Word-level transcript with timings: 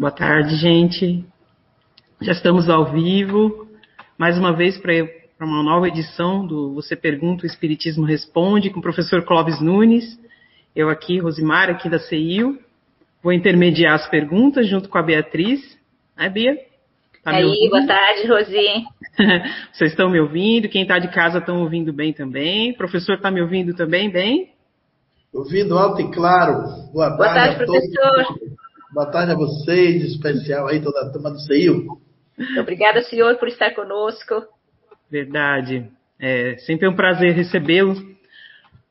Boa 0.00 0.10
tarde, 0.10 0.56
gente. 0.56 1.22
Já 2.22 2.32
estamos 2.32 2.70
ao 2.70 2.90
vivo, 2.90 3.68
mais 4.16 4.38
uma 4.38 4.50
vez 4.50 4.78
para 4.78 4.94
uma 5.38 5.62
nova 5.62 5.88
edição 5.88 6.46
do 6.46 6.72
Você 6.72 6.96
Pergunta, 6.96 7.42
o 7.42 7.46
Espiritismo 7.46 8.06
Responde, 8.06 8.70
com 8.70 8.78
o 8.78 8.82
professor 8.82 9.22
Clóvis 9.26 9.60
Nunes. 9.60 10.18
Eu 10.74 10.88
aqui, 10.88 11.18
Rosimar, 11.18 11.68
aqui 11.68 11.90
da 11.90 11.98
CIU. 11.98 12.58
Vou 13.22 13.30
intermediar 13.30 13.92
as 13.92 14.08
perguntas 14.08 14.66
junto 14.66 14.88
com 14.88 14.96
a 14.96 15.02
Beatriz. 15.02 15.60
Né, 16.16 16.30
Bia? 16.30 16.56
Tá 17.22 17.32
aí, 17.32 17.68
boa 17.68 17.86
tarde, 17.86 18.26
Rosi. 18.26 18.84
Vocês 19.70 19.90
estão 19.90 20.08
me 20.08 20.18
ouvindo? 20.18 20.70
Quem 20.70 20.80
está 20.80 20.98
de 20.98 21.08
casa 21.08 21.40
estão 21.40 21.60
ouvindo 21.60 21.92
bem 21.92 22.14
também? 22.14 22.70
O 22.70 22.76
professor 22.78 23.16
está 23.16 23.30
me 23.30 23.42
ouvindo 23.42 23.74
também 23.74 24.08
bem? 24.08 24.50
Ouvindo 25.30 25.76
alto 25.76 26.00
e 26.00 26.10
claro. 26.10 26.62
Boa, 26.90 27.10
boa 27.10 27.34
tarde, 27.34 27.58
tarde 27.58 27.66
professor. 27.66 28.59
Boa 28.92 29.06
tarde 29.06 29.30
a 29.30 29.36
vocês, 29.36 30.02
especial 30.02 30.66
aí, 30.66 30.82
toda 30.82 31.00
a 31.00 31.12
turma 31.12 31.30
do 31.30 31.38
CEIU. 31.38 32.00
Obrigada, 32.58 33.02
senhor, 33.02 33.36
por 33.36 33.46
estar 33.46 33.72
conosco. 33.72 34.42
Verdade. 35.08 35.88
É 36.18 36.56
sempre 36.66 36.88
um 36.88 36.96
prazer 36.96 37.32
recebê-lo 37.32 37.94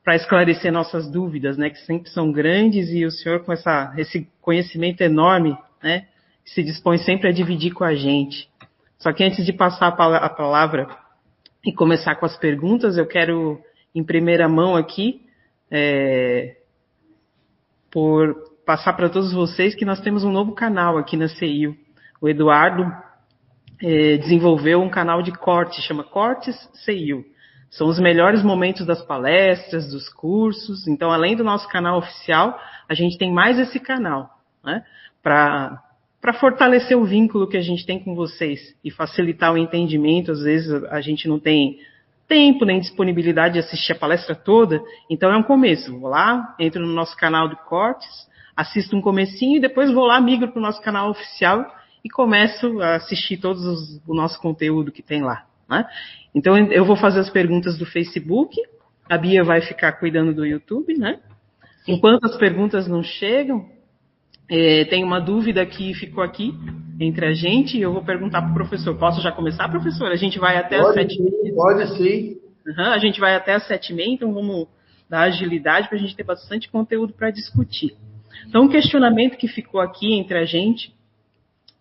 para 0.02 0.16
esclarecer 0.16 0.72
nossas 0.72 1.10
dúvidas, 1.10 1.58
né, 1.58 1.68
que 1.68 1.78
sempre 1.84 2.08
são 2.10 2.32
grandes 2.32 2.88
e 2.90 3.04
o 3.04 3.10
senhor 3.10 3.44
com 3.44 3.52
essa, 3.52 3.92
esse 3.98 4.26
conhecimento 4.40 5.02
enorme, 5.02 5.54
né, 5.82 6.06
se 6.46 6.62
dispõe 6.62 6.96
sempre 6.96 7.28
a 7.28 7.32
dividir 7.32 7.72
com 7.72 7.84
a 7.84 7.94
gente. 7.94 8.48
Só 8.98 9.12
que 9.12 9.22
antes 9.22 9.44
de 9.44 9.52
passar 9.52 9.88
a 9.88 10.28
palavra 10.30 10.88
e 11.62 11.74
começar 11.74 12.16
com 12.16 12.24
as 12.24 12.38
perguntas, 12.38 12.96
eu 12.96 13.06
quero, 13.06 13.60
em 13.94 14.02
primeira 14.02 14.48
mão 14.48 14.76
aqui, 14.76 15.20
é, 15.70 16.56
por 17.90 18.49
passar 18.64 18.92
para 18.94 19.08
todos 19.08 19.32
vocês 19.32 19.74
que 19.74 19.84
nós 19.84 20.00
temos 20.00 20.24
um 20.24 20.30
novo 20.30 20.52
canal 20.52 20.98
aqui 20.98 21.16
na 21.16 21.28
CIU. 21.28 21.76
O 22.20 22.28
Eduardo 22.28 22.84
é, 23.82 24.16
desenvolveu 24.18 24.80
um 24.80 24.90
canal 24.90 25.22
de 25.22 25.32
corte, 25.32 25.82
chama 25.82 26.04
Cortes 26.04 26.56
CIU. 26.84 27.24
São 27.70 27.86
os 27.86 28.00
melhores 28.00 28.42
momentos 28.42 28.84
das 28.84 29.00
palestras, 29.02 29.90
dos 29.90 30.08
cursos. 30.08 30.88
Então, 30.88 31.12
além 31.12 31.36
do 31.36 31.44
nosso 31.44 31.68
canal 31.68 31.98
oficial, 31.98 32.58
a 32.88 32.94
gente 32.94 33.16
tem 33.16 33.32
mais 33.32 33.58
esse 33.58 33.78
canal, 33.78 34.28
né? 34.64 34.84
Para 35.22 35.82
para 36.20 36.34
fortalecer 36.34 36.98
o 36.98 37.04
vínculo 37.04 37.48
que 37.48 37.56
a 37.56 37.62
gente 37.62 37.86
tem 37.86 37.98
com 37.98 38.14
vocês 38.14 38.76
e 38.84 38.90
facilitar 38.90 39.54
o 39.54 39.56
entendimento. 39.56 40.30
Às 40.30 40.42
vezes 40.42 40.70
a 40.90 41.00
gente 41.00 41.26
não 41.26 41.38
tem 41.38 41.78
tempo 42.28 42.64
nem 42.64 42.78
disponibilidade 42.78 43.54
de 43.54 43.60
assistir 43.60 43.92
a 43.92 43.98
palestra 43.98 44.34
toda, 44.34 44.80
então 45.08 45.32
é 45.32 45.36
um 45.36 45.42
começo. 45.42 45.98
Vou 45.98 46.10
lá, 46.10 46.54
entro 46.60 46.86
no 46.86 46.92
nosso 46.92 47.16
canal 47.16 47.48
de 47.48 47.56
cortes, 47.64 48.28
assisto 48.60 48.94
um 48.94 49.00
comecinho 49.00 49.56
e 49.56 49.60
depois 49.60 49.92
vou 49.92 50.04
lá, 50.04 50.20
migro 50.20 50.48
para 50.48 50.58
o 50.58 50.62
nosso 50.62 50.82
canal 50.82 51.10
oficial 51.10 51.64
e 52.04 52.10
começo 52.10 52.80
a 52.80 52.96
assistir 52.96 53.38
todos 53.38 53.64
os, 53.64 54.02
o 54.06 54.14
nosso 54.14 54.40
conteúdo 54.40 54.92
que 54.92 55.02
tem 55.02 55.22
lá. 55.22 55.46
Né? 55.68 55.86
Então 56.34 56.56
eu 56.56 56.84
vou 56.84 56.96
fazer 56.96 57.20
as 57.20 57.30
perguntas 57.30 57.78
do 57.78 57.86
Facebook, 57.86 58.54
a 59.08 59.16
Bia 59.16 59.42
vai 59.42 59.62
ficar 59.62 59.92
cuidando 59.92 60.34
do 60.34 60.44
YouTube, 60.44 60.96
né? 60.96 61.20
Enquanto 61.88 62.24
as 62.24 62.36
perguntas 62.36 62.86
não 62.86 63.02
chegam, 63.02 63.66
é, 64.48 64.84
tem 64.84 65.02
uma 65.02 65.20
dúvida 65.20 65.64
que 65.64 65.94
ficou 65.94 66.22
aqui 66.22 66.52
entre 67.00 67.26
a 67.26 67.32
gente 67.32 67.78
e 67.78 67.82
eu 67.82 67.92
vou 67.92 68.04
perguntar 68.04 68.42
para 68.42 68.50
o 68.50 68.54
professor. 68.54 68.96
Posso 68.96 69.22
já 69.22 69.32
começar, 69.32 69.68
professor? 69.68 70.12
A 70.12 70.16
gente 70.16 70.38
vai 70.38 70.58
até 70.58 70.78
pode 70.78 70.88
as 70.88 70.94
sete 70.94 71.14
sim, 71.14 71.54
Pode 71.54 71.96
sim. 71.96 72.36
Uhum, 72.66 72.84
a 72.84 72.98
gente 72.98 73.18
vai 73.18 73.34
até 73.34 73.54
as 73.54 73.66
sete 73.66 73.92
e 73.92 73.96
meia, 73.96 74.12
então 74.12 74.32
vamos 74.34 74.68
dar 75.08 75.22
agilidade 75.22 75.88
para 75.88 75.96
a 75.96 76.00
gente 76.00 76.14
ter 76.14 76.24
bastante 76.24 76.70
conteúdo 76.70 77.12
para 77.14 77.30
discutir. 77.30 77.96
Então, 78.46 78.62
um 78.62 78.68
questionamento 78.68 79.36
que 79.36 79.48
ficou 79.48 79.80
aqui 79.80 80.14
entre 80.14 80.38
a 80.38 80.44
gente 80.44 80.94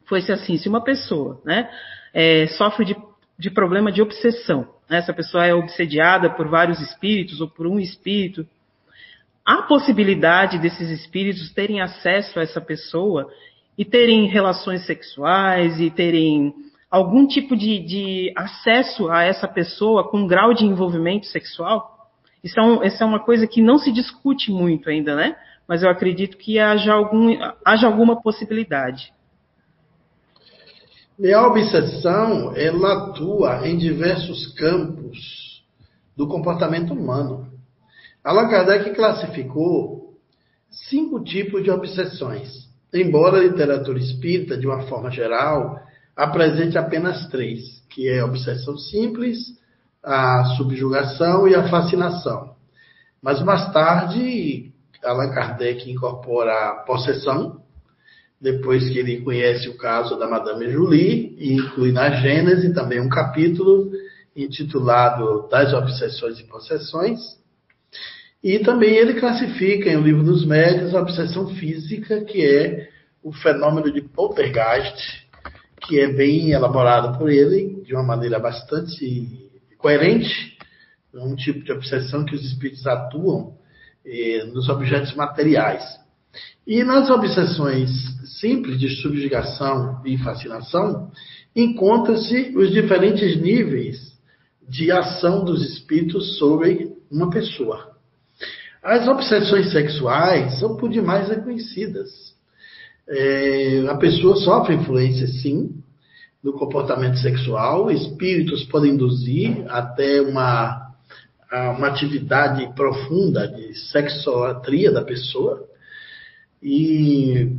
foi 0.06 0.22
se 0.22 0.32
assim, 0.32 0.58
se 0.58 0.68
uma 0.68 0.82
pessoa 0.82 1.40
né, 1.46 1.70
é, 2.14 2.48
sofre 2.48 2.86
de, 2.86 2.96
de, 3.38 3.52
problema 3.52 3.92
de 3.92 4.02
obsessão, 4.02 4.68
né, 4.90 4.98
essa 4.98 5.14
pessoa 5.14 5.46
é 5.46 5.54
obsediada 5.54 6.30
por 6.30 6.48
vários 6.48 6.82
espíritos 6.82 7.40
ou 7.40 7.48
por 7.48 7.68
um 7.68 7.80
espírito, 7.80 8.46
há 9.46 9.62
possibilidade 9.64 10.58
desses 10.58 10.90
espíritos 10.90 11.52
terem 11.54 11.80
acesso 11.82 12.40
a 12.40 12.44
essa 12.44 12.60
pessoa 12.60 13.30
e 13.78 13.86
terem 13.86 14.28
relações 14.28 14.86
sexuais 14.86 15.80
e 15.80 15.90
terem 15.90 16.54
algum 16.90 17.28
tipo 17.28 17.56
de, 17.56 17.80
de 17.80 18.34
acesso 18.36 19.10
a 19.10 19.24
essa 19.24 19.48
pessoa 19.48 20.10
com 20.10 20.20
um 20.20 20.28
grau 20.28 20.54
de 20.54 20.66
envolvimento 20.66 21.28
sexual? 21.28 21.98
Isso 22.44 22.60
é, 22.60 22.64
um, 22.64 22.84
isso 22.84 23.04
é 23.04 23.06
uma 23.06 23.20
coisa 23.20 23.46
que 23.46 23.62
não 23.62 23.78
se 23.78 23.92
discute 23.92 24.52
muito 24.52 24.90
ainda, 24.90 25.16
né? 25.16 25.36
Mas 25.70 25.84
eu 25.84 25.90
acredito 25.92 26.36
que 26.36 26.58
haja, 26.58 26.92
algum, 26.92 27.38
haja 27.64 27.86
alguma 27.86 28.20
possibilidade. 28.20 29.14
a 31.32 31.48
obsessão, 31.48 32.56
ela 32.56 33.10
atua 33.10 33.68
em 33.68 33.78
diversos 33.78 34.48
campos 34.56 35.64
do 36.18 36.28
comportamento 36.28 36.92
humano. 36.92 37.52
Allan 38.24 38.50
Kardec 38.50 38.96
classificou 38.96 40.16
cinco 40.72 41.24
tipos 41.24 41.64
de 41.64 41.70
obsessões, 41.70 42.68
embora 42.92 43.38
a 43.38 43.44
literatura 43.44 44.00
espírita, 44.00 44.58
de 44.58 44.66
uma 44.66 44.88
forma 44.88 45.12
geral, 45.12 45.80
apresente 46.16 46.80
apenas 46.80 47.28
três, 47.28 47.84
que 47.92 48.10
é 48.10 48.22
a 48.22 48.26
obsessão 48.26 48.76
simples, 48.76 49.38
a 50.04 50.46
subjugação 50.58 51.48
e 51.48 51.54
a 51.54 51.70
fascinação. 51.70 52.56
Mas 53.22 53.40
mais 53.44 53.72
tarde, 53.72 54.69
Allan 55.04 55.32
Kardec 55.32 55.90
incorpora 55.90 56.52
a 56.52 56.76
possessão, 56.86 57.62
depois 58.40 58.90
que 58.90 59.00
ele 59.00 59.22
conhece 59.22 59.68
o 59.68 59.78
caso 59.78 60.18
da 60.18 60.28
Madame 60.28 60.70
Julie, 60.72 61.36
e 61.38 61.54
inclui 61.54 61.92
na 61.92 62.10
Gênese 62.10 62.74
também 62.74 63.00
um 63.00 63.10
capítulo 63.10 63.92
intitulado 64.36 65.48
Das 65.50 65.74
Obsessões 65.74 66.40
e 66.40 66.44
Possessões. 66.46 67.20
E 68.42 68.60
também 68.60 68.96
ele 68.96 69.20
classifica 69.20 69.90
em 69.90 69.98
O 69.98 70.02
Livro 70.02 70.24
dos 70.24 70.46
Médios 70.46 70.96
a 70.96 71.02
obsessão 71.02 71.54
física, 71.56 72.22
que 72.22 72.46
é 72.46 72.90
o 73.22 73.34
fenômeno 73.34 73.92
de 73.92 74.02
poltergeist, 74.02 75.28
que 75.82 76.00
é 76.00 76.08
bem 76.08 76.52
elaborado 76.52 77.18
por 77.18 77.30
ele, 77.30 77.82
de 77.84 77.94
uma 77.94 78.04
maneira 78.04 78.40
bastante 78.40 79.50
coerente, 79.78 80.58
um 81.14 81.36
tipo 81.36 81.64
de 81.64 81.72
obsessão 81.72 82.24
que 82.24 82.36
os 82.36 82.46
espíritos 82.46 82.86
atuam 82.88 83.59
eh, 84.06 84.46
nos 84.54 84.70
objetos 84.70 85.14
materiais. 85.16 85.84
E 86.66 86.84
nas 86.84 87.10
obsessões 87.10 87.90
simples 88.40 88.80
de 88.80 88.90
subjugação 89.02 90.02
e 90.06 90.18
fascinação, 90.18 91.12
encontra-se 91.56 92.56
os 92.56 92.72
diferentes 92.72 93.42
níveis 93.42 94.18
de 94.68 94.92
ação 94.92 95.44
dos 95.44 95.68
espíritos 95.68 96.38
sobre 96.38 96.94
uma 97.10 97.30
pessoa. 97.30 97.90
As 98.84 99.08
obsessões 99.08 99.72
sexuais 99.72 100.60
são 100.60 100.78
por 100.78 100.90
demais 100.90 101.28
reconhecidas. 101.28 102.10
É, 103.08 103.86
a 103.90 103.96
pessoa 103.96 104.36
sofre 104.36 104.76
influência, 104.76 105.28
sim, 105.28 105.82
do 106.42 106.54
comportamento 106.54 107.18
sexual, 107.18 107.92
espíritos 107.92 108.64
podem 108.66 108.92
induzir 108.92 109.66
até 109.68 110.22
uma 110.22 110.89
uma 111.52 111.88
atividade 111.88 112.72
profunda 112.76 113.48
de 113.48 113.74
sexolatria 113.74 114.92
da 114.92 115.04
pessoa 115.04 115.68
e 116.62 117.52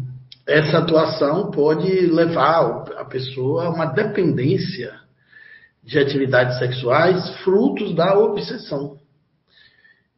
essa 0.46 0.78
atuação 0.78 1.50
pode 1.50 1.88
levar 2.06 2.84
a 2.96 3.04
pessoa 3.04 3.64
a 3.64 3.70
uma 3.70 3.86
dependência 3.86 4.94
de 5.82 5.98
atividades 5.98 6.58
sexuais 6.58 7.30
frutos 7.42 7.94
da 7.94 8.18
obsessão. 8.18 8.98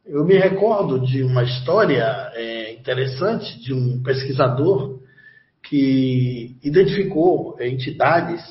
Eu 0.05 0.25
me 0.25 0.37
recordo 0.37 0.99
de 0.99 1.23
uma 1.23 1.43
história 1.43 2.03
é, 2.33 2.73
interessante 2.73 3.59
de 3.61 3.73
um 3.73 4.03
pesquisador 4.03 4.99
que 5.63 6.57
identificou 6.61 7.55
entidades 7.61 8.41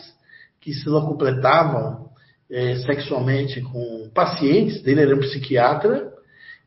que 0.61 0.73
se 0.73 0.85
completavam 0.85 2.12
é, 2.52 2.76
sexualmente 2.76 3.62
com 3.62 4.10
pacientes, 4.14 4.82
dele 4.82 5.00
era 5.00 5.16
um 5.16 5.20
psiquiatra, 5.20 6.12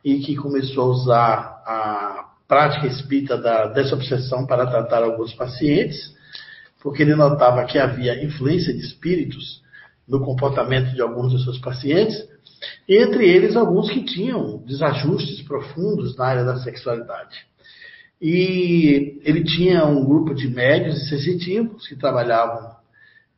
e 0.04 0.20
que 0.20 0.36
começou 0.36 0.84
a 0.84 0.88
usar 0.88 1.64
a 1.66 2.32
prática 2.48 2.88
espírita 2.88 3.38
da 3.38 3.68
desobsessão 3.68 4.46
para 4.48 4.66
tratar 4.66 5.04
alguns 5.04 5.34
pacientes, 5.34 6.14
porque 6.82 7.04
ele 7.04 7.16
notava 7.16 7.64
que 7.66 7.78
havia 7.78 8.24
influência 8.24 8.74
de 8.74 8.80
espíritos 8.80 9.64
no 10.08 10.24
comportamento 10.24 10.94
de 10.94 11.02
alguns 11.02 11.32
dos 11.32 11.44
seus 11.44 11.60
pacientes, 11.60 12.16
entre 12.88 13.28
eles 13.28 13.56
alguns 13.56 13.90
que 13.90 14.04
tinham 14.04 14.64
desajustes 14.66 15.42
profundos 15.44 16.16
na 16.18 16.26
área 16.26 16.44
da 16.44 16.58
sexualidade. 16.58 17.46
E 18.22 19.20
ele 19.24 19.44
tinha 19.44 19.86
um 19.86 20.04
grupo 20.04 20.34
de 20.34 20.48
médios 20.48 20.98
e 20.98 21.10
sensitivos 21.10 21.88
que 21.88 21.96
trabalhavam 21.96 22.76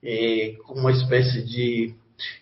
eh, 0.04 0.56
com 0.66 0.76
uma 0.76 0.92
espécie 0.92 1.44
de 1.44 1.96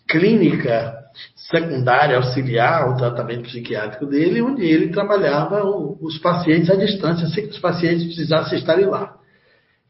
clínica 0.07 1.06
secundária 1.50 2.18
auxiliar 2.18 2.83
ao 2.83 2.98
tratamento 2.98 3.44
psiquiátrico 3.44 4.06
dele, 4.06 4.42
onde 4.42 4.63
ele 4.63 4.89
trabalhava 4.89 5.63
os 5.66 6.18
pacientes 6.18 6.69
à 6.69 6.75
distância, 6.75 7.27
sem 7.27 7.45
que 7.45 7.54
os 7.54 7.60
pacientes 7.60 8.06
precisassem 8.06 8.57
estarem 8.57 8.86
lá. 8.86 9.16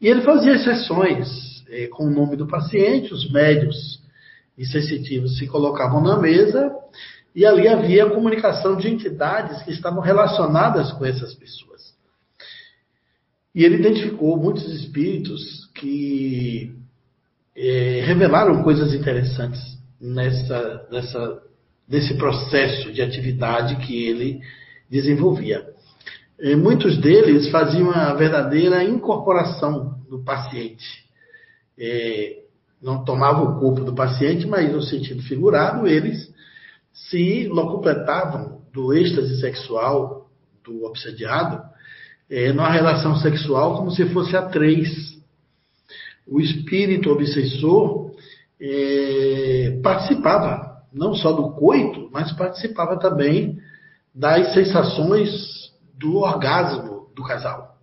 E 0.00 0.08
ele 0.08 0.22
fazia 0.22 0.58
sessões 0.58 1.64
eh, 1.68 1.88
com 1.88 2.04
o 2.04 2.10
nome 2.10 2.36
do 2.36 2.46
paciente, 2.46 3.14
os 3.14 3.30
médios 3.30 4.00
e 4.56 4.64
sensitivos 4.66 5.38
se 5.38 5.46
colocavam 5.46 6.02
na 6.02 6.18
mesa 6.18 6.70
e 7.34 7.44
ali 7.44 7.68
havia 7.68 8.08
comunicação 8.08 8.76
de 8.76 8.88
entidades 8.88 9.62
que 9.62 9.70
estavam 9.70 10.00
relacionadas 10.00 10.92
com 10.92 11.04
essas 11.04 11.34
pessoas. 11.34 11.94
E 13.54 13.64
ele 13.64 13.76
identificou 13.76 14.36
muitos 14.36 14.66
espíritos 14.72 15.66
que 15.74 16.74
eh, 17.56 18.02
revelaram 18.04 18.62
coisas 18.62 18.92
interessantes 18.92 19.75
nessa, 20.00 20.86
nessa, 20.90 21.42
nesse 21.88 22.14
processo 22.14 22.92
de 22.92 23.02
atividade 23.02 23.76
que 23.86 24.06
ele 24.06 24.40
desenvolvia. 24.90 25.66
E 26.38 26.54
muitos 26.54 26.98
deles 26.98 27.48
faziam 27.50 27.90
a 27.90 28.12
verdadeira 28.14 28.84
incorporação 28.84 30.00
do 30.08 30.22
paciente. 30.22 31.06
É, 31.78 32.42
não 32.82 33.04
tomavam 33.04 33.56
o 33.56 33.60
corpo 33.60 33.84
do 33.84 33.94
paciente, 33.94 34.46
mas 34.46 34.70
no 34.70 34.82
sentido 34.82 35.22
figurado, 35.22 35.86
eles 35.86 36.30
se 36.92 37.48
locupletavam 37.48 38.62
do 38.72 38.92
êxtase 38.92 39.40
sexual 39.40 40.30
do 40.62 40.84
obsediado 40.84 41.62
é, 42.28 42.52
numa 42.52 42.70
relação 42.70 43.16
sexual 43.16 43.76
como 43.76 43.90
se 43.90 44.04
fosse 44.06 44.36
a 44.36 44.42
três. 44.42 45.16
O 46.26 46.40
espírito 46.40 47.10
obsessor 47.10 48.10
é, 48.60 49.80
participava 49.82 50.76
não 50.92 51.14
só 51.14 51.32
do 51.32 51.52
coito, 51.52 52.08
mas 52.12 52.32
participava 52.32 52.98
também 52.98 53.58
das 54.14 54.54
sensações 54.54 55.30
do 55.98 56.16
orgasmo 56.16 57.08
do 57.14 57.22
casal. 57.22 57.76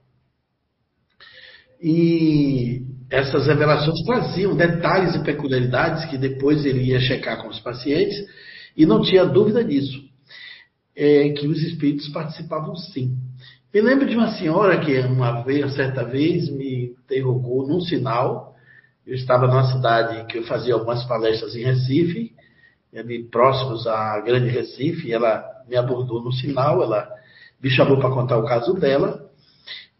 E 1.81 2.81
essas 3.09 3.45
revelações 3.45 4.01
traziam 4.03 4.55
detalhes 4.55 5.15
e 5.15 5.23
peculiaridades 5.23 6.05
que 6.05 6.17
depois 6.17 6.65
ele 6.65 6.83
ia 6.85 6.99
checar 6.99 7.41
com 7.41 7.49
os 7.49 7.59
pacientes, 7.59 8.15
e 8.75 8.85
não 8.85 9.01
tinha 9.01 9.25
dúvida 9.25 9.63
disso, 9.63 10.01
é, 10.95 11.29
que 11.29 11.47
os 11.47 11.61
espíritos 11.61 12.09
participavam 12.09 12.75
sim. 12.75 13.15
Me 13.73 13.81
lembro 13.81 14.07
de 14.07 14.15
uma 14.15 14.31
senhora 14.33 14.79
que 14.79 14.99
uma 14.99 15.41
vez, 15.41 15.73
certa 15.73 16.03
vez, 16.03 16.49
me 16.49 16.95
interrogou 17.03 17.67
num 17.67 17.81
sinal. 17.81 18.52
Eu 19.05 19.15
estava 19.15 19.47
numa 19.47 19.69
cidade 19.69 20.25
que 20.27 20.37
eu 20.37 20.43
fazia 20.43 20.73
algumas 20.73 21.03
palestras 21.03 21.53
em 21.55 21.63
Recife, 21.63 22.31
ali 22.95 23.23
próximos 23.23 23.85
à 23.85 24.21
Grande 24.21 24.47
Recife, 24.47 25.07
e 25.07 25.11
ela 25.11 25.43
me 25.67 25.75
abordou 25.75 26.23
no 26.23 26.31
sinal, 26.31 26.81
ela 26.81 27.09
me 27.61 27.69
chamou 27.69 27.97
para 27.97 28.11
contar 28.11 28.37
o 28.37 28.45
caso 28.45 28.73
dela, 28.73 29.29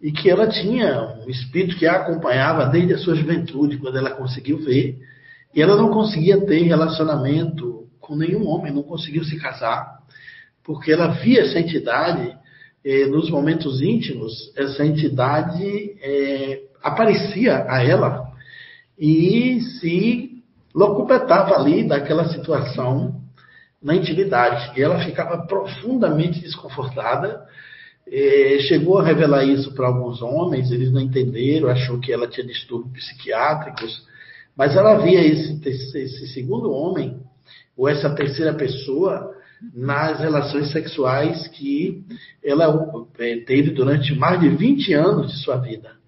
e 0.02 0.10
que 0.10 0.30
ela 0.30 0.48
tinha 0.48 1.18
um 1.26 1.30
espírito 1.30 1.78
que 1.78 1.86
a 1.86 1.98
acompanhava 1.98 2.68
desde 2.68 2.94
a 2.94 2.98
sua 2.98 3.16
juventude, 3.16 3.78
quando 3.78 3.98
ela 3.98 4.12
conseguiu 4.12 4.60
ver, 4.60 4.98
e 5.54 5.62
ela 5.62 5.76
não 5.76 5.92
conseguia 5.92 6.40
ter 6.46 6.64
relacionamento 6.64 7.88
com 8.00 8.16
nenhum 8.16 8.48
homem, 8.48 8.72
não 8.72 8.84
conseguiu 8.84 9.26
se 9.26 9.38
casar, 9.38 10.00
porque 10.64 10.94
ela 10.94 11.08
via 11.08 11.42
essa 11.42 11.60
entidade 11.60 12.38
eh, 12.86 13.06
nos 13.08 13.30
momentos 13.30 13.82
íntimos, 13.82 14.54
essa 14.56 14.86
entidade 14.86 15.98
eh, 16.02 16.62
aparecia 16.82 17.66
a 17.68 17.84
ela 17.84 18.23
e 19.06 19.60
se 19.60 20.42
locupetava 20.74 21.56
ali 21.56 21.86
daquela 21.86 22.30
situação 22.30 23.22
na 23.82 23.94
intimidade. 23.94 24.80
E 24.80 24.82
ela 24.82 25.04
ficava 25.04 25.46
profundamente 25.46 26.40
desconfortada. 26.40 27.46
Chegou 28.70 29.00
a 29.00 29.04
revelar 29.04 29.44
isso 29.44 29.74
para 29.76 29.88
alguns 29.88 30.22
homens, 30.22 30.72
eles 30.72 30.90
não 30.90 31.02
entenderam, 31.02 31.68
achou 31.68 32.00
que 32.00 32.14
ela 32.14 32.30
tinha 32.30 32.48
distúrbios 32.48 32.94
psiquiátricos, 32.94 34.08
mas 34.56 34.74
ela 34.74 34.96
via 35.00 35.22
esse, 35.22 35.60
esse 35.68 36.28
segundo 36.28 36.72
homem, 36.72 37.20
ou 37.76 37.90
essa 37.90 38.10
terceira 38.10 38.54
pessoa, 38.54 39.36
nas 39.74 40.22
relações 40.22 40.72
sexuais 40.72 41.46
que 41.50 42.06
ela 42.42 43.06
é, 43.20 43.36
teve 43.38 43.72
durante 43.72 44.16
mais 44.16 44.40
de 44.40 44.48
20 44.48 44.94
anos 44.94 45.32
de 45.32 45.44
sua 45.44 45.58
vida. 45.58 46.03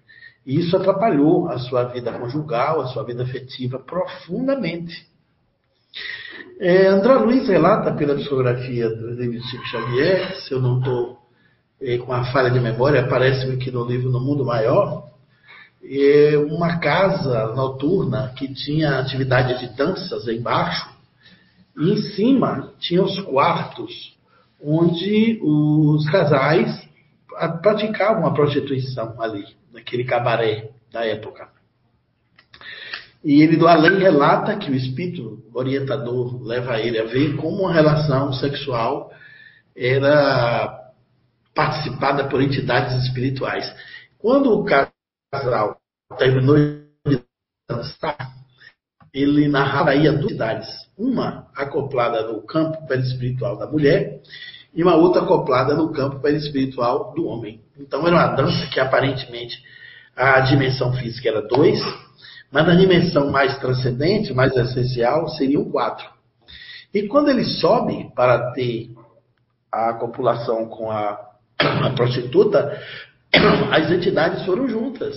E 0.46 0.60
isso 0.60 0.76
atrapalhou 0.76 1.48
a 1.48 1.58
sua 1.58 1.84
vida 1.84 2.12
conjugal, 2.12 2.80
a 2.80 2.86
sua 2.86 3.02
vida 3.02 3.24
afetiva 3.24 3.80
profundamente. 3.80 5.06
É, 6.60 6.86
André 6.86 7.14
Luiz 7.14 7.48
relata 7.48 7.92
pela 7.92 8.14
discografia 8.14 8.88
do 8.88 9.10
livro 9.10 9.40
de 9.40 9.50
Chico 9.50 9.66
Xavier, 9.66 10.36
se 10.36 10.54
eu 10.54 10.60
não 10.60 10.78
estou 10.78 11.18
é, 11.80 11.98
com 11.98 12.12
a 12.12 12.24
falha 12.32 12.50
de 12.50 12.60
memória, 12.60 13.00
aparece-me 13.00 13.54
aqui 13.54 13.70
no 13.70 13.84
livro 13.84 14.08
No 14.08 14.20
Mundo 14.20 14.44
Maior, 14.44 15.04
é 15.84 16.36
uma 16.38 16.78
casa 16.78 17.52
noturna 17.54 18.32
que 18.36 18.52
tinha 18.54 18.98
atividade 18.98 19.58
de 19.58 19.76
danças 19.76 20.26
embaixo, 20.28 20.88
e 21.76 21.90
em 21.92 21.96
cima 21.98 22.72
tinha 22.78 23.02
os 23.02 23.18
quartos 23.20 24.16
onde 24.62 25.38
os 25.42 26.08
casais 26.08 26.85
praticavam 27.62 28.26
a 28.26 28.32
prostituição 28.32 29.20
ali, 29.20 29.44
naquele 29.72 30.04
cabaré 30.04 30.70
da 30.92 31.04
época. 31.04 31.48
E 33.24 33.42
ele 33.42 33.66
além 33.66 33.98
relata 33.98 34.56
que 34.56 34.70
o 34.70 34.74
espírito 34.74 35.42
orientador 35.52 36.42
leva 36.42 36.78
ele 36.78 36.98
a 36.98 37.04
ver 37.04 37.36
como 37.36 37.62
uma 37.62 37.72
relação 37.72 38.32
sexual 38.32 39.10
era 39.74 40.92
participada 41.54 42.28
por 42.28 42.40
entidades 42.40 43.04
espirituais. 43.04 43.74
Quando 44.18 44.52
o 44.52 44.64
casal 44.64 45.80
terminou 46.18 46.56
de 46.56 47.22
dançar, 47.68 48.32
ele 49.12 49.48
narrava 49.48 49.90
aí 49.90 50.02
duas 50.02 50.24
entidades, 50.24 50.68
uma 50.96 51.50
acoplada 51.56 52.30
no 52.30 52.42
campo 52.42 52.86
perispiritual 52.86 53.56
da 53.56 53.66
mulher 53.66 54.20
e 54.76 54.82
uma 54.82 54.94
outra 54.94 55.22
acoplada 55.22 55.74
no 55.74 55.90
campo 55.90 56.20
perispiritual 56.20 57.14
do 57.14 57.26
homem. 57.26 57.62
Então 57.80 58.06
era 58.06 58.14
uma 58.14 58.36
dança 58.36 58.66
que 58.66 58.78
aparentemente 58.78 59.58
a 60.14 60.40
dimensão 60.40 60.92
física 60.92 61.30
era 61.30 61.40
dois, 61.40 61.80
mas 62.52 62.66
na 62.66 62.74
dimensão 62.74 63.30
mais 63.30 63.58
transcendente, 63.58 64.34
mais 64.34 64.54
essencial, 64.54 65.28
seriam 65.30 65.64
quatro. 65.70 66.06
E 66.92 67.08
quando 67.08 67.30
ele 67.30 67.44
sobe 67.44 68.10
para 68.14 68.52
ter 68.52 68.90
a 69.72 69.94
copulação 69.94 70.66
com 70.66 70.90
a, 70.90 71.20
a 71.58 71.90
prostituta, 71.90 72.78
as 73.72 73.90
entidades 73.90 74.44
foram 74.44 74.68
juntas. 74.68 75.16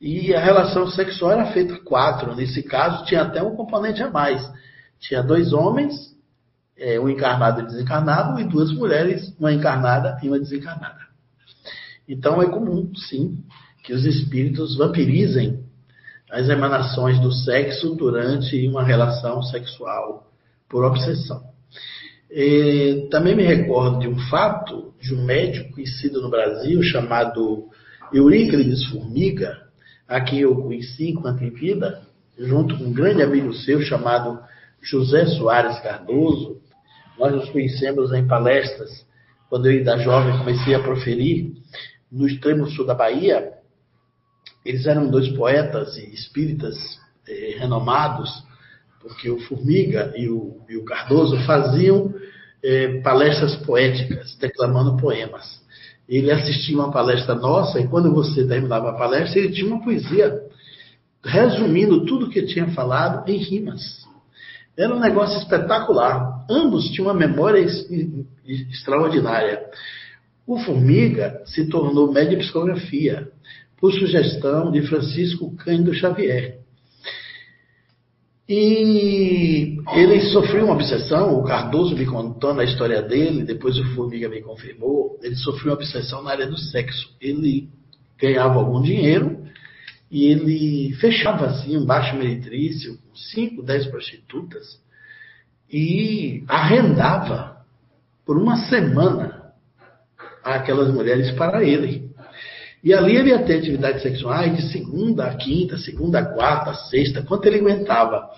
E 0.00 0.34
a 0.34 0.40
relação 0.40 0.86
sexual 0.88 1.32
era 1.32 1.46
feita 1.46 1.78
quatro. 1.84 2.34
Nesse 2.34 2.62
caso, 2.62 3.04
tinha 3.04 3.22
até 3.22 3.42
um 3.42 3.56
componente 3.56 4.02
a 4.02 4.10
mais. 4.10 4.40
Tinha 5.00 5.22
dois 5.22 5.52
homens, 5.52 6.13
é, 6.76 6.98
um 6.98 7.08
encarnado 7.08 7.60
e 7.60 7.66
desencarnado, 7.66 8.40
e 8.40 8.44
duas 8.44 8.72
mulheres, 8.72 9.34
uma 9.38 9.52
encarnada 9.52 10.18
e 10.22 10.28
uma 10.28 10.38
desencarnada. 10.38 11.00
Então 12.08 12.42
é 12.42 12.46
comum, 12.46 12.92
sim, 12.94 13.38
que 13.82 13.92
os 13.92 14.04
espíritos 14.04 14.76
vampirizem 14.76 15.64
as 16.30 16.48
emanações 16.48 17.20
do 17.20 17.32
sexo 17.32 17.94
durante 17.94 18.66
uma 18.66 18.82
relação 18.82 19.42
sexual 19.42 20.26
por 20.68 20.84
obsessão. 20.84 21.42
E, 22.30 23.06
também 23.10 23.36
me 23.36 23.44
recordo 23.44 24.00
de 24.00 24.08
um 24.08 24.18
fato 24.28 24.92
de 25.00 25.14
um 25.14 25.24
médico 25.24 25.74
conhecido 25.74 26.20
no 26.20 26.30
Brasil 26.30 26.82
chamado 26.82 27.68
Euríclides 28.12 28.84
Formiga, 28.86 29.56
a 30.08 30.20
quem 30.20 30.40
eu 30.40 30.56
conheci 30.56 31.10
enquanto 31.10 31.44
em 31.44 31.50
vida, 31.50 32.02
junto 32.38 32.76
com 32.76 32.84
um 32.84 32.92
grande 32.92 33.22
amigo 33.22 33.54
seu 33.54 33.80
chamado 33.82 34.40
José 34.82 35.26
Soares 35.26 35.78
Cardoso. 35.80 36.60
Nós 37.18 37.32
nos 37.32 37.50
conhecemos 37.50 38.12
em 38.12 38.26
palestras 38.26 39.04
quando 39.48 39.66
eu 39.66 39.78
ainda 39.78 39.98
jovem 39.98 40.36
comecei 40.38 40.74
a 40.74 40.82
proferir 40.82 41.52
no 42.10 42.26
extremo 42.26 42.68
sul 42.70 42.84
da 42.84 42.94
Bahia, 42.94 43.52
eles 44.64 44.86
eram 44.86 45.08
dois 45.08 45.28
poetas 45.36 45.96
e 45.96 46.12
espíritas 46.12 46.76
eh, 47.28 47.56
renomados, 47.58 48.30
porque 49.00 49.30
o 49.30 49.38
Formiga 49.40 50.12
e 50.16 50.28
o, 50.28 50.60
e 50.68 50.76
o 50.76 50.84
Cardoso 50.84 51.38
faziam 51.44 52.12
eh, 52.62 53.00
palestras 53.02 53.54
poéticas, 53.56 54.34
declamando 54.36 54.96
poemas. 54.96 55.62
Ele 56.08 56.30
assistia 56.30 56.76
uma 56.76 56.90
palestra 56.90 57.34
nossa 57.34 57.78
e 57.78 57.86
quando 57.86 58.12
você 58.12 58.46
terminava 58.46 58.90
a 58.90 58.94
palestra, 58.94 59.38
ele 59.38 59.52
tinha 59.52 59.66
uma 59.66 59.82
poesia 59.84 60.42
resumindo 61.22 62.04
tudo 62.06 62.26
o 62.26 62.30
que 62.30 62.42
tinha 62.42 62.68
falado 62.72 63.28
em 63.28 63.36
rimas. 63.36 64.04
Era 64.76 64.94
um 64.94 65.00
negócio 65.00 65.38
espetacular. 65.38 66.33
Ambos 66.48 66.90
tinham 66.90 67.06
uma 67.06 67.14
memória 67.14 67.64
extraordinária. 68.46 69.60
O 70.46 70.58
Formiga 70.58 71.42
se 71.46 71.68
tornou 71.68 72.12
média 72.12 72.38
psicografia 72.38 73.28
por 73.78 73.92
sugestão 73.92 74.70
de 74.70 74.82
Francisco 74.82 75.54
Cândido 75.56 75.94
Xavier. 75.94 76.58
E 78.46 79.78
ele 79.94 80.20
sofreu 80.32 80.66
uma 80.66 80.74
obsessão, 80.74 81.38
o 81.38 81.44
Cardoso 81.44 81.96
me 81.96 82.04
contando 82.04 82.60
a 82.60 82.64
história 82.64 83.00
dele, 83.00 83.42
depois 83.42 83.78
o 83.78 83.94
Formiga 83.94 84.28
me 84.28 84.42
confirmou, 84.42 85.18
ele 85.22 85.34
sofreu 85.36 85.72
uma 85.72 85.78
obsessão 85.78 86.22
na 86.22 86.32
área 86.32 86.46
do 86.46 86.58
sexo. 86.58 87.16
Ele 87.18 87.70
ganhava 88.18 88.56
algum 88.56 88.82
dinheiro 88.82 89.42
e 90.10 90.26
ele 90.26 90.94
fechava 90.96 91.46
assim 91.46 91.76
um 91.78 91.86
baixo 91.86 92.16
meretrício, 92.16 92.98
cinco, 93.14 93.62
dez 93.62 93.86
prostitutas, 93.86 94.78
e 95.72 96.44
arrendava 96.48 97.58
por 98.24 98.36
uma 98.36 98.56
semana 98.68 99.52
aquelas 100.42 100.92
mulheres 100.92 101.30
para 101.32 101.64
ele. 101.64 102.10
E 102.82 102.92
ali 102.92 103.16
ele 103.16 103.30
ia 103.30 103.42
ter 103.42 103.58
atividades 103.58 104.02
sexuais 104.02 104.56
de 104.56 104.70
segunda 104.70 105.24
a 105.24 105.34
quinta, 105.36 105.78
segunda 105.78 106.18
a 106.18 106.24
quarta, 106.24 106.74
sexta, 106.74 107.22
quanto 107.22 107.46
ele 107.46 107.60
aguentava. 107.60 108.28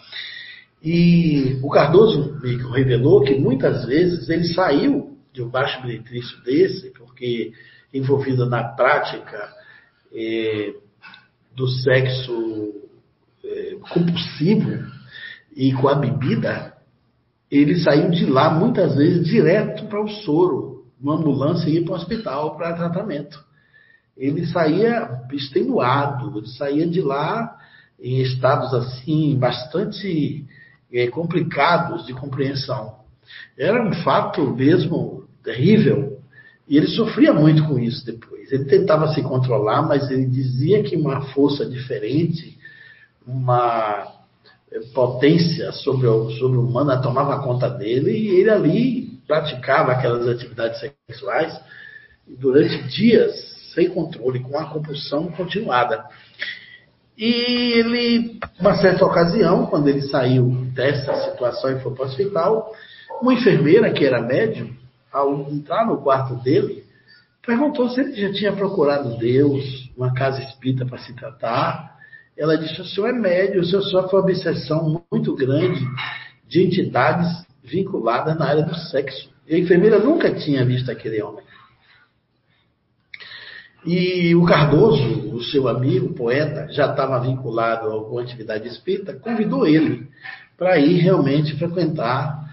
E 0.80 1.58
o 1.62 1.68
Cardoso 1.68 2.38
me 2.40 2.56
revelou 2.72 3.24
que 3.24 3.34
muitas 3.34 3.84
vezes 3.86 4.28
ele 4.28 4.44
saiu 4.54 5.16
de 5.32 5.42
um 5.42 5.48
baixo 5.48 5.82
benefício 5.82 6.40
desse, 6.44 6.90
porque 6.90 7.52
envolvido 7.92 8.46
na 8.46 8.62
prática 8.62 9.52
é, 10.14 10.74
do 11.56 11.66
sexo 11.66 12.72
é, 13.44 13.76
compulsivo 13.92 14.84
e 15.56 15.72
com 15.72 15.88
a 15.88 15.94
bebida, 15.96 16.75
ele 17.50 17.78
saiu 17.78 18.10
de 18.10 18.26
lá 18.26 18.50
muitas 18.50 18.96
vezes 18.96 19.26
direto 19.26 19.86
para 19.86 20.02
o 20.02 20.08
soro, 20.08 20.84
uma 21.00 21.14
ambulância 21.14 21.68
ia 21.68 21.84
para 21.84 21.92
o 21.92 21.96
hospital 21.96 22.56
para 22.56 22.74
tratamento. 22.74 23.38
Ele 24.16 24.46
saía 24.46 25.22
extenuado, 25.30 26.38
ele 26.38 26.48
saía 26.48 26.86
de 26.86 27.00
lá 27.00 27.56
em 28.00 28.20
estados 28.22 28.72
assim 28.74 29.36
bastante 29.38 30.44
é, 30.92 31.06
complicados 31.08 32.06
de 32.06 32.14
compreensão. 32.14 32.96
Era 33.58 33.82
um 33.82 33.92
fato 34.02 34.54
mesmo 34.54 35.24
terrível 35.42 36.18
e 36.68 36.76
ele 36.76 36.88
sofria 36.88 37.32
muito 37.32 37.64
com 37.64 37.78
isso 37.78 38.04
depois. 38.04 38.50
Ele 38.50 38.64
tentava 38.64 39.08
se 39.08 39.22
controlar, 39.22 39.82
mas 39.82 40.10
ele 40.10 40.26
dizia 40.26 40.82
que 40.82 40.96
uma 40.96 41.20
força 41.26 41.64
diferente, 41.64 42.58
uma 43.26 44.15
potência 44.92 45.72
sobre 45.72 46.06
o, 46.06 46.30
sobre 46.30 46.56
o 46.58 46.64
humana 46.64 47.00
tomava 47.00 47.42
conta 47.42 47.68
dele 47.68 48.10
e 48.10 48.40
ele 48.40 48.50
ali 48.50 49.06
praticava 49.26 49.92
aquelas 49.92 50.26
atividades 50.28 50.80
sexuais 50.80 51.58
durante 52.26 52.82
dias 52.88 53.56
sem 53.74 53.90
controle, 53.90 54.40
com 54.40 54.58
a 54.58 54.64
compulsão 54.64 55.30
continuada. 55.32 56.04
E 57.16 57.78
ele, 57.78 58.38
uma 58.58 58.74
certa 58.76 59.04
ocasião, 59.04 59.66
quando 59.66 59.88
ele 59.88 60.02
saiu 60.02 60.48
dessa 60.74 61.14
situação 61.30 61.70
e 61.70 61.80
foi 61.80 61.94
para 61.94 62.04
o 62.04 62.06
hospital, 62.06 62.72
uma 63.22 63.34
enfermeira 63.34 63.92
que 63.92 64.04
era 64.04 64.20
médium, 64.20 64.74
ao 65.12 65.50
entrar 65.50 65.86
no 65.86 66.02
quarto 66.02 66.34
dele, 66.42 66.84
perguntou 67.44 67.88
se 67.88 68.00
ele 68.00 68.14
já 68.14 68.32
tinha 68.32 68.52
procurado 68.52 69.16
Deus, 69.16 69.90
uma 69.96 70.12
casa 70.12 70.42
espírita 70.42 70.84
para 70.84 70.98
se 70.98 71.14
tratar. 71.14 71.95
Ela 72.36 72.58
disse: 72.58 72.80
O 72.80 72.84
senhor 72.84 73.08
é 73.08 73.12
médium, 73.12 73.62
o 73.62 73.64
senhor 73.64 73.82
sofre 73.82 74.16
uma 74.16 74.22
obsessão 74.22 75.02
muito 75.10 75.34
grande 75.34 75.80
de 76.46 76.62
entidades 76.62 77.46
vinculadas 77.64 78.38
na 78.38 78.46
área 78.46 78.62
do 78.62 78.74
sexo. 78.74 79.30
E 79.48 79.54
a 79.54 79.58
enfermeira 79.58 79.98
nunca 79.98 80.34
tinha 80.34 80.64
visto 80.64 80.90
aquele 80.90 81.22
homem. 81.22 81.44
E 83.84 84.34
o 84.34 84.44
Cardoso, 84.44 85.32
o 85.32 85.42
seu 85.44 85.68
amigo, 85.68 86.12
poeta, 86.12 86.66
já 86.72 86.90
estava 86.90 87.20
vinculado 87.20 87.88
a 87.88 87.92
alguma 87.92 88.20
atividade 88.20 88.66
espírita, 88.66 89.14
convidou 89.14 89.64
ele 89.64 90.08
para 90.58 90.76
ir 90.78 90.96
realmente 90.96 91.56
frequentar 91.56 92.46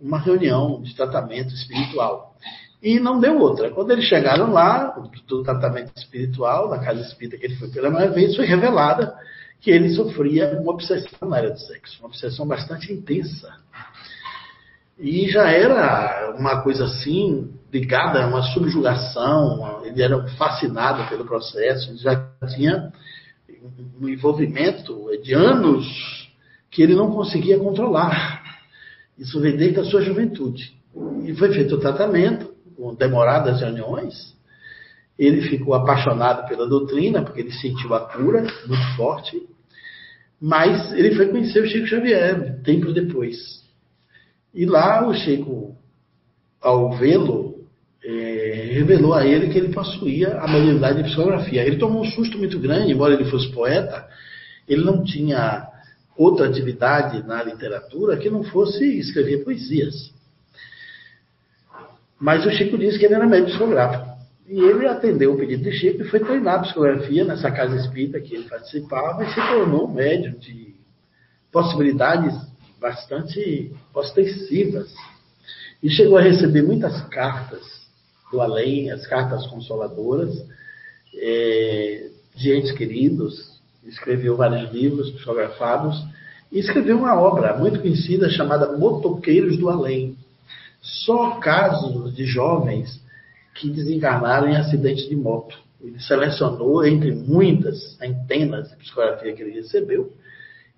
uma 0.00 0.18
reunião 0.18 0.80
de 0.80 0.94
tratamento 0.94 1.52
espiritual. 1.52 2.34
E 2.82 3.00
não 3.00 3.18
deu 3.18 3.38
outra. 3.38 3.70
Quando 3.70 3.90
eles 3.90 4.04
chegaram 4.04 4.52
lá, 4.52 4.94
do 5.26 5.42
tratamento 5.42 5.92
espiritual, 5.96 6.68
na 6.70 6.78
casa 6.78 7.00
espírita 7.00 7.36
que 7.36 7.46
ele 7.46 7.56
foi 7.56 7.68
pela 7.68 7.88
primeira 7.88 8.12
vez, 8.12 8.36
foi 8.36 8.46
revelada 8.46 9.14
que 9.60 9.70
ele 9.70 9.90
sofria 9.90 10.60
uma 10.60 10.72
obsessão 10.72 11.28
na 11.28 11.36
área 11.36 11.50
do 11.50 11.58
sexo, 11.58 11.98
uma 11.98 12.08
obsessão 12.08 12.46
bastante 12.46 12.92
intensa. 12.92 13.52
E 14.98 15.28
já 15.28 15.50
era 15.50 16.34
uma 16.38 16.62
coisa 16.62 16.84
assim, 16.84 17.52
ligada 17.72 18.22
a 18.22 18.28
uma 18.28 18.42
subjugação, 18.42 19.84
ele 19.84 20.02
era 20.02 20.26
fascinado 20.36 21.08
pelo 21.08 21.24
processo, 21.24 21.90
ele 21.90 21.98
já 21.98 22.30
tinha 22.54 22.92
um 24.00 24.08
envolvimento 24.08 25.08
de 25.22 25.34
anos 25.34 25.86
que 26.70 26.82
ele 26.82 26.94
não 26.94 27.10
conseguia 27.10 27.58
controlar. 27.58 28.42
Isso 29.18 29.40
vem 29.40 29.56
desde 29.56 29.80
a 29.80 29.84
sua 29.84 30.00
juventude. 30.00 30.76
E 31.24 31.34
foi 31.34 31.52
feito 31.52 31.74
o 31.74 31.80
tratamento, 31.80 32.52
com 32.78 32.94
demoradas 32.94 33.60
reuniões. 33.60 34.14
Ele 35.18 35.42
ficou 35.42 35.74
apaixonado 35.74 36.48
pela 36.48 36.68
doutrina, 36.68 37.22
porque 37.22 37.40
ele 37.40 37.52
sentiu 37.52 37.92
a 37.92 38.00
cura 38.00 38.46
muito 38.66 38.96
forte. 38.96 39.42
Mas 40.40 40.92
ele 40.92 41.16
foi 41.16 41.26
conhecer 41.26 41.60
o 41.60 41.66
Chico 41.66 41.88
Xavier, 41.88 42.62
tempo 42.62 42.92
depois. 42.92 43.36
E 44.54 44.64
lá 44.64 45.04
o 45.06 45.12
Chico, 45.12 45.76
ao 46.62 46.96
vê-lo, 46.96 47.66
é, 48.04 48.70
revelou 48.74 49.12
a 49.12 49.26
ele 49.26 49.48
que 49.48 49.58
ele 49.58 49.74
possuía 49.74 50.34
a 50.36 50.44
habilidade 50.44 50.98
de 50.98 51.08
psicografia. 51.08 51.66
Ele 51.66 51.78
tomou 51.78 52.02
um 52.02 52.10
susto 52.10 52.38
muito 52.38 52.60
grande, 52.60 52.92
embora 52.92 53.14
ele 53.14 53.28
fosse 53.28 53.50
poeta, 53.50 54.06
ele 54.68 54.84
não 54.84 55.02
tinha 55.02 55.66
outra 56.16 56.46
atividade 56.46 57.26
na 57.26 57.42
literatura 57.42 58.16
que 58.16 58.30
não 58.30 58.44
fosse 58.44 58.84
escrever 59.00 59.42
poesias. 59.44 60.16
Mas 62.18 62.44
o 62.44 62.50
Chico 62.50 62.76
disse 62.76 62.98
que 62.98 63.06
ele 63.06 63.14
era 63.14 63.26
médico 63.26 63.50
psicográfico. 63.50 64.08
E 64.46 64.58
ele 64.60 64.86
atendeu 64.86 65.34
o 65.34 65.36
pedido 65.36 65.62
de 65.62 65.72
Chico 65.72 66.02
e 66.02 66.08
foi 66.08 66.20
treinar 66.20 66.62
psicografia 66.62 67.24
nessa 67.24 67.50
casa 67.50 67.76
espírita 67.76 68.20
que 68.20 68.34
ele 68.34 68.48
participava 68.48 69.24
e 69.24 69.28
se 69.28 69.34
tornou 69.34 69.88
um 69.88 69.94
médium 69.94 70.32
de 70.38 70.74
possibilidades 71.52 72.34
bastante 72.80 73.72
ostensivas. 73.94 74.92
E 75.82 75.90
chegou 75.90 76.16
a 76.16 76.22
receber 76.22 76.62
muitas 76.62 77.00
cartas 77.08 77.62
do 78.32 78.40
além, 78.40 78.90
as 78.90 79.06
cartas 79.06 79.46
consoladoras, 79.46 80.44
é, 81.14 82.10
de 82.34 82.52
entes 82.52 82.72
queridos, 82.72 83.58
escreveu 83.84 84.36
vários 84.36 84.70
livros 84.72 85.10
psicografados 85.10 85.96
e 86.52 86.58
escreveu 86.58 86.98
uma 86.98 87.18
obra 87.18 87.56
muito 87.56 87.80
conhecida 87.80 88.28
chamada 88.30 88.76
Motoqueiros 88.76 89.56
do 89.58 89.68
Além. 89.68 90.16
Só 91.04 91.38
casos 91.38 92.14
de 92.14 92.24
jovens 92.24 93.00
que 93.54 93.68
desencarnaram 93.68 94.48
em 94.48 94.56
acidentes 94.56 95.08
de 95.08 95.16
moto. 95.16 95.58
Ele 95.80 96.00
selecionou 96.00 96.84
entre 96.84 97.12
muitas 97.12 97.96
centenas 97.96 98.70
de 98.70 98.76
psicografia 98.76 99.32
que 99.32 99.42
ele 99.42 99.52
recebeu, 99.60 100.12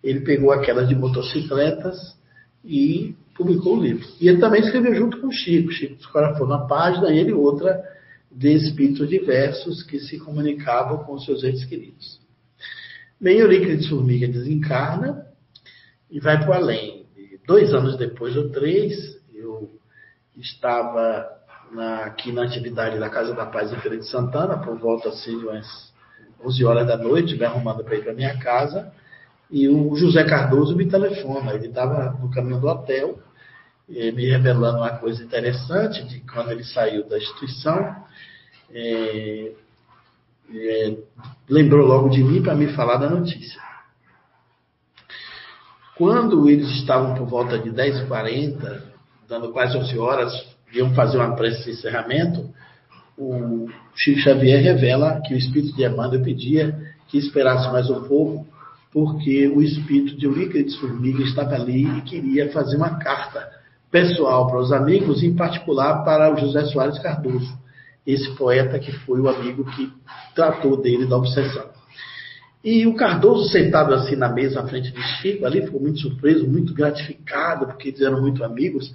ele 0.02 0.20
pegou 0.20 0.50
aquelas 0.50 0.88
de 0.88 0.94
motocicletas 0.94 2.16
e 2.64 3.14
publicou 3.36 3.78
o 3.78 3.82
livro. 3.82 4.06
E 4.20 4.28
ele 4.28 4.38
também 4.38 4.60
escreveu 4.60 4.94
junto 4.94 5.20
com 5.20 5.28
o 5.28 5.32
Chico. 5.32 5.70
Chico 5.70 5.96
psicografou 5.96 6.46
na 6.46 6.58
página, 6.58 7.10
ele 7.10 7.32
outra 7.32 7.82
de 8.30 8.52
espíritos 8.52 9.08
diversos 9.08 9.82
que 9.82 9.98
se 9.98 10.18
comunicavam 10.18 10.98
com 11.04 11.18
seus 11.18 11.44
entes 11.44 11.64
queridos. 11.64 12.20
Bem, 13.20 13.38
Eurípides 13.38 13.88
Formiga 13.88 14.26
desencarna 14.26 15.26
e 16.10 16.18
vai 16.20 16.44
para 16.44 16.56
além. 16.56 17.06
E 17.16 17.38
dois 17.46 17.72
anos 17.72 17.96
depois, 17.96 18.36
ou 18.36 18.50
três, 18.50 19.18
eu 19.34 19.79
estava 20.40 21.28
na, 21.70 22.04
aqui 22.04 22.32
na 22.32 22.44
atividade 22.44 22.98
da 22.98 23.08
Casa 23.08 23.34
da 23.34 23.46
Paz 23.46 23.72
em 23.72 23.80
Feira 23.80 23.96
de 23.96 24.08
Santana, 24.08 24.58
por 24.58 24.76
volta 24.78 25.10
assim, 25.10 25.36
umas 25.36 25.92
11 26.44 26.64
horas 26.64 26.86
da 26.86 26.96
noite, 26.96 27.36
me 27.36 27.44
arrumando 27.44 27.84
para 27.84 27.96
ir 27.96 28.02
para 28.02 28.14
minha 28.14 28.38
casa, 28.38 28.92
e 29.50 29.68
o 29.68 29.94
José 29.96 30.24
Cardoso 30.24 30.76
me 30.76 30.86
telefona. 30.86 31.52
Ele 31.52 31.66
estava 31.66 32.12
no 32.20 32.30
caminho 32.30 32.60
do 32.60 32.68
hotel, 32.68 33.18
me 33.88 34.30
revelando 34.30 34.78
uma 34.78 34.96
coisa 34.98 35.22
interessante 35.22 36.04
de 36.04 36.20
quando 36.20 36.52
ele 36.52 36.64
saiu 36.64 37.08
da 37.08 37.18
instituição. 37.18 37.96
É, 38.72 39.52
é, 40.54 40.96
lembrou 41.48 41.86
logo 41.86 42.08
de 42.08 42.22
mim 42.22 42.42
para 42.42 42.54
me 42.54 42.72
falar 42.74 42.96
da 42.96 43.10
notícia. 43.10 43.60
Quando 45.96 46.48
eles 46.48 46.70
estavam 46.70 47.14
por 47.14 47.26
volta 47.26 47.58
de 47.58 47.70
10h40, 47.70 48.89
dando 49.30 49.52
quase 49.52 49.78
11 49.78 49.96
horas, 49.96 50.32
iam 50.74 50.92
fazer 50.92 51.16
uma 51.16 51.36
prece 51.36 51.64
de 51.64 51.70
encerramento, 51.70 52.50
o 53.16 53.68
Chico 53.94 54.18
Xavier 54.18 54.60
revela 54.60 55.22
que 55.24 55.32
o 55.32 55.36
espírito 55.36 55.76
de 55.76 55.84
Emmanuel 55.84 56.22
pedia 56.22 56.76
que 57.06 57.16
esperasse 57.16 57.70
mais 57.70 57.88
um 57.88 58.02
pouco, 58.02 58.46
porque 58.92 59.46
o 59.46 59.62
espírito 59.62 60.16
de 60.18 60.26
Eurípides 60.26 60.74
Formiga 60.76 61.22
estava 61.22 61.54
ali 61.54 61.86
e 61.86 62.02
queria 62.02 62.50
fazer 62.50 62.76
uma 62.76 62.98
carta 62.98 63.48
pessoal 63.90 64.48
para 64.48 64.58
os 64.58 64.72
amigos, 64.72 65.22
em 65.22 65.34
particular 65.34 66.04
para 66.04 66.34
o 66.34 66.36
José 66.36 66.64
Soares 66.66 66.98
Cardoso 66.98 67.60
esse 68.06 68.34
poeta 68.36 68.78
que 68.78 68.90
foi 68.90 69.20
o 69.20 69.28
amigo 69.28 69.64
que 69.72 69.92
tratou 70.34 70.80
dele 70.80 71.06
da 71.06 71.16
obsessão. 71.16 71.68
E 72.62 72.86
o 72.86 72.94
Cardoso, 72.94 73.48
sentado 73.50 73.94
assim 73.94 74.16
na 74.16 74.28
mesa 74.28 74.60
à 74.60 74.66
frente 74.66 74.92
de 74.92 75.02
Chico, 75.02 75.46
ali 75.46 75.62
ficou 75.62 75.80
muito 75.80 76.00
surpreso, 76.00 76.46
muito 76.46 76.74
gratificado, 76.74 77.66
porque 77.66 77.88
eles 77.88 78.00
eram 78.00 78.20
muito 78.20 78.44
amigos. 78.44 78.92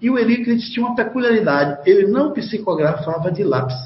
E 0.00 0.08
o 0.08 0.18
Euríclides 0.18 0.70
tinha 0.70 0.86
uma 0.86 0.96
peculiaridade: 0.96 1.82
ele 1.88 2.06
não 2.06 2.32
psicografava 2.32 3.30
de 3.30 3.44
lápis, 3.44 3.76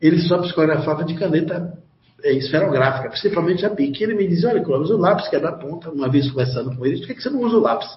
ele 0.00 0.20
só 0.22 0.38
psicografava 0.38 1.04
de 1.04 1.14
caneta 1.14 1.78
é, 2.24 2.32
esferográfica, 2.32 3.10
principalmente 3.10 3.64
a 3.64 3.68
bique. 3.68 4.02
Ele 4.02 4.14
me 4.14 4.26
dizia, 4.26 4.50
olha, 4.50 4.62
Clóvis, 4.62 4.90
o 4.90 4.96
lápis 4.96 5.28
quebra 5.28 5.50
a 5.50 5.56
ponta. 5.56 5.90
Uma 5.90 6.08
vez 6.08 6.28
conversando 6.30 6.76
com 6.76 6.84
ele, 6.84 6.98
por 6.98 7.14
que 7.14 7.22
você 7.22 7.30
não 7.30 7.40
usa 7.40 7.56
o 7.56 7.60
lápis? 7.60 7.88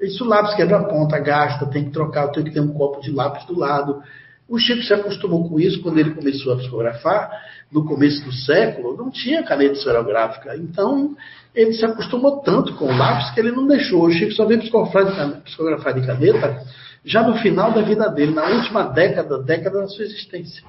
Isso 0.00 0.24
o 0.24 0.28
lápis 0.28 0.54
quebra 0.54 0.78
a 0.78 0.84
ponta, 0.84 1.18
gasta, 1.18 1.66
tem 1.66 1.84
que 1.84 1.90
trocar, 1.90 2.28
tem 2.28 2.44
que 2.44 2.50
ter 2.50 2.60
um 2.60 2.72
copo 2.72 3.00
de 3.00 3.10
lápis 3.10 3.46
do 3.46 3.58
lado. 3.58 4.02
O 4.48 4.58
Chico 4.58 4.82
se 4.82 4.94
acostumou 4.94 5.48
com 5.48 5.58
isso 5.58 5.82
quando 5.82 5.98
ele 5.98 6.14
começou 6.14 6.52
a 6.52 6.56
psicografar, 6.56 7.30
no 7.72 7.84
começo 7.84 8.24
do 8.24 8.32
século, 8.32 8.96
não 8.96 9.10
tinha 9.10 9.42
caneta 9.42 9.74
esferográfica. 9.74 10.56
Então, 10.56 11.16
ele 11.56 11.72
se 11.72 11.84
acostumou 11.86 12.42
tanto 12.42 12.74
com 12.74 12.84
o 12.84 12.96
lápis 12.96 13.30
que 13.30 13.40
ele 13.40 13.50
não 13.50 13.66
deixou. 13.66 14.04
O 14.04 14.12
Chico 14.12 14.32
só 14.32 14.44
veio 14.44 14.60
psicografar 14.60 15.94
de 15.94 16.06
caneta 16.06 16.62
já 17.02 17.26
no 17.26 17.36
final 17.38 17.72
da 17.72 17.80
vida 17.80 18.08
dele, 18.10 18.34
na 18.34 18.44
última 18.44 18.82
década, 18.82 19.42
década 19.42 19.80
da 19.80 19.88
sua 19.88 20.04
existência. 20.04 20.62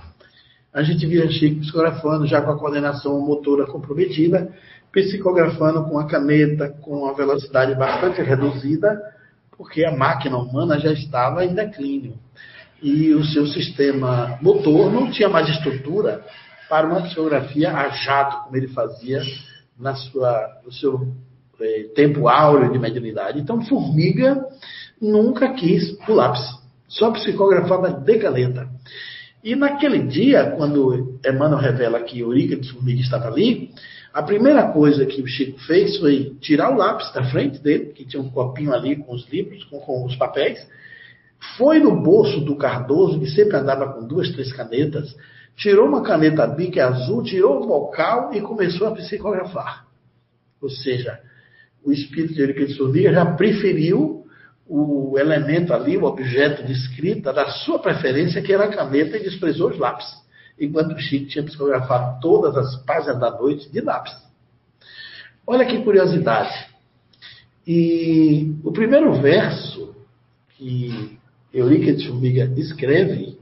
A 0.74 0.82
gente 0.84 1.06
via 1.06 1.29
Chico 1.29 1.60
psicografando 1.60 2.25
já 2.25 2.41
com 2.41 2.51
a 2.51 2.58
coordenação 2.58 3.20
motora 3.20 3.65
comprometida, 3.65 4.50
psicografando 4.91 5.84
com 5.84 6.00
a 6.00 6.08
caneta 6.08 6.70
com 6.82 7.06
a 7.06 7.13
velocidade 7.13 7.75
bastante 7.75 8.22
reduzida, 8.22 8.98
porque 9.58 9.84
a 9.84 9.91
máquina 9.91 10.38
humana 10.38 10.79
já 10.79 10.94
estava 10.94 11.44
em 11.44 11.53
declínio 11.53 12.13
e 12.82 13.13
o 13.13 13.25
seu 13.25 13.46
sistema 13.48 14.38
motor 14.41 14.91
não 14.91 15.12
tinha 15.12 15.27
mais 15.27 15.50
estrutura 15.50 16.24
para 16.70 16.88
uma 16.88 17.01
psicografia 17.01 17.75
a 17.75 17.89
jato, 17.89 18.44
como 18.44 18.56
ele 18.56 18.67
fazia 18.67 19.22
na 19.79 19.96
sua, 19.96 20.62
no 20.65 20.72
seu 20.72 21.07
eh, 21.60 21.89
tempo 21.96 22.27
áureo 22.27 22.72
de 22.72 22.79
mediunidade. 22.79 23.39
Então, 23.39 23.62
Formiga 23.62 24.46
nunca 25.01 25.53
quis 25.53 25.98
o 26.07 26.13
lápis, 26.13 26.41
só 26.88 27.12
psicografava 27.12 27.91
de 27.91 28.17
caneta. 28.17 28.67
E 29.43 29.55
naquele 29.55 30.00
dia, 30.00 30.51
quando 30.57 31.19
Emmanuel 31.25 31.62
revela 31.62 32.01
que 32.01 32.19
Eurica 32.19 32.55
de 32.55 32.72
Formiga 32.72 33.01
estava 33.01 33.27
ali, 33.27 33.72
a 34.13 34.24
primeira 34.24 34.72
coisa 34.72 35.05
que 35.05 35.22
o 35.22 35.27
Chico 35.27 35.60
fez 35.60 35.98
foi 35.98 36.36
tirar 36.41 36.72
o 36.72 36.77
lápis 36.77 37.12
da 37.13 37.24
frente 37.25 37.60
dele, 37.60 37.93
que 37.93 38.05
tinha 38.05 38.22
um 38.22 38.29
copinho 38.29 38.74
ali 38.74 38.96
com 38.96 39.13
os 39.13 39.29
livros, 39.29 39.63
com, 39.65 39.79
com 39.79 40.05
os 40.05 40.15
papéis, 40.15 40.60
foi 41.57 41.79
no 41.79 42.01
bolso 42.01 42.41
do 42.41 42.55
Cardoso, 42.55 43.19
que 43.19 43.27
sempre 43.27 43.57
andava 43.57 43.93
com 43.93 44.07
duas, 44.07 44.31
três 44.31 44.51
canetas, 44.51 45.15
tirou 45.57 45.87
uma 45.87 46.03
caneta 46.03 46.45
bique 46.45 46.79
azul, 46.79 47.23
tirou 47.23 47.63
o 47.63 47.67
bocal 47.67 48.31
e 48.33 48.39
começou 48.39 48.87
a 48.87 48.91
psicografar. 48.91 49.87
Ou 50.61 50.69
seja, 50.69 51.19
o 51.83 51.91
espírito 51.91 52.35
de 52.35 52.41
Euripides 52.41 52.77
já 52.77 53.25
preferiu 53.25 54.25
o 54.67 55.17
elemento 55.17 55.73
ali, 55.73 55.97
o 55.97 56.03
objeto 56.03 56.63
de 56.63 56.73
escrita 56.73 57.33
da 57.33 57.47
sua 57.47 57.79
preferência, 57.79 58.41
que 58.41 58.53
era 58.53 58.65
a 58.65 58.75
caneta, 58.75 59.17
e 59.17 59.23
desprezou 59.23 59.71
os 59.71 59.79
lápis. 59.79 60.05
Enquanto 60.59 60.93
o 60.93 60.99
Chico 60.99 61.27
tinha 61.27 61.43
psicografado 61.43 62.19
todas 62.19 62.55
as 62.55 62.75
páginas 62.83 63.19
da 63.19 63.31
noite 63.31 63.71
de 63.71 63.81
lápis. 63.81 64.13
Olha 65.45 65.65
que 65.65 65.83
curiosidade. 65.83 66.67
E 67.65 68.55
o 68.63 68.71
primeiro 68.71 69.13
verso 69.21 69.95
que 70.49 71.17
Eurípides 71.53 72.05
Formiga 72.05 72.51
escreve 72.57 73.37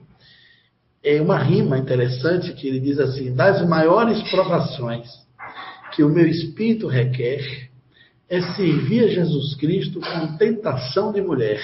é 1.06 1.22
uma 1.22 1.38
rima 1.38 1.78
interessante 1.78 2.52
que 2.54 2.68
ele 2.68 2.80
diz 2.80 3.00
assim: 3.00 3.34
Das 3.34 3.66
maiores 3.68 4.22
provações 4.32 5.08
que 5.94 6.04
o 6.04 6.10
meu 6.10 6.28
espírito 6.28 6.88
requer 6.88 7.70
é 8.28 8.42
servir 8.56 9.06
a 9.06 9.08
Jesus 9.08 9.56
Cristo 9.56 10.00
com 10.00 10.36
tentação 10.36 11.14
de 11.14 11.22
mulher. 11.22 11.62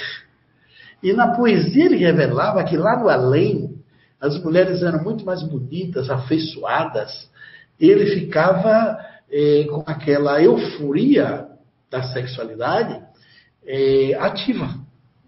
E 1.02 1.12
na 1.12 1.36
poesia 1.36 1.86
ele 1.86 1.98
revelava 1.98 2.64
que 2.64 2.78
lá 2.78 3.00
no 3.00 3.10
além 3.10 3.76
as 4.20 4.42
mulheres 4.44 4.84
eram 4.84 5.04
muito 5.04 5.26
mais 5.26 5.42
bonitas, 5.42 6.08
afeiçoadas. 6.08 7.28
Ele 7.80 8.06
ficava 8.20 9.00
é, 9.32 9.64
com 9.64 9.84
aquela 9.88 10.40
euforia 10.42 11.48
da 11.90 12.04
sexualidade 12.04 13.02
é, 13.66 14.14
ativa 14.20 14.80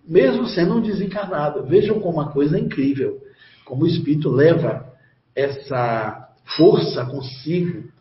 mesmo 0.08 0.45
sendo 0.47 0.76
um 0.76 0.82
desencarnado. 0.82 1.63
Vejam 1.65 1.99
como 1.99 2.17
uma 2.17 2.32
coisa 2.32 2.58
é 2.58 2.60
incrível, 2.60 3.21
como 3.65 3.84
o 3.84 3.88
espírito 3.88 4.30
leva 4.30 4.93
essa 5.36 6.30
força 6.58 7.06
consigo, 7.06 7.91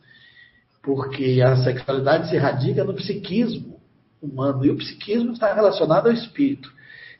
porque 0.83 1.40
a 1.42 1.57
sexualidade 1.57 2.29
se 2.29 2.37
radica 2.37 2.85
no 2.85 2.94
psiquismo 2.94 3.81
humano, 4.20 4.64
e 4.64 4.70
o 4.70 4.77
psiquismo 4.77 5.33
está 5.33 5.53
relacionado 5.53 6.07
ao 6.07 6.12
espírito. 6.12 6.70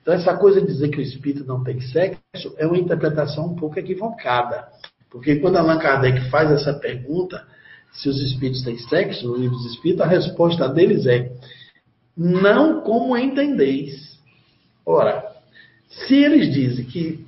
Então, 0.01 0.15
essa 0.15 0.37
coisa 0.37 0.61
de 0.61 0.67
dizer 0.67 0.89
que 0.89 0.99
o 0.99 1.03
espírito 1.03 1.45
não 1.45 1.63
tem 1.63 1.81
sexo 1.81 2.55
é 2.57 2.67
uma 2.67 2.79
interpretação 2.79 3.47
um 3.47 3.57
pouco 3.57 3.79
equivocada. 3.79 4.67
Porque 5.11 5.37
quando 5.37 5.57
Allan 5.57 5.79
Kardec 5.79 6.29
faz 6.31 6.51
essa 6.51 6.75
pergunta, 6.75 7.47
se 7.93 8.09
os 8.09 8.21
espíritos 8.21 8.63
têm 8.63 8.79
sexo, 8.79 9.29
no 9.29 9.37
livro 9.37 9.57
dos 9.57 9.67
espíritos, 9.75 10.05
a 10.05 10.09
resposta 10.09 10.69
deles 10.69 11.07
é: 11.07 11.33
não 12.17 12.81
como 12.81 13.17
entendeis. 13.17 14.19
Ora, 14.85 15.25
se 15.89 16.15
eles 16.15 16.53
dizem 16.53 16.85
que 16.85 17.27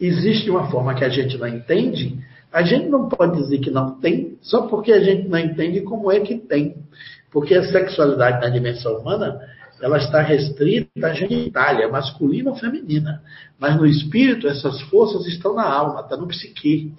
existe 0.00 0.50
uma 0.50 0.70
forma 0.70 0.94
que 0.94 1.04
a 1.04 1.08
gente 1.08 1.36
não 1.36 1.48
entende, 1.48 2.18
a 2.52 2.62
gente 2.62 2.88
não 2.88 3.08
pode 3.08 3.36
dizer 3.36 3.58
que 3.58 3.70
não 3.70 3.98
tem, 4.00 4.38
só 4.40 4.62
porque 4.62 4.92
a 4.92 5.00
gente 5.00 5.28
não 5.28 5.38
entende 5.38 5.80
como 5.82 6.10
é 6.10 6.20
que 6.20 6.36
tem. 6.36 6.76
Porque 7.30 7.54
a 7.54 7.62
sexualidade 7.64 8.40
na 8.40 8.48
dimensão 8.48 8.98
humana, 8.98 9.38
ela 9.80 9.98
está 9.98 10.22
restrita 10.22 11.06
à 11.06 11.12
genitália, 11.12 11.88
masculina 11.88 12.50
ou 12.50 12.56
feminina. 12.56 13.22
Mas 13.58 13.76
no 13.76 13.86
espírito, 13.86 14.48
essas 14.48 14.80
forças 14.82 15.26
estão 15.26 15.54
na 15.54 15.64
alma, 15.64 16.00
está 16.00 16.16
no 16.16 16.26
psique. 16.26 16.92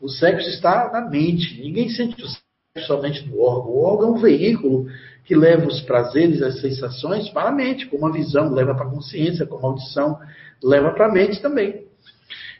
O 0.00 0.08
sexo 0.08 0.48
está 0.48 0.90
na 0.90 1.08
mente. 1.08 1.60
Ninguém 1.60 1.90
sente 1.90 2.22
o 2.22 2.26
sexo 2.26 2.86
somente 2.86 3.28
no 3.28 3.40
órgão. 3.40 3.72
O 3.72 3.82
órgão 3.82 4.08
é 4.08 4.12
um 4.12 4.20
veículo 4.20 4.86
que 5.24 5.34
leva 5.34 5.66
os 5.66 5.80
prazeres, 5.82 6.42
as 6.42 6.60
sensações 6.60 7.28
para 7.28 7.50
a 7.50 7.52
mente, 7.52 7.86
como 7.86 8.06
a 8.06 8.12
visão 8.12 8.52
leva 8.52 8.74
para 8.74 8.86
a 8.86 8.90
consciência, 8.90 9.46
como 9.46 9.66
a 9.66 9.70
audição 9.70 10.18
leva 10.62 10.90
para 10.90 11.06
a 11.06 11.12
mente 11.12 11.40
também. 11.40 11.83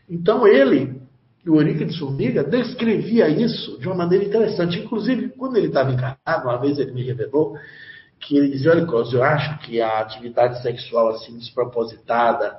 Então 0.08 0.46
ele, 0.46 1.00
o 1.46 1.56
Eurípides 1.56 1.98
Formiga, 1.98 2.44
descrevia 2.44 3.28
isso 3.28 3.78
de 3.78 3.86
uma 3.86 3.96
maneira 3.96 4.24
interessante. 4.24 4.78
Inclusive, 4.78 5.30
quando 5.30 5.56
ele 5.56 5.68
estava 5.68 5.92
encarnado, 5.92 6.48
uma 6.48 6.58
vez 6.58 6.78
ele 6.78 6.92
me 6.92 7.02
revelou 7.02 7.56
que 8.20 8.36
ele 8.36 8.50
dizia, 8.50 8.70
olha, 8.70 8.86
eu 9.12 9.22
acho 9.22 9.58
que 9.60 9.80
a 9.80 10.00
atividade 10.00 10.62
sexual 10.62 11.10
assim 11.10 11.36
despropositada, 11.36 12.56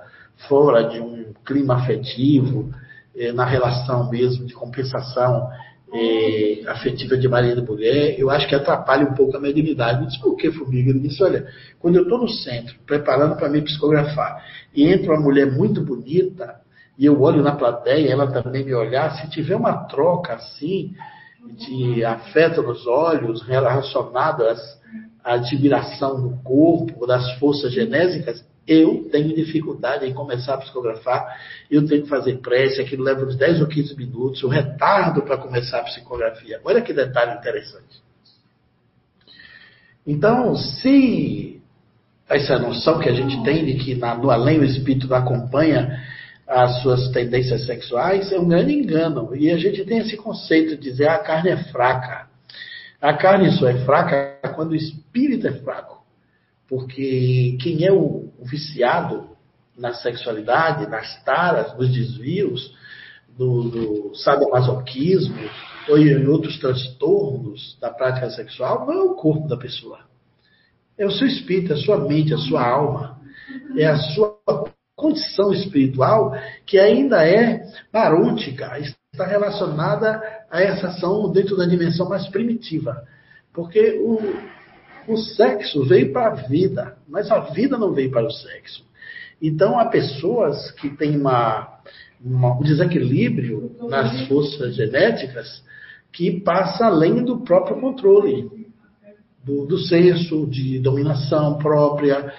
fora 0.47 0.83
de 0.89 0.99
um 0.99 1.33
clima 1.43 1.75
afetivo, 1.75 2.71
eh, 3.15 3.31
na 3.31 3.45
relação 3.45 4.09
mesmo 4.09 4.45
de 4.45 4.53
compensação 4.53 5.49
é, 5.93 6.63
afetiva 6.67 7.17
de 7.17 7.27
marido 7.27 7.61
e 7.61 7.65
mulher, 7.65 8.19
eu 8.19 8.29
acho 8.29 8.47
que 8.47 8.55
atrapalha 8.55 9.07
um 9.07 9.13
pouco 9.13 9.37
a 9.37 9.39
mediunidade. 9.39 10.01
Eu 10.01 10.07
disse, 10.07 10.21
por 10.21 10.35
que, 10.35 10.51
Formiga? 10.51 10.89
Ele 10.89 10.99
disse, 10.99 11.23
olha, 11.23 11.47
quando 11.79 11.95
eu 11.95 12.03
estou 12.03 12.19
no 12.19 12.27
centro, 12.27 12.75
preparando 12.85 13.35
para 13.37 13.49
me 13.49 13.61
psicografar, 13.61 14.43
e 14.75 14.85
entra 14.85 15.13
uma 15.13 15.21
mulher 15.21 15.51
muito 15.51 15.81
bonita, 15.81 16.59
e 16.97 17.05
eu 17.05 17.21
olho 17.21 17.43
na 17.43 17.55
plateia, 17.55 18.11
ela 18.11 18.31
também 18.31 18.63
me 18.63 18.73
olhar, 18.73 19.11
se 19.17 19.29
tiver 19.29 19.55
uma 19.55 19.85
troca 19.85 20.33
assim, 20.33 20.93
de 21.53 22.03
afeto 22.03 22.61
nos 22.61 22.87
olhos, 22.87 23.41
relacionada 23.41 24.55
à 25.23 25.33
admiração 25.33 26.21
do 26.21 26.37
corpo, 26.43 27.05
das 27.05 27.33
forças 27.37 27.73
genésicas, 27.73 28.43
eu 28.67 29.07
tenho 29.11 29.35
dificuldade 29.35 30.05
em 30.05 30.13
começar 30.13 30.55
a 30.55 30.57
psicografar, 30.57 31.37
eu 31.69 31.85
tenho 31.85 32.03
que 32.03 32.09
fazer 32.09 32.39
prece, 32.39 32.81
aquilo 32.81 33.03
leva 33.03 33.23
uns 33.23 33.35
10 33.35 33.61
ou 33.61 33.67
15 33.67 33.95
minutos, 33.95 34.43
o 34.43 34.47
retardo 34.47 35.21
para 35.21 35.37
começar 35.37 35.79
a 35.79 35.83
psicografia. 35.83 36.59
Olha 36.63 36.81
que 36.81 36.93
detalhe 36.93 37.37
interessante. 37.37 38.03
Então, 40.07 40.55
se 40.55 41.61
essa 42.27 42.57
noção 42.57 42.99
que 42.99 43.09
a 43.09 43.13
gente 43.13 43.43
tem 43.43 43.65
de 43.65 43.75
que 43.75 43.95
na, 43.95 44.15
no 44.15 44.31
além 44.31 44.59
o 44.59 44.63
espírito 44.63 45.07
não 45.07 45.17
acompanha 45.17 45.99
as 46.47 46.81
suas 46.81 47.09
tendências 47.09 47.65
sexuais, 47.65 48.31
é 48.31 48.39
um 48.39 48.47
grande 48.47 48.73
engano. 48.73 49.35
E 49.35 49.49
a 49.49 49.57
gente 49.57 49.83
tem 49.83 49.99
esse 49.99 50.15
conceito 50.15 50.75
de 50.75 50.89
dizer 50.89 51.07
ah, 51.07 51.15
a 51.15 51.23
carne 51.23 51.49
é 51.49 51.57
fraca. 51.71 52.27
A 53.01 53.13
carne 53.13 53.51
só 53.51 53.67
é 53.67 53.83
fraca 53.83 54.39
quando 54.55 54.71
o 54.71 54.75
espírito 54.75 55.47
é 55.47 55.53
fraco. 55.53 56.03
Porque 56.67 57.57
quem 57.61 57.85
é 57.85 57.91
o, 57.91 58.31
viciado 58.43 59.29
na 59.77 59.93
sexualidade, 59.93 60.87
nas 60.87 61.23
taras, 61.23 61.75
nos 61.77 61.91
desvios, 61.91 62.73
do, 63.37 63.63
do 63.63 64.15
sadomasoquismo 64.15 65.35
ou 65.89 65.97
em 65.97 66.25
outros 66.27 66.57
transtornos 66.59 67.77
da 67.81 67.89
prática 67.89 68.29
sexual, 68.29 68.85
não 68.85 68.93
é 68.93 69.03
o 69.03 69.15
corpo 69.15 69.47
da 69.47 69.57
pessoa. 69.57 69.99
É 70.97 71.05
o 71.05 71.11
seu 71.11 71.27
espírito, 71.27 71.73
a 71.73 71.77
sua 71.77 71.97
mente, 71.97 72.33
a 72.33 72.37
sua 72.37 72.65
alma. 72.65 73.19
É 73.77 73.85
a 73.85 73.97
sua 73.97 74.39
condição 75.05 75.53
espiritual 75.53 76.33
que 76.65 76.79
ainda 76.79 77.23
é 77.23 77.63
parôntica, 77.91 78.79
está 78.79 79.25
relacionada 79.25 80.19
a 80.49 80.61
essa 80.61 80.87
ação 80.87 81.31
dentro 81.31 81.55
da 81.55 81.65
dimensão 81.65 82.09
mais 82.09 82.27
primitiva. 82.27 83.03
Porque 83.53 83.99
o, 84.01 85.13
o 85.13 85.17
sexo 85.17 85.85
veio 85.85 86.11
para 86.11 86.31
a 86.31 86.35
vida, 86.47 86.97
mas 87.07 87.29
a 87.29 87.39
vida 87.39 87.77
não 87.77 87.93
veio 87.93 88.09
para 88.09 88.25
o 88.25 88.31
sexo. 88.31 88.83
Então, 89.39 89.77
há 89.79 89.85
pessoas 89.85 90.71
que 90.71 90.89
têm 90.89 91.19
uma, 91.19 91.79
uma, 92.23 92.57
um 92.57 92.63
desequilíbrio 92.63 93.75
nas 93.87 94.27
forças 94.27 94.75
genéticas 94.75 95.63
que 96.11 96.39
passa 96.41 96.85
além 96.85 97.23
do 97.23 97.41
próprio 97.41 97.79
controle, 97.79 98.49
do, 99.43 99.67
do 99.67 99.77
senso 99.77 100.47
de 100.47 100.79
dominação 100.79 101.59
própria, 101.59 102.33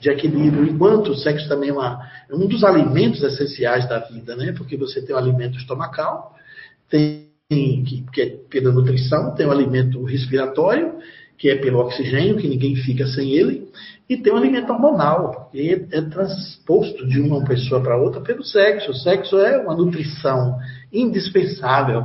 de 0.00 0.10
equilíbrio, 0.10 0.64
enquanto 0.64 1.10
o 1.10 1.16
sexo 1.16 1.48
também 1.48 1.70
é, 1.70 1.72
uma, 1.72 2.00
é 2.30 2.34
um 2.34 2.46
dos 2.46 2.62
alimentos 2.62 3.22
essenciais 3.22 3.88
da 3.88 3.98
vida, 3.98 4.36
né? 4.36 4.52
Porque 4.56 4.76
você 4.76 5.04
tem 5.04 5.14
o 5.14 5.18
alimento 5.18 5.58
estomacal, 5.58 6.34
tem 6.88 7.28
que, 7.48 8.04
que 8.12 8.20
é 8.20 8.26
pela 8.48 8.70
nutrição, 8.70 9.34
tem 9.34 9.46
o 9.46 9.50
alimento 9.50 10.02
respiratório, 10.04 10.94
que 11.36 11.48
é 11.48 11.56
pelo 11.56 11.78
oxigênio, 11.78 12.36
que 12.36 12.48
ninguém 12.48 12.76
fica 12.76 13.06
sem 13.06 13.32
ele, 13.32 13.68
e 14.08 14.16
tem 14.16 14.32
o 14.32 14.36
alimento 14.36 14.72
hormonal, 14.72 15.48
que 15.50 15.72
é, 15.72 15.98
é 15.98 16.02
transposto 16.02 17.06
de 17.06 17.20
uma 17.20 17.44
pessoa 17.44 17.82
para 17.82 17.96
outra 17.96 18.20
pelo 18.20 18.44
sexo. 18.44 18.90
O 18.90 18.94
sexo 18.94 19.38
é 19.38 19.58
uma 19.58 19.74
nutrição 19.74 20.58
indispensável 20.92 22.04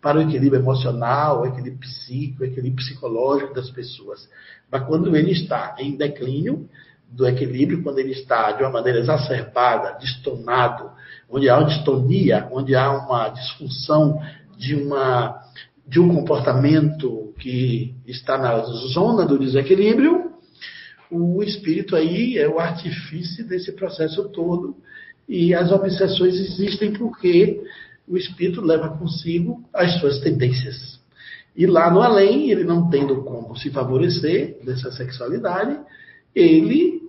para 0.00 0.18
o 0.18 0.22
equilíbrio 0.22 0.60
emocional, 0.60 1.40
o 1.40 1.46
equilíbrio 1.46 1.80
psíquico, 1.80 2.42
o 2.42 2.46
equilíbrio 2.46 2.76
psicológico 2.76 3.54
das 3.54 3.70
pessoas. 3.70 4.28
Mas 4.70 4.84
quando 4.84 5.16
ele 5.16 5.32
está 5.32 5.74
em 5.78 5.96
declínio 5.96 6.68
do 7.14 7.26
equilíbrio, 7.26 7.82
quando 7.82 7.98
ele 7.98 8.12
está 8.12 8.52
de 8.52 8.62
uma 8.62 8.70
maneira 8.70 8.98
exacerbada, 8.98 9.96
distonado, 9.98 10.90
onde 11.30 11.48
há 11.48 11.58
uma 11.58 11.68
distonia, 11.68 12.48
onde 12.50 12.74
há 12.74 12.90
uma 12.92 13.28
disfunção 13.28 14.20
de, 14.56 14.74
uma, 14.74 15.40
de 15.86 16.00
um 16.00 16.12
comportamento 16.12 17.32
que 17.38 17.94
está 18.06 18.36
na 18.36 18.58
zona 18.92 19.24
do 19.24 19.38
desequilíbrio, 19.38 20.32
o 21.10 21.42
espírito 21.42 21.94
aí 21.94 22.36
é 22.36 22.48
o 22.48 22.58
artifício 22.58 23.46
desse 23.46 23.72
processo 23.72 24.28
todo 24.30 24.76
e 25.28 25.54
as 25.54 25.70
obsessões 25.70 26.34
existem 26.34 26.92
porque 26.92 27.62
o 28.08 28.16
espírito 28.16 28.60
leva 28.60 28.88
consigo 28.88 29.62
as 29.72 29.98
suas 30.00 30.18
tendências. 30.18 31.00
E 31.56 31.66
lá 31.66 31.90
no 31.90 32.02
além, 32.02 32.50
ele 32.50 32.64
não 32.64 32.90
tendo 32.90 33.22
como 33.22 33.56
se 33.56 33.70
favorecer 33.70 34.58
dessa 34.64 34.90
sexualidade, 34.90 35.78
ele 36.34 37.03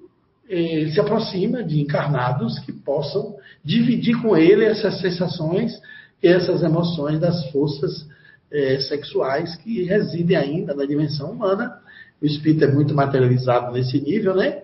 eh, 0.49 0.89
se 0.93 0.99
aproxima 0.99 1.63
de 1.63 1.79
encarnados 1.81 2.59
que 2.59 2.71
possam 2.71 3.35
dividir 3.63 4.21
com 4.21 4.35
ele 4.37 4.65
essas 4.65 4.99
sensações 4.99 5.79
essas 6.21 6.63
emoções 6.63 7.19
das 7.19 7.49
forças 7.51 8.07
eh, 8.51 8.79
sexuais 8.79 9.55
que 9.57 9.83
residem 9.83 10.37
ainda 10.37 10.73
na 10.73 10.85
dimensão 10.85 11.31
humana. 11.31 11.79
O 12.21 12.25
espírito 12.25 12.65
é 12.65 12.71
muito 12.71 12.95
materializado 12.95 13.71
nesse 13.71 13.99
nível, 13.99 14.35
né? 14.35 14.63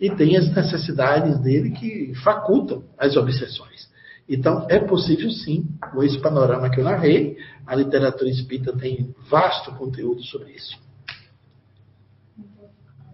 E 0.00 0.10
tem 0.10 0.36
as 0.36 0.54
necessidades 0.54 1.38
dele 1.40 1.70
que 1.70 2.12
facultam 2.22 2.84
as 2.98 3.16
obsessões. 3.16 3.88
Então, 4.28 4.66
é 4.70 4.78
possível 4.78 5.30
sim, 5.30 5.66
com 5.92 6.02
esse 6.02 6.18
panorama 6.20 6.70
que 6.70 6.78
eu 6.78 6.84
narrei, 6.84 7.36
a 7.66 7.74
literatura 7.74 8.30
espírita 8.30 8.76
tem 8.76 9.12
vasto 9.28 9.72
conteúdo 9.72 10.22
sobre 10.22 10.52
isso. 10.52 10.78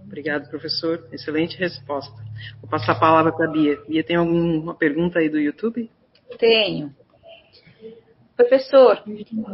Obrigado, 0.07 0.49
professor. 0.49 1.09
Excelente 1.13 1.59
resposta. 1.59 2.15
Vou 2.61 2.71
passar 2.71 2.93
a 2.93 3.01
palavra 3.01 3.33
para 3.33 3.47
a 3.47 3.51
Bia. 3.51 3.77
Bia, 3.89 4.05
tem 4.05 4.17
alguma 4.17 4.75
pergunta 4.75 5.19
aí 5.19 5.29
do 5.29 5.39
YouTube? 5.39 5.91
Tenho. 6.39 6.95
Professor, 8.37 9.03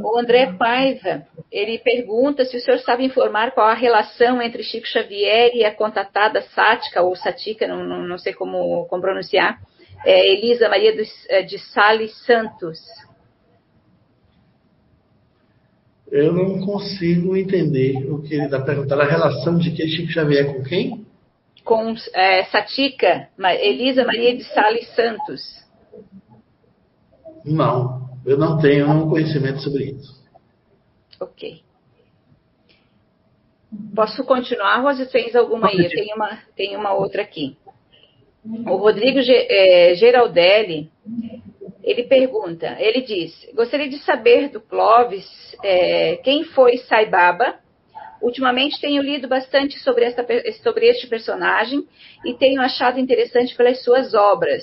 o 0.03 0.19
André 0.19 0.55
Paiva, 0.59 1.25
ele 1.53 1.79
pergunta 1.79 2.45
se 2.45 2.57
o 2.57 2.61
senhor 2.61 2.79
sabe 2.81 3.05
informar 3.05 3.53
qual 3.53 3.69
a 3.69 3.75
relação 3.75 4.43
entre 4.43 4.65
Chico 4.65 4.89
Xavier 4.89 5.53
e 5.55 5.65
a 5.65 5.73
contatada 5.73 6.43
Sática, 6.43 7.01
ou 7.01 7.15
Satica, 7.15 7.69
não, 7.69 7.85
não, 7.85 8.19
sei 8.19 8.35
como, 8.35 8.85
como 8.87 9.01
pronunciar, 9.01 9.61
é, 10.05 10.33
Elisa 10.33 10.69
Maria 10.69 10.93
é, 11.29 11.43
de 11.43 11.61
Sales 11.61 12.13
Santos. 12.27 12.81
Eu 16.13 16.31
não 16.31 16.61
consigo 16.61 17.35
entender 17.35 17.97
o 18.13 18.21
que 18.21 18.35
ele 18.35 18.45
está 18.45 18.61
perguntando. 18.61 19.01
A 19.01 19.07
relação 19.07 19.57
de 19.57 19.71
que 19.71 19.89
Chico 19.89 20.13
Xavier 20.13 20.55
com 20.55 20.63
quem? 20.63 21.07
Com 21.65 21.95
é, 22.13 22.45
Satica, 22.45 23.31
Elisa 23.39 24.05
Maria 24.05 24.37
de 24.37 24.45
Sales 24.45 24.87
Santos. 24.95 25.41
Não, 27.43 28.11
eu 28.27 28.37
não 28.37 28.59
tenho 28.59 28.87
nenhum 28.87 29.09
conhecimento 29.09 29.63
sobre 29.63 29.85
isso. 29.85 30.23
Ok. 31.19 31.63
Posso 33.95 34.23
continuar, 34.25 34.83
Rosa? 34.83 35.07
Fez 35.07 35.35
alguma 35.35 35.69
aí? 35.69 35.83
Eu 35.83 35.89
tenho 35.89 36.15
uma, 36.15 36.39
tenho 36.55 36.79
uma 36.79 36.93
outra 36.93 37.23
aqui. 37.23 37.57
O 38.45 38.77
Rodrigo 38.77 39.19
é, 39.23 39.95
Geraldelli, 39.95 40.91
ele 41.83 42.05
pergunta, 42.05 42.77
ele 42.79 43.01
diz, 43.01 43.33
gostaria 43.55 43.89
de 43.89 43.99
saber 43.99 44.49
do 44.49 44.61
Clóvis 44.61 45.27
é, 45.63 46.17
quem 46.17 46.45
foi 46.45 46.79
Saibaba. 46.79 47.57
Ultimamente 48.21 48.81
tenho 48.81 49.03
lido 49.03 49.27
bastante 49.27 49.79
sobre, 49.81 50.05
esta, 50.05 50.25
sobre 50.63 50.87
este 50.87 51.09
personagem 51.09 51.85
e 52.25 52.35
tenho 52.35 52.61
achado 52.63 53.01
interessante 53.01 53.57
pelas 53.57 53.83
suas 53.83 54.15
obras. 54.15 54.63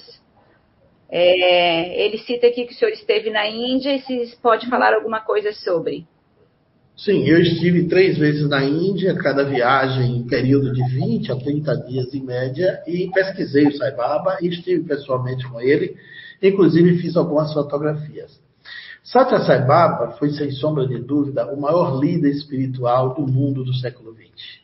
É, 1.11 2.05
ele 2.05 2.19
cita 2.19 2.47
aqui 2.47 2.65
que 2.65 2.73
o 2.73 2.75
senhor 2.75 2.91
esteve 2.91 3.29
na 3.29 3.47
Índia 3.47 3.95
e 3.95 4.01
se 4.01 4.37
pode 4.41 4.69
falar 4.69 4.93
alguma 4.93 5.19
coisa 5.19 5.51
sobre. 5.51 6.05
Sim, 6.95 7.25
eu 7.25 7.39
estive 7.39 7.87
três 7.87 8.17
vezes 8.17 8.47
na 8.49 8.63
Índia, 8.63 9.15
cada 9.15 9.43
viagem 9.43 10.17
em 10.17 10.27
período 10.27 10.71
de 10.73 10.83
20 10.83 11.31
a 11.31 11.35
30 11.37 11.77
dias 11.87 12.13
em 12.13 12.21
média, 12.21 12.83
e 12.85 13.09
pesquisei 13.09 13.67
o 13.67 13.77
Sai 13.77 13.95
Baba 13.95 14.37
e 14.41 14.49
estive 14.49 14.83
pessoalmente 14.83 15.47
com 15.47 15.61
ele, 15.61 15.95
inclusive 16.41 16.97
fiz 16.99 17.15
algumas 17.15 17.53
fotografias. 17.53 18.39
Satya 19.03 19.39
Sai 19.41 19.65
Baba 19.65 20.11
foi, 20.19 20.29
sem 20.31 20.51
sombra 20.51 20.87
de 20.87 20.99
dúvida, 20.99 21.51
o 21.51 21.59
maior 21.59 21.99
líder 21.99 22.31
espiritual 22.31 23.15
do 23.15 23.25
mundo 23.25 23.63
do 23.63 23.73
século 23.73 24.13
XX. 24.13 24.59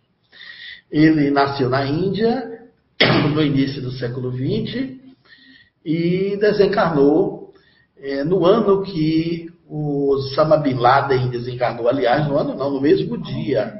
Ele 0.91 1.31
nasceu 1.31 1.69
na 1.69 1.85
Índia, 1.85 2.69
no 3.33 3.41
início 3.41 3.81
do 3.81 3.91
século 3.91 4.31
XX, 4.31 4.97
e 5.83 6.37
desencarnou 6.39 7.53
é, 7.97 8.23
no 8.23 8.45
ano 8.45 8.83
que 8.83 9.49
o 9.67 10.11
Osama 10.11 10.57
Bin 10.57 10.75
Laden 10.75 11.29
desencarnou, 11.29 11.87
aliás, 11.89 12.27
no 12.27 12.37
ano 12.37 12.55
não, 12.55 12.69
no 12.69 12.81
mesmo 12.81 13.17
dia. 13.17 13.73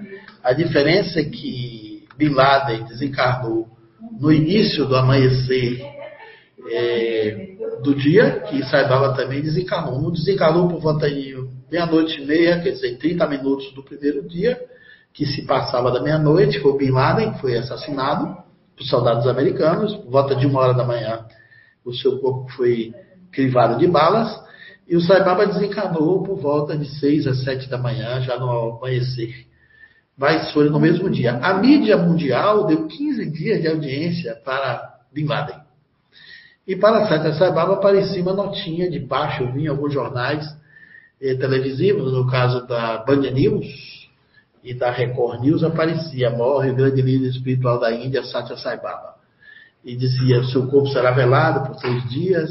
A 0.43 0.53
diferença 0.53 1.19
é 1.19 1.25
que 1.25 2.05
Bin 2.17 2.29
Laden 2.29 2.86
desencarnou 2.86 3.67
no 4.19 4.31
início 4.31 4.86
do 4.86 4.95
amanhecer 4.95 5.94
é, 6.69 7.56
do 7.84 7.95
dia, 7.95 8.41
que 8.41 8.63
Saibaba 8.65 9.13
também 9.13 9.41
desencarnou. 9.41 9.99
Um 9.99 10.12
desencarnou 10.12 10.67
por 10.67 10.80
volta 10.80 11.10
de 11.10 11.36
meia-noite 11.71 12.21
e 12.21 12.25
meia, 12.25 12.60
quer 12.62 12.71
dizer, 12.71 12.97
30 12.97 13.28
minutos 13.28 13.73
do 13.73 13.84
primeiro 13.84 14.28
dia, 14.28 14.60
que 15.13 15.25
se 15.25 15.45
passava 15.45 15.91
da 15.91 16.01
meia-noite, 16.01 16.60
foi 16.60 16.71
o 16.71 16.78
Bin 16.78 16.91
Laden, 16.91 17.34
que 17.34 17.41
foi 17.41 17.58
assassinado 17.58 18.38
por 18.75 18.84
soldados 18.86 19.28
americanos, 19.28 19.95
por 19.95 20.12
volta 20.12 20.36
de 20.36 20.45
uma 20.45 20.60
hora 20.60 20.73
da 20.73 20.84
manhã. 20.84 21.25
O 21.86 21.93
seu 21.93 22.19
corpo 22.19 22.51
foi 22.51 22.93
crivado 23.32 23.78
de 23.78 23.88
balas. 23.88 24.43
E 24.88 24.95
o 24.95 25.01
Saibaba 25.01 25.47
desencanou 25.47 26.21
por 26.23 26.38
volta 26.38 26.78
de 26.78 26.88
6 26.99 27.28
às 27.28 27.43
7 27.43 27.69
da 27.69 27.78
manhã, 27.78 28.21
já 28.21 28.38
no 28.38 28.78
amanhecer. 28.78 29.34
Mas 30.17 30.51
foi 30.51 30.69
no 30.69 30.80
mesmo 30.80 31.10
dia. 31.10 31.34
A 31.38 31.56
mídia 31.56 31.97
mundial 31.97 32.65
deu 32.65 32.88
15 32.88 33.32
dias 33.32 33.62
de 33.62 33.67
audiência 33.67 34.36
para 34.43 34.99
Bin 35.12 35.25
Laden. 35.25 35.64
E 36.67 36.75
para 36.75 37.08
Sátya 37.08 37.34
Saibaba 37.34 37.73
aparecia 37.73 38.21
uma 38.21 38.34
notinha 38.34 38.89
de 38.89 38.99
baixo, 38.99 39.43
eu 39.43 39.54
vi 39.54 39.63
em 39.63 39.67
alguns 39.67 39.93
jornais 39.93 40.45
eh, 41.21 41.36
televisivos, 41.36 42.12
no 42.12 42.28
caso 42.28 42.65
da 42.65 42.97
Band 42.97 43.21
News 43.32 44.10
e 44.63 44.73
da 44.73 44.89
Record 44.89 45.41
News, 45.41 45.63
aparecia, 45.63 46.32
morre 46.32 46.71
o 46.71 46.75
grande 46.75 47.01
líder 47.01 47.30
espiritual 47.30 47.80
da 47.80 47.91
Índia, 47.91 48.23
Satya 48.23 48.58
Saibaba. 48.58 49.15
E 49.84 49.95
dizia, 49.95 50.43
seu 50.45 50.65
corpo 50.67 50.88
será 50.89 51.12
velado 51.12 51.67
por 51.67 51.80
três 51.80 52.10
dias, 52.10 52.49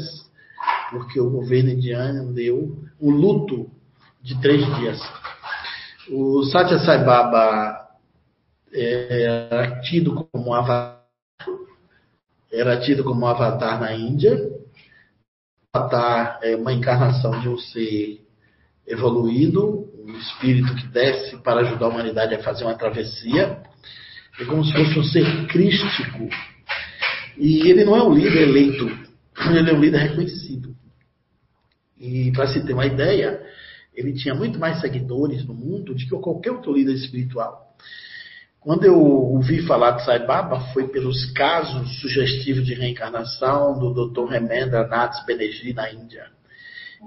porque 0.89 1.19
o 1.19 1.29
governo 1.29 1.71
indiano 1.71 2.31
deu 2.33 2.77
o 2.99 3.11
luto 3.11 3.69
de 4.21 4.39
três 4.39 4.65
dias. 4.77 4.99
O 6.09 6.43
Satya 6.43 6.79
Sai 6.79 7.03
Baba 7.03 7.87
era 8.73 9.81
tido 9.81 10.13
como 10.13 10.49
um 10.49 10.53
avatar, 10.53 10.94
era 12.55 12.79
tido 12.79 13.03
como 13.03 13.21
um 13.21 13.27
avatar 13.27 13.79
na 13.79 13.93
Índia. 13.93 14.37
Avatar 15.73 16.39
é 16.41 16.55
uma 16.55 16.71
encarnação 16.73 17.39
de 17.41 17.49
um 17.49 17.57
ser 17.57 18.21
evoluído, 18.87 19.89
um 20.05 20.17
espírito 20.17 20.73
que 20.75 20.87
desce 20.87 21.37
para 21.37 21.61
ajudar 21.61 21.87
a 21.87 21.89
humanidade 21.89 22.33
a 22.33 22.43
fazer 22.43 22.63
uma 22.63 22.77
travessia. 22.77 23.61
É 24.39 24.45
como 24.45 24.63
se 24.63 24.71
fosse 24.71 24.99
um 24.99 25.03
ser 25.03 25.47
crístico. 25.47 26.29
E 27.37 27.69
ele 27.69 27.83
não 27.83 27.95
é 27.95 28.03
um 28.03 28.13
líder 28.13 28.49
eleito, 28.49 28.85
ele 29.51 29.69
é 29.69 29.73
um 29.73 29.79
líder 29.79 29.97
reconhecido. 29.97 30.75
E 31.99 32.31
para 32.31 32.47
se 32.47 32.65
ter 32.65 32.73
uma 32.73 32.85
ideia, 32.85 33.41
ele 33.93 34.13
tinha 34.13 34.33
muito 34.33 34.59
mais 34.59 34.79
seguidores 34.79 35.45
no 35.45 35.53
mundo 35.53 35.93
do 35.93 35.95
que 35.95 36.09
qualquer 36.09 36.51
outro 36.51 36.73
líder 36.73 36.93
espiritual. 36.93 37.75
Quando 38.65 38.83
eu 38.83 38.99
ouvi 38.99 39.61
falar 39.61 39.91
de 39.91 40.05
Sai 40.05 40.25
Baba, 40.25 40.59
foi 40.73 40.87
pelos 40.87 41.31
casos 41.33 41.99
sugestivos 41.99 42.65
de 42.65 42.73
reencarnação 42.73 43.77
do 43.77 43.93
Dr. 43.93 44.27
Remendra 44.27 44.87
Nath 44.87 45.23
Banerjee 45.27 45.71
na 45.71 45.93
Índia. 45.93 46.25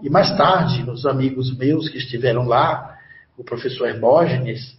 E 0.00 0.08
mais 0.08 0.36
tarde, 0.36 0.88
os 0.88 1.04
amigos 1.04 1.52
meus 1.58 1.88
que 1.88 1.98
estiveram 1.98 2.44
lá 2.44 2.96
o 3.36 3.42
professor 3.42 3.88
Hermógenes, 3.88 4.78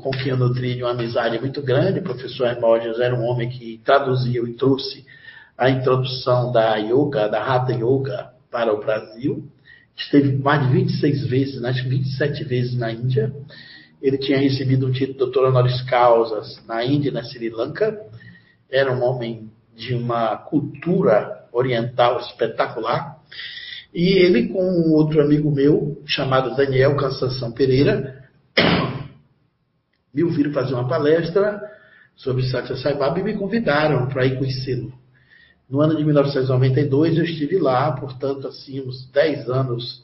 com 0.00 0.12
quem 0.12 0.28
eu 0.28 0.36
nutri 0.36 0.80
uma 0.80 0.92
amizade 0.92 1.36
muito 1.40 1.60
grande. 1.60 1.98
O 1.98 2.04
professor 2.04 2.46
Hermógenes 2.46 3.00
era 3.00 3.12
um 3.12 3.24
homem 3.24 3.48
que 3.48 3.80
traduziu 3.84 4.46
e 4.46 4.54
trouxe 4.54 5.04
a 5.58 5.68
introdução 5.68 6.52
da 6.52 6.76
yoga, 6.76 7.28
da 7.28 7.42
Hatha 7.42 7.72
Yoga, 7.72 8.30
para 8.52 8.72
o 8.72 8.78
Brasil. 8.78 9.50
Esteve 9.96 10.36
mais 10.36 10.64
de 10.64 10.74
26 10.74 11.26
vezes, 11.26 11.64
acho 11.64 11.82
que 11.82 11.88
27 11.88 12.44
vezes 12.44 12.76
na 12.76 12.92
Índia. 12.92 13.34
Ele 14.04 14.18
tinha 14.18 14.36
recebido 14.36 14.86
o 14.86 14.92
título 14.92 15.14
de 15.14 15.18
doutor 15.18 15.46
honoris 15.46 15.80
causa 15.80 16.42
na 16.66 16.84
Índia 16.84 17.08
e 17.08 17.10
na 17.10 17.24
Sri 17.24 17.48
Lanka. 17.48 17.98
Era 18.70 18.92
um 18.92 19.02
homem 19.02 19.50
de 19.74 19.94
uma 19.94 20.36
cultura 20.36 21.46
oriental 21.50 22.20
espetacular. 22.20 23.16
E 23.94 24.18
ele, 24.18 24.48
com 24.48 24.62
um 24.62 24.92
outro 24.92 25.22
amigo 25.22 25.50
meu, 25.50 26.02
chamado 26.04 26.54
Daniel 26.54 26.94
Cansação 26.98 27.50
Pereira, 27.50 28.28
me 30.12 30.22
ouviram 30.22 30.52
fazer 30.52 30.74
uma 30.74 30.86
palestra 30.86 31.58
sobre 32.14 32.42
Satya 32.42 32.76
Sai 32.76 32.98
Baba 32.98 33.18
e 33.18 33.22
me 33.22 33.32
convidaram 33.32 34.06
para 34.08 34.26
ir 34.26 34.36
conhecê-lo. 34.36 34.92
No 35.66 35.80
ano 35.80 35.96
de 35.96 36.04
1992 36.04 37.16
eu 37.16 37.24
estive 37.24 37.56
lá, 37.56 37.90
portanto, 37.92 38.48
assim, 38.48 38.82
uns 38.82 39.10
10 39.10 39.48
anos 39.48 40.03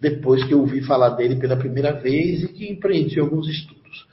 depois 0.00 0.44
que 0.44 0.54
eu 0.54 0.60
ouvi 0.60 0.82
falar 0.82 1.10
dele 1.10 1.36
pela 1.36 1.56
primeira 1.56 1.92
vez 1.92 2.44
e 2.44 2.48
que 2.48 2.70
empreendi 2.70 3.18
alguns 3.18 3.48
estudos. 3.48 4.06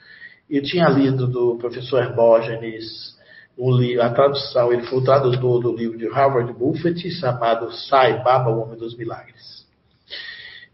Eu 0.50 0.62
tinha 0.62 0.88
lido 0.90 1.28
do 1.28 1.58
professor 1.58 2.02
Hermógenes 2.02 3.16
um 3.58 3.72
livro, 3.72 4.04
a 4.04 4.10
tradução, 4.10 4.72
ele 4.72 4.84
foi 4.84 5.00
o 5.00 5.04
tradutor 5.04 5.62
do 5.62 5.76
livro 5.76 5.98
de 5.98 6.10
Harvard 6.10 6.52
Buffett, 6.54 7.10
chamado 7.12 7.72
Sai 7.72 8.22
Baba, 8.22 8.50
o 8.50 8.62
Homem 8.62 8.78
dos 8.78 8.98
Milagres. 8.98 9.66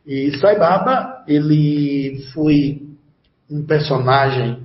E 0.06 0.36
Sai 0.40 0.58
Baba, 0.58 1.24
ele 1.28 2.26
foi 2.34 2.82
um 3.50 3.64
personagem 3.64 4.64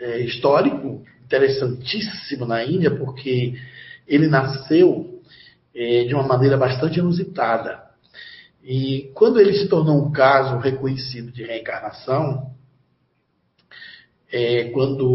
é, 0.00 0.20
histórico 0.20 1.02
interessantíssimo 1.24 2.46
na 2.46 2.64
Índia, 2.64 2.90
porque 2.90 3.54
ele 4.06 4.28
nasceu 4.28 5.20
é, 5.74 6.04
de 6.04 6.14
uma 6.14 6.22
maneira 6.22 6.56
bastante 6.56 6.98
inusitada. 7.00 7.87
E 8.70 9.10
quando 9.14 9.40
ele 9.40 9.54
se 9.54 9.66
tornou 9.66 9.96
um 9.96 10.12
caso 10.12 10.58
reconhecido 10.58 11.32
de 11.32 11.42
reencarnação, 11.42 12.50
é, 14.30 14.64
quando 14.64 15.08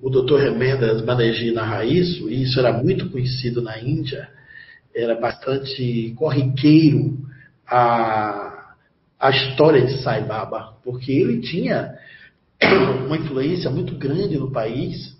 o 0.00 0.08
Dr. 0.08 0.36
Remendas 0.38 1.02
Banerjee 1.02 1.52
narra 1.52 1.84
isso, 1.84 2.30
e 2.30 2.44
isso 2.44 2.58
era 2.58 2.72
muito 2.72 3.10
conhecido 3.10 3.60
na 3.60 3.78
Índia, 3.78 4.26
era 4.94 5.20
bastante 5.20 6.14
corriqueiro 6.16 7.18
a, 7.66 8.74
a 9.20 9.30
história 9.30 9.84
de 9.84 10.02
Sai 10.02 10.24
Baba, 10.24 10.78
porque 10.82 11.12
ele 11.12 11.42
tinha 11.42 11.98
uma 13.04 13.18
influência 13.18 13.68
muito 13.68 13.96
grande 13.96 14.38
no 14.38 14.50
país, 14.50 15.14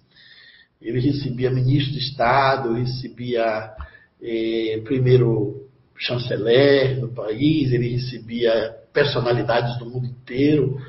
ele 0.81 1.01
recebia 1.01 1.51
ministro 1.51 1.93
de 1.93 1.99
Estado, 1.99 2.73
recebia 2.73 3.75
eh, 4.23 4.81
primeiro 4.87 5.64
chanceler 5.97 7.01
no 7.01 7.09
país, 7.09 7.73
ele 7.73 7.89
recebia 7.89 8.75
personalidades 8.93 9.79
do 9.79 9.87
mundo 9.87 10.07
inteiro. 10.07 10.81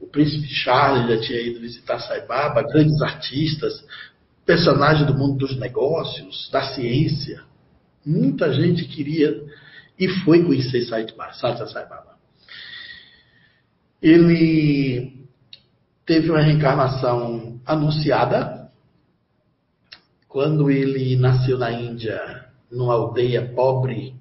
O 0.00 0.06
príncipe 0.06 0.46
Charles 0.48 1.08
já 1.08 1.26
tinha 1.26 1.40
ido 1.40 1.60
visitar 1.60 1.98
Saibaba, 1.98 2.62
grandes 2.62 3.00
artistas, 3.02 3.84
personagens 4.44 5.06
do 5.06 5.14
mundo 5.14 5.38
dos 5.38 5.56
negócios, 5.58 6.48
da 6.50 6.62
ciência. 6.74 7.42
Muita 8.04 8.52
gente 8.52 8.84
queria 8.84 9.42
e 9.98 10.08
foi 10.08 10.42
conhecer 10.44 10.82
Satya 10.82 11.66
Saibaba. 11.66 12.14
Ele 14.02 15.24
teve 16.04 16.30
uma 16.30 16.40
reencarnação 16.40 17.60
anunciada 17.64 18.68
quando 20.28 20.70
ele 20.70 21.16
nasceu 21.16 21.56
na 21.56 21.70
Índia, 21.72 22.46
numa 22.70 22.94
aldeia 22.94 23.52
pobre, 23.54 24.14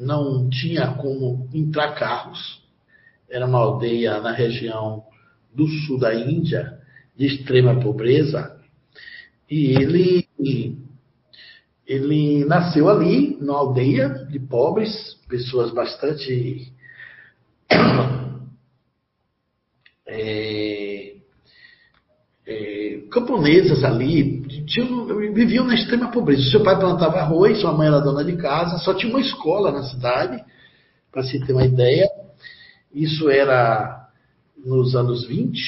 não 0.00 0.48
tinha 0.48 0.94
como 0.94 1.48
entrar 1.52 1.94
carros. 1.94 2.62
Era 3.28 3.46
uma 3.46 3.58
aldeia 3.58 4.18
na 4.20 4.32
região 4.32 5.04
do 5.54 5.68
sul 5.68 5.98
da 5.98 6.14
Índia, 6.14 6.80
de 7.16 7.26
extrema 7.26 7.78
pobreza. 7.80 8.58
E 9.48 9.72
ele, 9.72 10.26
ele 11.86 12.44
nasceu 12.46 12.88
ali, 12.88 13.36
numa 13.40 13.58
aldeia 13.58 14.08
de 14.30 14.40
pobres, 14.40 15.18
pessoas 15.28 15.70
bastante. 15.72 16.72
É, 20.08 21.14
é, 22.46 23.00
camponesas 23.10 23.84
ali, 23.84 24.39
viviam 25.32 25.64
na 25.64 25.74
extrema 25.74 26.10
pobreza. 26.10 26.50
Seu 26.50 26.62
pai 26.62 26.78
plantava 26.78 27.18
arroz, 27.18 27.60
sua 27.60 27.72
mãe 27.72 27.88
era 27.88 28.00
dona 28.00 28.24
de 28.24 28.36
casa, 28.36 28.78
só 28.78 28.94
tinha 28.94 29.10
uma 29.10 29.20
escola 29.20 29.72
na 29.72 29.82
cidade, 29.82 30.42
para 31.10 31.22
se 31.22 31.44
ter 31.44 31.52
uma 31.52 31.64
ideia. 31.64 32.08
Isso 32.94 33.28
era 33.28 34.08
nos 34.64 34.94
anos 34.94 35.26
20 35.26 35.58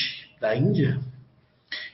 da 0.41 0.55
Índia. 0.57 1.01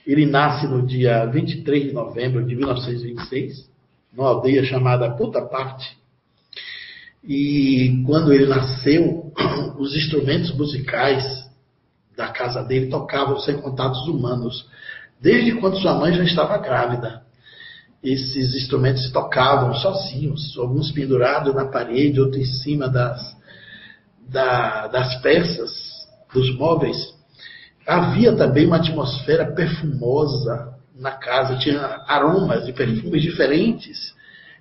Ele 0.05 0.25
nasce 0.25 0.67
no 0.67 0.85
dia 0.85 1.25
23 1.25 1.85
de 1.85 1.93
novembro 1.93 2.45
de 2.45 2.55
1926, 2.55 3.69
numa 4.13 4.29
aldeia 4.29 4.63
chamada 4.63 5.09
Puttaparte. 5.11 5.97
E 7.23 8.03
quando 8.05 8.31
ele 8.31 8.45
nasceu, 8.45 9.31
os 9.77 9.95
instrumentos 9.95 10.55
musicais 10.55 11.23
da 12.15 12.27
casa 12.29 12.63
dele 12.63 12.87
tocavam 12.87 13.39
sem 13.39 13.59
contatos 13.61 14.07
humanos 14.07 14.67
desde 15.19 15.53
quando 15.59 15.79
sua 15.79 15.95
mãe 15.95 16.13
já 16.13 16.23
estava 16.23 16.57
grávida. 16.57 17.21
Esses 18.01 18.55
instrumentos 18.55 19.03
se 19.03 19.11
tocavam 19.11 19.73
sozinhos, 19.73 20.57
alguns 20.57 20.91
pendurados 20.91 21.53
na 21.53 21.65
parede, 21.65 22.21
outros 22.21 22.41
em 22.41 22.45
cima 22.45 22.87
das, 22.87 23.35
da, 24.29 24.87
das 24.87 25.21
peças, 25.21 25.71
dos 26.33 26.55
móveis. 26.55 26.97
Havia 27.85 28.33
também 28.35 28.65
uma 28.65 28.77
atmosfera 28.77 29.51
perfumosa 29.51 30.73
na 30.95 31.11
casa, 31.11 31.57
tinha 31.57 31.79
aromas 32.07 32.67
e 32.67 32.73
perfumes 32.73 33.21
diferentes. 33.21 34.13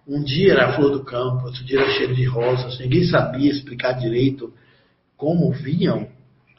Um 0.07 0.23
dia 0.23 0.53
era 0.53 0.69
a 0.69 0.73
flor 0.73 0.91
do 0.91 1.05
campo, 1.05 1.47
outro 1.47 1.63
dia 1.65 1.81
era 1.81 1.91
cheiro 1.91 2.15
de 2.15 2.25
rosas, 2.25 2.79
ninguém 2.79 3.05
sabia 3.05 3.53
explicar 3.53 3.93
direito 3.93 4.53
como 5.17 5.53
vinham 5.53 6.09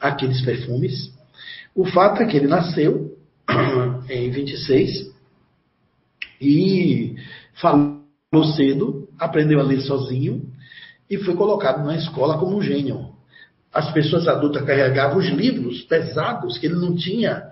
aqueles 0.00 0.40
perfumes. 0.42 1.12
O 1.74 1.84
fato 1.84 2.22
é 2.22 2.26
que 2.26 2.36
ele 2.36 2.46
nasceu 2.46 3.16
em 4.10 4.30
26 4.30 5.12
e 6.40 7.16
falou 7.54 8.44
cedo, 8.56 9.08
aprendeu 9.18 9.60
a 9.60 9.62
ler 9.62 9.80
sozinho 9.80 10.50
e 11.08 11.18
foi 11.18 11.34
colocado 11.34 11.84
na 11.84 11.96
escola 11.96 12.38
como 12.38 12.56
um 12.56 12.62
gênio. 12.62 13.10
As 13.72 13.92
pessoas 13.92 14.26
adultas 14.26 14.64
carregavam 14.64 15.18
os 15.18 15.28
livros 15.28 15.82
pesados, 15.82 16.58
que 16.58 16.66
ele 16.66 16.76
não 16.76 16.96
tinha 16.96 17.50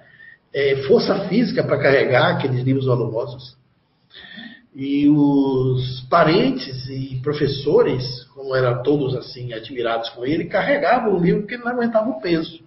é, 0.52 0.76
força 0.88 1.28
física 1.28 1.62
para 1.62 1.78
carregar 1.78 2.36
aqueles 2.36 2.62
livros 2.64 2.86
volumosos. 2.86 3.56
E 4.74 5.08
os 5.08 6.00
parentes 6.08 6.88
e 6.88 7.20
professores, 7.22 8.24
como 8.34 8.54
eram 8.54 8.82
todos 8.82 9.14
assim 9.16 9.52
admirados 9.52 10.08
com 10.10 10.24
ele, 10.24 10.44
carregavam 10.44 11.14
o 11.14 11.20
livro 11.20 11.42
porque 11.42 11.54
ele 11.54 11.64
não 11.64 11.72
aguentava 11.72 12.08
o 12.10 12.20
peso. 12.20 12.60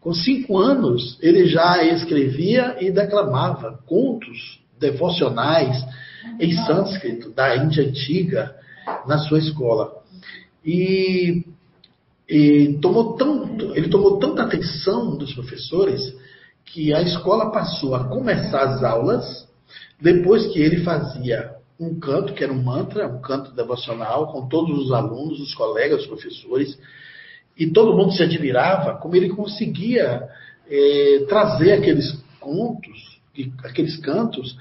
Com 0.00 0.14
cinco 0.14 0.56
anos, 0.56 1.18
ele 1.20 1.46
já 1.46 1.84
escrevia 1.84 2.76
e 2.80 2.90
declamava 2.90 3.78
contos 3.86 4.60
devocionais 4.78 5.84
em 6.38 6.52
sânscrito 6.64 7.30
da 7.30 7.56
Índia 7.56 7.84
antiga 7.84 8.56
na 9.06 9.18
sua 9.18 9.38
escola. 9.38 9.92
E, 10.64 11.44
e 12.28 12.78
tomou 12.80 13.14
tanto, 13.14 13.76
ele 13.76 13.88
tomou 13.88 14.18
tanta 14.18 14.42
atenção 14.42 15.16
dos 15.16 15.34
professores 15.34 16.00
que 16.64 16.94
a 16.94 17.02
escola 17.02 17.50
passou 17.50 17.94
a 17.94 18.04
começar 18.04 18.62
as 18.62 18.82
aulas 18.82 19.48
depois 20.00 20.46
que 20.46 20.60
ele 20.60 20.82
fazia 20.82 21.54
um 21.78 21.98
canto, 21.98 22.34
que 22.34 22.44
era 22.44 22.52
um 22.52 22.62
mantra, 22.62 23.08
um 23.08 23.20
canto 23.20 23.52
devocional, 23.52 24.32
com 24.32 24.48
todos 24.48 24.78
os 24.78 24.92
alunos, 24.92 25.40
os 25.40 25.54
colegas, 25.54 26.02
os 26.02 26.06
professores, 26.06 26.78
e 27.60 27.70
todo 27.70 27.94
mundo 27.94 28.12
se 28.12 28.22
admirava 28.22 28.94
como 28.94 29.14
ele 29.14 29.28
conseguia 29.28 30.26
é, 30.66 31.26
trazer 31.28 31.72
aqueles 31.72 32.10
contos, 32.40 33.20
aqueles 33.62 33.98
cantos 33.98 34.56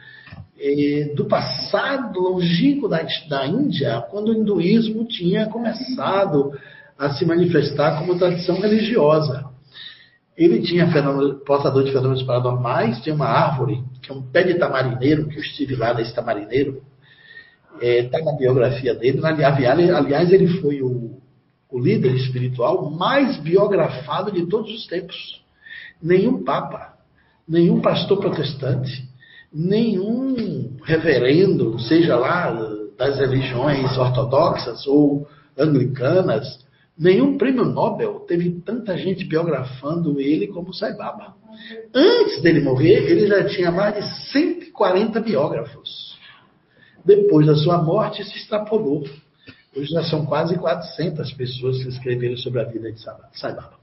é, 0.60 1.14
do 1.16 1.24
passado 1.24 2.20
longínquo 2.20 2.90
da, 2.90 3.02
da 3.30 3.48
Índia, 3.48 4.02
quando 4.12 4.30
o 4.30 4.34
hinduísmo 4.34 5.06
tinha 5.06 5.46
começado 5.46 6.52
a 6.98 7.12
se 7.12 7.26
manifestar 7.26 7.98
como 8.00 8.20
tradição 8.20 8.60
religiosa. 8.60 9.46
Ele 10.36 10.62
tinha 10.62 10.92
portador 11.46 11.86
de 11.86 11.94
fenômenos 11.94 12.24
paranormais, 12.24 13.00
tinha 13.00 13.16
uma 13.16 13.28
árvore, 13.28 13.82
que 14.02 14.12
é 14.12 14.14
um 14.14 14.22
pé 14.22 14.44
de 14.44 14.56
tamarineiro, 14.56 15.30
que 15.30 15.38
eu 15.38 15.42
estive 15.42 15.76
lá 15.78 15.94
nesse 15.94 16.14
tamarineiro, 16.14 16.82
está 17.82 18.20
é, 18.20 18.24
na 18.24 18.34
biografia 18.34 18.94
dele. 18.94 19.22
Aliás, 19.24 20.34
ele 20.34 20.48
foi 20.60 20.82
o 20.82 21.22
o 21.72 21.80
líder 21.80 22.16
espiritual 22.16 22.90
mais 22.90 23.38
biografado 23.38 24.32
de 24.32 24.46
todos 24.48 24.74
os 24.74 24.88
tempos. 24.88 25.40
nenhum 26.02 26.44
papa, 26.44 26.94
nenhum 27.48 27.82
pastor 27.82 28.20
protestante, 28.20 29.08
nenhum 29.54 30.78
reverendo, 30.84 31.78
seja 31.80 32.16
lá 32.16 32.52
das 32.98 33.20
religiões 33.20 33.98
ortodoxas 33.98 34.88
ou 34.88 35.28
anglicanas, 35.58 36.66
nenhum 36.98 37.38
prêmio 37.38 37.66
Nobel 37.66 38.22
teve 38.22 38.62
tanta 38.62 38.98
gente 38.98 39.26
biografando 39.26 40.20
ele 40.20 40.48
como 40.48 40.74
Sai 40.74 40.96
Baba. 40.96 41.36
Antes 41.94 42.42
dele 42.42 42.62
morrer, 42.62 43.10
ele 43.10 43.28
já 43.28 43.46
tinha 43.46 43.72
mais 43.72 43.96
de 43.96 44.32
140 44.32 45.20
biógrafos. 45.20 46.18
Depois 47.04 47.48
da 47.48 47.56
sua 47.56 47.82
morte, 47.82 48.24
se 48.24 48.38
extrapolou. 48.38 49.04
Hoje 49.76 49.92
já 49.92 50.04
são 50.04 50.26
quase 50.26 50.58
400 50.58 51.32
pessoas 51.34 51.82
que 51.84 51.90
escreveram 51.90 52.38
sobre 52.38 52.62
a 52.62 52.66
vida 52.66 52.92
de 52.92 53.00
Sai 53.00 53.54
Baba. 53.54 53.78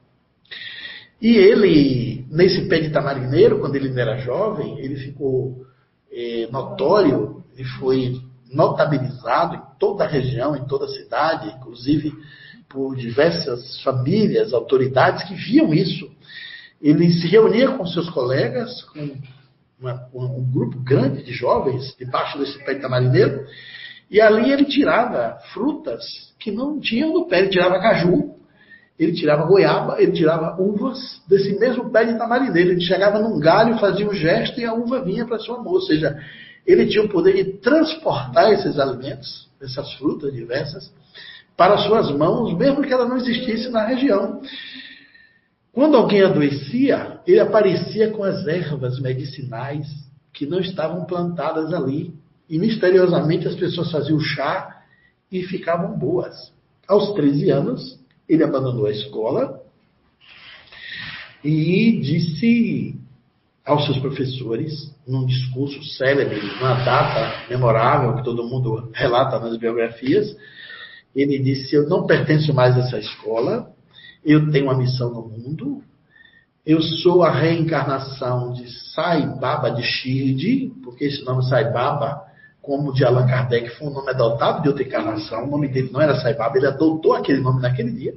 E 1.21 1.35
ele, 1.37 2.27
nesse 2.31 2.69
pé 2.69 2.81
de 2.81 2.91
tamarineiro, 2.91 3.59
quando 3.61 3.77
ele 3.77 3.99
era 3.99 4.19
jovem, 4.19 4.79
ele 4.81 4.97
ficou 4.97 5.65
é, 6.13 6.49
notório, 6.51 7.43
ele 7.55 7.65
foi 7.79 8.21
notabilizado 8.51 9.55
em 9.55 9.79
toda 9.79 10.05
a 10.05 10.09
região, 10.09 10.55
em 10.57 10.67
toda 10.67 10.85
a 10.85 10.89
cidade, 10.89 11.55
inclusive 11.57 12.13
por 12.69 12.97
diversas 12.97 13.81
famílias, 13.83 14.53
autoridades 14.53 15.25
que 15.25 15.35
viam 15.35 15.73
isso. 15.73 16.11
Ele 16.83 17.11
se 17.13 17.27
reunia 17.29 17.71
com 17.73 17.87
seus 17.87 18.11
colegas, 18.11 18.83
com 18.83 19.17
uma, 19.79 20.09
um 20.13 20.51
grupo 20.51 20.79
grande 20.81 21.23
de 21.23 21.33
jovens, 21.33 21.95
debaixo 21.99 22.39
desse 22.39 22.63
pé 22.65 22.75
de 22.75 22.81
tamarineiro, 22.81 23.47
e 24.11 24.21
ali 24.21 24.53
ele 24.53 24.65
tirava 24.65 25.39
frutas 25.53 26.03
que 26.39 26.51
não 26.51 26.79
tinham 26.81 27.13
no 27.13 27.27
pé, 27.27 27.41
ele 27.41 27.49
tirava 27.49 27.81
caju, 27.81 28.37
ele 28.99 29.13
tirava 29.13 29.45
goiaba, 29.45 30.01
ele 30.01 30.13
tirava 30.13 30.61
uvas 30.61 31.21
desse 31.29 31.59
mesmo 31.59 31.91
pé 31.91 32.05
de 32.05 32.17
tamarineiro. 32.17 32.71
Ele 32.71 32.81
chegava 32.81 33.19
num 33.19 33.39
galho, 33.39 33.79
fazia 33.79 34.09
um 34.09 34.15
gesto 34.15 34.59
e 34.59 34.65
a 34.65 34.73
uva 34.73 35.05
vinha 35.05 35.27
para 35.27 35.39
sua 35.39 35.63
mão. 35.63 35.75
Ou 35.75 35.83
seja, 35.83 36.19
ele 36.67 36.87
tinha 36.87 37.05
o 37.05 37.09
poder 37.09 37.35
de 37.35 37.45
transportar 37.59 38.53
esses 38.53 38.79
alimentos, 38.79 39.51
essas 39.61 39.93
frutas 39.95 40.33
diversas, 40.33 40.91
para 41.57 41.77
suas 41.79 42.11
mãos, 42.11 42.57
mesmo 42.57 42.83
que 42.83 42.93
ela 42.93 43.07
não 43.07 43.17
existisse 43.17 43.69
na 43.69 43.85
região. 43.85 44.41
Quando 45.73 45.97
alguém 45.97 46.23
adoecia, 46.23 47.21
ele 47.27 47.41
aparecia 47.41 48.11
com 48.11 48.25
as 48.25 48.47
ervas 48.47 48.99
medicinais 48.99 49.87
que 50.33 50.47
não 50.47 50.59
estavam 50.59 51.05
plantadas 51.05 51.73
ali. 51.73 52.15
E 52.49 52.59
misteriosamente 52.59 53.49
as 53.49 53.55
pessoas 53.55 53.91
faziam 53.91 54.21
chá 54.21 54.83
e 55.31 55.43
ficavam 55.43 55.99
boas. 55.99 56.53
Aos 56.87 57.13
13 57.15 57.51
anos, 57.51 58.01
ele 58.29 58.45
abandonou 58.45 58.87
a 58.87 58.93
escola 58.93 59.61
e 61.45 62.01
disse 62.01 62.99
aos 63.65 63.85
seus 63.85 63.99
professores, 63.99 64.95
num 65.07 65.27
discurso 65.27 65.83
célebre, 65.97 66.41
numa 66.41 66.75
data 66.85 67.49
memorável 67.51 68.15
que 68.15 68.23
todo 68.23 68.47
mundo 68.47 68.91
relata 68.95 69.41
nas 69.41 69.57
biografias, 69.57 70.37
ele 71.15 71.39
disse: 71.41 71.75
Eu 71.75 71.89
não 71.89 72.07
pertenço 72.07 72.55
mais 72.55 72.77
a 72.77 72.81
essa 72.81 72.99
escola, 72.99 73.73
eu 74.25 74.51
tenho 74.53 74.67
uma 74.67 74.79
missão 74.79 75.11
no 75.11 75.29
mundo, 75.29 75.83
eu 76.65 76.81
sou 76.81 77.25
a 77.25 77.31
reencarnação 77.31 78.53
de 78.53 78.71
Sai 78.93 79.27
Baba 79.39 79.71
de 79.71 79.83
Shirdi, 79.83 80.73
porque 80.85 81.05
esse 81.05 81.25
nome 81.25 81.45
Sai 81.49 81.73
Baba 81.73 82.26
como 82.67 82.93
de 82.93 83.05
Allan 83.05 83.29
Kardec 83.29 83.71
foi 83.79 83.87
um 83.87 83.93
nome 83.93 84.11
adotado 84.11 84.61
de 84.61 84.69
outra 84.69 84.83
encarnação, 84.83 85.45
o 85.45 85.51
nome 85.51 85.69
dele 85.69 85.89
não 85.93 86.03
era 86.03 86.21
Saibaba, 86.21 86.59
ele 86.59 86.67
adotou 86.67 87.15
aquele 87.15 87.41
nome 87.41 87.63
naquele 87.63 87.93
dia. 87.93 88.13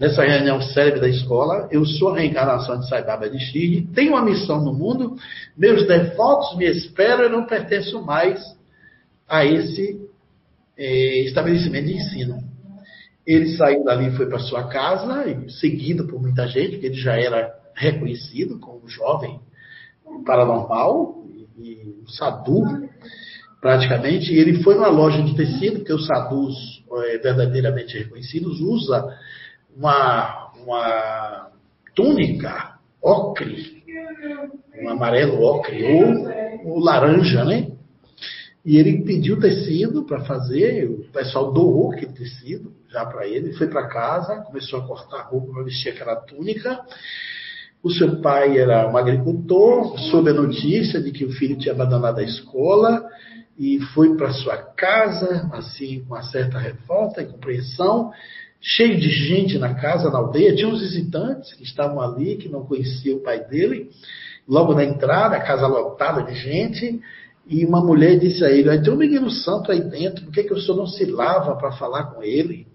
Nessa 0.00 0.24
reunião 0.24 0.60
célebre 0.60 1.00
da 1.00 1.08
escola, 1.08 1.68
eu 1.70 1.86
sou 1.86 2.08
a 2.08 2.18
reencarnação 2.18 2.80
de 2.80 2.88
Saibaba 2.88 3.30
de 3.30 3.38
Shirdi, 3.38 3.86
tenho 3.94 4.12
uma 4.14 4.24
missão 4.24 4.60
no 4.60 4.74
mundo, 4.74 5.16
meus 5.56 5.86
devotos 5.86 6.58
me 6.58 6.66
esperam, 6.66 7.22
eu 7.22 7.30
não 7.30 7.46
pertenço 7.46 8.02
mais 8.02 8.44
a 9.28 9.46
esse 9.46 10.04
é, 10.76 11.20
estabelecimento 11.20 11.86
de 11.86 11.94
ensino. 11.94 12.38
Ele 13.24 13.56
saiu 13.56 13.84
dali 13.84 14.08
e 14.08 14.16
foi 14.16 14.26
para 14.26 14.40
sua 14.40 14.64
casa, 14.64 15.24
seguido 15.60 16.06
por 16.08 16.20
muita 16.20 16.48
gente, 16.48 16.72
porque 16.72 16.86
ele 16.86 16.94
já 16.96 17.16
era 17.16 17.54
reconhecido 17.74 18.58
como 18.58 18.88
jovem 18.88 19.40
paranormal 20.24 21.24
e 21.58 21.94
um 22.02 22.08
sadhu 22.08 22.86
praticamente, 23.66 24.32
e 24.32 24.38
ele 24.38 24.62
foi 24.62 24.76
numa 24.76 24.86
loja 24.86 25.20
de 25.24 25.34
tecido, 25.34 25.82
que 25.82 25.92
os 25.92 26.06
sadus 26.06 26.84
é, 27.02 27.18
verdadeiramente 27.18 27.98
reconhecidos 27.98 28.60
usa 28.60 29.12
uma, 29.76 30.52
uma 30.64 31.50
túnica 31.92 32.76
ocre, 33.02 33.82
um 34.80 34.88
amarelo 34.88 35.42
ocre, 35.42 35.82
ou, 35.82 36.74
ou 36.74 36.78
laranja, 36.78 37.44
né? 37.44 37.72
E 38.64 38.78
ele 38.78 39.02
pediu 39.02 39.40
tecido 39.40 40.04
para 40.04 40.20
fazer, 40.24 40.88
o 40.88 41.10
pessoal 41.10 41.52
doou 41.52 41.92
aquele 41.92 42.12
tecido 42.12 42.72
já 42.88 43.04
para 43.04 43.26
ele, 43.26 43.52
foi 43.54 43.66
para 43.66 43.88
casa, 43.88 44.42
começou 44.42 44.78
a 44.78 44.86
cortar 44.86 45.22
roupa 45.22 45.52
para 45.52 45.64
vestir 45.64 45.88
aquela 45.88 46.14
túnica. 46.14 46.78
O 47.82 47.90
seu 47.90 48.20
pai 48.20 48.58
era 48.58 48.88
um 48.88 48.96
agricultor, 48.96 49.98
soube 50.10 50.30
a 50.30 50.34
notícia 50.34 51.00
de 51.00 51.10
que 51.10 51.24
o 51.24 51.32
filho 51.32 51.58
tinha 51.58 51.74
abandonado 51.74 52.20
a 52.20 52.22
escola 52.22 53.04
e 53.58 53.80
foi 53.94 54.16
para 54.16 54.32
sua 54.32 54.56
casa, 54.56 55.48
assim, 55.52 56.00
com 56.00 56.14
uma 56.14 56.22
certa 56.22 56.58
revolta 56.58 57.22
e 57.22 57.26
compreensão, 57.26 58.12
cheio 58.60 58.98
de 58.98 59.08
gente 59.08 59.58
na 59.58 59.74
casa, 59.74 60.10
na 60.10 60.18
aldeia. 60.18 60.54
Tinha 60.54 60.68
uns 60.68 60.80
visitantes 60.80 61.52
que 61.54 61.62
estavam 61.62 62.00
ali, 62.00 62.36
que 62.36 62.48
não 62.48 62.66
conheciam 62.66 63.18
o 63.18 63.22
pai 63.22 63.44
dele. 63.44 63.90
Logo 64.46 64.74
na 64.74 64.84
entrada, 64.84 65.36
a 65.36 65.40
casa 65.40 65.66
lotada 65.66 66.22
de 66.22 66.34
gente, 66.34 67.00
e 67.46 67.64
uma 67.64 67.80
mulher 67.80 68.18
disse 68.18 68.44
a 68.44 68.50
ele: 68.50 68.78
tem 68.80 68.92
um 68.92 68.96
menino 68.96 69.30
santo 69.30 69.72
aí 69.72 69.80
dentro, 69.80 70.24
por 70.24 70.32
que, 70.32 70.44
que 70.44 70.52
o 70.52 70.60
senhor 70.60 70.76
não 70.76 70.86
se 70.86 71.04
lava 71.04 71.56
para 71.56 71.72
falar 71.72 72.04
com 72.04 72.22
ele? 72.22 72.66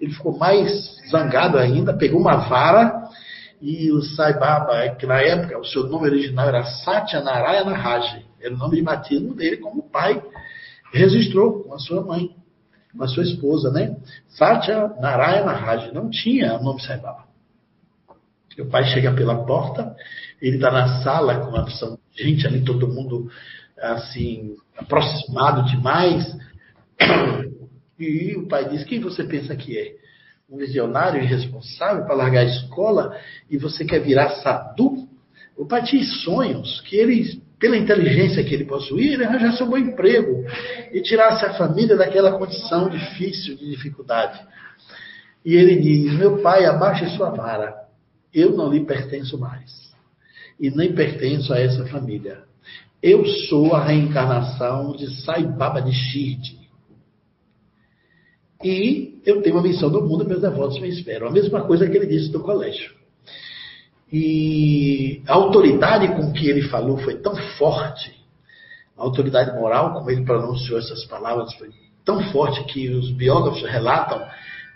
Ele 0.00 0.12
ficou 0.12 0.36
mais 0.36 0.96
zangado 1.10 1.58
ainda, 1.58 1.96
pegou 1.96 2.20
uma 2.20 2.36
vara 2.36 3.08
e 3.60 3.90
o 3.90 4.00
Sai 4.00 4.38
Baba, 4.38 4.88
que 4.90 5.06
na 5.06 5.20
época 5.20 5.58
o 5.58 5.64
seu 5.64 5.88
nome 5.88 6.08
original 6.08 6.48
era 6.48 6.62
Satya 6.62 7.20
Narayana 7.20 7.76
Raji, 7.76 8.24
era 8.40 8.54
o 8.54 8.58
nome 8.58 8.76
de 8.76 8.82
batismo 8.82 9.34
dele 9.34 9.58
como 9.58 9.88
pai, 9.90 10.22
registrou 10.92 11.64
com 11.64 11.74
a 11.74 11.78
sua 11.78 12.04
mãe, 12.04 12.30
com 12.96 13.04
a 13.04 13.08
sua 13.08 13.22
esposa, 13.22 13.70
né? 13.70 13.96
Satya 14.28 14.88
Narayana 15.00 15.52
Raj, 15.52 15.92
não 15.92 16.10
tinha 16.10 16.58
nome 16.58 16.80
Sai. 16.80 17.00
O 18.58 18.66
pai 18.66 18.84
chega 18.86 19.12
pela 19.12 19.44
porta, 19.44 19.94
ele 20.42 20.56
está 20.56 20.70
na 20.70 21.02
sala 21.02 21.38
com 21.38 21.56
a 21.56 21.62
opção, 21.62 21.96
gente 22.12 22.46
ali, 22.46 22.64
todo 22.64 22.88
mundo 22.88 23.30
assim, 23.80 24.56
aproximado 24.76 25.64
demais. 25.70 26.36
E 28.00 28.36
o 28.36 28.46
pai 28.46 28.68
diz: 28.68 28.84
Quem 28.84 29.00
você 29.00 29.24
pensa 29.24 29.56
que 29.56 29.76
é? 29.76 29.96
Um 30.48 30.56
visionário 30.56 31.20
irresponsável 31.20 32.04
para 32.04 32.14
largar 32.14 32.42
a 32.42 32.44
escola 32.44 33.18
e 33.50 33.58
você 33.58 33.84
quer 33.84 33.98
virar 33.98 34.36
sadhu? 34.36 35.07
O 35.58 35.66
pai 35.66 35.82
tinha 35.82 36.04
sonhos 36.04 36.80
que 36.82 36.96
ele 36.96 37.42
pela 37.58 37.76
inteligência 37.76 38.44
que 38.44 38.54
ele 38.54 38.64
possuía, 38.64 39.14
ele 39.14 39.24
arranjasse 39.24 39.60
um 39.64 39.68
bom 39.68 39.76
emprego 39.76 40.44
e 40.92 41.02
tirasse 41.02 41.44
a 41.44 41.54
família 41.54 41.96
daquela 41.96 42.38
condição 42.38 42.88
difícil, 42.88 43.56
de 43.56 43.68
dificuldade. 43.68 44.40
E 45.44 45.56
ele 45.56 45.76
diz: 45.76 46.12
Meu 46.14 46.38
pai, 46.38 46.64
abaixe 46.64 47.08
sua 47.16 47.30
vara, 47.30 47.74
eu 48.32 48.52
não 48.52 48.70
lhe 48.70 48.84
pertenço 48.84 49.36
mais, 49.36 49.92
e 50.60 50.70
nem 50.70 50.92
pertenço 50.92 51.52
a 51.52 51.58
essa 51.58 51.84
família. 51.86 52.44
Eu 53.02 53.24
sou 53.48 53.74
a 53.74 53.84
reencarnação 53.84 54.92
de 54.92 55.22
Sai 55.22 55.44
Baba 55.44 55.80
de 55.80 55.92
Shirdi. 55.92 56.58
E 58.62 59.20
eu 59.24 59.40
tenho 59.40 59.56
uma 59.56 59.62
missão 59.62 59.88
no 59.88 60.02
mundo, 60.02 60.24
meus 60.24 60.40
devotos 60.40 60.80
me 60.80 60.88
esperam. 60.88 61.28
A 61.28 61.30
mesma 61.30 61.62
coisa 61.62 61.88
que 61.88 61.96
ele 61.96 62.06
disse 62.06 62.30
do 62.30 62.40
colégio. 62.40 62.97
E 64.12 65.22
a 65.26 65.34
autoridade 65.34 66.08
com 66.08 66.32
que 66.32 66.48
ele 66.48 66.62
falou 66.62 66.96
foi 66.98 67.16
tão 67.16 67.36
forte, 67.58 68.14
a 68.96 69.02
autoridade 69.02 69.52
moral, 69.52 69.92
como 69.92 70.10
ele 70.10 70.24
pronunciou 70.24 70.78
essas 70.78 71.04
palavras, 71.04 71.52
foi 71.54 71.70
tão 72.04 72.22
forte 72.32 72.64
que 72.64 72.88
os 72.88 73.10
biógrafos 73.10 73.62
relatam 73.62 74.26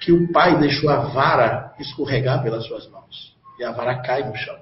que 0.00 0.12
o 0.12 0.30
pai 0.32 0.58
deixou 0.58 0.90
a 0.90 0.96
vara 0.96 1.72
escorregar 1.78 2.42
pelas 2.42 2.66
suas 2.66 2.88
mãos. 2.90 3.34
E 3.58 3.64
a 3.64 3.72
vara 3.72 4.02
cai 4.02 4.28
no 4.28 4.34
chão. 4.36 4.56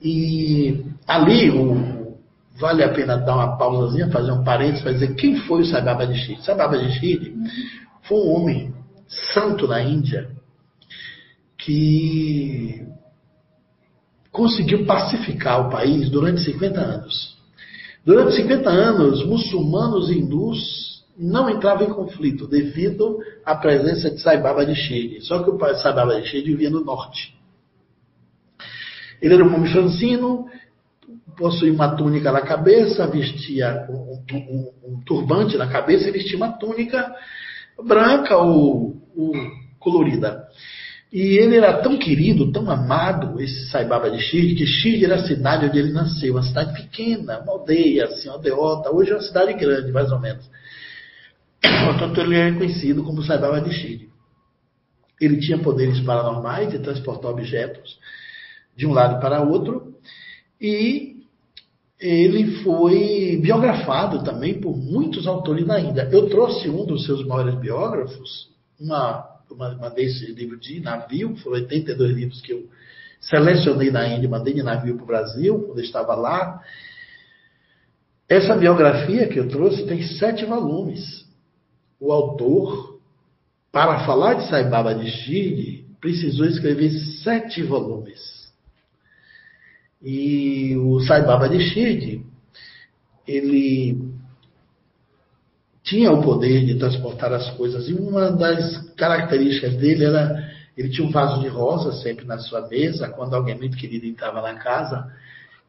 E 0.00 0.84
ali 1.06 1.50
o, 1.50 2.16
vale 2.58 2.84
a 2.84 2.90
pena 2.90 3.16
dar 3.16 3.34
uma 3.34 3.56
pausazinha, 3.56 4.10
fazer 4.10 4.30
um 4.30 4.44
parênteses 4.44 4.82
para 4.82 4.92
dizer 4.92 5.14
quem 5.14 5.36
foi 5.40 5.62
o 5.62 5.66
Sababa 5.66 6.06
de 6.06 6.14
Shiri. 6.14 6.42
Sababa 6.42 6.78
de 6.78 6.92
Shiri 6.98 7.34
foi 8.02 8.18
um 8.18 8.30
homem 8.30 8.74
santo 9.32 9.66
na 9.66 9.82
Índia 9.82 10.30
que 11.58 12.86
conseguiu 14.34 14.84
pacificar 14.84 15.64
o 15.64 15.70
país 15.70 16.10
durante 16.10 16.40
50 16.40 16.80
anos. 16.80 17.38
Durante 18.04 18.34
50 18.34 18.68
anos, 18.68 19.24
muçulmanos 19.24 20.10
e 20.10 20.18
hindus 20.18 21.04
não 21.16 21.48
entravam 21.48 21.86
em 21.86 21.94
conflito 21.94 22.48
devido 22.48 23.16
à 23.46 23.54
presença 23.54 24.10
de 24.10 24.20
Sai 24.20 24.42
Baba 24.42 24.66
de 24.66 24.74
Shiri. 24.74 25.20
Só 25.20 25.40
que 25.40 25.50
o 25.50 25.74
Sai 25.76 25.94
Baba 25.94 26.20
de 26.20 26.26
Shiri 26.26 26.50
vivia 26.50 26.68
no 26.68 26.84
norte. 26.84 27.32
Ele 29.22 29.34
era 29.34 29.44
um 29.44 29.54
homem 29.54 29.70
franzino, 29.70 30.48
possuía 31.36 31.72
uma 31.72 31.94
túnica 31.94 32.32
na 32.32 32.40
cabeça, 32.40 33.06
vestia 33.06 33.86
um, 33.88 34.20
um, 34.32 34.72
um, 34.84 35.00
turbante 35.06 35.56
na 35.56 35.68
cabeça 35.68 36.08
e 36.08 36.12
vestia 36.12 36.36
uma 36.36 36.50
túnica 36.58 37.08
branca 37.84 38.36
ou, 38.36 39.00
ou 39.16 39.32
colorida. 39.78 40.44
E 41.14 41.38
ele 41.38 41.58
era 41.58 41.80
tão 41.80 41.96
querido, 41.96 42.50
tão 42.50 42.68
amado, 42.68 43.40
esse 43.40 43.70
Saibaba 43.70 44.10
de 44.10 44.18
Shirdi, 44.18 44.56
que 44.56 44.66
Shirdi 44.66 45.04
era 45.04 45.14
a 45.14 45.24
cidade 45.24 45.66
onde 45.66 45.78
ele 45.78 45.92
nasceu, 45.92 46.34
uma 46.34 46.42
cidade 46.42 46.74
pequena, 46.74 47.38
uma 47.38 47.52
aldeia, 47.52 48.06
assim, 48.06 48.28
uma 48.28 48.34
aldeota. 48.34 48.90
Hoje 48.90 49.12
é 49.12 49.14
uma 49.14 49.22
cidade 49.22 49.52
grande, 49.52 49.92
mais 49.92 50.10
ou 50.10 50.18
menos. 50.18 50.44
Portanto, 51.62 52.20
ele 52.20 52.34
é 52.34 52.50
conhecido 52.50 53.04
como 53.04 53.22
Saibaba 53.22 53.60
de 53.60 53.72
Shirdi. 53.72 54.08
Ele 55.20 55.38
tinha 55.38 55.56
poderes 55.56 56.00
paranormais 56.00 56.72
de 56.72 56.80
transportar 56.80 57.30
objetos 57.30 57.96
de 58.76 58.84
um 58.84 58.92
lado 58.92 59.20
para 59.20 59.40
outro 59.40 59.94
e 60.60 61.22
ele 62.00 62.56
foi 62.64 63.38
biografado 63.40 64.24
também 64.24 64.60
por 64.60 64.76
muitos 64.76 65.28
autores 65.28 65.64
na 65.64 65.78
Índia. 65.78 66.08
Eu 66.10 66.28
trouxe 66.28 66.68
um 66.68 66.84
dos 66.84 67.06
seus 67.06 67.24
maiores 67.24 67.54
biógrafos, 67.54 68.48
uma 68.80 69.33
mandei 69.50 70.06
esse 70.06 70.26
livro 70.32 70.58
de 70.58 70.80
navio, 70.80 71.36
foram 71.36 71.56
82 71.56 72.16
livros 72.16 72.40
que 72.40 72.52
eu 72.52 72.68
selecionei 73.20 73.90
na 73.90 74.06
Índia, 74.06 74.28
mandei 74.28 74.54
de 74.54 74.62
navio 74.62 74.96
para 74.96 75.04
o 75.04 75.06
Brasil, 75.06 75.58
quando 75.60 75.78
eu 75.78 75.84
estava 75.84 76.14
lá. 76.14 76.60
Essa 78.28 78.56
biografia 78.56 79.28
que 79.28 79.38
eu 79.38 79.48
trouxe 79.48 79.84
tem 79.86 80.02
sete 80.02 80.44
volumes. 80.44 81.24
O 82.00 82.12
autor, 82.12 82.98
para 83.72 84.04
falar 84.04 84.34
de 84.34 84.48
Sai 84.48 84.68
Baba 84.68 84.94
de 84.94 85.10
Shirdi, 85.10 85.86
precisou 86.00 86.46
escrever 86.46 86.90
sete 87.22 87.62
volumes. 87.62 88.52
E 90.02 90.76
o 90.76 91.00
Sai 91.00 91.24
Baba 91.24 91.48
de 91.48 91.60
Shirdi, 91.60 92.24
ele 93.26 94.12
tinha 95.82 96.10
o 96.12 96.22
poder 96.22 96.64
de 96.64 96.78
transportar 96.78 97.32
as 97.32 97.50
coisas. 97.52 97.88
E 97.88 97.94
uma 97.94 98.30
das 98.30 98.83
características 98.96 99.76
dele 99.76 100.04
era 100.04 100.54
ele 100.76 100.88
tinha 100.88 101.06
um 101.06 101.10
vaso 101.10 101.40
de 101.40 101.46
rosa 101.48 101.92
sempre 102.02 102.24
na 102.24 102.38
sua 102.38 102.66
mesa, 102.66 103.08
quando 103.08 103.34
alguém 103.34 103.56
muito 103.56 103.76
querido 103.76 104.06
entrava 104.06 104.42
na 104.42 104.54
casa 104.54 105.06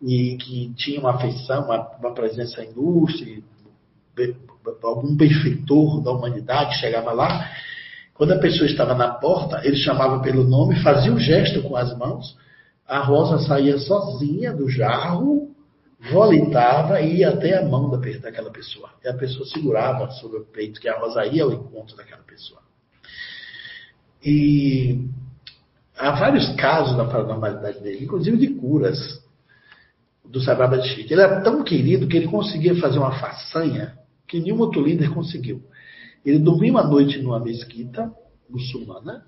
e 0.02 0.36
que 0.38 0.74
tinha 0.76 1.00
uma 1.00 1.12
afeição, 1.12 1.66
uma, 1.66 1.90
uma 2.00 2.14
presença 2.14 2.64
ilustre, 2.64 3.44
algum 4.84 5.16
benfeitor 5.16 6.02
da 6.02 6.12
humanidade 6.12 6.80
chegava 6.80 7.12
lá. 7.12 7.52
Quando 8.16 8.32
a 8.32 8.40
pessoa 8.40 8.68
estava 8.68 8.96
na 8.96 9.10
porta, 9.10 9.62
ele 9.64 9.76
chamava 9.76 10.22
pelo 10.22 10.44
nome, 10.44 10.82
fazia 10.82 11.12
um 11.12 11.20
gesto 11.20 11.62
com 11.62 11.76
as 11.76 11.96
mãos, 11.98 12.36
a 12.88 13.00
rosa 13.00 13.46
saía 13.46 13.78
sozinha 13.78 14.54
do 14.54 14.68
jarro 14.70 15.54
volitava 16.12 17.02
e 17.02 17.18
ia 17.18 17.30
até 17.30 17.58
a 17.58 17.66
mão 17.66 17.90
da, 17.90 17.98
daquela 17.98 18.52
pessoa. 18.52 18.90
E 19.04 19.08
a 19.08 19.14
pessoa 19.14 19.46
segurava 19.46 20.10
sobre 20.12 20.40
o 20.40 20.46
peito, 20.46 20.80
que 20.80 20.88
a 20.88 21.00
rosa 21.00 21.26
ia 21.26 21.44
ao 21.44 21.52
encontro 21.52 21.96
daquela 21.96 22.22
pessoa. 22.24 22.65
E 24.26 25.08
há 25.96 26.10
vários 26.12 26.56
casos 26.56 26.98
da 26.98 27.06
paranormalidade 27.06 27.80
dele, 27.80 28.06
inclusive 28.06 28.38
de 28.38 28.48
curas 28.56 29.24
do 30.24 30.42
Sababa 30.42 30.80
de 30.80 30.88
Chique. 30.90 31.14
Ele 31.14 31.22
era 31.22 31.42
tão 31.42 31.64
querido 31.64 32.08
que 32.08 32.18
ele 32.18 32.28
conseguia 32.28 32.76
fazer 32.82 32.98
uma 32.98 33.20
façanha 33.20 33.96
que 34.28 34.40
nenhum 34.40 34.60
outro 34.60 34.82
líder 34.82 35.14
conseguiu. 35.14 35.62
Ele 36.26 36.40
dormia 36.40 36.72
uma 36.72 36.84
noite 36.84 37.22
numa 37.22 37.40
mesquita 37.40 38.12
muçulmana 38.50 39.28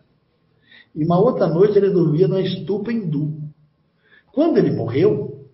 e 0.95 1.05
uma 1.05 1.19
outra 1.19 1.45
noite 1.45 1.77
ele 1.77 1.91
dormia 1.91 2.27
numa 2.27 2.41
estupa 2.41 2.91
hindu. 2.91 3.37
Quando 4.33 4.57
ele 4.57 4.71
morreu, 4.71 5.47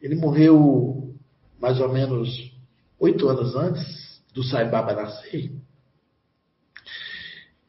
ele 0.00 0.14
morreu 0.14 1.12
mais 1.60 1.80
ou 1.80 1.92
menos 1.92 2.52
oito 3.00 3.28
anos 3.28 3.56
antes 3.56 4.22
do 4.32 4.44
Sai 4.44 4.70
Baba 4.70 4.94
nascer. 4.94 5.52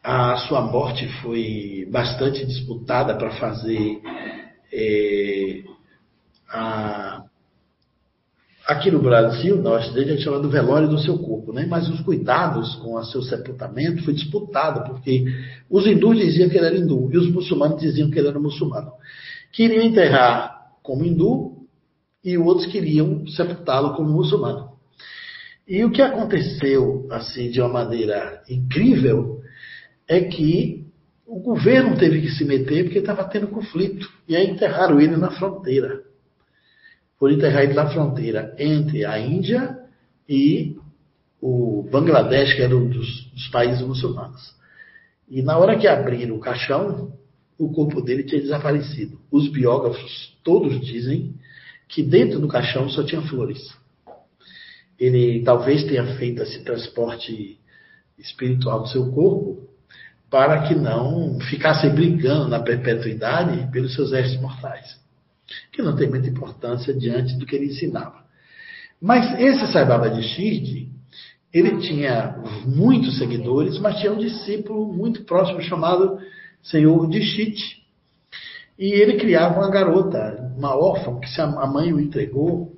A 0.04 0.38
sua 0.48 0.62
morte 0.62 1.08
foi 1.22 1.88
bastante 1.92 2.46
disputada 2.46 3.16
para 3.16 3.32
fazer 3.32 4.02
é, 4.72 5.64
a, 6.50 7.24
aqui 8.68 8.92
no 8.92 9.02
Brasil, 9.02 9.62
Ocidente, 9.66 10.10
a 10.10 10.14
gente 10.14 10.24
chama 10.24 10.40
do 10.40 10.50
velório 10.50 10.88
do 10.88 11.00
seu 11.00 11.18
corpo, 11.18 11.54
né? 11.54 11.66
mas 11.68 11.90
os 11.90 12.02
cuidados 12.02 12.76
com 12.76 12.96
o 12.96 13.04
seu 13.06 13.22
sepultamento 13.22 14.04
foi 14.04 14.14
disputado, 14.14 14.90
porque 14.90 15.26
os 15.70 15.86
hindus 15.88 16.18
diziam 16.18 16.50
que 16.50 16.58
ele 16.58 16.66
era 16.66 16.78
hindu 16.78 17.10
e 17.12 17.18
os 17.18 17.32
muçulmanos 17.32 17.80
diziam 17.80 18.10
que 18.10 18.20
ele 18.20 18.28
era 18.28 18.40
muçulmano. 18.40 18.92
Queriam 19.52 19.84
enterrar 19.84 20.58
como 20.84 21.06
hindu 21.06 21.58
e 22.24 22.38
outros 22.38 22.68
queriam 22.68 23.26
sepultá-lo 23.28 23.96
como 23.96 24.10
muçulmano. 24.10 24.72
E 25.68 25.84
o 25.84 25.92
que 25.92 26.02
aconteceu, 26.02 27.08
assim, 27.12 27.50
de 27.50 27.60
uma 27.60 27.70
maneira 27.70 28.42
incrível, 28.50 29.37
é 30.08 30.22
que 30.22 30.88
o 31.26 31.40
governo 31.40 31.98
teve 31.98 32.22
que 32.22 32.30
se 32.30 32.46
meter 32.46 32.86
porque 32.86 33.00
estava 33.00 33.26
tendo 33.26 33.48
conflito. 33.48 34.10
E 34.28 34.36
aí 34.36 34.50
enterraram 34.50 35.00
ele 35.00 35.18
na 35.18 35.30
fronteira. 35.32 36.02
Por 37.20 37.32
enterrar 37.32 37.64
ele 37.64 37.74
na 37.74 37.90
fronteira 37.90 38.56
entre 38.58 39.04
a 39.04 39.20
Índia 39.20 39.78
e 40.30 40.78
o 41.42 41.88
Bangladesh, 41.92 42.54
que 42.54 42.62
era 42.62 42.76
um 42.76 42.90
dos, 42.90 43.26
dos 43.32 43.48
países 43.50 43.82
muçulmanos. 43.82 44.56
E 45.28 45.42
na 45.42 45.58
hora 45.58 45.78
que 45.78 45.88
abriram 45.88 46.36
o 46.36 46.40
caixão, 46.40 47.14
o 47.58 47.72
corpo 47.72 48.02
dele 48.02 48.24
tinha 48.24 48.42
desaparecido. 48.42 49.20
Os 49.30 49.50
biógrafos 49.50 50.38
todos 50.44 50.80
dizem 50.86 51.36
que 51.90 52.02
dentro 52.04 52.40
do 52.40 52.48
caixão 52.48 52.90
só 52.90 53.04
tinha 53.04 53.22
flores. 53.22 53.76
Ele 54.98 55.44
talvez 55.44 55.84
tenha 55.84 56.06
feito 56.18 56.42
esse 56.42 56.64
transporte 56.64 57.60
espiritual 58.18 58.84
do 58.84 58.90
seu 58.90 59.12
corpo 59.12 59.68
para 60.30 60.68
que 60.68 60.76
não 60.76 61.40
ficasse 61.40 61.90
brigando 61.90 62.48
na 62.48 62.60
perpetuidade 62.60 63.72
pelos 63.72 63.94
seus 63.94 64.12
restos 64.12 64.40
mortais, 64.42 65.00
que 65.72 65.82
não 65.82 65.96
tem 65.96 66.10
muita 66.10 66.28
importância 66.28 66.94
diante 66.94 67.38
do 67.38 67.46
que 67.46 67.56
ele 67.56 67.68
ensinava. 67.68 68.26
Mas 69.02 69.40
esse 69.40 69.72
Saibaba 69.72 70.10
de 70.10 70.22
Shirdi, 70.22 70.90
ele 71.54 71.78
tinha 71.78 72.36
muitos 72.66 73.18
seguidores, 73.18 73.80
mas 73.80 74.00
tinha 74.00 74.12
um 74.12 74.18
discípulo 74.18 74.92
muito 74.92 75.24
próximo 75.24 75.62
chamado 75.62 76.20
Senhor 76.62 77.10
de 77.10 77.22
Shit, 77.22 77.78
e 78.78 78.92
ele 78.92 79.18
criava 79.18 79.60
uma 79.60 79.72
garota, 79.72 80.54
uma 80.56 80.76
órfã, 80.76 81.20
que 81.20 81.42
a 81.42 81.66
mãe 81.66 81.94
o 81.94 82.00
entregou 82.00 82.76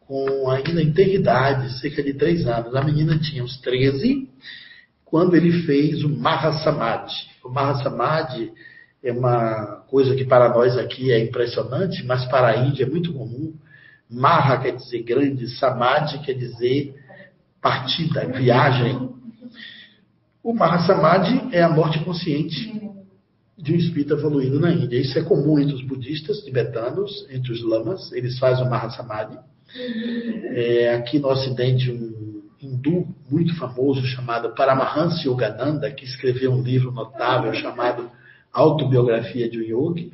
com 0.00 0.48
ainda 0.50 0.82
integridade, 0.82 1.78
cerca 1.78 2.02
de 2.02 2.14
três 2.14 2.46
anos. 2.46 2.74
A 2.74 2.82
menina 2.82 3.18
tinha 3.18 3.44
uns 3.44 3.60
13 3.60 4.28
quando 5.06 5.36
ele 5.36 5.62
fez 5.62 6.02
o 6.04 6.08
Mahasamadhi. 6.08 7.14
O 7.44 7.48
Mahasamadhi 7.48 8.52
é 9.02 9.12
uma 9.12 9.84
coisa 9.88 10.14
que 10.16 10.24
para 10.24 10.48
nós 10.48 10.76
aqui 10.76 11.12
é 11.12 11.20
impressionante, 11.20 12.04
mas 12.04 12.26
para 12.26 12.48
a 12.48 12.66
Índia 12.66 12.84
é 12.84 12.88
muito 12.88 13.12
comum. 13.12 13.54
Maha 14.10 14.58
quer 14.58 14.74
dizer 14.74 15.02
grande, 15.04 15.48
Samadhi 15.56 16.18
quer 16.18 16.34
dizer 16.34 16.94
partida, 17.62 18.26
viagem. 18.26 19.08
O 20.42 20.52
Mahasamadhi 20.52 21.48
é 21.52 21.62
a 21.62 21.68
morte 21.68 22.00
consciente 22.00 22.74
de 23.56 23.72
um 23.72 23.76
espírito 23.76 24.14
evoluído 24.14 24.58
na 24.60 24.72
Índia. 24.72 25.00
Isso 25.00 25.18
é 25.18 25.22
comum 25.22 25.58
entre 25.58 25.74
os 25.74 25.82
budistas 25.82 26.40
tibetanos, 26.40 27.26
entre 27.30 27.52
os 27.52 27.62
lamas, 27.62 28.12
eles 28.12 28.38
fazem 28.38 28.66
o 28.66 28.70
Mahasamadhi. 28.70 29.38
É, 30.54 30.94
aqui 30.94 31.18
no 31.18 31.28
Ocidente, 31.28 31.90
um 31.90 32.15
hindu 32.66 33.06
muito 33.30 33.56
famoso 33.56 34.04
chamado 34.06 34.54
Paramahansa 34.54 35.28
Yogananda, 35.28 35.90
que 35.90 36.04
escreveu 36.04 36.52
um 36.52 36.62
livro 36.62 36.90
notável 36.92 37.52
chamado 37.54 38.10
Autobiografia 38.52 39.48
de 39.48 39.58
um 39.58 39.62
Yogi. 39.62 40.12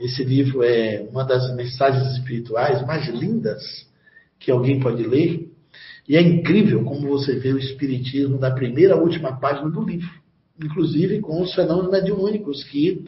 Esse 0.00 0.22
livro 0.22 0.62
é 0.62 1.06
uma 1.10 1.24
das 1.24 1.54
mensagens 1.54 2.12
espirituais 2.12 2.86
mais 2.86 3.08
lindas 3.08 3.62
que 4.38 4.50
alguém 4.50 4.78
pode 4.80 5.02
ler. 5.02 5.50
E 6.08 6.16
é 6.16 6.20
incrível 6.20 6.84
como 6.84 7.08
você 7.08 7.36
vê 7.36 7.52
o 7.52 7.58
espiritismo 7.58 8.38
da 8.38 8.50
primeira 8.50 8.94
à 8.94 8.98
última 8.98 9.38
página 9.38 9.70
do 9.70 9.82
livro 9.82 10.26
inclusive 10.62 11.20
com 11.20 11.42
os 11.42 11.54
fenômenos 11.54 11.90
mediúnicos 11.90 12.64
que 12.64 13.04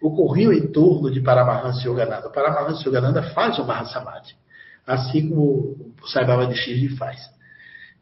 ocorriam 0.00 0.52
em 0.52 0.66
torno 0.68 1.10
de 1.10 1.20
Paramahansa 1.20 1.86
Yogananda. 1.88 2.28
Paramahansa 2.30 2.88
Yogananda 2.88 3.22
faz 3.34 3.58
o 3.58 3.64
Mahasamadhi, 3.64 4.34
assim 4.86 5.28
como 5.28 5.94
o 6.02 6.08
Sai 6.08 6.24
Baba 6.26 6.46
de 6.46 6.54
Shirdi 6.54 6.96
faz. 6.96 7.18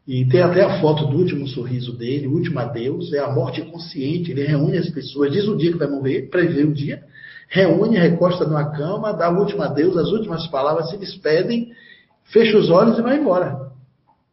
E 0.07 0.23
tem 0.25 0.41
até 0.41 0.63
a 0.63 0.79
foto 0.79 1.05
do 1.05 1.17
último 1.17 1.45
sorriso 1.49 1.91
dele, 1.91 2.27
o 2.27 2.33
último 2.33 2.57
adeus, 2.59 3.11
é 3.11 3.19
a 3.19 3.29
morte 3.29 3.61
consciente. 3.63 4.31
Ele 4.31 4.45
reúne 4.45 4.77
as 4.77 4.89
pessoas, 4.89 5.33
diz 5.33 5.45
o 5.49 5.57
dia 5.57 5.73
que 5.73 5.77
vai 5.77 5.89
morrer, 5.89 6.29
prevê 6.29 6.63
o 6.63 6.73
dia, 6.73 7.03
reúne, 7.49 7.97
recosta 7.97 8.45
numa 8.45 8.71
cama, 8.71 9.11
dá 9.11 9.29
o 9.29 9.37
último 9.37 9.61
adeus, 9.61 9.97
as 9.97 10.07
últimas 10.07 10.47
palavras, 10.47 10.89
se 10.89 10.97
despedem, 10.97 11.73
fecha 12.23 12.57
os 12.57 12.69
olhos 12.69 12.97
e 12.97 13.01
vai 13.01 13.19
embora. 13.19 13.67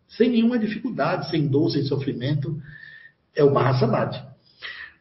Sem 0.06 0.30
nenhuma 0.30 0.60
dificuldade, 0.60 1.28
sem 1.28 1.48
dor, 1.48 1.68
sem 1.70 1.82
sofrimento. 1.82 2.56
É 3.34 3.42
o 3.42 3.52
Mahasamadhi. 3.52 4.22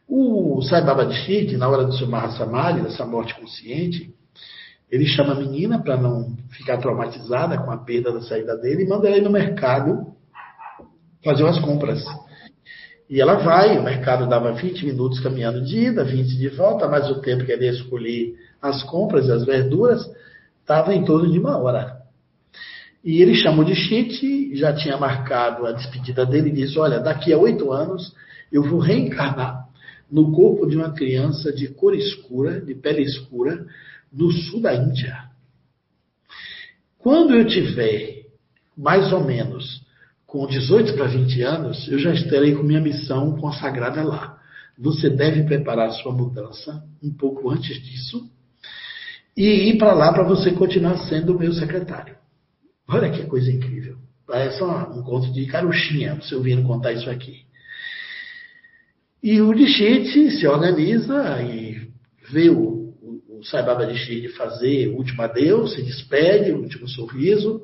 O 0.08 0.60
Sai 0.62 0.84
Baba 0.84 1.08
na 1.56 1.68
hora 1.68 1.84
do 1.84 1.96
seu 1.96 2.08
Mahasamadhi, 2.08 2.82
dessa 2.82 3.06
morte 3.06 3.32
consciente, 3.36 4.12
Ele 4.90 5.06
chama 5.06 5.34
a 5.34 5.36
menina 5.36 5.78
para 5.78 5.96
não 5.96 6.36
ficar 6.50 6.78
traumatizada 6.78 7.58
com 7.58 7.70
a 7.70 7.76
perda 7.76 8.10
da 8.10 8.22
saída 8.22 8.56
dele 8.56 8.82
e 8.82 8.88
manda 8.88 9.06
ela 9.06 9.18
ir 9.18 9.22
no 9.22 9.30
mercado 9.30 10.14
fazer 11.24 11.42
umas 11.42 11.58
compras. 11.60 12.04
E 13.08 13.20
ela 13.20 13.34
vai, 13.34 13.78
o 13.78 13.82
mercado 13.82 14.28
dava 14.28 14.52
20 14.52 14.84
minutos 14.86 15.20
caminhando 15.20 15.62
de 15.62 15.78
ida, 15.78 16.04
20 16.04 16.36
de 16.36 16.48
volta, 16.48 16.88
mas 16.88 17.10
o 17.10 17.20
tempo 17.20 17.44
que 17.44 17.52
ele 17.52 17.64
ia 17.64 17.72
escolher 17.72 18.34
as 18.60 18.82
compras 18.82 19.26
e 19.26 19.32
as 19.32 19.44
verduras 19.44 20.08
estava 20.60 20.94
em 20.94 21.04
torno 21.04 21.30
de 21.30 21.38
uma 21.38 21.58
hora. 21.58 22.02
E 23.04 23.20
ele 23.20 23.34
chamou 23.34 23.64
de 23.64 23.74
Chite, 23.74 24.56
já 24.56 24.72
tinha 24.72 24.96
marcado 24.96 25.66
a 25.66 25.72
despedida 25.72 26.24
dele 26.24 26.48
e 26.48 26.54
disse: 26.54 26.78
Olha, 26.78 26.98
daqui 26.98 27.32
a 27.32 27.38
oito 27.38 27.70
anos 27.70 28.14
eu 28.50 28.62
vou 28.62 28.78
reencarnar 28.78 29.68
no 30.10 30.32
corpo 30.32 30.66
de 30.66 30.76
uma 30.76 30.92
criança 30.92 31.52
de 31.52 31.68
cor 31.68 31.94
escura, 31.94 32.60
de 32.60 32.74
pele 32.74 33.02
escura, 33.02 33.66
do 34.10 34.30
sul 34.32 34.60
da 34.60 34.74
Índia. 34.74 35.24
Quando 36.98 37.34
eu 37.34 37.46
tiver 37.46 38.24
mais 38.76 39.12
ou 39.12 39.22
menos 39.22 39.83
com 40.34 40.48
18 40.48 40.94
para 40.94 41.06
20 41.06 41.42
anos, 41.42 41.86
eu 41.86 41.96
já 41.96 42.12
estarei 42.12 42.56
com 42.56 42.64
minha 42.64 42.80
missão 42.80 43.36
consagrada 43.36 44.02
lá. 44.02 44.36
Você 44.76 45.08
deve 45.08 45.44
preparar 45.44 45.92
sua 45.92 46.10
mudança 46.10 46.82
um 47.00 47.14
pouco 47.14 47.48
antes 47.50 47.80
disso 47.80 48.28
e 49.36 49.70
ir 49.70 49.78
para 49.78 49.94
lá 49.94 50.12
para 50.12 50.24
você 50.24 50.50
continuar 50.50 50.96
sendo 51.06 51.36
o 51.36 51.38
meu 51.38 51.52
secretário. 51.52 52.16
Olha 52.88 53.12
que 53.12 53.22
coisa 53.26 53.48
incrível. 53.48 53.96
Parece 54.26 54.60
um 54.60 55.04
conto 55.04 55.32
de 55.32 55.46
caruchinha, 55.46 56.16
você 56.16 56.34
ouvindo 56.34 56.66
contar 56.66 56.92
isso 56.92 57.08
aqui. 57.08 57.42
E 59.22 59.40
o 59.40 59.54
Dixite 59.54 60.32
se 60.32 60.48
organiza 60.48 61.44
e 61.44 61.90
vê 62.28 62.50
o, 62.50 62.58
o, 62.58 63.38
o 63.38 63.44
Saibaba 63.44 63.86
Dixite 63.86 64.30
fazer 64.30 64.88
o 64.88 64.96
último 64.96 65.22
adeus, 65.22 65.74
se 65.74 65.82
despede, 65.82 66.50
o 66.50 66.58
último 66.58 66.88
sorriso. 66.88 67.62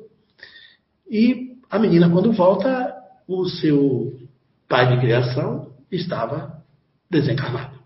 E 1.09 1.50
a 1.71 1.79
menina, 1.79 2.09
quando 2.09 2.33
volta, 2.33 2.93
o 3.25 3.45
seu 3.45 4.19
pai 4.67 4.89
de 4.89 4.99
criação 4.99 5.71
estava 5.89 6.61
desencarnado. 7.09 7.79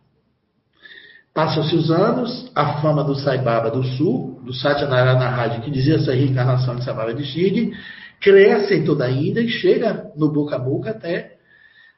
Passam-se 1.32 1.76
os 1.76 1.92
anos, 1.92 2.52
a 2.56 2.82
fama 2.82 3.04
do 3.04 3.14
Saibaba 3.14 3.70
do 3.70 3.84
Sul, 3.84 4.42
do 4.44 4.54
Satyanarayana 4.54 5.30
Raj, 5.30 5.64
que 5.64 5.70
dizia 5.70 5.98
essa 5.98 6.14
reencarnação 6.14 6.76
de 6.76 6.84
Saibaba 6.84 7.14
de 7.14 7.24
Shidi, 7.26 7.74
cresce 8.20 8.74
em 8.74 8.84
toda 8.84 9.06
a 9.06 9.12
Índia 9.12 9.42
e 9.42 9.50
chega 9.50 10.12
no 10.16 10.32
boca 10.32 10.56
a 10.56 10.60
boca 10.60 10.90
até 10.90 11.38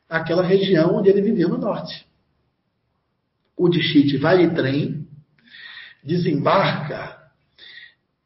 aquela 0.09 0.43
região 0.43 0.95
onde 0.95 1.09
ele 1.09 1.21
viveu 1.21 1.47
no 1.47 1.57
norte. 1.57 2.05
O 3.55 3.69
Dishit 3.69 4.17
vai 4.17 4.45
de 4.45 4.53
trem, 4.53 5.07
desembarca 6.03 7.17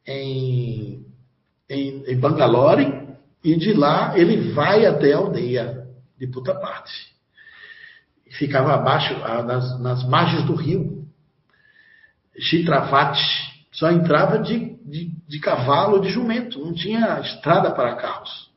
em, 0.07 1.05
em, 1.69 2.03
em 2.07 2.19
Bangalore 2.19 3.00
e 3.43 3.55
de 3.55 3.73
lá 3.73 4.17
ele 4.17 4.51
vai 4.53 4.85
até 4.85 5.13
a 5.13 5.17
aldeia 5.17 5.87
de 6.17 6.27
Putapati. 6.27 7.11
Ficava 8.31 8.73
abaixo, 8.73 9.13
nas, 9.45 9.79
nas 9.79 10.07
margens 10.07 10.45
do 10.45 10.55
rio, 10.55 11.01
Chitravati 12.39 13.19
só 13.71 13.91
entrava 13.91 14.39
de, 14.39 14.77
de, 14.85 15.11
de 15.27 15.39
cavalo 15.39 15.95
ou 15.95 16.01
de 16.01 16.09
jumento, 16.09 16.59
não 16.59 16.73
tinha 16.73 17.19
estrada 17.19 17.71
para 17.71 17.95
carros. 17.95 18.49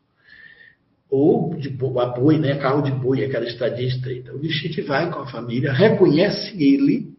Ou 1.10 1.54
de 1.54 1.68
a 1.68 2.06
boi, 2.06 2.38
né? 2.38 2.56
carro 2.56 2.82
de 2.82 2.90
boi, 2.90 3.24
aquela 3.24 3.44
estradinha 3.44 3.88
estreita. 3.88 4.32
O 4.32 4.38
Nishit 4.38 4.80
vai 4.82 5.10
com 5.10 5.20
a 5.20 5.26
família, 5.26 5.72
reconhece 5.72 6.60
ele 6.62 7.14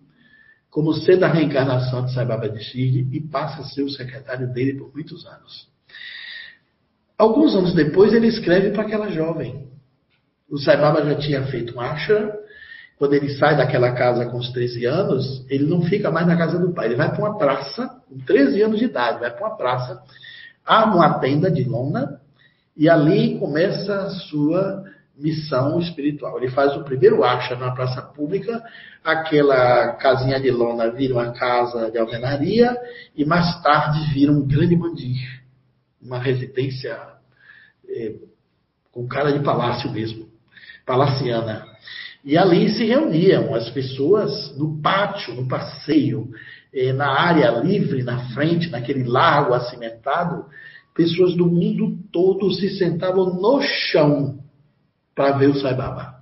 como 0.69 0.93
sendo 0.93 1.23
a 1.23 1.29
reencarnação 1.29 2.03
de 2.03 2.13
Sai 2.13 2.25
Baba 2.25 2.49
Nishit 2.49 3.07
e 3.11 3.21
passa 3.21 3.61
a 3.61 3.65
ser 3.65 3.83
o 3.83 3.89
secretário 3.89 4.51
dele 4.51 4.73
por 4.73 4.93
muitos 4.93 5.25
anos. 5.25 5.69
Alguns 7.17 7.55
anos 7.55 7.73
depois, 7.73 8.13
ele 8.13 8.27
escreve 8.27 8.71
para 8.71 8.83
aquela 8.83 9.09
jovem. 9.09 9.67
O 10.49 10.57
Sai 10.57 10.77
Baba 10.77 11.03
já 11.03 11.15
tinha 11.15 11.43
feito 11.47 11.75
um 11.75 11.81
ashram, 11.81 12.31
quando 12.97 13.13
ele 13.13 13.29
sai 13.35 13.57
daquela 13.57 13.91
casa 13.91 14.25
com 14.25 14.37
os 14.37 14.51
13 14.51 14.85
anos, 14.85 15.45
ele 15.49 15.65
não 15.65 15.81
fica 15.81 16.09
mais 16.09 16.25
na 16.25 16.37
casa 16.37 16.57
do 16.57 16.73
pai. 16.73 16.85
Ele 16.85 16.95
vai 16.95 17.09
para 17.09 17.19
uma 17.19 17.37
praça, 17.37 17.89
com 18.07 18.17
13 18.19 18.61
anos 18.61 18.79
de 18.79 18.85
idade, 18.85 19.19
vai 19.19 19.31
para 19.31 19.47
uma 19.47 19.57
praça, 19.57 20.01
arma 20.65 20.95
uma 20.95 21.19
tenda 21.19 21.51
de 21.51 21.63
lona 21.63 22.21
e 22.75 22.89
ali 22.89 23.37
começa 23.37 23.93
a 23.93 24.09
sua 24.09 24.83
missão 25.17 25.79
espiritual. 25.79 26.37
Ele 26.37 26.49
faz 26.49 26.75
o 26.75 26.83
primeiro 26.83 27.23
acha 27.23 27.55
na 27.55 27.71
praça 27.71 28.01
pública, 28.01 28.63
aquela 29.03 29.93
casinha 29.93 30.39
de 30.39 30.51
lona 30.51 30.89
vira 30.91 31.15
uma 31.15 31.31
casa 31.31 31.91
de 31.91 31.97
alvenaria 31.97 32.75
e 33.15 33.25
mais 33.25 33.61
tarde 33.61 34.13
vira 34.13 34.31
um 34.31 34.45
grande 34.45 34.75
mandir, 34.75 35.43
uma 36.05 36.19
residência 36.19 36.97
é, 37.89 38.13
com 38.91 39.07
cara 39.07 39.31
de 39.33 39.43
palácio 39.43 39.91
mesmo, 39.91 40.27
palaciana. 40.85 41.65
E 42.23 42.37
ali 42.37 42.69
se 42.69 42.85
reuniam 42.85 43.53
as 43.53 43.69
pessoas 43.69 44.57
no 44.57 44.81
pátio, 44.81 45.35
no 45.35 45.47
passeio, 45.47 46.29
eh, 46.73 46.91
na 46.91 47.07
área 47.07 47.51
livre, 47.59 48.03
na 48.03 48.29
frente, 48.33 48.69
naquele 48.69 49.03
lago 49.03 49.53
acimentado. 49.53 50.45
Pessoas 50.93 51.35
do 51.35 51.45
mundo 51.45 51.97
todo 52.11 52.51
se 52.51 52.69
sentavam 52.77 53.35
no 53.35 53.61
chão 53.61 54.39
para 55.13 55.37
ver 55.37 55.49
o 55.49 55.59
Sai 55.59 55.75
Baba. 55.75 56.15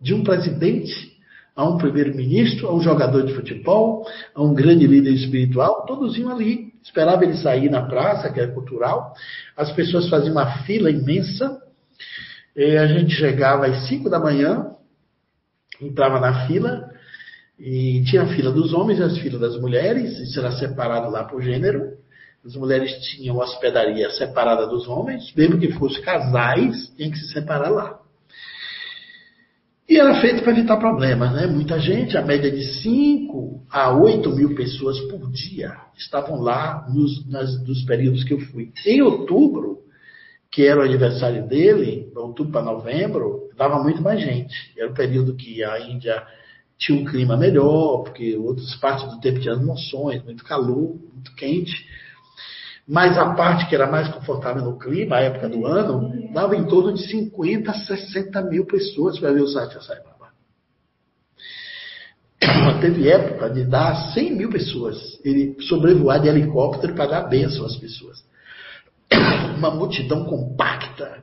De 0.00 0.14
um 0.14 0.22
presidente 0.22 1.10
a 1.56 1.68
um 1.68 1.76
primeiro-ministro, 1.76 2.68
a 2.68 2.74
um 2.74 2.80
jogador 2.80 3.24
de 3.24 3.34
futebol, 3.34 4.06
a 4.34 4.42
um 4.42 4.54
grande 4.54 4.86
líder 4.86 5.12
espiritual, 5.12 5.84
todos 5.86 6.16
iam 6.16 6.30
ali. 6.30 6.69
Esperava 6.82 7.24
ele 7.24 7.36
sair 7.36 7.70
na 7.70 7.82
praça, 7.82 8.30
que 8.30 8.40
era 8.40 8.52
cultural. 8.52 9.14
As 9.56 9.72
pessoas 9.72 10.08
faziam 10.08 10.32
uma 10.32 10.64
fila 10.64 10.90
imensa. 10.90 11.60
E 12.56 12.76
a 12.76 12.86
gente 12.86 13.14
chegava 13.14 13.66
às 13.66 13.88
5 13.88 14.08
da 14.10 14.18
manhã, 14.18 14.74
entrava 15.80 16.18
na 16.18 16.46
fila 16.46 16.90
e 17.58 18.02
tinha 18.04 18.22
a 18.22 18.28
fila 18.28 18.50
dos 18.50 18.72
homens 18.72 18.98
e 18.98 19.02
as 19.02 19.18
filas 19.18 19.40
das 19.40 19.60
mulheres, 19.60 20.18
isso 20.18 20.38
era 20.40 20.50
separado 20.52 21.10
lá 21.10 21.24
por 21.24 21.42
gênero. 21.42 21.98
As 22.44 22.56
mulheres 22.56 22.90
tinham 23.02 23.36
hospedaria 23.36 24.10
separada 24.12 24.66
dos 24.66 24.88
homens, 24.88 25.32
mesmo 25.34 25.58
que 25.58 25.72
fossem 25.72 26.00
casais, 26.02 26.90
tinha 26.96 27.10
que 27.10 27.18
se 27.18 27.28
separar 27.32 27.68
lá. 27.68 28.00
E 29.90 29.98
era 29.98 30.20
feito 30.20 30.44
para 30.44 30.52
evitar 30.52 30.76
problemas, 30.76 31.32
né? 31.32 31.48
Muita 31.48 31.80
gente, 31.80 32.16
a 32.16 32.22
média 32.24 32.48
de 32.48 32.62
5 32.80 33.66
a 33.68 33.92
8 33.92 34.30
mil 34.30 34.54
pessoas 34.54 35.00
por 35.08 35.28
dia 35.32 35.76
estavam 35.98 36.40
lá 36.40 36.86
nos, 36.88 37.28
nas, 37.28 37.60
nos 37.66 37.82
períodos 37.82 38.22
que 38.22 38.32
eu 38.32 38.38
fui. 38.38 38.70
Em 38.86 39.02
outubro, 39.02 39.78
que 40.48 40.64
era 40.64 40.78
o 40.78 40.84
aniversário 40.84 41.44
dele, 41.48 42.08
outubro 42.14 42.52
para 42.52 42.62
novembro, 42.62 43.50
dava 43.56 43.82
muito 43.82 44.00
mais 44.00 44.20
gente. 44.20 44.54
Era 44.78 44.88
o 44.88 44.94
período 44.94 45.34
que 45.34 45.64
a 45.64 45.80
Índia 45.80 46.24
tinha 46.78 46.96
um 46.96 47.04
clima 47.04 47.36
melhor, 47.36 48.04
porque 48.04 48.36
outras 48.36 48.72
partes 48.76 49.12
do 49.12 49.20
tempo 49.20 49.40
tinham 49.40 49.60
monções, 49.60 50.22
muito 50.22 50.44
calor, 50.44 51.00
muito 51.12 51.34
quente. 51.34 51.84
Mas 52.90 53.16
a 53.16 53.34
parte 53.34 53.68
que 53.68 53.74
era 53.74 53.90
mais 53.90 54.08
confortável 54.08 54.64
no 54.64 54.76
clima, 54.76 55.16
a 55.16 55.20
época 55.20 55.48
do 55.48 55.64
ano, 55.64 56.32
dava 56.32 56.56
em 56.56 56.64
torno 56.64 56.92
de 56.92 57.06
50, 57.06 57.72
60 57.72 58.42
mil 58.42 58.66
pessoas 58.66 59.18
para 59.18 59.32
ver 59.32 59.42
o 59.42 59.48
Satya 59.48 59.80
Sai 59.80 59.98
Baba. 60.02 60.30
Teve 62.80 63.08
época 63.08 63.48
de 63.50 63.64
dar 63.64 64.12
100 64.12 64.36
mil 64.36 64.50
pessoas. 64.50 65.20
Ele 65.24 65.56
sobrevoar 65.68 66.20
de 66.20 66.28
helicóptero 66.28 66.94
para 66.94 67.06
dar 67.06 67.28
bênção 67.28 67.64
às 67.64 67.76
pessoas 67.76 68.28
uma 69.60 69.70
multidão 69.70 70.24
compacta 70.24 71.22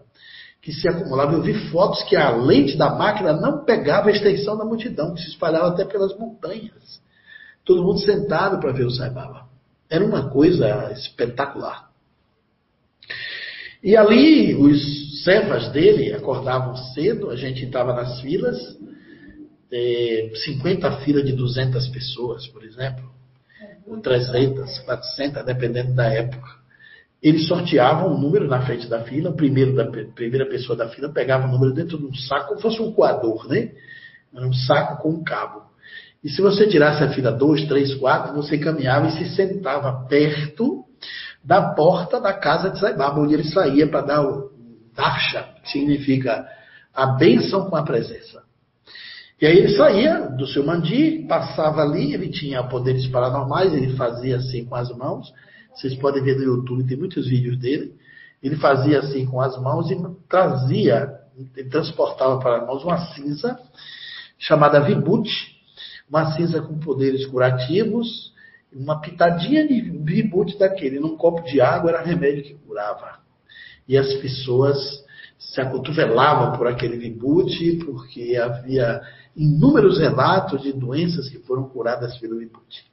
que 0.62 0.72
se 0.72 0.88
acumulava. 0.88 1.34
Eu 1.34 1.42
vi 1.42 1.54
fotos 1.70 2.04
que 2.04 2.16
a 2.16 2.30
lente 2.30 2.78
da 2.78 2.90
máquina 2.96 3.34
não 3.34 3.64
pegava 3.64 4.10
a 4.10 4.12
extensão 4.12 4.58
da 4.58 4.64
multidão, 4.64 5.14
que 5.14 5.22
se 5.22 5.30
espalhava 5.30 5.70
até 5.70 5.84
pelas 5.84 6.18
montanhas. 6.18 7.02
Todo 7.66 7.84
mundo 7.84 8.00
sentado 8.00 8.60
para 8.60 8.72
ver 8.72 8.86
o 8.86 8.92
Sai 8.92 9.10
Baba. 9.10 9.48
Era 9.90 10.06
uma 10.06 10.30
coisa 10.30 10.92
espetacular. 10.94 11.90
E 13.84 13.96
ali 13.96 14.56
os 14.56 15.24
servas 15.24 15.70
dele 15.72 16.14
acordavam 16.14 16.76
cedo, 16.94 17.30
a 17.30 17.36
gente 17.36 17.64
entrava 17.64 17.94
nas 17.94 18.20
filas, 18.22 18.58
50 20.46 20.92
filas 21.02 21.26
de 21.26 21.34
200 21.34 21.88
pessoas, 21.90 22.48
por 22.48 22.64
exemplo, 22.64 23.10
ou 23.86 24.00
300, 24.02 24.80
400, 24.80 25.46
dependendo 25.46 25.94
da 25.94 26.06
época 26.06 26.58
eles 27.22 27.48
sorteavam 27.48 28.14
um 28.14 28.18
número 28.20 28.48
na 28.48 28.62
frente 28.62 28.88
da 28.88 29.04
fila, 29.04 29.32
o 29.32 29.36
primeiro 29.36 29.76
da 29.76 29.86
primeira 29.86 30.46
pessoa 30.46 30.78
da 30.78 30.88
fila 30.90 31.10
pegava 31.10 31.48
o 31.48 31.52
número 31.52 31.74
dentro 31.74 31.98
de 31.98 32.06
um 32.06 32.14
saco, 32.14 32.50
como 32.50 32.62
fosse 32.62 32.82
um 32.82 32.92
coador, 32.92 33.48
né? 33.48 33.72
Era 34.34 34.48
um 34.48 34.54
saco 34.54 35.02
com 35.02 35.10
um 35.10 35.24
cabo. 35.24 35.67
E 36.24 36.30
se 36.30 36.42
você 36.42 36.68
tirasse 36.68 37.04
a 37.04 37.10
fila 37.10 37.32
2, 37.32 37.68
3, 37.68 37.96
4, 37.96 38.34
você 38.36 38.58
caminhava 38.58 39.08
e 39.08 39.12
se 39.12 39.36
sentava 39.36 40.06
perto 40.08 40.86
da 41.44 41.74
porta 41.74 42.20
da 42.20 42.34
casa 42.34 42.70
de 42.70 42.80
Saibaba, 42.80 43.22
onde 43.22 43.34
ele 43.34 43.46
saía 43.46 43.88
para 43.88 44.02
dar 44.02 44.22
o 44.22 44.52
darsha, 44.96 45.48
que 45.64 45.72
significa 45.72 46.46
a 46.94 47.06
bênção 47.06 47.70
com 47.70 47.76
a 47.76 47.84
presença. 47.84 48.42
E 49.40 49.46
aí 49.46 49.56
ele 49.56 49.78
saía 49.78 50.30
do 50.32 50.48
seu 50.48 50.66
mandi, 50.66 51.26
passava 51.30 51.84
ali, 51.84 52.14
ele 52.14 52.30
tinha 52.30 52.64
poderes 52.64 53.06
paranormais, 53.08 53.72
ele 53.72 53.96
fazia 53.96 54.38
assim 54.38 54.66
com 54.66 54.76
as 54.76 54.90
mãos. 54.98 55.32
Vocês 55.76 55.94
podem 55.96 56.24
ver 56.24 56.38
no 56.38 56.44
YouTube, 56.44 56.88
tem 56.88 56.98
muitos 56.98 57.28
vídeos 57.28 57.58
dele. 57.60 57.94
Ele 58.42 58.56
fazia 58.56 59.00
assim 59.00 59.28
com 59.28 59.40
as 59.40 59.56
mãos 59.62 59.92
e 59.92 59.98
trazia, 60.28 61.14
ele 61.56 61.70
transportava 61.70 62.40
para 62.40 62.66
mãos 62.66 62.84
uma 62.84 62.98
cinza 63.14 63.60
chamada 64.40 64.80
vibute, 64.80 65.57
uma 66.10 66.32
cinza 66.36 66.62
com 66.62 66.80
poderes 66.80 67.26
curativos, 67.26 68.34
uma 68.74 69.00
pitadinha 69.02 69.68
de 69.68 69.82
vibute 69.82 70.58
daquele, 70.58 71.00
num 71.00 71.18
copo 71.18 71.44
de 71.44 71.60
água 71.60 71.92
era 71.92 72.02
remédio 72.02 72.44
que 72.44 72.54
curava. 72.56 73.20
E 73.88 73.98
as 73.98 74.14
pessoas 74.16 74.78
se 75.38 75.62
acotovelavam 75.62 76.58
por 76.58 76.68
aquele 76.68 76.98
vibute, 76.98 77.78
porque 77.86 78.36
havia 78.36 79.02
inúmeros 79.36 80.00
relatos 80.00 80.62
de 80.62 80.74
doenças 80.74 81.30
que 81.30 81.40
foram 81.40 81.70
curadas 81.70 82.18
pelo 82.18 82.40
vibute. 82.40 82.86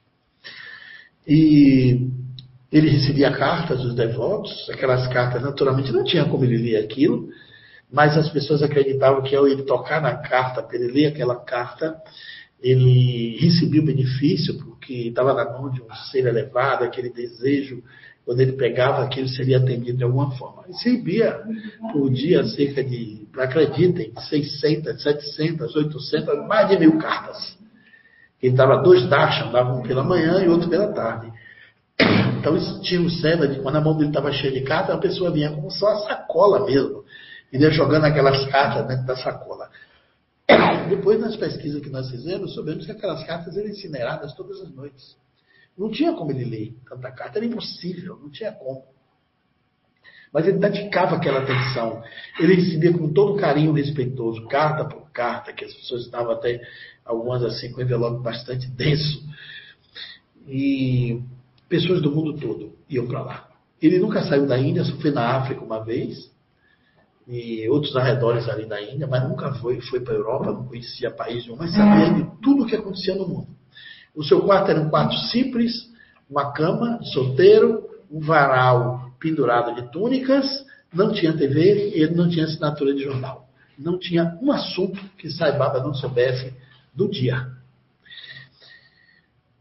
E 1.27 2.07
ele 2.71 2.89
recebia 2.89 3.31
cartas 3.31 3.81
dos 3.81 3.95
devotos, 3.95 4.69
aquelas 4.69 5.07
cartas 5.07 5.41
naturalmente 5.41 5.91
não 5.91 6.03
tinha 6.03 6.25
como 6.25 6.43
ele 6.43 6.57
ler 6.57 6.83
aquilo, 6.83 7.29
mas 7.91 8.17
as 8.17 8.29
pessoas 8.29 8.61
acreditavam 8.61 9.23
que 9.23 9.35
ao 9.35 9.47
ele 9.47 9.63
tocar 9.63 10.01
na 10.01 10.15
carta, 10.15 10.61
para 10.61 10.75
ele 10.75 10.91
ler 10.91 11.07
aquela 11.07 11.35
carta, 11.35 11.95
ele 12.61 13.37
recebia 13.39 13.81
o 13.81 13.85
benefício, 13.85 14.57
porque 14.57 15.09
estava 15.09 15.33
na 15.33 15.45
mão 15.45 15.69
de 15.69 15.81
um 15.81 15.93
ser 16.11 16.25
elevado, 16.25 16.83
aquele 16.83 17.09
desejo, 17.09 17.83
quando 18.25 18.39
ele 18.39 18.53
pegava 18.53 19.03
aquilo, 19.03 19.27
seria 19.27 19.57
atendido 19.57 19.99
de 19.99 20.03
alguma 20.03 20.31
forma. 20.31 20.63
Recebia 20.67 21.41
por 21.93 22.09
dia 22.09 22.43
cerca 22.43 22.83
de, 22.83 23.27
acreditem, 23.37 24.11
600, 24.17 25.01
700, 25.01 25.75
800, 25.75 26.47
mais 26.47 26.69
de 26.69 26.79
mil 26.79 26.97
cartas. 26.97 27.55
Ele 28.41 28.55
dava 28.55 28.81
dois 28.81 29.07
dasham, 29.07 29.51
dava 29.51 29.73
um 29.73 29.83
pela 29.83 30.03
manhã 30.03 30.43
e 30.43 30.49
outro 30.49 30.67
pela 30.69 30.91
tarde. 30.91 31.31
Então 32.39 32.81
tinha 32.81 32.99
um 32.99 33.09
cena 33.09 33.47
de 33.47 33.59
quando 33.59 33.77
a 33.77 33.81
mão 33.81 33.95
dele 33.95 34.09
estava 34.09 34.31
cheia 34.31 34.53
de 34.53 34.61
cartas, 34.61 34.95
a 34.95 34.99
pessoa 34.99 35.31
vinha 35.31 35.51
com 35.51 35.69
só 35.69 35.87
a 35.87 35.99
sacola 36.07 36.65
mesmo. 36.65 37.03
E 37.53 37.57
ia 37.57 37.69
jogando 37.71 38.05
aquelas 38.05 38.43
cartas 38.47 38.87
dentro 38.87 39.05
da 39.05 39.15
sacola. 39.15 39.54
Depois, 40.89 41.19
nas 41.19 41.35
pesquisas 41.35 41.81
que 41.81 41.89
nós 41.89 42.09
fizemos, 42.09 42.53
soubemos 42.53 42.85
que 42.85 42.91
aquelas 42.91 43.23
cartas 43.25 43.57
eram 43.57 43.69
incineradas 43.69 44.33
todas 44.35 44.61
as 44.61 44.73
noites. 44.73 45.17
Não 45.77 45.89
tinha 45.89 46.13
como 46.13 46.31
ele 46.31 46.45
ler 46.45 46.75
tanta 46.87 47.11
carta, 47.11 47.39
era 47.39 47.45
impossível, 47.45 48.17
não 48.21 48.29
tinha 48.29 48.51
como. 48.51 48.83
Mas 50.31 50.47
ele 50.47 50.57
dedicava 50.57 51.15
aquela 51.15 51.39
atenção. 51.39 52.03
Ele 52.39 52.55
recebia 52.55 52.93
com 52.93 53.11
todo 53.11 53.39
carinho 53.39 53.71
respeitoso, 53.71 54.45
carta 54.47 54.85
por 54.85 55.09
carta, 55.11 55.53
que 55.53 55.65
as 55.65 55.73
pessoas 55.73 56.01
estavam 56.01 56.31
até, 56.31 56.61
algumas 57.03 57.43
assim, 57.43 57.71
com 57.71 57.81
envelope 57.81 58.21
bastante 58.21 58.67
denso. 58.67 59.23
E 60.47 61.21
pessoas 61.67 62.01
do 62.01 62.11
mundo 62.11 62.37
todo 62.37 62.75
iam 62.89 63.07
para 63.07 63.21
lá. 63.21 63.49
Ele 63.81 63.99
nunca 63.99 64.23
saiu 64.23 64.45
da 64.45 64.57
Índia, 64.57 64.83
só 64.83 64.95
foi 64.97 65.11
na 65.11 65.37
África 65.37 65.63
uma 65.63 65.83
vez, 65.83 66.31
e 67.27 67.67
outros 67.69 67.95
arredores 67.95 68.47
ali 68.47 68.65
da 68.65 68.81
Índia, 68.81 69.07
mas 69.07 69.27
nunca 69.27 69.53
foi, 69.55 69.81
foi 69.81 69.99
para 69.99 70.13
a 70.13 70.17
Europa, 70.17 70.51
não 70.51 70.65
conhecia 70.65 71.09
país 71.09 71.43
nenhum, 71.45 71.57
mas 71.57 71.73
sabia 71.73 72.13
de 72.13 72.41
tudo 72.41 72.63
o 72.63 72.67
que 72.67 72.75
acontecia 72.75 73.15
no 73.15 73.27
mundo. 73.27 73.47
O 74.15 74.23
seu 74.23 74.41
quarto 74.41 74.69
era 74.69 74.79
um 74.79 74.89
quarto 74.89 75.15
simples, 75.29 75.73
uma 76.29 76.53
cama, 76.53 76.99
solteiro, 77.13 77.83
um 78.11 78.19
varal 78.19 79.11
pendurado 79.19 79.75
de 79.75 79.91
túnicas, 79.91 80.45
não 80.93 81.11
tinha 81.11 81.33
TV 81.33 81.89
e 81.95 82.01
ele 82.01 82.15
não 82.15 82.29
tinha 82.29 82.45
assinatura 82.45 82.93
de 82.93 83.03
jornal. 83.03 83.49
Não 83.77 83.99
tinha 83.99 84.37
um 84.41 84.51
assunto 84.51 84.99
que 85.17 85.29
Saibaba 85.29 85.83
não 85.83 85.93
soubesse 85.93 86.53
do 86.93 87.09
dia. 87.09 87.47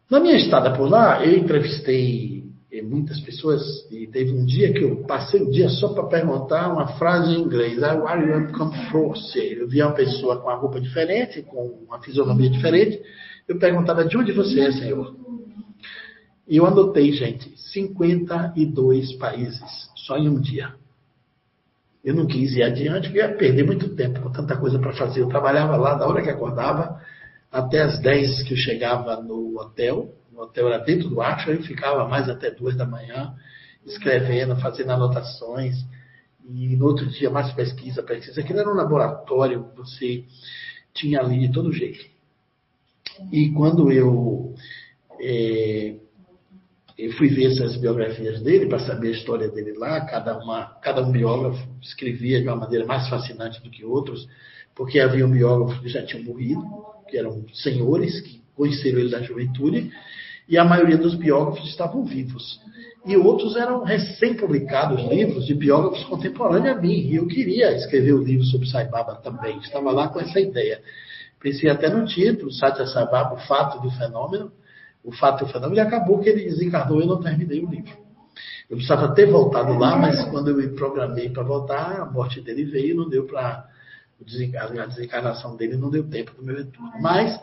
Na 0.08 0.20
minha 0.20 0.36
estada 0.36 0.72
por 0.72 0.88
lá, 0.88 1.24
eu 1.24 1.36
entrevistei 1.36 2.44
muitas 2.82 3.20
pessoas, 3.20 3.62
e 3.90 4.06
teve 4.06 4.32
um 4.32 4.44
dia 4.44 4.72
que 4.72 4.82
eu 4.82 4.96
passei 5.04 5.42
o 5.42 5.50
dia 5.50 5.68
só 5.68 5.88
para 5.92 6.04
perguntar 6.04 6.72
uma 6.72 6.88
frase 6.98 7.32
em 7.32 7.40
inglês, 7.40 7.78
I 7.78 7.96
where 7.96 8.26
you 8.26 8.52
come 8.52 8.74
from? 8.90 9.14
Eu 9.34 9.68
via 9.68 9.86
uma 9.86 9.94
pessoa 9.94 10.38
com 10.38 10.48
uma 10.48 10.56
roupa 10.56 10.80
diferente, 10.80 11.42
com 11.42 11.84
uma 11.86 12.00
fisionomia 12.00 12.50
diferente, 12.50 13.00
eu 13.46 13.58
perguntava 13.58 14.04
de 14.04 14.16
onde 14.16 14.32
você 14.32 14.60
é, 14.60 14.72
Senhor? 14.72 15.14
E 16.46 16.56
eu 16.56 16.66
anotei, 16.66 17.12
gente, 17.12 17.52
52 17.72 19.12
países, 19.14 19.90
só 19.96 20.16
em 20.16 20.28
um 20.28 20.40
dia. 20.40 20.74
Eu 22.04 22.14
não 22.14 22.26
quis 22.26 22.54
ir 22.54 22.62
adiante, 22.62 23.08
porque 23.08 23.18
ia 23.18 23.34
perder 23.34 23.64
muito 23.64 23.88
tempo 23.94 24.20
com 24.20 24.30
tanta 24.30 24.56
coisa 24.56 24.78
para 24.78 24.92
fazer. 24.92 25.22
Eu 25.22 25.28
trabalhava 25.28 25.76
lá 25.76 25.94
da 25.94 26.06
hora 26.06 26.22
que 26.22 26.28
acordava 26.28 27.00
até 27.50 27.82
as 27.82 27.98
10 28.00 28.42
que 28.42 28.52
eu 28.52 28.58
chegava 28.58 29.22
no 29.22 29.58
hotel, 29.58 30.12
o 30.34 30.42
hotel 30.42 30.68
era 30.68 30.78
dentro 30.78 31.08
do 31.08 31.20
Archer, 31.20 31.56
eu 31.56 31.62
ficava 31.62 32.08
mais 32.08 32.28
até 32.28 32.50
duas 32.50 32.76
da 32.76 32.86
manhã, 32.86 33.34
escrevendo, 33.86 34.56
fazendo 34.56 34.90
anotações. 34.90 35.76
E 36.46 36.76
no 36.76 36.86
outro 36.86 37.06
dia, 37.06 37.30
mais 37.30 37.52
pesquisa, 37.52 38.02
pesquisa. 38.02 38.40
Aquilo 38.40 38.60
era 38.60 38.70
um 38.70 38.74
laboratório 38.74 39.66
você 39.76 40.24
tinha 40.92 41.20
ali 41.20 41.40
de 41.40 41.52
todo 41.52 41.72
jeito. 41.72 42.04
E 43.32 43.50
quando 43.50 43.90
eu, 43.90 44.54
é, 45.20 45.96
eu 46.98 47.12
fui 47.12 47.28
ver 47.28 47.52
essas 47.52 47.76
biografias 47.76 48.40
dele, 48.42 48.66
para 48.66 48.80
saber 48.80 49.08
a 49.08 49.12
história 49.12 49.48
dele 49.48 49.72
lá, 49.76 50.00
cada, 50.02 50.38
uma, 50.38 50.66
cada 50.82 51.02
um 51.02 51.10
biógrafo 51.10 51.66
escrevia 51.82 52.40
de 52.40 52.48
uma 52.48 52.56
maneira 52.56 52.84
mais 52.84 53.08
fascinante 53.08 53.62
do 53.62 53.70
que 53.70 53.84
outros, 53.84 54.28
porque 54.74 54.98
havia 54.98 55.26
um 55.26 55.30
biógrafo 55.30 55.80
que 55.80 55.88
já 55.88 56.04
tinha 56.04 56.22
morrido, 56.22 56.62
que 57.08 57.16
eram 57.16 57.44
senhores 57.52 58.20
que 58.20 58.42
conheceram 58.54 58.98
ele 58.98 59.10
da 59.10 59.22
juventude, 59.22 59.92
e 60.48 60.58
a 60.58 60.64
maioria 60.64 60.98
dos 60.98 61.14
biógrafos 61.14 61.68
estavam 61.68 62.04
vivos. 62.04 62.60
E 63.06 63.16
outros 63.16 63.56
eram 63.56 63.84
recém-publicados 63.84 65.02
livros 65.10 65.46
de 65.46 65.54
biógrafos 65.54 66.04
contemporâneos 66.04 66.76
a 66.76 66.80
mim. 66.80 66.94
E 66.94 67.16
eu 67.16 67.26
queria 67.26 67.72
escrever 67.76 68.14
o 68.14 68.20
um 68.20 68.22
livro 68.22 68.44
sobre 68.46 68.66
Sai 68.66 68.88
Baba 68.88 69.16
também. 69.16 69.58
Estava 69.58 69.90
lá 69.90 70.08
com 70.08 70.20
essa 70.20 70.40
ideia. 70.40 70.80
Pensei 71.38 71.68
até 71.68 71.90
no 71.90 72.06
título, 72.06 72.50
Satya 72.50 72.86
Sai 72.86 73.04
Baba, 73.10 73.34
o 73.34 73.46
fato 73.46 73.80
do 73.82 73.90
fenômeno. 73.90 74.50
O 75.02 75.12
fato 75.12 75.44
do 75.44 75.52
fenômeno. 75.52 75.76
E 75.76 75.80
acabou 75.80 76.18
que 76.20 76.30
ele 76.30 76.44
desencarnou 76.44 76.98
e 76.98 77.02
eu 77.02 77.08
não 77.08 77.20
terminei 77.20 77.62
o 77.62 77.68
livro. 77.68 78.04
Eu 78.68 78.76
precisava 78.76 79.14
ter 79.14 79.26
voltado 79.26 79.78
lá, 79.78 79.96
mas 79.96 80.24
quando 80.30 80.48
eu 80.48 80.56
me 80.56 80.68
programei 80.68 81.28
para 81.28 81.42
voltar, 81.42 82.00
a 82.00 82.06
morte 82.06 82.40
dele 82.40 82.64
veio 82.64 82.92
e 82.92 82.94
não 82.94 83.08
deu 83.08 83.26
para. 83.26 83.68
A 84.20 84.86
desencarnação 84.86 85.56
dele 85.56 85.76
não 85.76 85.90
deu 85.90 86.08
tempo 86.08 86.32
do 86.34 86.42
meu 86.42 86.56
retorno. 86.56 86.92
Mas 87.00 87.38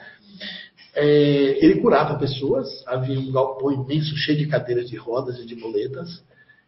é, 0.94 1.66
ele 1.66 1.80
curava 1.80 2.20
pessoas, 2.20 2.68
havia 2.86 3.20
um 3.20 3.32
galpão 3.32 3.72
imenso 3.72 4.16
cheio 4.18 4.38
de 4.38 4.48
cadeiras 4.48 4.90
de 4.90 4.98
rodas 4.98 5.40
e 5.40 5.46
de 5.46 5.56
muletas 5.56 6.24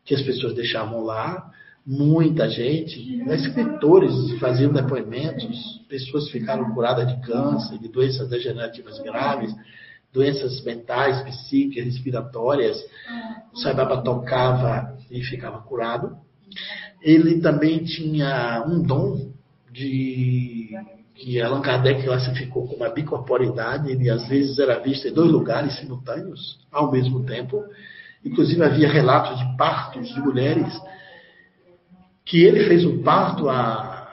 que 0.06 0.16
as 0.16 0.22
pessoas 0.22 0.54
deixavam 0.54 1.04
lá. 1.04 1.52
Muita 1.86 2.50
gente, 2.50 3.22
escritores 3.42 4.14
faziam 4.40 4.72
depoimentos, 4.72 5.82
pessoas 5.90 6.30
ficaram 6.30 6.74
curadas 6.74 7.08
de 7.08 7.22
câncer, 7.22 7.78
de 7.78 7.90
doenças 7.90 8.30
degenerativas 8.30 9.00
graves, 9.00 9.54
doenças 10.14 10.64
mentais, 10.64 11.22
psíquicas, 11.24 11.84
respiratórias. 11.84 12.82
O 13.54 13.58
tocava 14.02 14.98
e 15.12 15.22
ficava 15.24 15.62
curado. 15.62 16.16
Ele 17.02 17.42
também 17.42 17.84
tinha 17.84 18.64
um 18.66 18.82
dom 18.82 19.34
de 19.70 20.70
que 21.16 21.40
Allan 21.42 21.62
Kardec 21.62 22.04
classificou 22.04 22.68
como 22.68 22.84
a 22.84 22.90
bicorporidade, 22.90 23.92
ele 23.92 24.10
às 24.10 24.28
vezes 24.28 24.58
era 24.58 24.80
visto 24.80 25.08
em 25.08 25.14
dois 25.14 25.32
lugares 25.32 25.76
simultâneos, 25.78 26.60
ao 26.72 26.92
mesmo 26.92 27.24
tempo. 27.26 27.64
Inclusive 28.26 28.64
havia 28.64 28.92
relatos 28.92 29.38
de 29.38 29.58
partos 29.58 30.08
de 30.14 30.20
mulheres 30.20 30.74
que 32.26 32.44
ele 32.44 32.66
fez 32.66 32.86
o 32.86 33.04
parto 33.04 33.50
a 33.50 34.04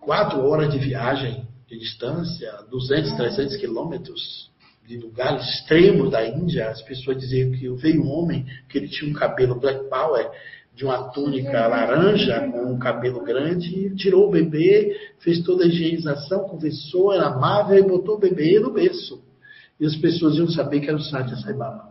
quatro 0.00 0.44
horas 0.46 0.72
de 0.72 0.78
viagem 0.78 1.46
de 1.68 1.78
distância, 1.78 2.52
200, 2.70 3.12
300 3.12 3.56
quilômetros 3.56 4.50
de 4.86 4.96
lugares 4.96 5.46
extremos 5.46 6.10
da 6.10 6.26
Índia. 6.26 6.68
As 6.68 6.82
pessoas 6.82 7.18
diziam 7.18 7.52
que 7.52 7.68
veio 7.76 8.02
um 8.02 8.10
homem 8.10 8.44
que 8.68 8.76
ele 8.76 8.88
tinha 8.88 9.08
um 9.08 9.14
cabelo 9.14 9.54
black 9.54 9.88
power 9.88 10.28
de 10.80 10.86
uma 10.86 11.10
túnica 11.10 11.66
laranja 11.66 12.40
com 12.50 12.72
um 12.72 12.78
cabelo 12.78 13.22
grande, 13.22 13.94
tirou 13.96 14.28
o 14.28 14.30
bebê, 14.30 14.96
fez 15.18 15.42
toda 15.42 15.64
a 15.64 15.66
higienização, 15.66 16.48
conversou, 16.48 17.12
era 17.12 17.26
amável 17.26 17.76
e 17.76 17.86
botou 17.86 18.16
o 18.16 18.18
bebê 18.18 18.58
no 18.58 18.72
berço. 18.72 19.22
E 19.78 19.84
as 19.84 19.94
pessoas 19.96 20.38
iam 20.38 20.48
saber 20.48 20.80
que 20.80 20.88
era 20.88 20.96
o 20.96 21.02
Satya 21.02 21.36
Sai 21.36 21.52
Baba. 21.52 21.86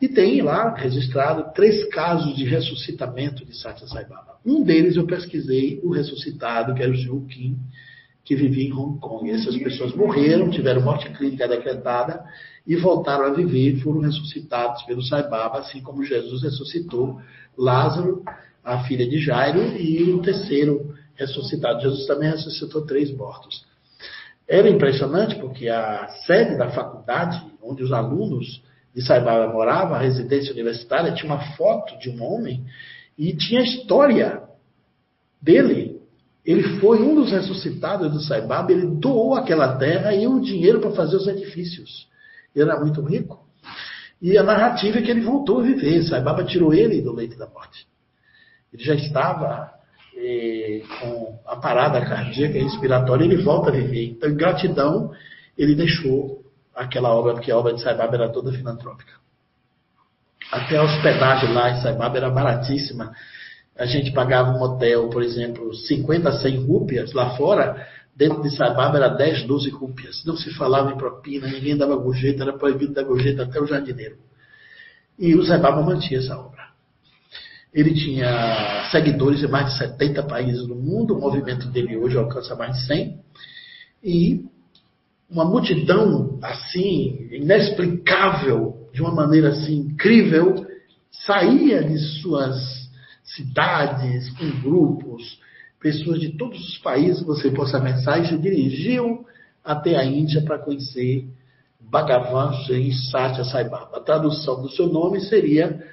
E 0.00 0.08
tem 0.08 0.40
lá 0.40 0.74
registrado 0.74 1.52
três 1.52 1.84
casos 1.90 2.34
de 2.34 2.46
ressuscitamento 2.46 3.44
de 3.44 3.54
Satya 3.54 3.86
Sai 3.86 4.06
Baba. 4.06 4.38
Um 4.46 4.64
deles 4.64 4.96
eu 4.96 5.06
pesquisei, 5.06 5.78
o 5.84 5.90
ressuscitado, 5.90 6.74
que 6.74 6.82
era 6.82 6.90
o 6.90 6.96
Zhu 6.96 7.26
Kim, 7.26 7.58
que 8.24 8.34
vivia 8.34 8.66
em 8.66 8.72
Hong 8.72 8.98
Kong. 8.98 9.28
E 9.28 9.32
essas 9.32 9.54
pessoas 9.58 9.94
morreram, 9.94 10.48
tiveram 10.48 10.80
morte 10.80 11.10
clínica 11.10 11.46
decretada 11.46 12.24
e 12.66 12.76
voltaram 12.76 13.26
a 13.26 13.30
viver 13.30 13.74
e 13.74 13.80
foram 13.80 14.00
ressuscitados 14.00 14.84
pelo 14.84 15.02
Sai 15.02 15.28
Baba, 15.28 15.58
assim 15.58 15.82
como 15.82 16.02
Jesus 16.02 16.42
ressuscitou 16.42 17.20
Lázaro, 17.56 18.22
a 18.64 18.84
filha 18.84 19.08
de 19.08 19.18
Jairo, 19.18 19.76
e 19.76 20.12
o 20.12 20.22
terceiro 20.22 20.94
ressuscitado. 21.14 21.80
Jesus 21.80 22.06
também 22.06 22.30
ressuscitou 22.30 22.84
três 22.86 23.14
mortos. 23.16 23.64
Era 24.48 24.68
impressionante 24.68 25.34
porque 25.36 25.68
a 25.68 26.08
sede 26.26 26.56
da 26.56 26.70
faculdade, 26.70 27.42
onde 27.62 27.82
os 27.82 27.92
alunos 27.92 28.62
de 28.94 29.02
Saibaba 29.02 29.52
moravam, 29.52 29.94
a 29.94 29.98
residência 29.98 30.52
universitária, 30.52 31.12
tinha 31.12 31.32
uma 31.32 31.54
foto 31.56 31.98
de 31.98 32.08
um 32.08 32.22
homem 32.22 32.64
e 33.18 33.34
tinha 33.34 33.60
a 33.60 33.64
história 33.64 34.42
dele. 35.42 36.00
Ele 36.44 36.78
foi 36.78 37.02
um 37.02 37.16
dos 37.16 37.32
ressuscitados 37.32 38.12
do 38.12 38.20
Saibaba, 38.20 38.70
ele 38.70 38.86
doou 38.86 39.34
aquela 39.34 39.76
terra 39.76 40.14
e 40.14 40.26
o 40.26 40.40
dinheiro 40.40 40.80
para 40.80 40.92
fazer 40.92 41.16
os 41.16 41.26
edifícios. 41.26 42.08
Ele 42.54 42.70
era 42.70 42.80
muito 42.80 43.02
rico. 43.02 43.45
E 44.20 44.36
a 44.38 44.42
narrativa 44.42 44.98
é 44.98 45.02
que 45.02 45.10
ele 45.10 45.20
voltou 45.20 45.60
a 45.60 45.62
viver. 45.62 46.02
Saibaba 46.02 46.44
tirou 46.44 46.72
ele 46.72 47.02
do 47.02 47.12
leito 47.12 47.38
da 47.38 47.46
morte. 47.46 47.86
Ele 48.72 48.82
já 48.82 48.94
estava 48.94 49.70
eh, 50.16 50.82
com 51.00 51.38
a 51.46 51.56
parada 51.56 52.00
cardíaca 52.00 52.56
e 52.56 52.62
respiratória, 52.62 53.24
ele 53.24 53.42
volta 53.42 53.68
a 53.70 53.72
viver. 53.72 54.10
Então, 54.10 54.30
em 54.30 54.34
gratidão, 54.34 55.12
ele 55.56 55.74
deixou 55.74 56.42
aquela 56.74 57.14
obra, 57.14 57.34
porque 57.34 57.50
a 57.50 57.56
obra 57.56 57.74
de 57.74 57.82
Saibaba 57.82 58.16
era 58.16 58.28
toda 58.28 58.52
filantrópica. 58.52 59.12
Até 60.50 60.76
a 60.76 60.82
hospedagem 60.82 61.52
lá 61.52 61.70
em 61.70 61.80
Saibaba 61.80 62.16
era 62.16 62.30
baratíssima. 62.30 63.12
A 63.78 63.84
gente 63.84 64.12
pagava 64.12 64.52
um 64.52 64.62
hotel, 64.62 65.10
por 65.10 65.22
exemplo, 65.22 65.74
50, 65.74 66.32
100 66.32 66.66
rúpias 66.66 67.12
lá 67.12 67.36
fora. 67.36 67.86
Dentro 68.16 68.42
de 68.42 68.50
Saibaba 68.56 68.96
era 68.96 69.08
10, 69.08 69.46
12 69.46 69.68
rúpias. 69.68 70.24
Não 70.24 70.36
se 70.36 70.50
falava 70.54 70.90
em 70.90 70.96
propina, 70.96 71.46
ninguém 71.46 71.76
dava 71.76 71.94
gorjeta, 71.96 72.44
era 72.44 72.56
proibido 72.56 72.94
dar 72.94 73.04
gorjeta 73.04 73.42
até 73.42 73.60
o 73.60 73.66
jardineiro. 73.66 74.16
E 75.18 75.34
o 75.34 75.44
Saibaba 75.44 75.82
mantinha 75.82 76.20
essa 76.20 76.34
obra. 76.38 76.64
Ele 77.74 77.92
tinha 77.92 78.88
seguidores 78.90 79.42
em 79.42 79.48
mais 79.48 79.72
de 79.72 79.78
70 79.78 80.22
países 80.22 80.66
do 80.66 80.74
mundo, 80.74 81.14
o 81.14 81.20
movimento 81.20 81.68
dele 81.68 81.94
hoje 81.98 82.16
alcança 82.16 82.56
mais 82.56 82.72
de 82.74 82.86
100. 82.86 83.20
E 84.02 84.44
uma 85.28 85.44
multidão 85.44 86.38
assim, 86.42 87.28
inexplicável, 87.30 88.88
de 88.94 89.02
uma 89.02 89.14
maneira 89.14 89.50
assim 89.50 89.76
incrível, 89.76 90.66
saía 91.10 91.84
de 91.84 91.98
suas 91.98 92.56
cidades, 93.22 94.30
com 94.38 94.50
grupos, 94.62 95.38
pessoas 95.80 96.20
de 96.20 96.30
todos 96.36 96.58
os 96.58 96.78
países 96.78 97.20
que 97.20 97.26
você 97.26 97.50
possa 97.50 97.80
pensar, 97.80 98.24
se 98.26 98.36
dirigiam 98.38 99.24
até 99.64 99.96
a 99.96 100.04
Índia 100.04 100.42
para 100.42 100.58
conhecer 100.58 101.28
Bhagavan 101.80 102.52
Sri 102.64 102.92
Satya 102.92 103.44
Sai 103.44 103.68
Baba. 103.68 103.96
A 103.96 104.00
tradução 104.00 104.62
do 104.62 104.70
seu 104.70 104.86
nome 104.86 105.20
seria 105.20 105.84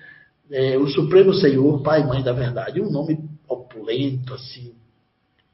é, 0.51 0.77
o 0.77 0.87
Supremo 0.87 1.33
Senhor, 1.33 1.81
Pai 1.81 2.01
e 2.01 2.05
Mãe 2.05 2.23
da 2.23 2.33
Verdade. 2.33 2.81
Um 2.81 2.91
nome 2.91 3.19
opulento, 3.47 4.33
assim, 4.33 4.73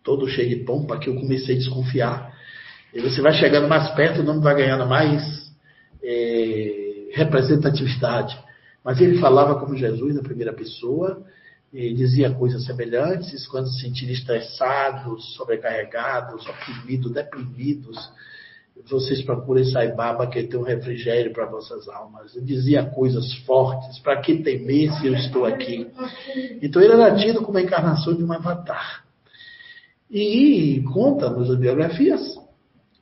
todo 0.03 0.27
cheio 0.27 0.49
de 0.49 0.63
pompa, 0.63 0.97
que 0.97 1.09
eu 1.09 1.15
comecei 1.15 1.55
a 1.55 1.59
desconfiar. 1.59 2.33
E 2.93 3.01
você 3.01 3.21
vai 3.21 3.33
chegando 3.33 3.67
mais 3.67 3.89
perto, 3.91 4.21
o 4.21 4.23
nome 4.23 4.41
vai 4.41 4.55
ganhando 4.55 4.85
mais 4.87 5.51
é, 6.03 7.09
representatividade. 7.13 8.37
Mas 8.83 8.99
ele 9.01 9.19
falava 9.19 9.59
como 9.59 9.75
Jesus 9.75 10.15
na 10.15 10.21
primeira 10.21 10.53
pessoa, 10.53 11.23
e 11.71 11.93
dizia 11.93 12.33
coisas 12.33 12.65
semelhantes 12.65 13.47
quando 13.47 13.67
se 13.69 13.81
sentirem 13.81 14.13
estressados, 14.13 15.35
sobrecarregados, 15.35 16.45
oprimidos, 16.47 17.11
deprimidos 17.11 18.11
vocês 18.87 19.21
procurem 19.23 19.65
Saibaba 19.65 20.27
que 20.27 20.43
tem 20.43 20.59
um 20.59 20.63
refrigério 20.63 21.33
para 21.33 21.45
vossas 21.45 21.87
almas. 21.87 22.35
Ele 22.35 22.45
dizia 22.45 22.85
coisas 22.85 23.33
fortes, 23.45 23.99
para 23.99 24.21
que 24.21 24.37
temer 24.37 24.91
se 24.93 25.07
eu 25.07 25.15
estou 25.15 25.45
aqui? 25.45 25.87
Então 26.61 26.81
ele 26.81 26.93
era 26.93 27.15
tido 27.15 27.41
como 27.41 27.57
a 27.57 27.61
encarnação 27.61 28.15
de 28.15 28.23
um 28.23 28.31
avatar. 28.31 29.03
E 30.09 30.83
conta-nos 30.91 31.49
as 31.49 31.57
biografias, 31.57 32.21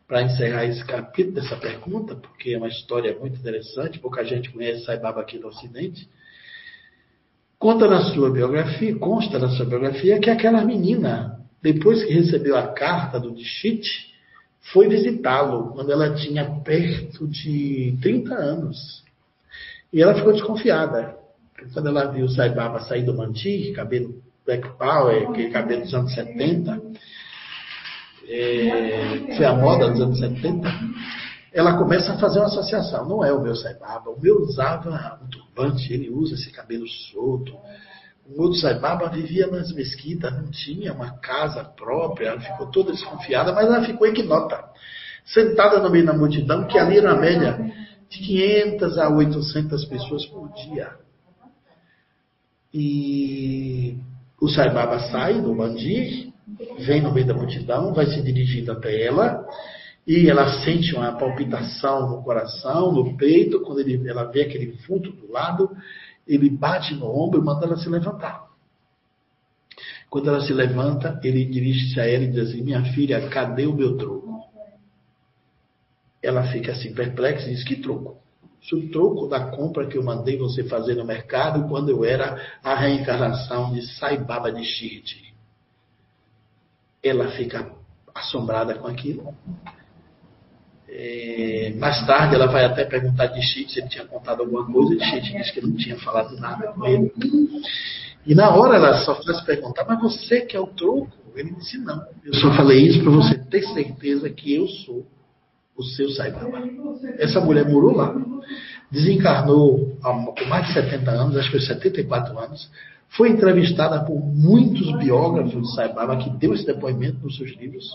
para 0.08 0.24
encerrar 0.24 0.66
esse 0.66 0.84
capítulo 0.86 1.36
dessa 1.36 1.56
pergunta, 1.58 2.16
porque 2.16 2.52
é 2.52 2.58
uma 2.58 2.68
história 2.68 3.18
muito 3.18 3.38
interessante, 3.38 4.00
pouca 4.00 4.24
gente 4.24 4.52
conhece 4.52 4.86
Saibaba 4.86 5.22
aqui 5.22 5.38
no 5.38 5.48
Ocidente. 5.48 6.10
Conta 7.60 7.88
na 7.88 8.14
sua 8.14 8.30
biografia, 8.30 8.96
consta 8.98 9.40
na 9.40 9.50
sua 9.50 9.66
biografia 9.66 10.20
que 10.20 10.30
aquela 10.30 10.64
menina, 10.64 11.40
depois 11.62 12.04
que 12.04 12.14
recebeu 12.14 12.56
a 12.56 12.68
carta 12.68 13.20
do 13.20 13.34
Dishit, 13.34 13.82
foi 14.72 14.88
visitá-lo 14.88 15.72
quando 15.72 15.92
ela 15.92 16.14
tinha 16.14 16.46
perto 16.62 17.28
de 17.28 17.98
30 18.02 18.36
anos. 18.36 19.04
E 19.92 20.02
ela 20.02 20.14
ficou 20.14 20.34
desconfiada. 20.34 21.16
Quando 21.74 21.88
ela 21.88 22.12
viu 22.12 22.26
o 22.26 22.30
Saibaba 22.30 22.82
sair 22.82 23.04
do 23.04 23.16
manti, 23.16 23.74
cabelo 23.76 24.22
black 24.46 24.78
power, 24.78 25.30
aquele 25.30 25.50
cabelo 25.50 25.82
dos 25.82 25.94
anos 25.94 26.14
70, 26.14 26.82
é, 28.30 29.36
foi 29.36 29.46
a 29.46 29.54
moda 29.54 29.90
dos 29.90 30.02
anos 30.02 30.20
70, 30.20 30.70
ela 31.58 31.76
começa 31.76 32.14
a 32.14 32.20
fazer 32.20 32.38
uma 32.38 32.46
associação. 32.46 33.10
Não 33.10 33.26
é 33.26 33.34
o 33.34 33.42
meu 33.42 33.56
Saibaba, 33.56 34.12
o 34.12 34.22
meu 34.22 34.44
usava 34.44 35.20
um 35.24 35.28
turbante, 35.28 35.92
ele 35.92 36.08
usa 36.08 36.36
esse 36.36 36.52
cabelo 36.52 36.88
solto, 36.88 37.52
o 38.30 38.44
outro 38.44 38.60
Saibaba 38.60 39.10
vivia 39.10 39.48
nas 39.48 39.72
mesquitas, 39.72 40.32
não 40.32 40.52
tinha 40.52 40.94
uma 40.94 41.18
casa 41.18 41.64
própria, 41.64 42.28
ela 42.28 42.40
ficou 42.40 42.68
toda 42.68 42.92
desconfiada, 42.92 43.52
mas 43.54 43.66
ela 43.66 43.84
ficou 43.84 44.06
ignota, 44.06 44.66
sentada 45.26 45.80
no 45.80 45.90
meio 45.90 46.06
da 46.06 46.14
multidão, 46.14 46.68
que 46.68 46.78
ali 46.78 47.00
era 47.00 47.14
a 47.14 47.20
média 47.20 47.58
de 48.08 48.20
500 48.20 48.98
a 49.00 49.10
800 49.10 49.86
pessoas 49.86 50.28
por 50.28 50.54
dia. 50.54 50.92
E 52.72 53.98
o 54.40 54.48
Saibaba 54.48 55.00
sai 55.10 55.42
do 55.42 55.56
Mandir, 55.56 56.32
vem 56.78 57.02
no 57.02 57.12
meio 57.12 57.26
da 57.26 57.34
multidão, 57.34 57.96
vai 57.96 58.06
se 58.06 58.22
dirigindo 58.22 58.72
até 58.72 59.08
ela, 59.08 59.44
e 60.08 60.30
ela 60.30 60.64
sente 60.64 60.96
uma 60.96 61.12
palpitação 61.18 62.10
no 62.10 62.24
coração, 62.24 62.94
no 62.94 63.18
peito, 63.18 63.60
quando 63.60 63.82
ele, 63.82 64.08
ela 64.10 64.24
vê 64.24 64.44
aquele 64.44 64.72
vulto 64.88 65.12
do 65.12 65.30
lado, 65.30 65.76
ele 66.26 66.50
bate 66.50 66.96
no 66.96 67.06
ombro 67.06 67.42
e 67.42 67.44
manda 67.44 67.66
ela 67.66 67.76
se 67.76 67.90
levantar. 67.90 68.48
Quando 70.10 70.30
ela 70.30 70.40
se 70.40 70.54
levanta, 70.54 71.20
ele 71.22 71.44
dirige-se 71.44 72.00
a 72.00 72.08
ela 72.08 72.24
e 72.24 72.32
diz 72.32 72.48
assim: 72.48 72.64
Minha 72.64 72.86
filha, 72.94 73.28
cadê 73.28 73.66
o 73.66 73.74
meu 73.74 73.98
troco? 73.98 74.48
Ela 76.24 76.44
fica 76.54 76.72
assim 76.72 76.94
perplexa 76.94 77.48
e 77.48 77.56
diz: 77.56 77.66
Que 77.66 77.76
troco? 77.76 78.18
o 78.74 78.90
troco 78.90 79.28
da 79.28 79.52
compra 79.52 79.88
que 79.88 79.98
eu 79.98 80.04
mandei 80.04 80.38
você 80.38 80.64
fazer 80.64 80.96
no 80.96 81.06
mercado 81.06 81.70
quando 81.70 81.90
eu 81.90 82.04
era 82.04 82.60
a 82.64 82.76
reencarnação 82.76 83.74
de 83.74 83.82
Saibaba 83.98 84.52
de 84.52 84.64
Shirdi. 84.64 85.34
Ela 87.02 87.30
fica 87.32 87.72
assombrada 88.14 88.76
com 88.76 88.88
aquilo. 88.88 89.34
É, 91.00 91.74
mais 91.78 92.04
tarde 92.08 92.34
ela 92.34 92.48
vai 92.48 92.66
até 92.66 92.84
perguntar 92.84 93.28
de 93.28 93.40
Chico 93.40 93.70
se 93.70 93.80
ele 93.80 93.88
tinha 93.88 94.04
contado 94.04 94.42
alguma 94.42 94.66
coisa, 94.66 94.96
e 94.96 95.00
Chico 95.00 95.38
disse 95.38 95.54
que 95.54 95.62
não 95.62 95.76
tinha 95.76 95.96
falado 95.98 96.36
nada 96.40 96.74
com 96.74 96.84
ele. 96.88 97.12
E 98.26 98.34
na 98.34 98.50
hora 98.50 98.78
ela 98.78 98.98
só 99.06 99.14
faz 99.22 99.40
perguntar, 99.42 99.86
mas 99.88 100.02
você 100.02 100.42
que 100.42 100.58
é 100.58 100.60
o 100.60 100.66
troco? 100.66 101.08
Ele 101.36 101.52
disse, 101.52 101.78
não. 101.78 102.04
Eu 102.26 102.34
só 102.34 102.52
falei 102.56 102.88
isso 102.88 103.04
para 103.04 103.12
você 103.12 103.38
ter 103.38 103.62
certeza 103.76 104.28
que 104.32 104.56
eu 104.56 104.68
sou 104.68 105.06
o 105.78 105.84
seu 105.84 106.10
Saibaba. 106.10 106.68
Essa 107.20 107.40
mulher 107.40 107.70
morou 107.70 107.96
lá, 107.96 108.16
desencarnou 108.90 109.96
há 110.04 110.14
mais 110.50 110.66
de 110.66 110.74
70 110.74 111.12
anos, 111.12 111.38
acho 111.38 111.52
que 111.52 111.60
foi 111.60 111.68
74 111.68 112.40
anos, 112.40 112.72
foi 113.10 113.30
entrevistada 113.30 114.04
por 114.04 114.20
muitos 114.20 114.98
biógrafos 114.98 115.62
de 115.62 115.76
Saibaba 115.76 116.18
que 116.18 116.32
deu 116.40 116.56
esse 116.56 116.66
depoimento 116.66 117.20
nos 117.24 117.38
seus 117.38 117.56
livros. 117.56 117.86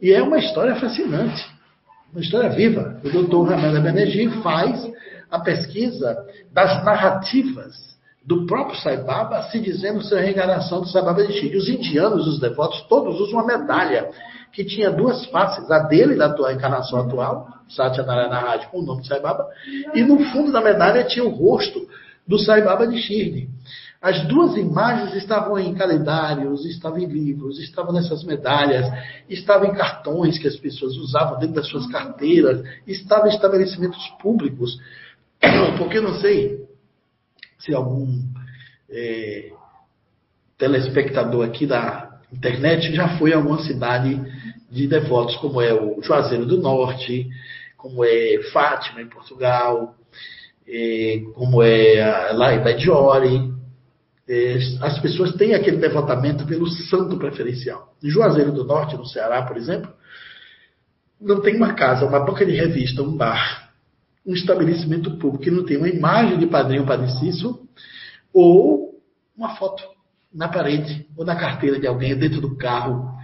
E 0.00 0.12
é 0.12 0.22
uma 0.22 0.38
história 0.38 0.76
fascinante 0.76 1.55
uma 2.12 2.20
história 2.20 2.50
viva. 2.50 3.00
O 3.04 3.10
doutor 3.10 3.48
Ramada 3.48 3.80
Banerjee 3.80 4.28
faz 4.42 4.90
a 5.30 5.38
pesquisa 5.38 6.16
das 6.52 6.84
narrativas 6.84 7.74
do 8.24 8.44
próprio 8.46 8.78
Sai 8.80 8.96
Baba 8.98 9.42
se 9.44 9.60
dizendo 9.60 10.02
ser 10.02 10.18
a 10.18 10.20
reencarnação 10.20 10.80
do 10.80 10.88
Sai 10.88 11.02
Baba 11.02 11.24
de 11.24 11.32
Chile. 11.32 11.56
Os 11.56 11.68
indianos, 11.68 12.26
os 12.26 12.40
devotos, 12.40 12.82
todos 12.88 13.20
usam 13.20 13.38
uma 13.38 13.46
medalha 13.46 14.10
que 14.52 14.64
tinha 14.64 14.90
duas 14.90 15.26
faces, 15.26 15.70
a 15.70 15.80
dele 15.80 16.16
da 16.16 16.32
tua 16.32 16.52
encarnação 16.52 17.00
atual, 17.00 17.46
Satya 17.68 18.04
Narayana 18.04 18.38
Raj, 18.38 18.66
com 18.66 18.78
o 18.78 18.82
nome 18.82 19.02
de 19.02 19.08
Sai 19.08 19.20
Baba, 19.20 19.46
e 19.94 20.02
no 20.02 20.18
fundo 20.30 20.50
da 20.50 20.60
medalha 20.60 21.04
tinha 21.04 21.24
o 21.24 21.28
rosto 21.28 21.86
do 22.26 22.38
Sai 22.38 22.62
Baba 22.62 22.86
de 22.86 22.98
Shirdi. 22.98 23.48
As 24.06 24.24
duas 24.28 24.56
imagens 24.56 25.16
estavam 25.16 25.58
em 25.58 25.74
calendários, 25.74 26.64
estavam 26.64 27.00
em 27.00 27.06
livros, 27.06 27.58
estavam 27.58 27.92
nessas 27.92 28.22
medalhas, 28.22 28.86
estavam 29.28 29.66
em 29.66 29.74
cartões 29.74 30.38
que 30.38 30.46
as 30.46 30.54
pessoas 30.54 30.96
usavam 30.96 31.40
dentro 31.40 31.56
das 31.56 31.66
suas 31.66 31.88
carteiras, 31.88 32.62
estavam 32.86 33.26
em 33.26 33.34
estabelecimentos 33.34 34.06
públicos. 34.22 34.78
Porque 35.76 35.98
eu 35.98 36.04
não 36.04 36.20
sei 36.20 36.68
se 37.58 37.74
algum 37.74 38.16
é, 38.88 39.50
telespectador 40.56 41.44
aqui 41.44 41.66
da 41.66 42.20
internet 42.32 42.94
já 42.94 43.18
foi 43.18 43.32
a 43.32 43.38
alguma 43.38 43.58
cidade 43.64 44.22
de 44.70 44.86
devotos, 44.86 45.34
como 45.38 45.60
é 45.60 45.74
o 45.74 46.00
Juazeiro 46.00 46.46
do 46.46 46.58
Norte, 46.58 47.28
como 47.76 48.04
é 48.04 48.40
Fátima, 48.52 49.02
em 49.02 49.08
Portugal, 49.08 49.96
é, 50.64 51.22
como 51.34 51.60
é 51.60 52.30
lá 52.34 52.54
em 52.54 52.62
Bediore, 52.62 53.55
as 54.80 54.98
pessoas 55.00 55.34
têm 55.34 55.54
aquele 55.54 55.76
devotamento 55.76 56.44
pelo 56.46 56.68
santo 56.68 57.16
preferencial. 57.16 57.94
Em 58.02 58.10
Juazeiro 58.10 58.52
do 58.52 58.64
Norte, 58.64 58.96
no 58.96 59.06
Ceará, 59.06 59.42
por 59.42 59.56
exemplo, 59.56 59.92
não 61.20 61.40
tem 61.40 61.56
uma 61.56 61.74
casa, 61.74 62.04
uma 62.04 62.20
banca 62.20 62.44
de 62.44 62.52
revista, 62.52 63.02
um 63.02 63.16
bar, 63.16 63.70
um 64.26 64.34
estabelecimento 64.34 65.16
público 65.18 65.44
que 65.44 65.50
não 65.50 65.64
tem 65.64 65.76
uma 65.76 65.88
imagem 65.88 66.38
de 66.38 66.46
padrinho 66.46 66.84
Padre 66.84 67.10
Cício 67.18 67.60
ou 68.34 69.00
uma 69.36 69.54
foto 69.56 69.82
na 70.34 70.48
parede 70.48 71.06
ou 71.16 71.24
na 71.24 71.36
carteira 71.36 71.78
de 71.78 71.86
alguém 71.86 72.16
dentro 72.16 72.40
do 72.40 72.56
carro, 72.56 73.14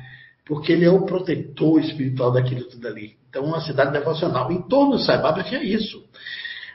porque 0.47 0.73
ele 0.73 0.85
é 0.85 0.91
o 0.91 1.05
protetor 1.05 1.81
espiritual 1.81 2.31
daquilo 2.31 2.65
tudo 2.69 2.87
ali. 2.87 3.17
Então, 3.29 3.45
uma 3.45 3.61
cidade 3.61 3.93
devocional. 3.93 4.53
Em 4.53 4.63
torno 4.69 4.93
do 4.93 4.99
Saibaba 4.99 5.43
tinha 5.43 5.63
isso. 5.63 6.05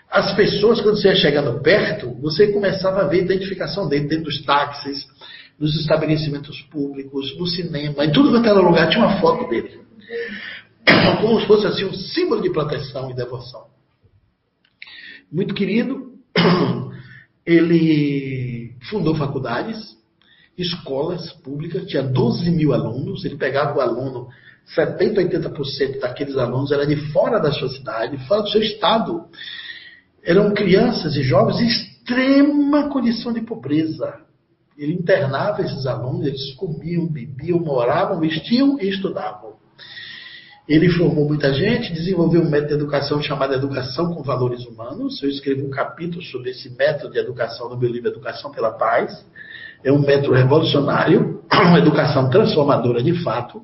As 0.09 0.35
pessoas, 0.35 0.81
quando 0.81 0.97
você 0.97 1.09
ia 1.09 1.15
chegando 1.15 1.61
perto, 1.61 2.13
você 2.21 2.51
começava 2.51 3.01
a 3.01 3.07
ver 3.07 3.19
a 3.19 3.23
identificação 3.23 3.87
dele 3.87 4.07
dentro 4.07 4.25
dos 4.25 4.43
táxis, 4.43 5.05
nos 5.59 5.75
estabelecimentos 5.79 6.61
públicos, 6.63 7.37
no 7.37 7.45
cinema, 7.47 8.05
em 8.05 8.11
tudo 8.11 8.31
quanto 8.31 8.47
era 8.47 8.59
lugar 8.59 8.89
tinha 8.89 9.05
uma 9.05 9.19
foto 9.19 9.49
dele. 9.49 9.81
Como 11.21 11.39
se 11.41 11.47
fosse 11.47 11.67
assim 11.67 11.85
um 11.85 11.93
símbolo 11.93 12.41
de 12.41 12.51
proteção 12.51 13.09
e 13.09 13.15
devoção. 13.15 13.65
Muito 15.31 15.53
querido, 15.53 16.13
ele 17.45 18.75
fundou 18.89 19.15
faculdades, 19.15 19.97
escolas 20.57 21.31
públicas, 21.33 21.85
tinha 21.85 22.03
12 22.03 22.49
mil 22.51 22.73
alunos, 22.73 23.25
ele 23.25 23.35
pegava 23.35 23.77
o 23.77 23.81
aluno 23.81 24.27
70, 24.67 25.21
80% 25.21 25.99
daqueles 25.99 26.37
alunos 26.37 26.71
era 26.71 26.85
de 26.85 26.95
fora 27.11 27.39
da 27.39 27.51
sua 27.51 27.69
cidade, 27.69 28.17
fora 28.27 28.41
do 28.41 28.49
seu 28.49 28.61
estado. 28.61 29.25
Eram 30.27 30.53
crianças 30.53 31.15
e 31.15 31.23
jovens 31.23 31.61
em 31.61 31.67
extrema 31.67 32.89
condição 32.89 33.31
de 33.31 33.39
pobreza. 33.39 34.19
Ele 34.77 34.91
internava 34.91 35.61
esses 35.61 35.87
alunos, 35.87 36.27
eles 36.27 36.53
comiam, 36.55 37.07
bebiam, 37.07 37.57
moravam, 37.59 38.19
vestiam 38.19 38.77
e 38.77 38.89
estudavam. 38.89 39.53
Ele 40.67 40.89
formou 40.89 41.25
muita 41.25 41.53
gente, 41.53 41.93
desenvolveu 41.93 42.41
um 42.41 42.49
método 42.49 42.67
de 42.67 42.73
educação 42.73 43.21
chamado 43.21 43.53
Educação 43.53 44.13
com 44.13 44.21
Valores 44.21 44.65
Humanos. 44.65 45.23
Eu 45.23 45.29
escrevi 45.29 45.61
um 45.61 45.69
capítulo 45.69 46.21
sobre 46.21 46.49
esse 46.49 46.69
método 46.71 47.13
de 47.13 47.19
educação 47.19 47.69
no 47.69 47.77
meu 47.77 47.89
livro 47.89 48.09
Educação 48.09 48.51
pela 48.51 48.71
Paz. 48.71 49.25
É 49.81 49.93
um 49.93 49.99
método 49.99 50.33
revolucionário, 50.33 51.41
uma 51.49 51.79
educação 51.79 52.29
transformadora 52.29 53.01
de 53.01 53.23
fato 53.23 53.61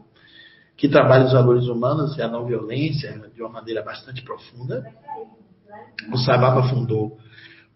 que 0.77 0.87
trabalha 0.87 1.25
os 1.25 1.33
valores 1.33 1.65
humanos 1.65 2.17
e 2.17 2.21
a 2.21 2.27
não 2.29 2.45
violência 2.45 3.21
de 3.35 3.41
uma 3.41 3.49
maneira 3.49 3.83
bastante 3.83 4.21
profunda. 4.21 4.81
O 6.11 6.17
Sababa 6.17 6.69
fundou 6.69 7.17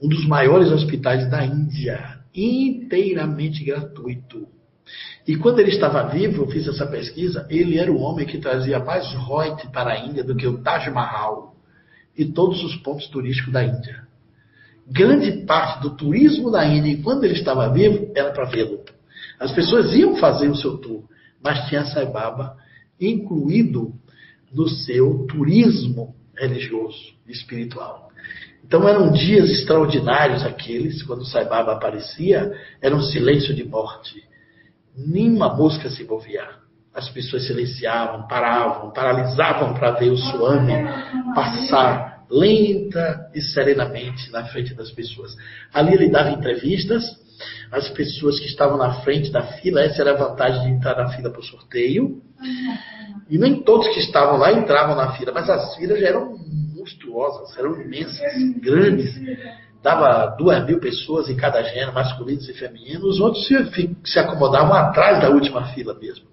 um 0.02 0.08
dos 0.08 0.26
maiores 0.28 0.72
hospitais 0.72 1.30
da 1.30 1.44
Índia, 1.46 2.20
inteiramente 2.34 3.64
gratuito. 3.64 4.48
E 5.28 5.36
quando 5.36 5.60
ele 5.60 5.72
estava 5.72 6.04
vivo, 6.04 6.44
eu 6.44 6.48
fiz 6.48 6.68
essa 6.68 6.86
pesquisa, 6.86 7.46
ele 7.50 7.78
era 7.78 7.92
o 7.92 8.00
homem 8.00 8.26
que 8.26 8.38
trazia 8.38 8.80
mais 8.80 9.12
royalties 9.14 9.70
para 9.72 9.92
a 9.92 10.00
Índia 10.00 10.24
do 10.24 10.36
que 10.36 10.48
o 10.48 10.62
Taj 10.62 10.90
Mahal 10.90 11.56
e 12.18 12.26
todos 12.26 12.64
os 12.64 12.76
pontos 12.78 13.08
turísticos 13.08 13.52
da 13.52 13.64
Índia. 13.64 14.08
Grande 14.90 15.46
parte 15.46 15.82
do 15.82 15.96
turismo 15.98 16.50
da 16.50 16.66
Índia, 16.66 17.02
quando 17.04 17.26
ele 17.26 17.34
estava 17.34 17.72
vivo, 17.74 18.12
era 18.16 18.32
para 18.32 18.46
vê-lo. 18.46 18.80
As 19.40 19.52
pessoas 19.52 19.94
iam 19.94 20.16
fazer 20.16 20.50
o 20.50 20.56
seu 20.56 20.78
tour, 20.78 21.04
mas 21.44 21.68
tinha 21.68 21.86
Sai 21.86 22.06
Baba 22.06 22.56
incluído 23.00 23.94
no 24.54 24.68
seu 24.68 25.26
turismo 25.28 26.16
religioso 26.38 27.14
e 27.28 27.32
espiritual. 27.32 28.10
Então 28.64 28.88
eram 28.88 29.12
dias 29.12 29.50
extraordinários 29.50 30.46
aqueles, 30.46 31.02
quando 31.04 31.22
o 31.22 31.26
Saibaba 31.26 31.74
aparecia, 31.74 32.52
era 32.82 32.96
um 32.96 33.02
silêncio 33.02 33.54
de 33.56 33.64
morte. 33.64 34.24
Nenhuma 34.96 35.56
mosca 35.56 35.90
se 35.90 36.04
movia. 36.04 36.48
As 36.94 37.08
pessoas 37.10 37.46
silenciavam, 37.46 38.28
paravam, 38.28 38.92
paralisavam 38.92 39.74
para 39.74 39.92
ver 39.92 40.10
o 40.10 40.18
Swami 40.18 40.74
passar 41.36 42.26
lenta 42.30 43.30
e 43.34 43.42
serenamente 43.42 44.32
na 44.32 44.46
frente 44.46 44.74
das 44.74 44.92
pessoas. 44.92 45.36
Ali 45.74 45.94
ele 45.94 46.10
dava 46.10 46.32
entrevistas, 46.32 47.04
as 47.72 47.90
pessoas 47.90 48.40
que 48.40 48.46
estavam 48.46 48.78
na 48.78 49.02
frente 49.02 49.32
da 49.32 49.42
fila, 49.42 49.82
essa 49.82 50.02
era 50.02 50.12
a 50.12 50.28
vantagem 50.28 50.62
de 50.64 50.70
entrar 50.70 50.96
na 50.96 51.10
fila 51.10 51.30
para 51.30 51.40
o 51.40 51.44
sorteio. 51.44 52.22
E 53.30 53.38
nem 53.38 53.62
todos 53.64 53.88
que 53.90 54.00
estavam 54.00 54.38
lá 54.38 54.54
entravam 54.54 54.96
na 54.96 55.12
fila, 55.14 55.32
mas 55.34 55.50
as 55.50 55.76
filas 55.76 56.00
já 56.00 56.08
eram 56.08 56.38
monstruosas, 56.76 57.58
eram 57.58 57.80
imensas, 57.82 58.22
grandes. 58.62 59.14
Dava 59.84 60.36
duas 60.38 60.66
mil 60.66 60.80
pessoas 60.80 61.30
em 61.30 61.36
cada 61.36 61.62
gênero, 61.62 61.94
masculinos 61.94 62.48
e 62.50 62.54
femininos. 62.54 63.04
Os 63.04 63.20
outros 63.20 63.46
se, 63.48 63.96
se 64.06 64.20
acomodavam 64.20 64.74
atrás 64.74 65.22
da 65.22 65.30
última 65.30 65.66
fila 65.74 65.94
mesmo. 66.00 66.26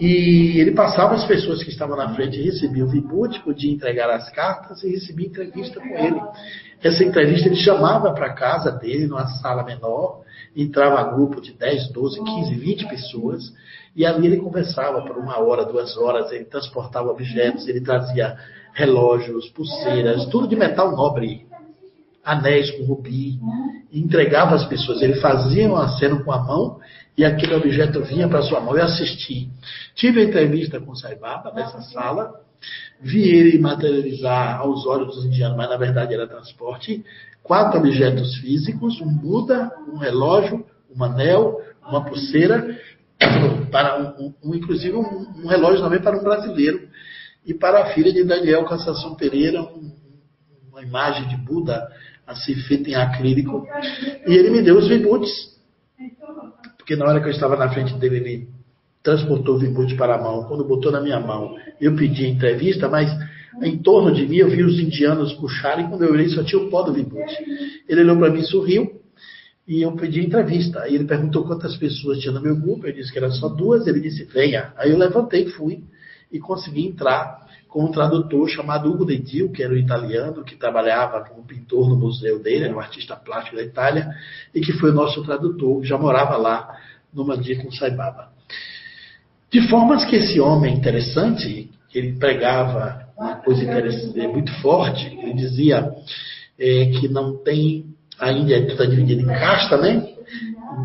E 0.00 0.60
ele 0.60 0.72
passava 0.72 1.14
as 1.14 1.24
pessoas 1.24 1.62
que 1.62 1.70
estavam 1.70 1.96
na 1.96 2.14
frente, 2.14 2.40
recebia 2.40 2.84
o 2.84 2.88
vibute, 2.88 3.40
podia 3.40 3.72
entregar 3.72 4.08
as 4.10 4.30
cartas 4.30 4.82
e 4.84 4.90
recebia 4.90 5.26
entrevista 5.26 5.80
com 5.80 5.88
ele. 5.88 6.20
Essa 6.82 7.02
entrevista 7.04 7.48
ele 7.48 7.56
chamava 7.56 8.12
para 8.12 8.34
casa 8.34 8.70
dele, 8.70 9.06
numa 9.06 9.26
sala 9.26 9.64
menor, 9.64 10.22
entrava 10.56 11.12
grupo 11.14 11.40
de 11.40 11.52
10, 11.52 11.92
12, 11.92 12.22
15, 12.22 12.54
20 12.54 12.88
pessoas, 12.88 13.52
e 13.96 14.06
ali 14.06 14.26
ele 14.26 14.36
conversava 14.36 15.02
por 15.02 15.16
uma 15.16 15.38
hora, 15.38 15.64
duas 15.64 15.96
horas, 15.96 16.30
ele 16.30 16.44
transportava 16.44 17.10
objetos, 17.10 17.66
ele 17.66 17.80
trazia 17.80 18.36
relógios, 18.72 19.48
pulseiras, 19.50 20.26
tudo 20.26 20.46
de 20.46 20.54
metal 20.54 20.92
nobre, 20.94 21.46
anéis 22.24 22.70
com 22.72 22.84
rubi, 22.84 23.40
entregava 23.92 24.54
às 24.54 24.66
pessoas. 24.66 25.00
Ele 25.00 25.14
fazia 25.14 25.68
um 25.68 25.76
aceno 25.76 26.22
com 26.22 26.30
a 26.30 26.42
mão 26.42 26.78
e 27.16 27.24
aquele 27.24 27.54
objeto 27.54 28.02
vinha 28.02 28.28
para 28.28 28.42
sua 28.42 28.60
mão. 28.60 28.76
Eu 28.76 28.84
assisti. 28.84 29.48
Tive 29.94 30.20
a 30.20 30.24
entrevista 30.24 30.78
com 30.78 30.92
o 30.92 30.96
Saibaba 30.96 31.52
nessa 31.52 31.80
sala, 31.80 32.40
vi 33.00 33.28
ele 33.28 33.58
materializar 33.58 34.60
aos 34.60 34.86
olhos 34.86 35.14
dos 35.14 35.24
indianos, 35.24 35.56
mas 35.56 35.68
na 35.68 35.76
verdade 35.76 36.14
era 36.14 36.26
transporte, 36.26 37.04
quatro 37.42 37.78
objetos 37.78 38.36
físicos, 38.36 39.00
um 39.00 39.16
Buda, 39.16 39.70
um 39.88 39.96
relógio, 39.96 40.66
um 40.94 41.04
anel, 41.04 41.60
uma 41.86 42.04
pulseira, 42.04 42.78
para 43.70 44.16
um, 44.18 44.34
um 44.42 44.54
inclusive 44.54 44.96
um, 44.96 45.42
um, 45.44 45.46
relógio 45.46 45.82
também 45.82 46.00
para 46.00 46.18
um 46.18 46.22
brasileiro, 46.22 46.88
e 47.46 47.54
para 47.54 47.82
a 47.82 47.86
filha 47.94 48.12
de 48.12 48.24
Daniel 48.24 48.64
Cassação 48.64 49.14
Pereira, 49.14 49.62
um, 49.62 49.92
uma 50.70 50.82
imagem 50.82 51.28
de 51.28 51.36
Buda 51.36 51.88
assim 52.26 52.54
feita 52.54 52.90
em 52.90 52.94
acrílico, 52.94 53.66
e 54.26 54.34
ele 54.34 54.50
me 54.50 54.62
deu 54.62 54.76
os 54.76 54.88
vibutes, 54.88 55.30
porque 56.76 56.96
na 56.96 57.06
hora 57.06 57.20
que 57.20 57.26
eu 57.26 57.32
estava 57.32 57.56
na 57.56 57.70
frente 57.70 57.94
dele, 57.94 58.16
ele 58.16 58.57
transportou 59.08 59.54
o 59.54 59.58
vibute 59.58 59.94
para 59.94 60.16
a 60.16 60.22
mão. 60.22 60.44
Quando 60.44 60.64
botou 60.64 60.92
na 60.92 61.00
minha 61.00 61.18
mão, 61.18 61.56
eu 61.80 61.96
pedi 61.96 62.26
entrevista, 62.26 62.88
mas 62.88 63.10
em 63.62 63.78
torno 63.78 64.12
de 64.12 64.26
mim 64.26 64.36
eu 64.36 64.50
vi 64.50 64.62
os 64.62 64.78
indianos 64.78 65.32
puxarem. 65.32 65.88
Quando 65.88 66.04
eu 66.04 66.12
olhei, 66.12 66.28
só 66.28 66.44
tinha 66.44 66.60
o 66.60 66.68
pó 66.68 66.82
do 66.82 66.92
vibute. 66.92 67.34
Ele 67.88 68.02
olhou 68.02 68.18
para 68.18 68.30
mim, 68.30 68.42
sorriu 68.42 69.00
e 69.66 69.80
eu 69.80 69.92
pedi 69.92 70.20
entrevista. 70.20 70.80
Aí 70.80 70.94
ele 70.94 71.04
perguntou 71.04 71.44
quantas 71.44 71.74
pessoas 71.76 72.18
tinha 72.18 72.32
no 72.32 72.42
meu 72.42 72.54
grupo. 72.56 72.86
Eu 72.86 72.92
disse 72.92 73.10
que 73.10 73.18
eram 73.18 73.30
só 73.32 73.48
duas. 73.48 73.86
Ele 73.86 74.00
disse, 74.00 74.24
venha. 74.24 74.74
Aí 74.76 74.90
eu 74.90 74.98
levantei, 74.98 75.46
fui 75.46 75.82
e 76.30 76.38
consegui 76.38 76.86
entrar 76.86 77.48
com 77.66 77.84
um 77.84 77.90
tradutor 77.90 78.46
chamado 78.48 78.90
Hugo 78.90 79.06
Dedil, 79.06 79.50
que 79.50 79.62
era 79.62 79.72
um 79.72 79.76
italiano, 79.78 80.44
que 80.44 80.56
trabalhava 80.56 81.22
como 81.22 81.46
pintor 81.46 81.88
no 81.88 81.96
museu 81.96 82.38
dele, 82.42 82.64
era 82.64 82.74
um 82.74 82.80
artista 82.80 83.14
plástico 83.16 83.56
da 83.56 83.62
Itália, 83.62 84.10
e 84.54 84.60
que 84.60 84.72
foi 84.72 84.90
o 84.90 84.94
nosso 84.94 85.22
tradutor, 85.22 85.84
já 85.84 85.98
morava 85.98 86.36
lá 86.38 86.78
no 87.12 87.26
Mandir 87.26 87.62
com 87.62 87.70
Saibaba. 87.70 88.30
De 89.50 89.66
formas 89.68 90.04
que 90.04 90.16
esse 90.16 90.38
homem 90.38 90.74
interessante, 90.74 91.70
ele 91.94 92.18
pregava 92.18 93.08
uma 93.16 93.36
coisa 93.36 93.64
muito 94.30 94.52
forte, 94.60 95.06
ele 95.06 95.32
dizia 95.32 95.90
é, 96.58 96.86
que 96.86 97.08
não 97.08 97.38
tem, 97.38 97.86
a 98.18 98.30
Índia 98.30 98.58
está 98.58 98.84
dividida 98.84 99.22
em 99.22 99.26
casta, 99.26 99.78
né? 99.78 100.06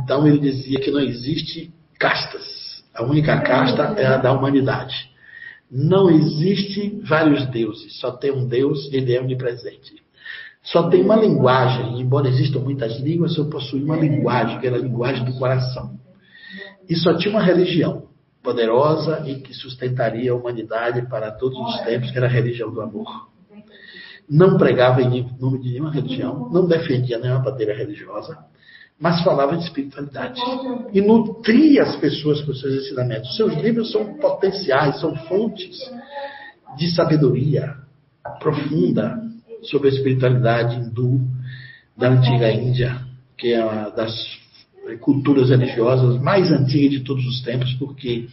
Então 0.02 0.26
ele 0.26 0.40
dizia 0.40 0.80
que 0.80 0.92
não 0.92 1.02
existe 1.02 1.74
castas. 2.00 2.84
A 2.96 3.04
única 3.04 3.42
casta 3.42 3.96
é 3.98 4.06
a 4.06 4.18
da 4.18 4.32
humanidade. 4.32 5.12
Não 5.70 6.10
existe 6.10 7.02
vários 7.04 7.46
deuses, 7.48 8.00
só 8.00 8.12
tem 8.12 8.32
um 8.32 8.48
Deus, 8.48 8.88
ele 8.94 9.14
é 9.14 9.20
onipresente. 9.20 10.02
Só 10.62 10.88
tem 10.88 11.02
uma 11.02 11.18
linguagem, 11.18 12.00
embora 12.00 12.30
existam 12.30 12.60
muitas 12.60 12.98
línguas, 13.02 13.34
só 13.34 13.44
possui 13.44 13.84
uma 13.84 13.98
linguagem, 13.98 14.60
que 14.60 14.68
era 14.68 14.78
a 14.78 14.80
linguagem 14.80 15.26
do 15.26 15.34
coração. 15.34 16.00
E 16.88 16.96
só 16.96 17.18
tinha 17.18 17.34
uma 17.34 17.44
religião 17.44 18.13
poderosa 18.44 19.24
e 19.26 19.36
que 19.36 19.54
sustentaria 19.54 20.32
a 20.32 20.36
humanidade 20.36 21.08
para 21.08 21.32
todos 21.32 21.58
os 21.58 21.82
tempos, 21.84 22.12
que 22.12 22.18
era 22.18 22.28
a 22.28 22.30
religião 22.30 22.72
do 22.72 22.82
amor. 22.82 23.08
Não 24.30 24.58
pregava 24.58 25.02
em 25.02 25.30
nome 25.40 25.60
de 25.60 25.72
nenhuma 25.72 25.92
religião, 25.92 26.50
não 26.52 26.68
defendia 26.68 27.18
nenhuma 27.18 27.40
bandeira 27.40 27.74
religiosa, 27.74 28.38
mas 29.00 29.24
falava 29.24 29.58
de 29.58 29.64
espiritualidade 29.64 30.40
e 30.94 31.02
nutria 31.02 31.84
as 31.84 31.96
pessoas 31.98 32.42
com 32.42 32.54
seus 32.54 32.86
ensinamentos. 32.86 33.36
Seus 33.36 33.54
livros 33.56 33.92
são 33.92 34.16
potenciais, 34.16 35.00
são 35.00 35.16
fontes 35.28 35.78
de 36.78 36.94
sabedoria 36.94 37.76
profunda 38.40 39.22
sobre 39.64 39.90
a 39.90 39.92
espiritualidade 39.92 40.76
hindu 40.76 41.22
da 41.98 42.10
antiga 42.10 42.52
Índia, 42.52 42.98
que 43.38 43.54
é 43.54 43.64
uma 43.64 43.90
das 43.90 44.14
culturas 45.00 45.50
religiosas 45.50 46.22
mais 46.22 46.52
antigas 46.52 46.92
de 46.92 47.00
todos 47.02 47.26
os 47.26 47.42
tempos, 47.42 47.74
porque 47.74 48.28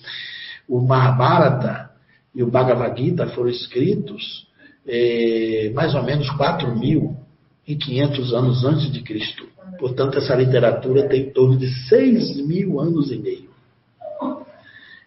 o 0.69 0.81
Mahabharata 0.81 1.91
e 2.35 2.43
o 2.43 2.51
Bhagavad 2.51 3.01
Gita 3.01 3.27
foram 3.29 3.51
escritos 3.51 4.49
é, 4.87 5.71
mais 5.75 5.95
ou 5.95 6.03
menos 6.03 6.29
4.500 6.31 8.33
anos 8.33 8.65
antes 8.65 8.93
de 8.93 9.03
Cristo. 9.03 9.49
Portanto, 9.79 10.19
essa 10.19 10.35
literatura 10.35 11.09
tem 11.09 11.23
em 11.23 11.31
torno 11.31 11.57
de 11.57 11.69
6 11.89 12.47
mil 12.47 12.81
anos 12.81 13.11
e 13.11 13.19
meio. 13.19 13.51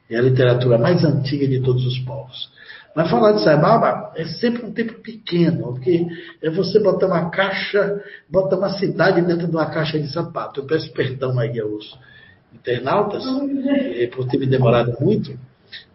É 0.10 0.18
a 0.18 0.22
literatura 0.22 0.78
mais 0.78 1.04
antiga 1.04 1.48
de 1.48 1.62
todos 1.62 1.86
os 1.86 1.98
povos. 2.00 2.52
Mas 2.96 3.10
falar 3.10 3.32
de 3.32 3.44
Sai 3.44 3.60
Baba 3.60 4.14
é 4.16 4.26
sempre 4.26 4.66
um 4.66 4.72
tempo 4.72 5.02
pequeno, 5.02 5.74
porque 5.74 6.06
é 6.42 6.50
você 6.50 6.80
botar 6.80 7.08
uma 7.08 7.30
caixa, 7.32 8.02
botar 8.30 8.58
uma 8.58 8.70
cidade 8.70 9.22
dentro 9.22 9.48
de 9.48 9.56
uma 9.56 9.66
caixa 9.66 10.00
de 10.00 10.08
sapato. 10.12 10.60
Eu 10.60 10.68
peço 10.68 10.92
perdão 10.94 11.38
aí 11.40 11.60
aos 11.60 11.98
internautas 12.54 13.24
eh, 13.96 14.08
por 14.08 14.28
ter 14.28 14.38
me 14.38 14.46
demorado 14.46 14.96
muito, 15.00 15.38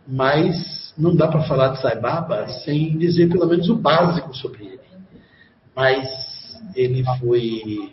mas 0.06 0.92
não 0.98 1.14
dá 1.14 1.28
para 1.28 1.42
falar 1.44 1.68
de 1.68 1.80
Sai 1.80 2.00
Baba 2.00 2.48
sem 2.64 2.98
dizer 2.98 3.28
pelo 3.28 3.46
menos 3.46 3.68
o 3.68 3.76
básico 3.76 4.34
sobre 4.34 4.64
ele. 4.64 4.80
Mas 5.76 6.08
ele 6.74 7.04
foi 7.20 7.92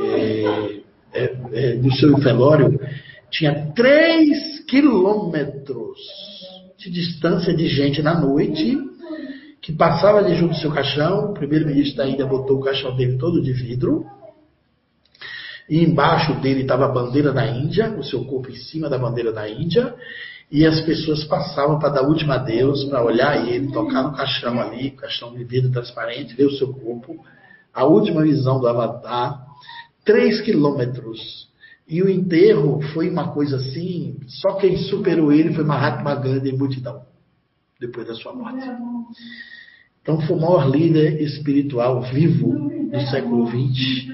é, 0.00 0.80
é, 1.12 1.36
é, 1.52 1.76
do 1.76 1.92
seu 1.92 2.16
velório 2.16 2.80
tinha 3.30 3.72
3 3.74 4.64
quilômetros 4.66 5.98
de 6.78 6.90
distância 6.90 7.52
de 7.52 7.66
gente 7.66 8.00
na 8.00 8.18
noite 8.18 8.78
que 9.60 9.72
passava 9.72 10.18
ali 10.18 10.36
junto 10.36 10.54
do 10.54 10.60
seu 10.60 10.70
caixão. 10.70 11.30
O 11.30 11.34
primeiro-ministro 11.34 11.96
da 11.96 12.08
Índia 12.08 12.24
botou 12.24 12.58
o 12.58 12.62
caixão 12.62 12.96
dele 12.96 13.18
todo 13.18 13.42
de 13.42 13.52
vidro. 13.52 14.06
E 15.68 15.84
embaixo 15.84 16.40
dele 16.40 16.62
estava 16.62 16.86
a 16.86 16.88
bandeira 16.88 17.32
da 17.32 17.46
Índia, 17.46 17.90
o 17.98 18.02
seu 18.02 18.24
corpo 18.24 18.48
em 18.50 18.56
cima 18.56 18.88
da 18.88 18.96
bandeira 18.96 19.32
da 19.32 19.48
Índia. 19.48 19.94
E 20.50 20.64
as 20.64 20.80
pessoas 20.80 21.24
passavam 21.24 21.78
para 21.78 21.90
dar 21.90 22.02
última 22.02 22.36
adeus, 22.36 22.84
para 22.84 23.04
olhar 23.04 23.46
ele, 23.46 23.70
tocar 23.72 24.02
no 24.04 24.14
caixão 24.14 24.58
ali, 24.60 24.92
caixão 24.92 25.34
de 25.34 25.44
vidro 25.44 25.70
transparente, 25.70 26.34
ver 26.34 26.46
o 26.46 26.56
seu 26.56 26.72
corpo. 26.72 27.22
A 27.74 27.84
última 27.84 28.22
visão 28.22 28.58
do 28.58 28.68
Avatar, 28.68 29.44
3 30.04 30.40
quilômetros 30.40 31.47
e 31.88 32.02
o 32.02 32.08
enterro 32.08 32.82
foi 32.92 33.08
uma 33.08 33.28
coisa 33.32 33.56
assim, 33.56 34.18
só 34.26 34.56
quem 34.56 34.76
superou 34.76 35.32
ele 35.32 35.54
foi 35.54 35.64
Mahatma 35.64 36.14
Gandhi 36.16 36.50
em 36.50 36.58
multidão, 36.58 37.02
depois 37.80 38.06
da 38.06 38.14
sua 38.14 38.34
morte. 38.34 38.66
Então 40.02 40.20
foi 40.20 40.36
o 40.36 40.40
maior 40.40 40.68
líder 40.68 41.22
espiritual 41.22 42.02
vivo 42.02 42.68
do 42.90 43.00
século 43.10 43.46
XX 43.46 44.06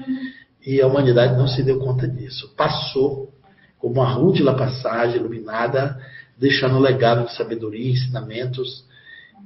e 0.65 0.81
a 0.81 0.87
humanidade 0.87 1.37
não 1.37 1.47
se 1.47 1.61
deu 1.63 1.79
conta 1.79 2.07
disso. 2.07 2.53
Passou 2.55 3.33
como 3.77 3.95
uma 3.95 4.17
última 4.17 4.55
passagem 4.55 5.17
iluminada, 5.17 5.99
deixando 6.39 6.77
um 6.77 6.79
legado 6.79 7.27
de 7.27 7.35
sabedoria, 7.35 7.91
ensinamentos, 7.91 8.85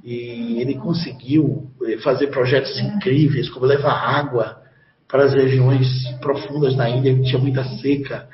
e 0.04 0.60
ele 0.60 0.76
conseguiu 0.76 1.68
eh, 1.84 1.98
fazer 1.98 2.28
projetos 2.28 2.78
incríveis, 2.78 3.50
como 3.50 3.66
levar 3.66 3.92
água 3.92 4.62
para 5.10 5.24
as 5.24 5.34
regiões 5.34 5.88
profundas 6.20 6.76
da 6.76 6.88
Índia, 6.88 7.14
que 7.14 7.22
tinha 7.22 7.38
muita 7.38 7.64
seca, 7.78 8.28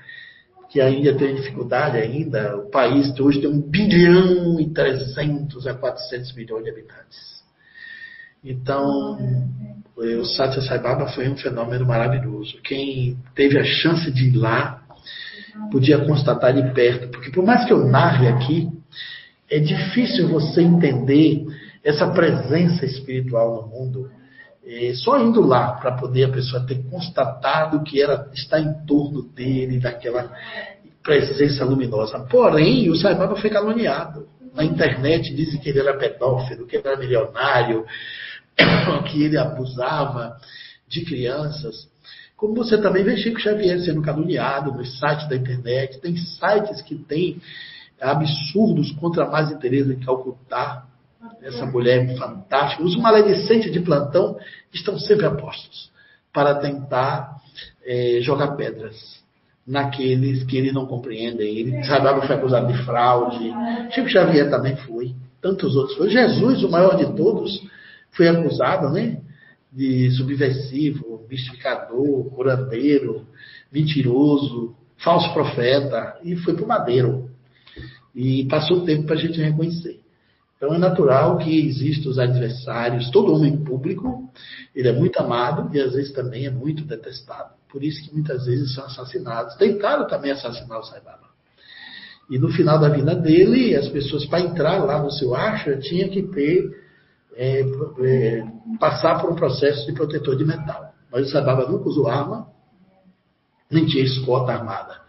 que 0.69 0.81
a 0.81 0.91
Índia 0.91 1.17
tem 1.17 1.35
dificuldade 1.35 1.97
ainda. 1.97 2.57
O 2.59 2.71
país 2.71 3.19
hoje 3.19 3.41
tem 3.41 3.49
1 3.49 3.61
bilhão 3.63 4.61
e 4.61 4.69
300 4.71 5.67
a 5.67 5.75
400 5.75 6.35
milhões 6.35 6.65
de 6.65 6.71
habitantes. 6.71 7.37
Então, 8.45 9.19
o 9.97 10.25
Satya 10.25 10.61
Sai 10.63 10.79
Baba 10.79 11.09
foi 11.09 11.29
um 11.29 11.37
fenômeno 11.37 11.87
maravilhoso. 11.87 12.61
Quem 12.63 13.17
teve 13.35 13.59
a 13.59 13.65
chance 13.65 14.11
de 14.11 14.29
ir 14.29 14.37
lá 14.37 14.83
podia 15.73 16.05
constatar 16.05 16.53
de 16.53 16.75
perto, 16.75 17.09
porque 17.09 17.31
por 17.31 17.45
mais 17.45 17.65
que 17.65 17.73
eu 17.73 17.87
narre 17.87 18.29
aqui, 18.29 18.69
é 19.51 19.59
difícil 19.59 20.29
você 20.29 20.61
entender 20.61 21.47
essa 21.83 22.09
presença 22.11 22.85
espiritual 22.85 23.63
no 23.63 23.69
mundo 23.69 24.11
é, 24.67 24.93
só 24.95 25.19
indo 25.21 25.41
lá 25.41 25.75
para 25.75 25.93
poder 25.93 26.25
a 26.25 26.33
pessoa 26.33 26.67
ter 26.67 26.83
constatado 26.91 27.85
que 27.85 28.03
era 28.03 28.29
está 28.35 28.59
em 28.59 28.85
torno 28.85 29.23
dele, 29.23 29.79
daquela 29.79 30.29
presença 31.03 31.65
luminosa. 31.65 32.19
Porém, 32.29 32.91
o 32.91 32.97
Saibaba 32.97 33.37
foi 33.37 33.49
caluniado. 33.49 34.27
Na 34.53 34.65
internet 34.65 35.33
dizem 35.35 35.61
que 35.61 35.69
ele 35.69 35.79
era 35.79 35.97
pedófilo, 35.97 36.67
que 36.67 36.77
ele 36.77 36.89
era 36.89 36.97
milionário, 36.97 37.85
que 39.09 39.23
ele 39.23 39.39
abusava 39.39 40.37
de 40.89 41.05
crianças. 41.05 41.89
Como 42.37 42.55
você 42.55 42.77
também 42.77 43.05
vê 43.05 43.17
Chico 43.17 43.41
Xavier 43.41 43.79
sendo 43.81 44.03
caluniado 44.03 44.73
nos 44.73 44.99
sites 44.99 45.29
da 45.29 45.37
internet. 45.37 46.01
Tem 46.01 46.17
sites 46.17 46.83
que 46.83 46.97
têm 46.97 47.41
absurdos 48.01 48.91
contra 48.93 49.25
a 49.25 49.31
Madre 49.31 49.59
Teresa 49.59 49.95
de 49.95 50.05
Calcutá, 50.05 50.85
essa 51.47 51.65
mulher 51.65 52.17
fantástica, 52.17 52.83
os 52.83 52.97
maledicentes 52.97 53.73
de 53.73 53.81
plantão 53.81 54.37
estão 54.73 54.99
sempre 54.99 55.27
apostos 55.27 55.91
para 56.33 56.57
tentar 56.57 57.37
é, 57.85 58.19
jogar 58.21 58.57
pedras 58.57 59.25
naqueles 59.67 60.45
que 60.45 60.57
ele 60.57 60.73
não 60.73 60.87
compreende. 60.87 61.43
Ele, 61.43 61.83
foi 62.27 62.37
acusado 62.37 62.73
de 62.73 62.85
fraude, 62.85 63.53
Chico 63.93 64.09
Xavier 64.09 64.51
também 64.51 64.77
foi, 64.77 65.15
tantos 65.41 65.77
outros 65.77 65.97
foram. 65.97 66.11
Jesus, 66.11 66.63
o 66.65 66.71
maior 66.71 66.97
de 66.97 67.17
todos, 67.17 67.63
foi 68.11 68.29
acusado 68.29 68.91
né, 68.91 69.21
de 69.73 70.11
subversivo, 70.11 71.25
mistificador, 71.31 72.25
curandeiro, 72.31 73.25
mentiroso, 73.73 74.75
falso 74.99 75.33
profeta, 75.33 76.19
e 76.25 76.35
foi 76.37 76.55
para 76.55 76.65
o 76.65 76.69
madeiro. 76.69 77.31
E 78.15 78.47
passou 78.47 78.79
o 78.79 78.85
tempo 78.85 79.05
para 79.05 79.15
a 79.15 79.19
gente 79.19 79.41
reconhecer. 79.41 80.01
Então 80.57 80.75
é 80.75 80.79
natural 80.79 81.37
que 81.39 81.67
existam 81.69 82.09
os 82.09 82.19
adversários. 82.19 83.11
Todo 83.11 83.35
homem 83.35 83.63
público, 83.63 84.31
ele 84.75 84.89
é 84.89 84.93
muito 84.93 85.19
amado 85.21 85.75
e 85.75 85.81
às 85.81 85.93
vezes 85.93 86.13
também 86.13 86.47
é 86.47 86.51
muito 86.51 86.85
detestado. 86.85 87.55
Por 87.71 87.85
isso 87.85 88.03
que 88.03 88.15
muitas 88.15 88.47
vezes 88.47 88.75
são 88.75 88.87
assassinados. 88.87 89.55
Tentaram 89.57 90.07
também 90.07 90.31
assassinar 90.31 90.79
o 90.79 90.83
Saibaba. 90.83 91.27
E 92.31 92.39
no 92.39 92.49
final 92.49 92.79
da 92.79 92.89
vida 92.89 93.15
dele, 93.15 93.77
as 93.77 93.89
pessoas 93.89 94.25
para 94.27 94.41
entrar 94.41 94.83
lá 94.85 95.01
no 95.01 95.11
seu 95.11 95.35
ashram 95.35 95.79
tinham 95.79 96.09
que 96.09 96.23
ter 96.23 96.71
é, 97.37 97.61
é, 98.01 98.45
passar 98.81 99.21
por 99.21 99.31
um 99.31 99.37
processo 99.37 99.87
de 99.87 99.93
protetor 99.93 100.37
de 100.37 100.45
metal. 100.45 100.93
Mas 101.13 101.29
o 101.29 101.31
Saibaba 101.31 101.69
nunca 101.69 101.89
usou 101.89 102.09
arma, 102.09 102.49
nem 103.71 103.85
tinha 103.87 104.03
escolta 104.03 104.53
armada. 104.53 105.01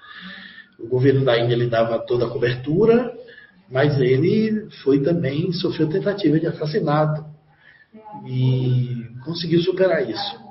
O 0.78 0.88
governo 0.88 1.26
da 1.26 1.40
Índia 1.40 1.56
lhe 1.56 1.68
dava 1.68 1.98
toda 2.00 2.26
a 2.26 2.30
cobertura, 2.30 3.17
mas 3.70 4.00
ele 4.00 4.70
foi 4.84 5.02
também, 5.02 5.52
sofreu 5.52 5.90
tentativa 5.90 6.40
de 6.40 6.48
assassinato 6.48 7.26
e 8.26 9.06
conseguiu 9.24 9.62
superar 9.62 10.10
isso. 10.10 10.48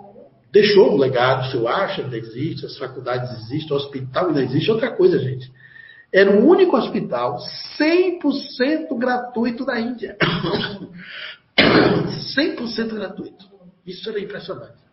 Deixou 0.53 0.95
um 0.95 0.97
legado, 0.97 1.51
seu 1.51 1.67
acha, 1.69 2.03
ainda 2.03 2.17
existe, 2.17 2.67
as 2.67 2.79
faculdades 2.79 3.31
existem, 3.43 3.73
o 3.73 3.77
hospital 3.77 4.29
ainda 4.29 4.43
existe. 4.43 4.71
Outra 4.71 4.91
coisa, 4.91 5.19
gente, 5.19 5.51
era 6.13 6.31
o 6.31 6.47
único 6.47 6.77
hospital 6.77 7.39
100% 7.79 8.97
gratuito 8.97 9.65
da 9.65 9.81
Índia. 9.81 10.17
100% 11.59 12.95
gratuito. 12.95 13.47
Isso 13.87 14.09
era 14.09 14.21
impressionante 14.21 14.86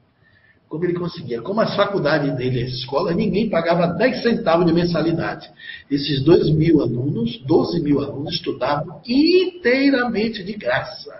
como 0.73 0.85
ele 0.85 0.93
conseguia. 0.95 1.39
Como 1.39 1.61
as 1.61 1.75
faculdades 1.75 2.35
dele, 2.35 2.63
as 2.63 2.71
escolas, 2.71 3.15
ninguém 3.15 3.47
pagava 3.47 3.85
10 3.85 4.23
centavos 4.23 4.65
de 4.65 4.73
mensalidade. 4.73 5.47
Esses 5.89 6.23
2 6.23 6.49
mil 6.49 6.81
alunos, 6.81 7.37
12 7.45 7.79
mil 7.83 8.01
alunos, 8.01 8.33
estudavam 8.33 8.99
inteiramente 9.07 10.43
de 10.43 10.53
graça. 10.53 11.13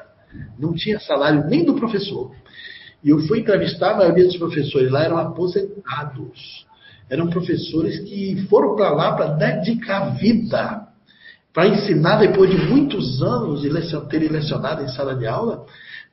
Não 0.58 0.74
tinha 0.74 1.00
salário 1.00 1.46
nem 1.48 1.64
do 1.64 1.76
professor. 1.76 2.32
E 3.04 3.12
eu 3.12 3.20
fui 3.28 3.42
entrevistar, 3.42 3.92
a 3.92 3.98
maioria 3.98 4.26
dos 4.26 4.38
professores 4.38 4.92
lá 4.92 5.04
eram 5.04 5.20
aposentados. 5.20 6.66
Eram 7.08 7.30
professores 7.30 8.00
que 8.00 8.48
foram 8.50 8.76
para 8.76 8.90
lá 8.90 9.16
para 9.16 9.34
dedicar 9.34 10.18
vida, 10.18 10.88
para 11.54 11.68
ensinar 11.68 12.16
depois 12.16 12.50
de 12.50 12.58
muitos 12.58 13.22
anos 13.22 13.62
de 13.62 13.70
terem 14.10 14.30
lecionado 14.30 14.82
em 14.82 14.88
sala 14.88 15.16
de 15.16 15.28
aula, 15.28 15.64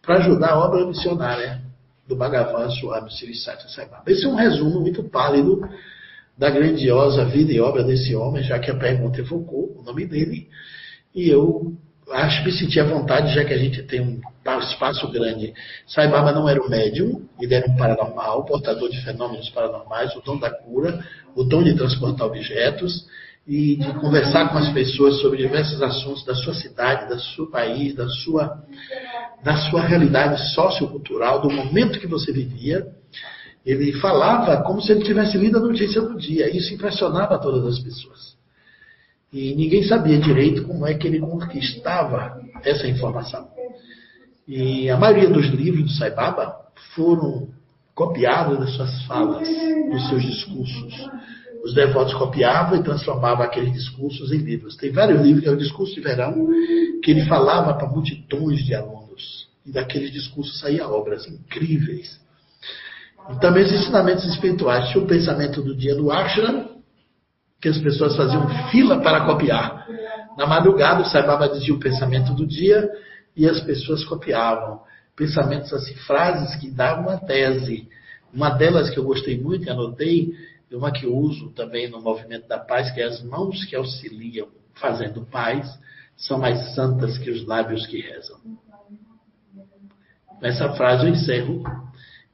para 0.03 0.17
ajudar 0.17 0.51
a 0.51 0.59
obra 0.59 0.87
missionária 0.87 1.70
do 2.11 2.17
Bhagavan 2.17 2.69
Swami 2.71 3.11
Sirisatya 3.13 3.69
Sai 3.69 3.87
Baba. 3.87 4.03
Esse 4.09 4.27
é 4.27 4.29
um 4.29 4.35
resumo 4.35 4.81
muito 4.81 5.05
pálido 5.05 5.63
da 6.37 6.51
grandiosa 6.51 7.25
vida 7.25 7.53
e 7.53 7.61
obra 7.61 7.85
desse 7.85 8.17
homem, 8.17 8.43
já 8.43 8.59
que 8.59 8.71
a 8.71 8.75
pergunta 8.75 9.21
evocou 9.21 9.77
o 9.79 9.83
nome 9.85 10.05
dele, 10.07 10.49
e 11.15 11.29
eu 11.29 11.73
acho 12.11 12.43
que 12.43 12.51
senti 12.51 12.81
a 12.81 12.85
vontade, 12.85 13.33
já 13.33 13.45
que 13.45 13.55
a 13.55 13.59
gente 13.59 13.83
tem 13.85 14.01
um 14.01 14.21
espaço 14.59 15.09
grande. 15.13 15.55
Sai 15.87 16.09
Baba 16.09 16.33
não 16.33 16.49
era 16.49 16.61
um 16.61 16.69
médium, 16.69 17.29
ele 17.41 17.55
era 17.55 17.71
um 17.71 17.77
paranormal, 17.77 18.45
portador 18.45 18.91
de 18.91 19.01
fenômenos 19.05 19.49
paranormais, 19.51 20.15
o 20.17 20.21
dom 20.21 20.37
da 20.37 20.51
cura, 20.51 21.05
o 21.37 21.45
dom 21.45 21.63
de 21.63 21.77
transportar 21.77 22.27
objetos, 22.27 23.07
e 23.47 23.77
de 23.77 23.95
conversar 23.95 24.51
com 24.51 24.59
as 24.59 24.73
pessoas 24.73 25.21
sobre 25.21 25.39
diversos 25.39 25.83
assuntos 25.83 26.25
da 26.25 26.35
sua 26.35 26.55
cidade, 26.55 27.09
do 27.09 27.21
seu 27.21 27.51
país, 27.51 27.95
da 27.95 28.09
sua, 28.09 28.63
da 29.43 29.57
sua 29.57 29.83
realidade 29.83 30.55
sociocultural, 30.55 31.41
do 31.41 31.51
momento 31.51 31.99
que 31.99 32.07
você 32.07 32.33
vivia. 32.33 32.87
Ele 33.65 33.93
falava 34.01 34.63
como 34.63 34.81
se 34.81 34.93
ele 34.93 35.05
tivesse 35.05 35.37
lido 35.37 35.59
a 35.59 35.61
notícia 35.61 36.01
do 36.01 36.17
dia. 36.17 36.55
Isso 36.55 36.73
impressionava 36.73 37.39
todas 37.39 37.65
as 37.67 37.79
pessoas. 37.79 38.37
E 39.33 39.55
ninguém 39.55 39.85
sabia 39.85 40.19
direito 40.19 40.65
como 40.65 40.87
é 40.87 40.95
que 40.95 41.07
ele 41.07 41.21
conquistava 41.21 42.41
essa 42.65 42.87
informação. 42.87 43.49
E 44.49 44.91
a 44.91 44.97
maioria 44.97 45.29
dos 45.29 45.47
livros 45.47 45.85
do 45.85 45.91
Sai 45.91 46.11
Baba 46.11 46.57
foram 46.95 47.49
copiados 47.95 48.59
das 48.59 48.75
suas 48.75 49.05
falas, 49.05 49.47
dos 49.91 50.09
seus 50.09 50.23
discursos. 50.23 51.09
Os 51.63 51.75
devotos 51.75 52.15
copiavam 52.15 52.79
e 52.79 52.83
transformavam 52.83 53.45
aqueles 53.45 53.73
discursos 53.73 54.33
em 54.33 54.39
livros. 54.39 54.77
Tem 54.77 54.91
vários 54.91 55.21
livros, 55.21 55.45
que 55.45 55.49
é 55.49 55.53
o 55.53 55.57
discurso 55.57 55.95
de 55.95 56.01
verão, 56.01 56.49
que 57.03 57.11
ele 57.11 57.27
falava 57.27 57.75
para 57.75 57.87
multidões 57.87 58.65
de 58.65 58.75
alunos. 58.75 59.00
E 59.65 59.73
daqueles 59.73 60.11
discursos 60.11 60.59
saíam 60.59 60.91
obras 60.91 61.27
incríveis. 61.27 62.21
E 63.31 63.39
também 63.41 63.65
os 63.65 63.73
ensinamentos 63.73 64.25
espirituais. 64.25 64.89
Tinha 64.89 65.05
o 65.05 65.07
pensamento 65.07 65.63
do 65.63 65.77
dia 65.77 65.95
do 65.95 66.11
ashram, 66.11 66.81
que 67.61 67.69
as 67.69 67.79
pessoas 67.79 68.17
faziam 68.17 68.49
fila 68.71 69.01
para 69.03 69.27
copiar. 69.27 69.87
Na 70.37 70.47
madrugada, 70.47 71.03
o 71.03 71.05
Sai 71.05 71.27
Baba 71.27 71.49
dizia 71.49 71.75
o 71.75 71.79
pensamento 71.79 72.33
do 72.33 72.47
dia 72.47 72.91
e 73.37 73.47
as 73.47 73.61
pessoas 73.61 74.05
copiavam. 74.05 74.81
Pensamentos 75.15 75.73
assim, 75.73 75.95
frases 75.95 76.57
que 76.57 76.71
davam 76.71 77.05
uma 77.05 77.19
tese. 77.19 77.89
Uma 78.33 78.51
delas 78.51 78.89
que 78.91 78.99
eu 78.99 79.05
gostei 79.05 79.39
muito 79.39 79.67
e 79.67 79.71
anotei, 79.71 80.33
e 80.71 80.75
uma 80.75 80.93
que 80.93 81.05
eu 81.05 81.15
uso 81.15 81.51
também 81.51 81.91
no 81.91 82.01
movimento 82.01 82.47
da 82.49 82.59
paz, 82.59 82.91
que 82.93 83.01
é 83.01 83.05
as 83.05 83.23
mãos 83.23 83.65
que 83.65 83.75
auxiliam 83.75 84.49
fazendo 84.75 85.27
paz 85.27 85.69
são 86.17 86.39
mais 86.39 86.75
santas 86.75 87.19
que 87.19 87.31
os 87.31 87.45
lábios 87.45 87.87
que 87.87 88.01
rezam. 88.01 88.39
Nessa 90.41 90.73
frase 90.73 91.07
eu 91.07 91.11
encerro 91.11 91.63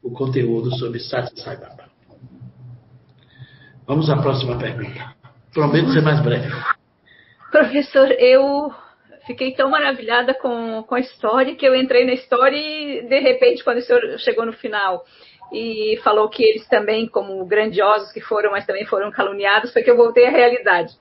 o 0.02 0.12
conteúdo 0.12 0.72
sobre 0.76 1.00
Sati 1.00 1.40
Sai 1.40 1.57
Baba. 1.57 1.86
Vamos 3.84 4.09
à 4.09 4.16
próxima 4.16 4.57
pergunta. 4.59 5.14
Prometo 5.52 5.92
ser 5.92 6.02
mais 6.02 6.20
breve. 6.20 6.48
Professor, 7.50 8.11
eu 8.12 8.72
fiquei 9.26 9.54
tão 9.54 9.70
maravilhada 9.70 10.34
com, 10.34 10.84
com 10.84 10.94
a 10.94 11.00
história 11.00 11.57
que 11.57 11.66
eu 11.66 11.74
entrei 11.74 12.04
na 12.04 12.12
história 12.12 12.57
e, 12.57 13.09
de 13.09 13.18
repente, 13.18 13.64
quando 13.64 13.78
o 13.78 13.82
senhor 13.82 14.00
chegou 14.18 14.46
no 14.46 14.52
final 14.52 15.04
e 15.52 15.98
falou 16.04 16.28
que 16.28 16.44
eles 16.44 16.66
também, 16.68 17.09
como 17.09 17.44
grandiosos 17.44 18.12
que 18.12 18.20
foram, 18.20 18.52
mas 18.52 18.66
também 18.66 18.84
foram 18.86 19.11
caluniados, 19.11 19.72
foi 19.72 19.82
que 19.82 19.90
eu 19.90 19.96
voltei 19.96 20.26
à 20.26 20.30
realidade. 20.30 20.92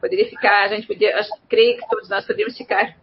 Poderia 0.00 0.28
ficar, 0.28 0.64
a 0.64 0.68
gente 0.68 0.86
podia, 0.86 1.14
creio 1.48 1.78
que 1.78 1.88
todos 1.88 2.10
nós 2.10 2.26
poderíamos 2.26 2.56
ficar 2.56 2.94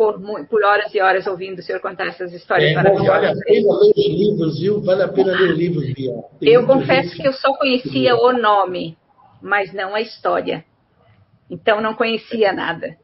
por, 0.00 0.46
por 0.46 0.64
horas 0.64 0.94
e 0.94 1.00
horas 1.00 1.26
ouvindo 1.26 1.58
o 1.58 1.62
senhor 1.62 1.80
contar 1.80 2.06
essas 2.06 2.32
histórias 2.32 2.72
é, 2.72 2.74
maravilhosas. 2.74 3.10
Vale 3.10 3.26
a 3.26 3.44
pena 3.44 3.78
ler 3.78 3.92
os 3.96 4.08
livros, 4.08 4.60
viu? 4.60 4.80
Vale 4.80 5.02
a 5.02 5.08
pena 5.08 5.32
ler 5.32 5.50
os 5.50 5.58
livros, 5.58 5.92
Bia. 5.92 6.14
Eu 6.40 6.66
confesso 6.66 7.14
que 7.16 7.28
eu 7.28 7.32
só 7.34 7.52
conhecia 7.54 8.16
o 8.16 8.32
nome 8.32 8.96
mas 9.40 9.72
não 9.72 9.94
a 9.94 10.00
história. 10.00 10.64
Então 11.48 11.80
não 11.80 11.94
conhecia 11.94 12.52
nada. 12.52 12.96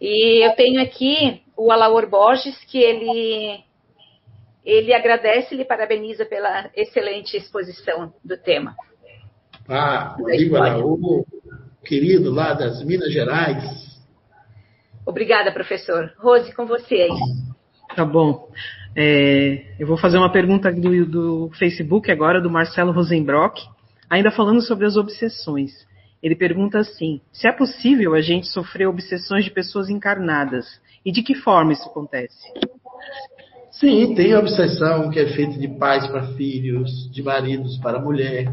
E 0.00 0.46
eu 0.46 0.54
tenho 0.54 0.82
aqui 0.82 1.42
o 1.56 1.72
Alaor 1.72 2.08
Borges, 2.08 2.56
que 2.64 2.78
ele 2.78 3.64
ele 4.64 4.92
agradece 4.92 5.54
e 5.54 5.58
lhe 5.58 5.64
parabeniza 5.64 6.26
pela 6.26 6.68
excelente 6.74 7.36
exposição 7.36 8.12
do 8.24 8.36
tema. 8.36 8.74
Ah, 9.68 10.16
Rodrigo 10.18 10.56
Alaor, 10.56 11.24
querido 11.84 12.32
lá 12.32 12.52
das 12.52 12.84
Minas 12.84 13.12
Gerais. 13.12 13.95
Obrigada, 15.06 15.52
professor. 15.52 16.12
Rose, 16.18 16.52
com 16.52 16.66
você 16.66 16.94
aí. 16.94 17.56
Tá 17.94 18.04
bom. 18.04 18.48
É, 18.94 19.74
eu 19.78 19.86
vou 19.86 19.96
fazer 19.96 20.18
uma 20.18 20.32
pergunta 20.32 20.72
do, 20.72 21.06
do 21.06 21.50
Facebook 21.58 22.10
agora, 22.10 22.40
do 22.40 22.50
Marcelo 22.50 22.92
Rosenbrock. 22.92 23.62
Ainda 24.10 24.30
falando 24.30 24.60
sobre 24.62 24.84
as 24.84 24.96
obsessões, 24.96 25.72
ele 26.22 26.34
pergunta 26.34 26.78
assim: 26.78 27.20
se 27.32 27.48
é 27.48 27.52
possível 27.52 28.14
a 28.14 28.20
gente 28.20 28.48
sofrer 28.48 28.88
obsessões 28.88 29.44
de 29.44 29.50
pessoas 29.50 29.88
encarnadas 29.88 30.66
e 31.04 31.12
de 31.12 31.22
que 31.22 31.34
forma 31.34 31.72
isso 31.72 31.88
acontece? 31.88 32.52
Sim, 33.70 34.14
tem 34.14 34.34
obsessão 34.34 35.10
que 35.10 35.20
é 35.20 35.28
feita 35.28 35.58
de 35.58 35.68
pais 35.68 36.06
para 36.06 36.32
filhos, 36.34 37.10
de 37.12 37.22
maridos 37.22 37.76
para 37.78 38.00
mulher, 38.00 38.46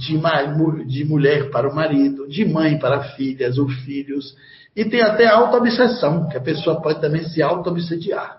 de, 0.00 0.84
de 0.86 1.04
mulher 1.04 1.50
para 1.50 1.68
o 1.68 1.74
marido, 1.74 2.28
de 2.28 2.44
mãe 2.44 2.78
para 2.78 3.14
filhas 3.14 3.58
ou 3.58 3.68
filhos, 3.68 4.34
e 4.74 4.84
tem 4.84 5.02
até 5.02 5.26
auto-obsessão, 5.26 6.28
que 6.28 6.36
a 6.36 6.40
pessoa 6.40 6.80
pode 6.80 7.00
também 7.00 7.24
se 7.24 7.42
auto-obsediar. 7.42 8.38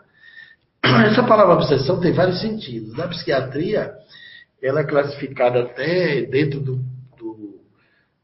Essa 0.83 1.23
palavra 1.23 1.53
obsessão 1.53 1.99
tem 1.99 2.11
vários 2.11 2.41
sentidos. 2.41 2.97
Na 2.97 3.07
psiquiatria, 3.07 3.93
ela 4.61 4.81
é 4.81 4.83
classificada 4.83 5.61
até 5.61 6.21
dentro 6.23 6.59
do, 6.59 6.79
do, 7.17 7.59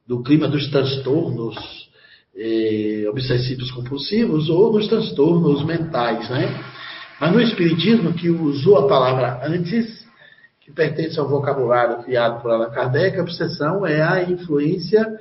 do 0.07 0.23
clima 0.23 0.47
dos 0.47 0.69
transtornos 0.69 1.87
eh, 2.35 3.05
obsessivos 3.09 3.71
compulsivos 3.71 4.49
ou 4.49 4.71
dos 4.71 4.87
transtornos 4.87 5.65
mentais, 5.65 6.29
né? 6.29 6.63
Mas 7.19 7.33
no 7.33 7.41
Espiritismo, 7.41 8.13
que 8.13 8.29
usou 8.29 8.77
a 8.77 8.87
palavra 8.87 9.41
antes, 9.43 10.06
que 10.67 10.73
pertence 10.73 11.17
ao 11.17 11.29
vocabulário 11.29 12.03
criado 12.03 12.41
por 12.41 12.51
Allan 12.51 12.69
Kardec, 12.69 13.17
a 13.17 13.21
obsessão 13.21 13.87
é 13.87 14.01
a 14.01 14.21
influência 14.29 15.17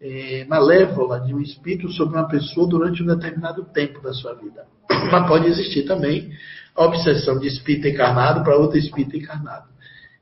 eh, 0.00 0.46
malévola 0.48 1.18
de 1.18 1.34
um 1.34 1.40
espírito 1.40 1.90
sobre 1.90 2.16
uma 2.16 2.28
pessoa 2.28 2.68
durante 2.68 3.02
um 3.02 3.06
determinado 3.06 3.64
tempo 3.64 4.00
da 4.00 4.12
sua 4.12 4.34
vida. 4.34 4.64
Mas 5.10 5.26
pode 5.26 5.48
existir 5.48 5.82
também 5.82 6.30
a 6.76 6.84
obsessão 6.84 7.40
de 7.40 7.48
espírito 7.48 7.88
encarnado 7.88 8.44
para 8.44 8.56
outro 8.56 8.78
espírito 8.78 9.16
encarnado. 9.16 9.66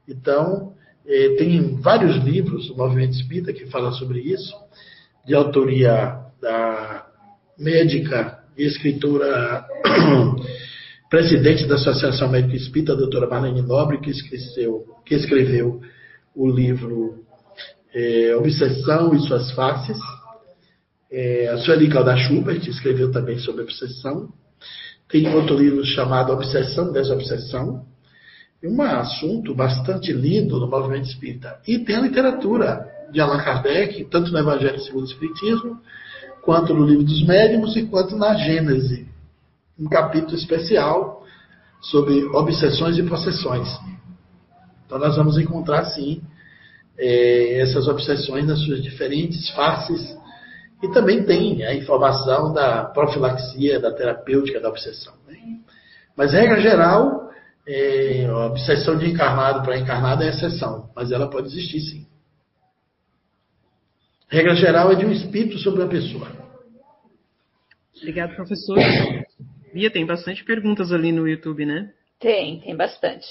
Então, 0.09 0.73
eh, 1.07 1.35
tem 1.37 1.77
vários 1.77 2.16
livros 2.25 2.68
do 2.68 2.75
movimento 2.75 3.12
espírita 3.12 3.53
que 3.53 3.66
falam 3.66 3.93
sobre 3.93 4.20
isso, 4.20 4.55
de 5.27 5.35
autoria 5.35 6.16
da 6.41 7.07
médica 7.59 8.39
e 8.57 8.64
escritora, 8.64 9.66
presidente 11.13 11.67
da 11.67 11.75
Associação 11.75 12.27
Médica 12.31 12.57
Espírita, 12.57 12.95
a 12.95 12.97
doutora 12.97 13.29
Marlene 13.29 13.61
Nobre, 13.61 14.01
que 14.01 14.09
escreveu, 14.09 14.87
que 15.05 15.15
escreveu 15.15 15.79
o 16.35 16.49
livro 16.49 17.27
eh, 17.95 18.35
Obsessão 18.35 19.15
e 19.15 19.21
Suas 19.21 19.51
Faces. 19.51 19.99
É, 21.11 21.49
a 21.49 21.59
Sueli 21.59 21.91
Calda 21.91 22.17
Schubert 22.17 22.67
escreveu 22.67 23.13
também 23.13 23.39
sobre 23.39 23.61
obsessão. 23.61 24.31
Tem 25.07 25.29
outro 25.35 25.55
livro 25.55 25.85
chamado 25.85 26.33
Obsessão 26.33 26.89
e 26.89 26.93
Desobsessão, 26.95 27.85
um 28.65 28.81
assunto 28.81 29.55
bastante 29.55 30.15
lindo 30.15 30.59
no 30.59 30.67
movimento 30.67 31.11
espírita. 31.11 31.59
E 31.69 31.81
tem 31.81 31.97
a 31.97 32.01
literatura 32.01 32.87
de 33.13 33.21
Allan 33.21 33.45
Kardec, 33.45 34.03
tanto 34.05 34.32
no 34.32 34.39
Evangelho 34.39 34.81
segundo 34.81 35.03
o 35.03 35.09
Espiritismo, 35.09 35.78
quanto 36.41 36.73
no 36.73 36.86
Livro 36.86 37.05
dos 37.05 37.23
Médiuns 37.27 37.77
e 37.77 37.82
quanto 37.82 38.16
na 38.16 38.35
Gênese, 38.35 39.11
um 39.83 39.89
capítulo 39.89 40.37
especial 40.37 41.25
sobre 41.81 42.25
obsessões 42.27 42.97
e 42.97 43.03
possessões. 43.03 43.69
Então 44.87 44.99
nós 44.99 45.17
vamos 45.17 45.37
encontrar 45.37 45.85
sim 45.87 46.23
é, 46.97 47.61
essas 47.61 47.89
obsessões 47.89 48.47
nas 48.47 48.61
suas 48.65 48.83
diferentes 48.83 49.51
faces 49.51 50.17
e 50.83 50.89
também 50.89 51.25
tem 51.25 51.65
a 51.65 51.75
informação 51.75 52.53
da 52.53 52.85
profilaxia, 52.85 53.81
da 53.81 53.93
terapêutica 53.93 54.61
da 54.61 54.69
obsessão. 54.69 55.15
Né? 55.27 55.37
Mas 56.17 56.33
regra 56.33 56.61
geral, 56.61 57.31
é, 57.67 58.27
a 58.27 58.47
obsessão 58.47 58.97
de 58.97 59.11
encarnado 59.11 59.63
para 59.63 59.79
encarnado 59.79 60.23
é 60.23 60.29
exceção, 60.29 60.91
mas 60.95 61.11
ela 61.11 61.29
pode 61.29 61.49
existir 61.49 61.81
sim. 61.81 62.07
Regra 64.29 64.55
geral 64.55 64.93
é 64.93 64.95
de 64.95 65.05
um 65.05 65.11
espírito 65.13 65.59
sobre 65.59 65.83
a 65.83 65.89
pessoa. 65.89 66.29
Obrigado, 67.97 68.35
professor. 68.35 68.79
Bia, 69.73 69.90
tem 69.90 70.05
bastante 70.05 70.44
perguntas 70.44 70.93
ali 70.93 71.11
no 71.12 71.27
YouTube, 71.27 71.65
né? 71.65 71.90
Tem, 72.20 72.61
tem 72.61 72.77
bastante. 72.77 73.27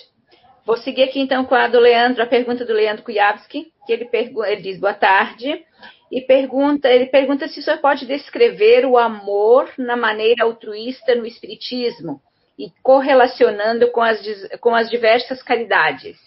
Vou 0.65 0.77
seguir 0.77 1.03
aqui 1.03 1.19
então 1.19 1.45
com 1.45 1.55
a 1.55 1.67
do 1.67 1.79
Leandro, 1.79 2.21
a 2.21 2.27
pergunta 2.27 2.65
do 2.65 2.73
Leandro 2.73 3.03
Kujawski, 3.03 3.67
que 3.85 3.93
ele, 3.93 4.09
ele 4.11 4.61
diz 4.61 4.79
boa 4.79 4.93
tarde 4.93 5.63
e 6.11 6.21
pergunta, 6.21 6.89
ele 6.89 7.05
pergunta 7.05 7.47
se 7.47 7.59
o 7.59 7.63
senhor 7.63 7.79
pode 7.79 8.05
descrever 8.05 8.85
o 8.85 8.97
amor 8.97 9.69
na 9.77 9.95
maneira 9.95 10.43
altruísta 10.43 11.15
no 11.15 11.25
espiritismo 11.25 12.21
e 12.59 12.69
correlacionando 12.83 13.89
com 13.91 14.01
as, 14.01 14.19
com 14.59 14.75
as 14.75 14.89
diversas 14.89 15.41
caridades? 15.41 16.17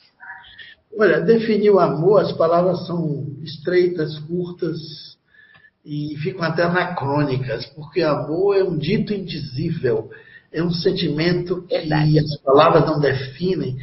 Olha, 0.99 1.21
definir 1.21 1.71
o 1.71 1.79
amor, 1.79 2.23
as 2.23 2.33
palavras 2.33 2.87
são 2.87 3.27
estreitas, 3.43 4.19
curtas 4.21 5.14
e 5.85 6.17
ficam 6.23 6.43
até 6.43 6.63
anacrônicas, 6.63 7.67
porque 7.67 8.01
amor 8.01 8.57
é 8.57 8.65
um 8.65 8.77
dito 8.77 9.13
indizível, 9.13 10.11
é 10.51 10.63
um 10.63 10.71
sentimento 10.71 11.63
que 11.63 11.77
Verdade. 11.77 12.19
as 12.19 12.37
palavras 12.39 12.87
não 12.87 12.99
definem, 12.99 13.77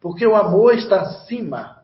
porque 0.00 0.26
o 0.26 0.34
amor 0.34 0.74
está 0.74 1.02
acima, 1.02 1.82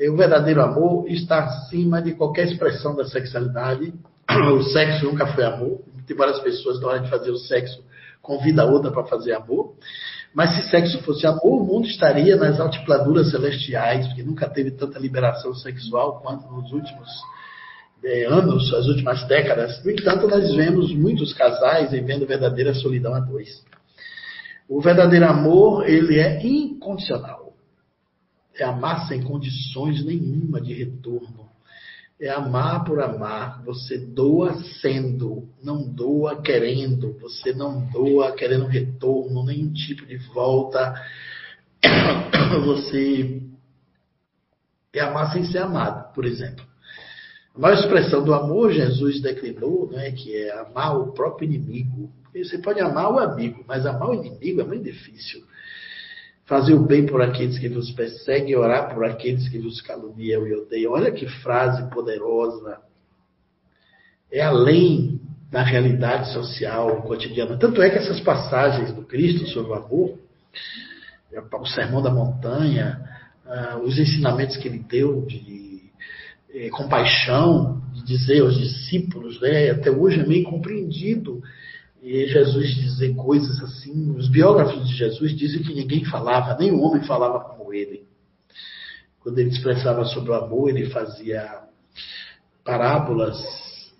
o 0.00 0.16
verdadeiro 0.16 0.62
amor 0.62 1.08
está 1.08 1.44
acima 1.44 2.00
de 2.00 2.14
qualquer 2.14 2.46
expressão 2.46 2.94
da 2.94 3.04
sexualidade. 3.04 3.92
O 4.30 4.62
sexo 4.62 5.06
nunca 5.06 5.26
foi 5.26 5.44
amor, 5.44 5.80
embora 6.08 6.30
as 6.30 6.40
pessoas, 6.40 6.80
na 6.80 6.88
hora 6.88 7.00
de 7.00 7.10
fazer 7.10 7.30
o 7.30 7.36
sexo, 7.36 7.82
convida 8.22 8.62
a 8.62 8.66
outra 8.66 8.90
para 8.90 9.04
fazer 9.04 9.32
amor. 9.32 9.74
Mas 10.34 10.54
se 10.54 10.70
sexo 10.70 11.02
fosse 11.02 11.26
amor, 11.26 11.62
o 11.62 11.64
mundo 11.64 11.86
estaria 11.86 12.36
nas 12.36 12.60
altiplanuras 12.60 13.30
celestiais, 13.30 14.06
porque 14.06 14.22
nunca 14.22 14.48
teve 14.48 14.70
tanta 14.70 14.98
liberação 14.98 15.54
sexual 15.54 16.20
quanto 16.20 16.46
nos 16.52 16.70
últimos 16.72 17.08
é, 18.04 18.26
anos, 18.26 18.72
as 18.74 18.86
últimas 18.86 19.26
décadas. 19.26 19.82
No 19.84 19.90
entanto, 19.90 20.26
nós 20.26 20.54
vemos 20.54 20.94
muitos 20.94 21.32
casais 21.32 21.90
vivendo 21.90 22.26
verdadeira 22.26 22.74
solidão 22.74 23.14
a 23.14 23.20
dois. 23.20 23.64
O 24.68 24.80
verdadeiro 24.80 25.26
amor, 25.26 25.88
ele 25.88 26.18
é 26.18 26.44
incondicional. 26.46 27.54
É 28.54 28.64
amar 28.64 29.06
sem 29.06 29.22
condições 29.22 30.04
nenhuma 30.04 30.60
de 30.60 30.74
retorno. 30.74 31.48
É 32.20 32.28
amar 32.28 32.84
por 32.84 33.00
amar. 33.00 33.62
Você 33.64 33.96
doa 33.96 34.54
sendo, 34.80 35.48
não 35.62 35.88
doa 35.88 36.42
querendo. 36.42 37.16
Você 37.20 37.52
não 37.52 37.88
doa 37.90 38.32
querendo 38.32 38.66
retorno, 38.66 39.44
nenhum 39.44 39.72
tipo 39.72 40.04
de 40.04 40.16
volta. 40.34 40.94
Você 42.66 43.42
é 44.92 45.00
amar 45.00 45.32
sem 45.32 45.44
ser 45.44 45.58
amado, 45.58 46.12
por 46.12 46.24
exemplo. 46.24 46.66
Maior 47.58 47.76
expressão 47.76 48.22
do 48.22 48.32
amor, 48.32 48.72
Jesus 48.72 49.20
declinou, 49.20 49.90
né, 49.90 50.12
que 50.12 50.32
é 50.32 50.56
amar 50.60 50.96
o 50.96 51.12
próprio 51.12 51.44
inimigo. 51.46 52.08
Você 52.32 52.56
pode 52.58 52.78
amar 52.78 53.12
o 53.12 53.18
amigo, 53.18 53.64
mas 53.66 53.84
amar 53.84 54.10
o 54.10 54.14
inimigo 54.14 54.60
é 54.60 54.64
muito 54.64 54.84
difícil. 54.84 55.42
Fazer 56.46 56.74
o 56.74 56.86
bem 56.86 57.04
por 57.04 57.20
aqueles 57.20 57.58
que 57.58 57.68
vos 57.68 57.90
perseguem 57.90 58.54
orar 58.54 58.94
por 58.94 59.04
aqueles 59.04 59.48
que 59.48 59.58
vos 59.58 59.80
caluniam 59.80 60.46
e 60.46 60.54
odeiam. 60.54 60.92
Olha 60.92 61.10
que 61.10 61.26
frase 61.26 61.90
poderosa. 61.90 62.78
É 64.30 64.40
além 64.40 65.20
da 65.50 65.64
realidade 65.64 66.32
social 66.32 67.02
cotidiana. 67.02 67.56
Tanto 67.58 67.82
é 67.82 67.90
que 67.90 67.98
essas 67.98 68.20
passagens 68.20 68.92
do 68.92 69.02
Cristo 69.02 69.48
sobre 69.48 69.72
o 69.72 69.74
amor, 69.74 70.16
o 71.60 71.66
Sermão 71.66 72.00
da 72.00 72.10
Montanha, 72.10 73.04
ah, 73.44 73.80
os 73.82 73.98
ensinamentos 73.98 74.56
que 74.56 74.68
ele 74.68 74.78
deu 74.78 75.26
de 75.26 75.67
é, 76.50 76.68
compaixão, 76.70 77.82
de 77.92 78.04
dizer 78.04 78.40
aos 78.40 78.56
discípulos, 78.56 79.40
né? 79.40 79.70
até 79.70 79.90
hoje 79.90 80.20
é 80.20 80.26
meio 80.26 80.44
compreendido. 80.44 81.42
E 82.02 82.26
Jesus 82.26 82.74
dizer 82.76 83.14
coisas 83.14 83.60
assim. 83.60 84.10
Os 84.16 84.28
biógrafos 84.28 84.88
de 84.88 84.96
Jesus 84.96 85.36
dizem 85.36 85.62
que 85.62 85.74
ninguém 85.74 86.04
falava, 86.04 86.56
nem 86.58 86.70
o 86.70 86.80
homem 86.80 87.02
falava 87.02 87.40
como 87.40 87.72
ele. 87.74 88.06
Quando 89.20 89.38
ele 89.40 89.50
expressava 89.50 90.04
sobre 90.04 90.30
o 90.30 90.34
amor, 90.34 90.70
ele 90.70 90.90
fazia 90.90 91.60
parábolas 92.64 93.36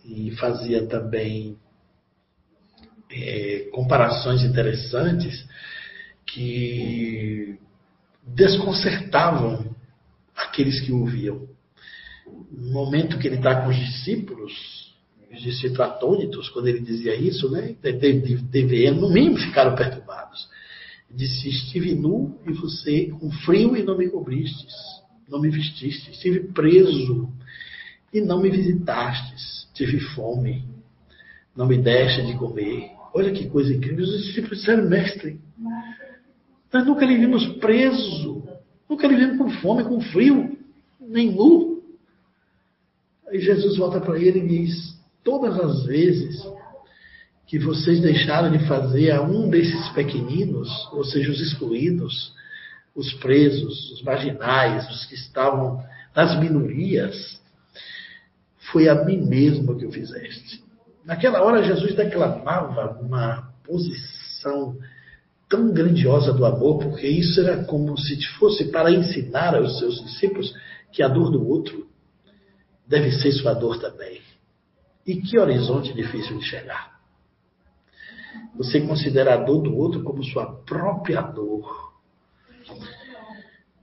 e 0.04 0.30
fazia 0.32 0.86
também 0.86 1.58
é, 3.10 3.68
comparações 3.72 4.42
interessantes 4.42 5.46
que 6.24 7.58
desconcertavam 8.24 9.74
aqueles 10.36 10.80
que 10.80 10.92
ouviam 10.92 11.48
momento 12.50 13.18
que 13.18 13.26
ele 13.26 13.36
está 13.36 13.62
com 13.62 13.70
os 13.70 13.76
discípulos, 13.76 14.52
os 15.32 15.42
discípulos 15.42 15.80
atônitos, 15.80 16.48
quando 16.50 16.68
ele 16.68 16.80
dizia 16.80 17.14
isso, 17.14 17.50
né, 17.50 17.74
deveriam, 17.82 18.94
no 18.94 19.10
mínimo, 19.10 19.38
ficaram 19.38 19.74
perturbados. 19.74 20.48
Disse: 21.10 21.48
Estive 21.48 21.94
nu 21.94 22.38
e 22.46 22.52
você 22.52 23.06
com 23.18 23.30
frio 23.30 23.76
e 23.76 23.82
não 23.82 23.96
me 23.96 24.08
cobristes, 24.08 24.74
não 25.28 25.40
me 25.40 25.48
vestistes. 25.48 26.14
Estive 26.14 26.40
preso 26.52 27.32
e 28.12 28.20
não 28.20 28.40
me 28.40 28.50
visitastes. 28.50 29.68
Tive 29.74 30.00
fome, 30.00 30.64
não 31.56 31.66
me 31.66 31.78
deste 31.78 32.26
de 32.26 32.36
comer. 32.36 32.90
Olha 33.14 33.32
que 33.32 33.48
coisa 33.48 33.72
incrível. 33.72 34.04
Os 34.04 34.26
discípulos 34.26 34.58
disseram: 34.58 34.88
Mestre, 34.88 35.40
nós 36.72 36.86
nunca 36.86 37.06
lhe 37.06 37.16
vimos 37.16 37.46
preso, 37.58 38.42
nunca 38.88 39.06
lhe 39.06 39.16
vimos 39.16 39.38
com 39.38 39.50
fome, 39.60 39.84
com 39.84 40.00
frio, 40.00 40.58
nem 41.00 41.32
nu. 41.32 41.67
Aí 43.30 43.40
Jesus 43.40 43.76
volta 43.76 44.00
para 44.00 44.18
ele 44.18 44.40
e 44.40 44.48
diz: 44.48 44.98
Todas 45.22 45.58
as 45.58 45.84
vezes 45.84 46.42
que 47.46 47.58
vocês 47.58 48.00
deixaram 48.00 48.50
de 48.50 48.66
fazer 48.66 49.10
a 49.10 49.22
um 49.22 49.48
desses 49.48 49.88
pequeninos, 49.90 50.68
ou 50.92 51.04
seja, 51.04 51.30
os 51.30 51.40
excluídos, 51.40 52.32
os 52.94 53.12
presos, 53.14 53.92
os 53.92 54.02
marginais, 54.02 54.88
os 54.90 55.04
que 55.06 55.14
estavam 55.14 55.82
nas 56.14 56.38
minorias, 56.38 57.40
foi 58.70 58.88
a 58.88 59.04
mim 59.04 59.24
mesmo 59.26 59.76
que 59.76 59.86
o 59.86 59.92
fizeste. 59.92 60.62
Naquela 61.04 61.42
hora, 61.42 61.62
Jesus 61.62 61.94
declamava 61.94 62.98
uma 63.00 63.50
posição 63.64 64.76
tão 65.48 65.72
grandiosa 65.72 66.32
do 66.34 66.44
amor, 66.44 66.78
porque 66.78 67.06
isso 67.06 67.40
era 67.40 67.64
como 67.64 67.96
se 67.96 68.22
fosse 68.38 68.66
para 68.66 68.90
ensinar 68.90 69.54
aos 69.54 69.78
seus 69.78 70.02
discípulos 70.04 70.54
que 70.92 71.02
a 71.02 71.08
dor 71.08 71.30
do 71.30 71.48
outro 71.48 71.88
deve 72.88 73.12
ser 73.12 73.32
sua 73.32 73.52
dor 73.52 73.78
também. 73.78 74.20
E 75.06 75.16
que 75.16 75.38
horizonte 75.38 75.92
difícil 75.92 76.38
de 76.38 76.44
chegar. 76.44 76.98
Você 78.56 78.80
considera 78.80 79.34
a 79.34 79.36
dor 79.36 79.62
do 79.62 79.76
outro 79.76 80.02
como 80.02 80.24
sua 80.24 80.46
própria 80.64 81.20
dor. 81.20 81.92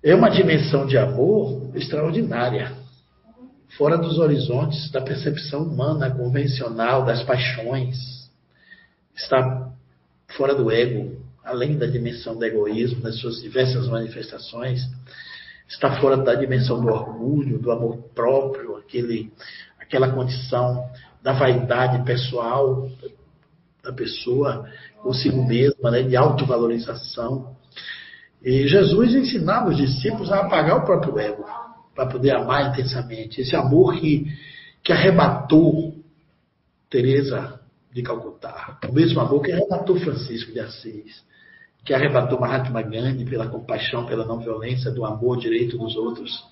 É 0.03 0.13
uma 0.13 0.29
dimensão 0.29 0.85
de 0.85 0.97
amor 0.97 1.71
extraordinária, 1.75 2.71
fora 3.77 3.97
dos 3.97 4.19
horizontes 4.19 4.91
da 4.91 5.01
percepção 5.01 5.63
humana 5.63 6.11
convencional, 6.11 7.05
das 7.05 7.23
paixões. 7.23 7.97
Está 9.15 9.71
fora 10.37 10.53
do 10.53 10.69
ego, 10.69 11.19
além 11.43 11.77
da 11.77 11.87
dimensão 11.87 12.37
do 12.37 12.45
egoísmo, 12.45 13.01
das 13.01 13.19
suas 13.19 13.41
diversas 13.41 13.87
manifestações 13.87 14.81
está 15.67 15.99
fora 15.99 16.17
da 16.17 16.35
dimensão 16.35 16.81
do 16.81 16.87
orgulho, 16.87 17.59
do 17.59 17.71
amor 17.71 17.97
próprio, 18.13 18.77
aquele, 18.77 19.31
aquela 19.79 20.11
condição 20.11 20.89
da 21.21 21.33
vaidade 21.33 22.03
pessoal 22.05 22.89
da 23.83 23.93
pessoa 23.93 24.67
consigo 25.01 25.45
mesma, 25.45 25.91
né, 25.91 26.01
de 26.01 26.15
autovalorização. 26.15 27.55
E 28.43 28.67
Jesus 28.67 29.13
ensinava 29.13 29.69
os 29.69 29.77
discípulos 29.77 30.31
a 30.31 30.41
apagar 30.41 30.77
o 30.77 30.85
próprio 30.85 31.17
ego, 31.19 31.45
para 31.95 32.07
poder 32.07 32.35
amar 32.35 32.71
intensamente. 32.71 33.41
Esse 33.41 33.55
amor 33.55 33.95
que, 33.95 34.25
que 34.83 34.91
arrebatou 34.91 35.95
Teresa 36.89 37.59
de 37.93 38.01
Calcutá, 38.01 38.77
o 38.89 38.93
mesmo 38.93 39.19
amor 39.19 39.41
que 39.41 39.51
arrebatou 39.51 39.99
Francisco 39.99 40.51
de 40.51 40.59
Assis 40.59 41.23
que 41.85 41.93
arrebatou 41.93 42.39
Mahatma 42.39 42.81
Gandhi 42.81 43.25
pela 43.25 43.47
compaixão, 43.47 44.07
pela 44.07 44.25
não 44.25 44.39
violência, 44.39 44.91
do 44.91 45.05
amor 45.05 45.37
direito 45.37 45.77
dos 45.77 45.95
outros. 45.95 46.43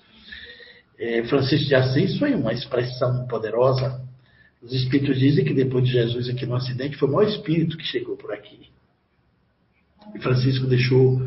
É, 0.96 1.24
Francisco 1.24 1.66
de 1.66 1.74
Assis 1.74 2.16
foi 2.18 2.34
uma 2.34 2.52
expressão 2.52 3.26
poderosa. 3.26 4.00
Os 4.62 4.72
espíritos 4.72 5.18
dizem 5.18 5.44
que 5.44 5.52
depois 5.52 5.84
de 5.84 5.90
Jesus 5.90 6.28
aqui 6.28 6.46
no 6.46 6.54
Ocidente 6.54 6.96
foi 6.96 7.08
o 7.08 7.12
maior 7.12 7.28
espírito 7.28 7.76
que 7.76 7.84
chegou 7.84 8.16
por 8.16 8.32
aqui. 8.32 8.70
E 10.14 10.20
Francisco 10.20 10.66
deixou 10.66 11.20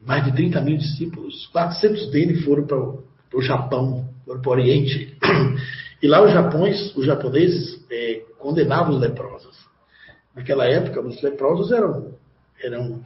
mais 0.00 0.24
de 0.24 0.32
30 0.32 0.60
mil 0.60 0.76
discípulos. 0.76 1.46
400 1.52 2.10
dele 2.10 2.42
foram 2.42 2.66
para 2.66 2.76
o 2.76 3.40
Japão, 3.40 4.08
foram 4.26 4.40
para 4.40 4.50
o 4.50 4.52
Oriente. 4.52 5.16
E 6.00 6.06
lá 6.06 6.24
os, 6.24 6.32
Japões, 6.32 6.94
os 6.96 7.04
japoneses 7.04 7.84
é, 7.90 8.22
condenavam 8.38 8.94
os 8.94 9.00
leprosos. 9.00 9.56
Naquela 10.32 10.64
época, 10.64 11.00
os 11.00 11.20
leprosos 11.20 11.72
eram, 11.72 12.14
eram 12.62 13.04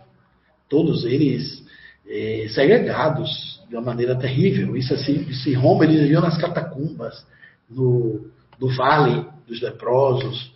todos 0.73 1.05
eles 1.05 1.63
é, 2.09 2.47
segregados 2.49 3.61
de 3.69 3.77
uma 3.77 3.83
maneira 3.83 4.17
terrível. 4.17 4.75
Isso, 4.75 4.95
assim, 4.95 5.27
isso 5.29 5.51
em 5.51 5.53
Roma, 5.53 5.85
eles 5.85 6.01
viviam 6.01 6.23
nas 6.23 6.39
catacumbas, 6.39 7.27
no, 7.69 8.31
no 8.59 8.75
vale 8.75 9.27
dos 9.47 9.61
leprosos. 9.61 10.51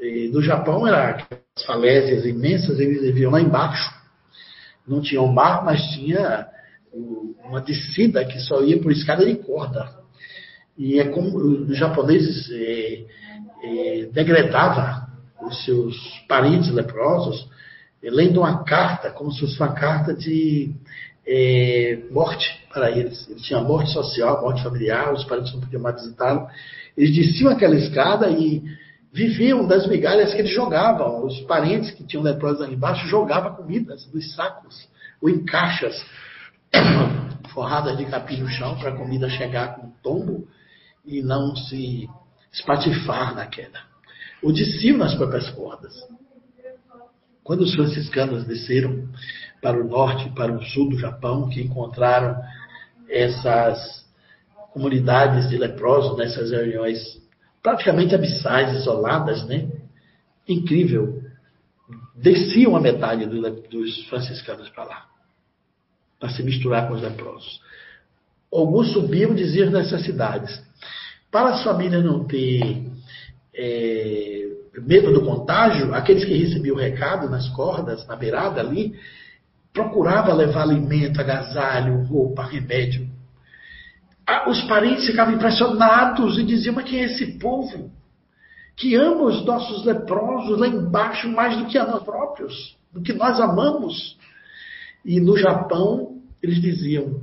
E 0.00 0.28
no 0.32 0.42
Japão, 0.42 0.88
eram 0.88 0.98
aquelas 0.98 1.64
falésias 1.64 2.26
imensas, 2.26 2.80
eles 2.80 3.00
viviam 3.00 3.30
lá 3.30 3.40
embaixo. 3.40 3.94
Não 4.86 5.00
tinha 5.00 5.22
um 5.22 5.32
mar, 5.32 5.64
mas 5.64 5.80
tinha 5.92 6.48
uma 7.44 7.60
descida 7.60 8.24
que 8.24 8.40
só 8.40 8.60
ia 8.64 8.80
por 8.80 8.90
escada 8.90 9.24
de 9.24 9.36
corda. 9.36 9.88
E 10.76 10.98
é 10.98 11.04
como 11.04 11.38
os 11.38 11.78
japoneses 11.78 12.50
é, 12.50 13.04
é, 13.62 14.08
degradavam 14.12 15.06
os 15.46 15.64
seus 15.64 15.96
parentes 16.28 16.72
leprosos 16.72 17.53
lendo 18.10 18.40
uma 18.40 18.64
carta, 18.64 19.10
como 19.10 19.32
se 19.32 19.40
fosse 19.40 19.58
uma 19.58 19.72
carta 19.72 20.14
de 20.14 20.74
é, 21.26 22.02
morte 22.10 22.46
para 22.72 22.90
eles. 22.90 23.28
Eles 23.28 23.42
tinham 23.42 23.64
morte 23.64 23.92
social, 23.92 24.42
morte 24.42 24.62
familiar, 24.62 25.12
os 25.12 25.24
parentes 25.24 25.52
não 25.52 25.60
podiam 25.60 25.82
mais 25.82 26.02
visitá-lo. 26.02 26.46
Eles 26.96 27.14
desciam 27.14 27.50
aquela 27.50 27.74
escada 27.74 28.28
e 28.30 28.62
viviam 29.12 29.66
das 29.66 29.86
migalhas 29.86 30.32
que 30.34 30.40
eles 30.40 30.52
jogavam. 30.52 31.24
Os 31.24 31.40
parentes 31.42 31.90
que 31.92 32.04
tinham 32.04 32.22
leprosos 32.22 32.62
ali 32.62 32.74
embaixo 32.74 33.06
jogavam 33.08 33.54
comidas 33.54 34.08
nos 34.12 34.34
sacos 34.34 34.88
ou 35.20 35.28
em 35.28 35.44
caixas 35.44 36.04
forradas 37.54 37.96
de 37.96 38.04
capim 38.06 38.38
no 38.38 38.48
chão 38.48 38.76
para 38.78 38.90
a 38.90 38.96
comida 38.96 39.28
chegar 39.30 39.76
com 39.76 39.90
tombo 40.02 40.46
e 41.04 41.22
não 41.22 41.54
se 41.54 42.08
espatifar 42.52 43.34
na 43.34 43.46
queda. 43.46 43.78
Ou 44.42 44.52
desciam 44.52 44.98
nas 44.98 45.14
próprias 45.14 45.48
cordas. 45.50 45.94
Quando 47.44 47.60
os 47.60 47.74
franciscanos 47.74 48.44
desceram 48.44 49.06
para 49.60 49.78
o 49.78 49.86
norte, 49.86 50.30
para 50.30 50.50
o 50.50 50.64
sul 50.64 50.88
do 50.88 50.98
Japão, 50.98 51.48
que 51.50 51.60
encontraram 51.60 52.40
essas 53.08 54.04
comunidades 54.72 55.50
de 55.50 55.58
leprosos 55.58 56.16
nessas 56.16 56.50
regiões 56.50 57.22
praticamente 57.62 58.14
abissais, 58.14 58.74
isoladas, 58.78 59.46
né? 59.46 59.68
Incrível. 60.48 61.22
Desciam 62.14 62.74
a 62.76 62.80
metade 62.80 63.26
do, 63.26 63.40
dos 63.68 64.04
franciscanos 64.06 64.70
para 64.70 64.84
lá, 64.84 65.06
para 66.18 66.30
se 66.30 66.42
misturar 66.42 66.88
com 66.88 66.94
os 66.94 67.02
leprosos. 67.02 67.60
Alguns 68.50 68.92
subiam, 68.92 69.34
diziam 69.34 69.70
necessidades. 69.70 70.62
Para 71.30 71.50
as 71.50 71.62
famílias 71.62 72.04
não 72.04 72.24
ter 72.24 72.86
é, 73.52 74.53
medo 74.82 75.12
do 75.12 75.24
contágio, 75.24 75.94
aqueles 75.94 76.24
que 76.24 76.34
recebiam 76.34 76.76
o 76.76 76.78
recado 76.78 77.28
nas 77.28 77.48
cordas, 77.50 78.06
na 78.06 78.16
beirada 78.16 78.60
ali, 78.60 78.94
procurava 79.72 80.32
levar 80.32 80.62
alimento, 80.62 81.20
agasalho, 81.20 82.04
roupa, 82.04 82.44
remédio. 82.44 83.08
Ah, 84.26 84.48
os 84.48 84.62
parentes 84.62 85.06
ficavam 85.06 85.34
impressionados 85.34 86.38
e 86.38 86.44
diziam: 86.44 86.74
Mas 86.74 86.88
quem 86.88 87.00
é 87.00 87.04
esse 87.04 87.38
povo? 87.38 87.90
Que 88.76 88.94
ama 88.94 89.24
os 89.24 89.44
nossos 89.44 89.84
leprosos 89.84 90.58
lá 90.58 90.66
embaixo 90.66 91.28
mais 91.28 91.56
do 91.56 91.66
que 91.66 91.78
a 91.78 91.86
nós 91.86 92.02
próprios, 92.02 92.76
do 92.92 93.02
que 93.02 93.12
nós 93.12 93.38
amamos. 93.38 94.16
E 95.04 95.20
no 95.20 95.36
Japão, 95.36 96.20
eles 96.42 96.60
diziam: 96.60 97.20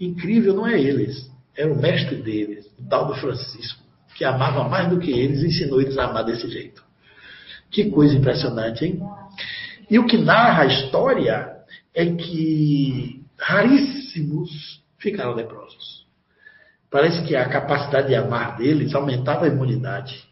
Incrível 0.00 0.54
não 0.54 0.66
é 0.66 0.80
eles, 0.80 1.30
era 1.56 1.72
o 1.72 1.80
mestre 1.80 2.16
deles, 2.16 2.66
o 2.78 2.88
tal 2.88 3.06
do 3.06 3.14
Francisco, 3.14 3.82
que 4.14 4.24
amava 4.24 4.68
mais 4.68 4.88
do 4.88 4.98
que 4.98 5.10
eles 5.10 5.42
ensinou 5.42 5.80
eles 5.80 5.96
a 5.96 6.04
amar 6.04 6.24
desse 6.24 6.48
jeito. 6.48 6.82
Que 7.70 7.90
coisa 7.90 8.14
impressionante, 8.14 8.84
hein? 8.84 9.00
E 9.88 9.98
o 9.98 10.06
que 10.06 10.18
narra 10.18 10.62
a 10.62 10.66
história 10.66 11.50
é 11.94 12.06
que 12.06 13.22
raríssimos 13.38 14.82
ficaram 14.98 15.34
leprosos. 15.34 16.06
Parece 16.90 17.22
que 17.22 17.36
a 17.36 17.48
capacidade 17.48 18.08
de 18.08 18.14
amar 18.16 18.56
deles 18.56 18.94
aumentava 18.94 19.44
a 19.44 19.48
imunidade. 19.48 20.28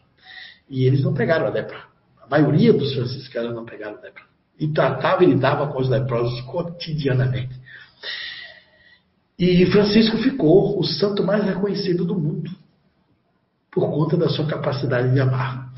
E 0.68 0.84
eles 0.84 1.02
não 1.02 1.14
pegaram 1.14 1.46
a 1.46 1.50
lepra. 1.50 1.84
A 2.22 2.28
maioria 2.28 2.72
dos 2.72 2.94
franciscanos 2.94 3.54
não 3.54 3.64
pegaram 3.64 3.96
a 3.96 4.00
lepra. 4.00 4.24
E 4.58 4.68
tratava 4.68 5.22
e 5.22 5.26
lidava 5.26 5.68
com 5.68 5.80
os 5.80 5.88
leprosos 5.88 6.40
cotidianamente. 6.42 7.54
E 9.38 9.64
Francisco 9.66 10.18
ficou 10.18 10.78
o 10.80 10.84
santo 10.84 11.22
mais 11.22 11.44
reconhecido 11.44 12.04
do 12.04 12.18
mundo, 12.18 12.50
por 13.70 13.90
conta 13.90 14.16
da 14.16 14.28
sua 14.28 14.46
capacidade 14.46 15.12
de 15.12 15.20
amar. 15.20 15.72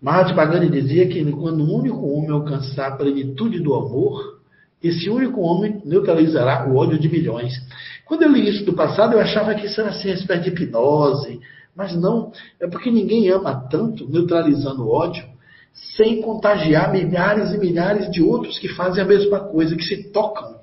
Mahatma 0.00 0.44
Gandhi 0.44 0.70
dizia 0.70 1.08
que 1.08 1.24
quando 1.32 1.62
um 1.62 1.74
único 1.74 2.06
homem 2.06 2.30
alcançar 2.30 2.88
a 2.88 2.96
plenitude 2.96 3.60
do 3.60 3.74
amor, 3.74 4.38
esse 4.82 5.08
único 5.08 5.40
homem 5.40 5.80
neutralizará 5.84 6.68
o 6.68 6.76
ódio 6.76 6.98
de 6.98 7.08
milhões. 7.08 7.54
Quando 8.04 8.22
eu 8.22 8.30
li 8.30 8.48
isso 8.48 8.64
do 8.64 8.74
passado, 8.74 9.14
eu 9.14 9.20
achava 9.20 9.54
que 9.54 9.66
isso 9.66 9.80
era 9.80 9.90
assim, 9.90 10.10
espécie 10.10 10.50
de 10.50 10.50
hipnose, 10.50 11.40
mas 11.74 11.94
não, 11.96 12.30
é 12.60 12.66
porque 12.66 12.90
ninguém 12.90 13.28
ama 13.30 13.68
tanto 13.68 14.08
neutralizando 14.08 14.84
o 14.84 14.90
ódio 14.90 15.24
sem 15.76 16.22
contagiar 16.22 16.90
milhares 16.90 17.52
e 17.52 17.58
milhares 17.58 18.10
de 18.10 18.22
outros 18.22 18.58
que 18.58 18.68
fazem 18.68 19.02
a 19.02 19.06
mesma 19.06 19.40
coisa, 19.40 19.76
que 19.76 19.82
se 19.82 20.10
tocam. 20.10 20.56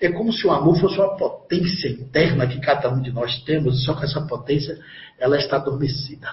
É 0.00 0.10
como 0.10 0.32
se 0.32 0.46
o 0.46 0.52
amor 0.52 0.78
fosse 0.78 0.98
uma 0.98 1.16
potência 1.16 1.88
interna 1.88 2.46
que 2.46 2.60
cada 2.60 2.88
um 2.90 3.00
de 3.00 3.10
nós 3.10 3.42
temos, 3.42 3.84
só 3.84 3.94
que 3.94 4.04
essa 4.04 4.20
potência 4.26 4.78
ela 5.18 5.36
está 5.36 5.56
adormecida. 5.56 6.28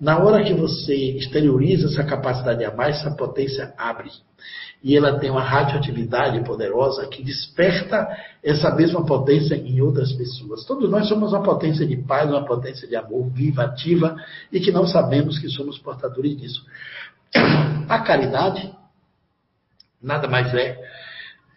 Na 0.00 0.18
hora 0.18 0.44
que 0.44 0.54
você 0.54 0.94
exterioriza 1.16 1.88
essa 1.88 2.04
capacidade 2.04 2.60
de 2.60 2.64
amar, 2.64 2.90
essa 2.90 3.10
potência 3.10 3.74
abre. 3.76 4.10
E 4.82 4.96
ela 4.96 5.18
tem 5.18 5.28
uma 5.28 5.42
radioatividade 5.42 6.44
poderosa 6.44 7.08
que 7.08 7.20
desperta 7.22 8.08
essa 8.44 8.72
mesma 8.72 9.04
potência 9.04 9.56
em 9.56 9.80
outras 9.80 10.12
pessoas. 10.12 10.64
Todos 10.64 10.88
nós 10.88 11.08
somos 11.08 11.32
uma 11.32 11.42
potência 11.42 11.84
de 11.84 11.96
paz, 11.96 12.30
uma 12.30 12.44
potência 12.44 12.86
de 12.86 12.94
amor 12.94 13.28
viva, 13.30 13.64
ativa, 13.64 14.16
e 14.52 14.60
que 14.60 14.70
não 14.70 14.86
sabemos 14.86 15.38
que 15.40 15.48
somos 15.48 15.78
portadores 15.78 16.36
disso. 16.36 16.64
A 17.88 17.98
caridade 18.00 18.72
nada 20.00 20.28
mais 20.28 20.54
é 20.54 20.78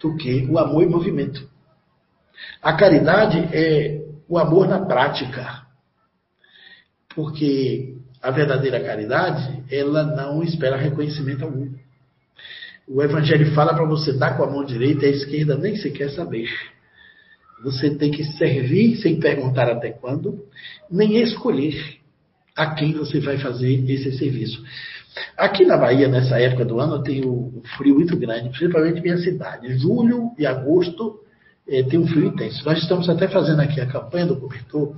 do 0.01 0.15
que 0.17 0.45
o 0.49 0.57
amor 0.57 0.83
em 0.83 0.89
movimento. 0.89 1.47
A 2.61 2.73
caridade 2.73 3.37
é 3.53 4.01
o 4.27 4.37
amor 4.37 4.67
na 4.67 4.85
prática. 4.85 5.61
Porque 7.13 7.95
a 8.21 8.31
verdadeira 8.31 8.79
caridade, 8.79 9.63
ela 9.69 10.03
não 10.03 10.43
espera 10.43 10.77
reconhecimento 10.77 11.43
algum. 11.43 11.69
O 12.87 13.01
Evangelho 13.01 13.53
fala 13.53 13.73
para 13.73 13.85
você 13.85 14.13
dar 14.13 14.37
com 14.37 14.43
a 14.43 14.49
mão 14.49 14.65
direita 14.65 15.05
e 15.05 15.09
a 15.09 15.11
esquerda 15.11 15.57
nem 15.57 15.75
se 15.75 15.91
quer 15.91 16.09
saber. 16.11 16.49
Você 17.63 17.95
tem 17.95 18.11
que 18.11 18.23
servir 18.23 18.97
sem 18.97 19.19
perguntar 19.19 19.69
até 19.69 19.91
quando, 19.91 20.45
nem 20.89 21.21
escolher 21.21 21.99
a 22.55 22.73
quem 22.73 22.93
você 22.93 23.19
vai 23.19 23.37
fazer 23.37 23.89
esse 23.89 24.17
serviço. 24.17 24.63
Aqui 25.37 25.65
na 25.65 25.77
Bahia, 25.77 26.07
nessa 26.07 26.39
época 26.39 26.63
do 26.63 26.79
ano, 26.79 27.03
tem 27.03 27.25
um 27.25 27.61
frio 27.77 27.95
muito 27.95 28.15
grande, 28.17 28.49
principalmente 28.49 29.01
minha 29.01 29.17
cidade. 29.17 29.77
Julho 29.77 30.31
e 30.37 30.45
agosto 30.45 31.19
eh, 31.67 31.83
tem 31.83 31.99
um 31.99 32.07
frio 32.07 32.27
intenso. 32.27 32.63
Nós 32.65 32.79
estamos 32.79 33.09
até 33.09 33.27
fazendo 33.27 33.61
aqui 33.61 33.81
a 33.81 33.85
campanha 33.85 34.27
do 34.27 34.39
cobertor 34.39 34.95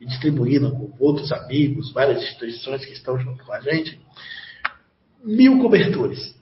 e 0.00 0.06
distribuindo 0.06 0.72
com 0.72 0.92
outros 0.98 1.30
amigos, 1.30 1.92
várias 1.92 2.22
instituições 2.22 2.84
que 2.84 2.92
estão 2.92 3.18
junto 3.18 3.44
com 3.44 3.52
a 3.52 3.60
gente, 3.60 4.00
mil 5.24 5.60
cobertores. 5.60 6.34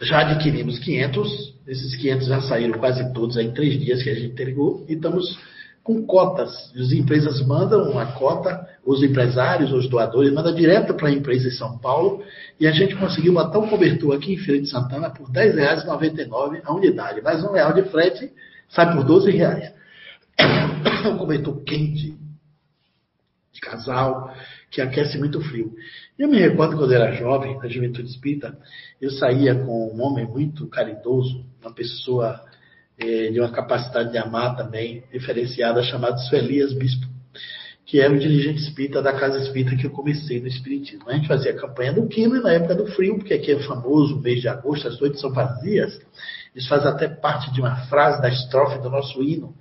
Já 0.00 0.20
adquirimos 0.20 0.78
500, 0.80 1.54
esses 1.66 1.96
500 1.96 2.26
já 2.26 2.40
saíram 2.42 2.78
quase 2.78 3.12
todos 3.14 3.36
em 3.36 3.52
três 3.52 3.80
dias 3.80 4.02
que 4.02 4.10
a 4.10 4.14
gente 4.14 4.32
entregou 4.32 4.84
e 4.88 4.94
estamos 4.94 5.38
com 5.86 6.04
cotas. 6.04 6.72
As 6.74 6.90
empresas 6.90 7.40
mandam 7.46 7.88
uma 7.88 8.06
cota, 8.06 8.68
os 8.84 9.04
empresários, 9.04 9.72
os 9.72 9.88
doadores, 9.88 10.34
mandam 10.34 10.52
direto 10.52 10.94
para 10.94 11.08
a 11.08 11.12
empresa 11.12 11.46
em 11.46 11.52
São 11.52 11.78
Paulo 11.78 12.24
e 12.58 12.66
a 12.66 12.72
gente 12.72 12.96
conseguiu 12.96 13.32
botar 13.32 13.60
um 13.60 13.68
cobertor 13.68 14.16
aqui 14.16 14.34
em 14.34 14.36
Feira 14.36 14.60
de 14.60 14.68
Santana 14.68 15.10
por 15.10 15.30
R$ 15.30 15.52
10,99 15.52 16.60
a 16.64 16.74
unidade. 16.74 17.22
Mais 17.22 17.44
um 17.44 17.52
real 17.52 17.72
de 17.72 17.84
frete 17.84 18.32
sai 18.68 18.92
por 18.92 19.06
R$ 19.08 19.30
reais. 19.30 19.72
um 21.06 21.16
cobertor 21.18 21.62
quente, 21.62 22.16
de 23.52 23.60
casal, 23.60 24.34
que 24.72 24.80
aquece 24.80 25.16
muito 25.16 25.40
frio. 25.40 25.72
Eu 26.18 26.28
me 26.28 26.40
recordo 26.40 26.76
quando 26.76 26.92
eu 26.92 27.00
era 27.00 27.12
jovem, 27.12 27.56
na 27.58 27.68
juventude 27.68 28.10
espírita, 28.10 28.58
eu 29.00 29.10
saía 29.12 29.54
com 29.54 29.94
um 29.94 30.02
homem 30.02 30.26
muito 30.26 30.66
caridoso, 30.66 31.46
uma 31.62 31.72
pessoa 31.72 32.44
é, 32.98 33.30
de 33.30 33.40
uma 33.40 33.50
capacidade 33.50 34.10
de 34.10 34.18
amar 34.18 34.56
também 34.56 35.04
diferenciada, 35.12 35.82
chamado 35.82 36.18
Suelias 36.20 36.72
Bispo, 36.72 37.06
que 37.84 38.00
era 38.00 38.12
o 38.12 38.18
dirigente 38.18 38.62
espírita 38.62 39.00
da 39.00 39.12
casa 39.12 39.38
espírita 39.38 39.76
que 39.76 39.86
eu 39.86 39.90
comecei 39.90 40.40
no 40.40 40.48
Espiritismo. 40.48 41.08
A 41.08 41.14
gente 41.14 41.28
fazia 41.28 41.54
campanha 41.54 41.92
do 41.92 42.08
quilo 42.08 42.36
e 42.36 42.40
na 42.40 42.52
época 42.52 42.74
do 42.74 42.86
frio, 42.86 43.16
porque 43.18 43.34
aqui 43.34 43.52
é 43.52 43.58
famoso 43.60 44.16
o 44.16 44.20
mês 44.20 44.40
de 44.40 44.48
agosto, 44.48 44.88
as 44.88 44.98
noites 44.98 45.20
são 45.20 45.32
vazias. 45.32 46.00
Isso 46.54 46.68
faz 46.68 46.84
até 46.84 47.06
parte 47.06 47.52
de 47.52 47.60
uma 47.60 47.76
frase 47.86 48.20
da 48.20 48.28
estrofe 48.28 48.78
do 48.80 48.90
nosso 48.90 49.22
hino. 49.22 49.54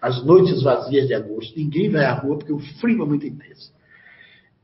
As 0.00 0.24
noites 0.24 0.62
vazias 0.62 1.08
de 1.08 1.14
agosto. 1.14 1.58
Ninguém 1.58 1.90
vai 1.90 2.04
à 2.04 2.14
rua 2.14 2.38
porque 2.38 2.52
o 2.52 2.58
frio 2.58 3.02
é 3.02 3.06
muito 3.06 3.26
intenso. 3.26 3.72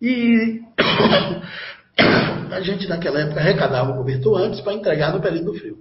E 0.00 0.62
a 2.50 2.60
gente 2.60 2.88
naquela 2.88 3.20
época 3.20 3.40
arrecadava 3.40 3.90
o 3.90 3.96
cobertor 3.96 4.40
antes 4.40 4.60
para 4.60 4.74
entregar 4.74 5.12
no 5.12 5.20
período 5.20 5.52
do 5.52 5.58
frio. 5.58 5.78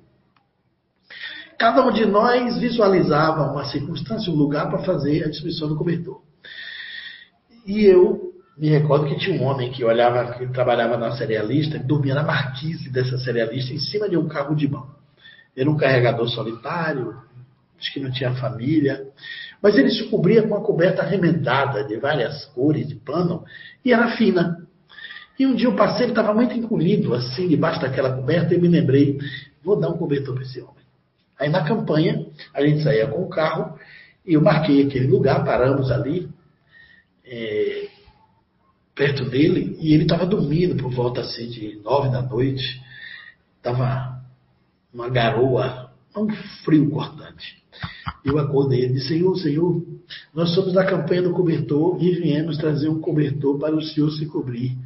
Cada 1.62 1.86
um 1.86 1.92
de 1.92 2.08
nós 2.08 2.58
visualizava 2.58 3.52
uma 3.52 3.66
circunstância, 3.66 4.34
um 4.34 4.36
lugar 4.36 4.68
para 4.68 4.80
fazer 4.80 5.26
a 5.26 5.28
distribuição 5.28 5.68
do 5.68 5.76
cobertor. 5.76 6.20
E 7.68 7.86
eu 7.86 8.34
me 8.58 8.68
recordo 8.68 9.06
que 9.06 9.16
tinha 9.20 9.40
um 9.40 9.46
homem 9.46 9.70
que 9.70 9.84
olhava, 9.84 10.34
que 10.34 10.48
trabalhava 10.48 10.98
na 10.98 11.12
cerealista, 11.12 11.78
que 11.78 11.86
dormia 11.86 12.16
na 12.16 12.24
marquise 12.24 12.90
dessa 12.90 13.16
cerealista 13.20 13.76
em 13.76 13.78
cima 13.78 14.10
de 14.10 14.18
um 14.18 14.28
carro 14.28 14.56
de 14.56 14.68
mão. 14.68 14.90
Era 15.56 15.70
um 15.70 15.78
carregador 15.78 16.28
solitário, 16.30 17.16
acho 17.78 17.94
que 17.94 18.00
não 18.00 18.10
tinha 18.10 18.34
família, 18.34 19.06
mas 19.62 19.78
ele 19.78 19.92
se 19.92 20.06
cobria 20.06 20.42
com 20.42 20.56
uma 20.56 20.64
coberta 20.64 21.04
remendada 21.04 21.84
de 21.84 21.96
várias 21.98 22.44
cores 22.56 22.88
de 22.88 22.96
pano 22.96 23.44
e 23.86 23.94
era 23.94 24.18
fina. 24.18 24.66
E 25.38 25.46
um 25.46 25.54
dia 25.54 25.68
eu 25.68 25.76
passei, 25.76 26.06
ele 26.06 26.14
estava 26.14 26.34
muito 26.34 26.58
encolhido, 26.58 27.14
assim, 27.14 27.48
debaixo 27.48 27.80
daquela 27.80 28.12
coberta, 28.12 28.56
e 28.56 28.60
me 28.60 28.68
lembrei, 28.68 29.20
vou 29.64 29.80
dar 29.80 29.90
um 29.90 29.98
cobertor 30.00 30.34
para 30.34 30.44
esse 30.44 30.60
homem. 30.60 30.81
Aí 31.42 31.50
na 31.50 31.64
campanha, 31.64 32.24
a 32.54 32.64
gente 32.64 32.84
saía 32.84 33.08
com 33.08 33.24
o 33.24 33.28
carro 33.28 33.76
e 34.24 34.34
eu 34.34 34.42
marquei 34.42 34.86
aquele 34.86 35.08
lugar, 35.08 35.44
paramos 35.44 35.90
ali, 35.90 36.30
é, 37.26 37.88
perto 38.94 39.28
dele, 39.28 39.76
e 39.80 39.92
ele 39.92 40.04
estava 40.04 40.28
dormindo 40.28 40.76
por 40.76 40.92
volta 40.92 41.22
assim 41.22 41.50
de 41.50 41.82
nove 41.84 42.10
da 42.10 42.22
noite. 42.22 42.80
Estava 43.58 44.22
uma 44.94 45.10
garoa, 45.10 45.92
um 46.16 46.30
frio 46.64 46.92
cortante. 46.92 47.64
Eu 48.24 48.38
acordei 48.38 48.86
e 48.86 48.94
disse, 48.94 49.08
Senhor, 49.08 49.36
Senhor, 49.38 49.84
nós 50.36 50.54
somos 50.54 50.74
da 50.74 50.86
campanha 50.86 51.24
do 51.24 51.34
cobertor 51.34 51.98
e 52.00 52.12
viemos 52.22 52.60
trazer 52.60 52.88
um 52.88 53.02
cobertor 53.02 53.58
para 53.58 53.76
o 53.76 53.82
Senhor 53.82 54.12
se 54.12 54.28
cobrir. 54.28 54.78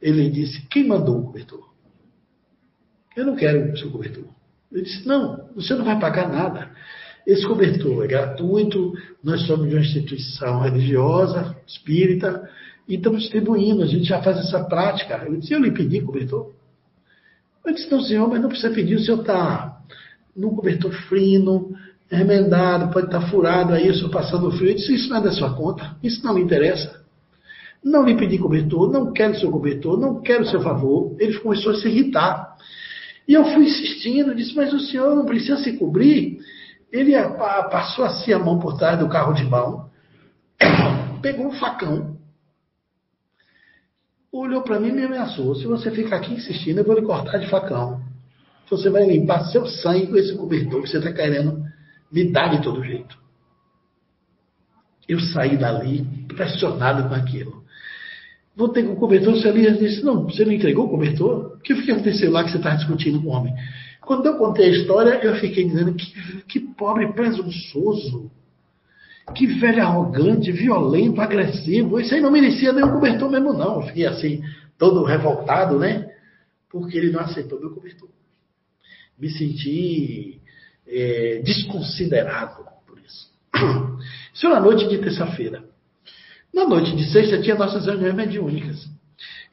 Ele 0.00 0.30
disse, 0.30 0.64
quem 0.68 0.86
mandou 0.86 1.18
o 1.18 1.24
cobertor? 1.24 1.68
Eu 3.16 3.26
não 3.26 3.34
quero 3.34 3.72
o 3.72 3.76
seu 3.76 3.90
cobertor. 3.90 4.37
Eu 4.70 4.82
disse: 4.82 5.06
Não, 5.06 5.48
você 5.54 5.74
não 5.74 5.84
vai 5.84 5.98
pagar 5.98 6.28
nada. 6.28 6.70
Esse 7.26 7.46
cobertor 7.46 8.04
é 8.04 8.08
gratuito, 8.08 8.94
nós 9.22 9.42
somos 9.46 9.68
de 9.68 9.74
uma 9.74 9.82
instituição 9.82 10.60
religiosa, 10.60 11.54
espírita, 11.66 12.48
e 12.88 12.94
estamos 12.94 13.20
distribuindo, 13.20 13.82
a 13.82 13.86
gente 13.86 14.04
já 14.04 14.22
faz 14.22 14.38
essa 14.38 14.64
prática. 14.64 15.22
Eu 15.26 15.36
disse, 15.36 15.52
eu 15.52 15.60
lhe 15.60 15.70
pedi 15.70 16.00
cobertor? 16.00 16.52
Eu 17.66 17.74
disse, 17.74 17.90
não, 17.90 18.00
senhor, 18.00 18.26
mas 18.30 18.40
não 18.40 18.48
precisa 18.48 18.72
pedir, 18.72 18.94
o 18.94 19.00
senhor 19.00 19.20
está 19.20 19.78
num 20.34 20.56
cobertor 20.56 20.90
fino, 20.90 21.76
remendado, 22.10 22.90
pode 22.90 23.06
estar 23.06 23.20
tá 23.20 23.28
furado 23.28 23.74
aí, 23.74 23.90
o 23.90 23.94
senhor 23.94 24.10
passando 24.10 24.50
frio. 24.52 24.70
Eu 24.70 24.76
disse, 24.76 24.94
isso 24.94 25.10
não 25.10 25.18
é 25.18 25.20
da 25.20 25.32
sua 25.32 25.54
conta, 25.54 25.98
isso 26.02 26.24
não 26.24 26.32
me 26.32 26.40
interessa. 26.40 27.04
Não 27.84 28.06
lhe 28.06 28.16
pedi 28.16 28.38
cobertor, 28.38 28.90
não 28.90 29.12
quero 29.12 29.38
seu 29.38 29.50
cobertor, 29.50 30.00
não 30.00 30.22
quero 30.22 30.46
seu 30.46 30.62
favor. 30.62 31.14
Ele 31.18 31.38
começou 31.38 31.72
a 31.72 31.74
se 31.74 31.86
irritar. 31.88 32.56
E 33.28 33.34
eu 33.34 33.44
fui 33.44 33.66
insistindo, 33.66 34.34
disse, 34.34 34.56
mas 34.56 34.72
o 34.72 34.80
senhor 34.80 35.14
não 35.14 35.26
precisa 35.26 35.58
se 35.58 35.76
cobrir. 35.76 36.38
Ele 36.90 37.12
passou 37.70 38.06
assim 38.06 38.32
a 38.32 38.38
mão 38.38 38.58
por 38.58 38.78
trás 38.78 38.98
do 38.98 39.08
carro 39.08 39.34
de 39.34 39.44
mão, 39.44 39.90
pegou 41.20 41.48
um 41.48 41.52
facão, 41.52 42.16
olhou 44.32 44.62
para 44.62 44.80
mim 44.80 44.88
e 44.88 44.92
me 44.92 45.04
ameaçou. 45.04 45.54
Se 45.56 45.66
você 45.66 45.90
ficar 45.90 46.16
aqui 46.16 46.32
insistindo, 46.32 46.78
eu 46.78 46.84
vou 46.84 46.94
lhe 46.94 47.04
cortar 47.04 47.36
de 47.36 47.50
facão. 47.50 48.00
Você 48.70 48.88
vai 48.88 49.06
limpar 49.06 49.44
seu 49.50 49.66
sangue 49.66 50.06
com 50.06 50.16
esse 50.16 50.34
cobertor 50.34 50.82
que 50.82 50.88
você 50.88 50.96
está 50.98 51.12
querendo 51.12 51.62
me 52.10 52.32
dar 52.32 52.48
de 52.48 52.62
todo 52.62 52.82
jeito. 52.82 53.18
Eu 55.06 55.20
saí 55.20 55.58
dali 55.58 56.04
pressionado 56.28 57.08
com 57.08 57.14
aquilo. 57.14 57.62
Vou 58.58 58.68
ter 58.70 58.84
o 58.84 58.96
cobertor. 58.96 59.34
O 59.34 59.46
Elias 59.46 59.78
disse: 59.78 60.04
Não, 60.04 60.24
você 60.24 60.44
não 60.44 60.50
entregou 60.50 60.86
o 60.86 60.90
cobertor? 60.90 61.54
O 61.54 61.60
que 61.60 61.72
aconteceu 61.72 62.32
lá 62.32 62.42
que 62.42 62.50
você 62.50 62.56
estava 62.56 62.74
discutindo 62.74 63.22
com 63.22 63.28
o 63.28 63.30
homem? 63.30 63.54
Quando 64.00 64.26
eu 64.26 64.36
contei 64.36 64.66
a 64.66 64.70
história, 64.70 65.24
eu 65.24 65.36
fiquei 65.36 65.64
dizendo: 65.64 65.94
Que, 65.94 66.42
que 66.42 66.60
pobre 66.74 67.06
presunçoso. 67.12 68.28
Que 69.32 69.46
velho 69.46 69.82
arrogante, 69.82 70.50
violento, 70.50 71.20
agressivo. 71.20 72.00
Isso 72.00 72.12
aí 72.12 72.20
não 72.20 72.32
merecia 72.32 72.72
nenhum 72.72 72.90
cobertor 72.90 73.30
mesmo, 73.30 73.52
não. 73.52 73.76
Eu 73.76 73.86
fiquei 73.86 74.06
assim, 74.06 74.42
todo 74.76 75.04
revoltado, 75.04 75.78
né? 75.78 76.10
Porque 76.68 76.98
ele 76.98 77.12
não 77.12 77.20
aceitou 77.20 77.60
meu 77.60 77.70
cobertor. 77.70 78.08
Me 79.16 79.30
senti 79.30 80.40
é, 80.84 81.42
desconsiderado 81.44 82.64
por 82.84 82.98
isso. 82.98 83.30
Isso 84.34 84.46
era 84.46 84.56
na 84.56 84.60
noite 84.60 84.88
de 84.88 84.98
terça-feira. 84.98 85.67
Na 86.54 86.66
noite 86.66 86.94
de 86.96 87.10
sexta 87.10 87.40
tinha 87.40 87.56
nossas 87.56 87.86
reuniões 87.86 88.14
mediúnicas. 88.14 88.88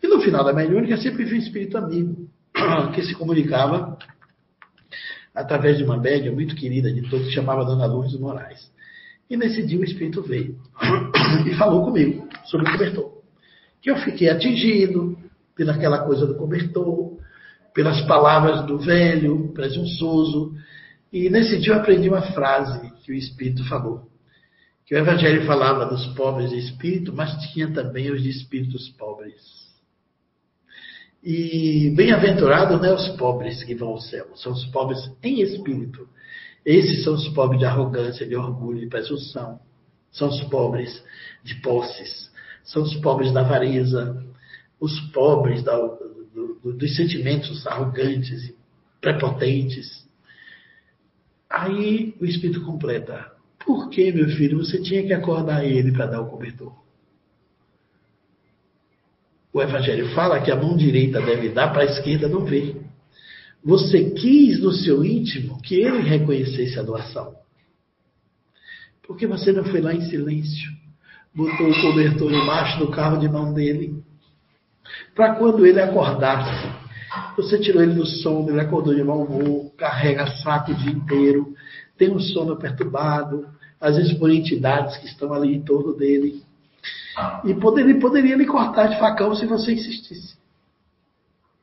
E 0.01 0.07
no 0.07 0.21
final 0.21 0.43
da 0.43 0.53
mediúnica 0.53 0.97
sempre 0.97 1.25
vi 1.25 1.35
um 1.35 1.39
espírito 1.39 1.77
amigo 1.77 2.29
que 2.93 3.03
se 3.03 3.15
comunicava 3.15 3.97
através 5.33 5.77
de 5.77 5.83
uma 5.83 5.97
média 5.97 6.31
muito 6.31 6.55
querida 6.55 6.91
de 6.91 7.01
todos, 7.09 7.31
chamava 7.33 7.65
Dona 7.65 7.85
Lourdes 7.85 8.17
Moraes. 8.17 8.71
E 9.29 9.35
nesse 9.35 9.65
dia 9.65 9.79
o 9.79 9.83
Espírito 9.83 10.21
veio 10.21 10.57
e 11.45 11.53
falou 11.55 11.83
comigo 11.83 12.27
sobre 12.45 12.67
o 12.67 12.71
cobertor. 12.71 13.11
Que 13.81 13.91
eu 13.91 13.97
fiquei 13.97 14.29
atingido 14.29 15.17
pelaquela 15.55 15.99
coisa 15.99 16.25
do 16.25 16.35
cobertor, 16.35 17.17
pelas 17.73 18.01
palavras 18.01 18.65
do 18.65 18.77
velho, 18.77 19.51
presunçoso. 19.53 20.53
E 21.11 21.29
nesse 21.29 21.59
dia 21.59 21.73
eu 21.73 21.79
aprendi 21.79 22.07
uma 22.07 22.21
frase 22.21 22.91
que 23.03 23.11
o 23.11 23.15
Espírito 23.15 23.67
falou. 23.67 24.07
Que 24.85 24.95
o 24.95 24.97
Evangelho 24.99 25.45
falava 25.45 25.85
dos 25.85 26.05
pobres 26.13 26.51
de 26.51 26.57
espírito, 26.57 27.11
mas 27.11 27.33
tinha 27.51 27.71
também 27.73 28.11
os 28.11 28.21
de 28.21 28.29
espíritos 28.29 28.89
pobres. 28.89 29.65
E 31.23 31.91
bem-aventurados 31.95 32.79
não 32.79 32.85
é 32.85 32.93
os 32.93 33.09
pobres 33.17 33.63
que 33.63 33.73
vão 33.73 33.89
ao 33.89 33.99
céu, 33.99 34.27
são 34.35 34.51
os 34.51 34.63
pobres 34.65 34.99
em 35.23 35.41
espírito. 35.41 36.07
Esses 36.63 37.03
são 37.03 37.15
os 37.15 37.27
pobres 37.29 37.59
de 37.59 37.65
arrogância, 37.65 38.27
de 38.27 38.35
orgulho, 38.35 38.79
de 38.79 38.87
presunção. 38.87 39.59
São 40.11 40.29
os 40.29 40.41
pobres 40.45 41.03
de 41.43 41.55
posses. 41.61 42.31
São 42.63 42.81
os 42.81 42.95
pobres 42.97 43.31
da 43.31 43.41
avareza. 43.41 44.23
Os 44.79 44.99
pobres 45.11 45.63
da, 45.63 45.77
do, 45.77 46.59
do, 46.63 46.73
dos 46.73 46.95
sentimentos 46.95 47.65
arrogantes 47.67 48.49
e 48.49 48.55
prepotentes. 48.99 50.07
Aí 51.49 52.15
o 52.19 52.25
Espírito 52.25 52.65
completa. 52.65 53.34
Por 53.65 53.89
que, 53.89 54.11
meu 54.11 54.29
filho, 54.29 54.59
você 54.59 54.81
tinha 54.81 55.03
que 55.03 55.13
acordar 55.13 55.65
ele 55.65 55.91
para 55.91 56.05
dar 56.05 56.21
o 56.21 56.29
cobertor? 56.29 56.73
O 59.51 59.61
Evangelho 59.61 60.13
fala 60.13 60.41
que 60.41 60.51
a 60.51 60.55
mão 60.55 60.75
direita 60.75 61.21
deve 61.21 61.49
dar 61.49 61.69
para 61.71 61.83
a 61.83 61.85
esquerda 61.85 62.27
não 62.27 62.45
ver. 62.45 62.81
Você 63.63 64.11
quis 64.11 64.59
no 64.59 64.71
seu 64.71 65.03
íntimo 65.03 65.61
que 65.61 65.75
ele 65.75 66.01
reconhecesse 66.01 66.77
a 66.77 66.83
doação. 66.83 67.33
Porque 69.07 69.25
você 69.25 69.51
não 69.51 69.63
foi 69.63 69.81
lá 69.81 69.93
em 69.93 70.01
silêncio, 70.01 70.71
botou 71.33 71.69
o 71.69 71.81
cobertor 71.81 72.31
embaixo 72.31 72.79
do 72.79 72.91
carro 72.91 73.17
de 73.17 73.27
mão 73.27 73.53
dele, 73.53 74.03
para 75.15 75.35
quando 75.35 75.65
ele 75.65 75.81
acordasse, 75.81 76.67
você 77.37 77.59
tirou 77.59 77.81
ele 77.81 77.93
do 77.93 78.05
sono, 78.05 78.49
ele 78.49 78.59
acordou 78.59 78.93
de 78.93 79.03
mau 79.03 79.23
humor, 79.23 79.71
carrega 79.75 80.27
saco 80.27 80.71
o 80.71 80.75
dia 80.75 80.91
inteiro, 80.91 81.53
tem 81.97 82.11
um 82.11 82.19
sono 82.19 82.57
perturbado, 82.57 83.47
às 83.85 83.95
vezes 83.97 84.13
por 84.13 84.29
entidades 84.29 84.97
que 84.97 85.05
estão 85.05 85.33
ali 85.33 85.55
em 85.55 85.61
torno 85.61 85.93
dele. 85.93 86.43
E 87.45 87.53
poderia, 87.53 87.99
poderia 87.99 88.35
lhe 88.35 88.45
cortar 88.45 88.87
de 88.87 88.99
facão 88.99 89.33
se 89.35 89.45
você 89.45 89.73
insistisse. 89.73 90.35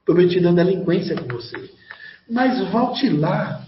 Prometido 0.04 0.48
a 0.48 0.52
delinquência 0.52 1.14
com 1.16 1.28
você 1.28 1.70
mas 2.28 2.70
volte 2.70 3.08
lá 3.08 3.64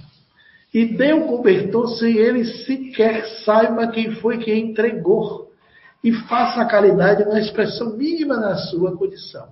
e 0.73 0.87
dê 0.87 1.13
o 1.13 1.27
cobertor 1.27 1.89
sem 1.99 2.17
ele 2.17 2.45
sequer 2.65 3.27
saiba 3.45 3.89
quem 3.89 4.15
foi 4.17 4.39
quem 4.39 4.71
entregou. 4.71 5.53
E 6.03 6.13
faça 6.13 6.61
a 6.61 6.67
caridade 6.67 7.25
na 7.25 7.41
expressão 7.41 7.97
mínima 7.97 8.37
da 8.37 8.57
sua 8.57 8.95
condição. 8.97 9.49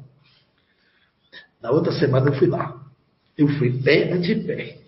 Na 1.62 1.70
outra 1.70 1.92
semana 1.92 2.28
eu 2.28 2.34
fui 2.34 2.48
lá. 2.48 2.78
Eu 3.38 3.48
fui 3.48 3.72
pé 3.82 4.12
ante 4.12 4.34
pé. 4.34 4.78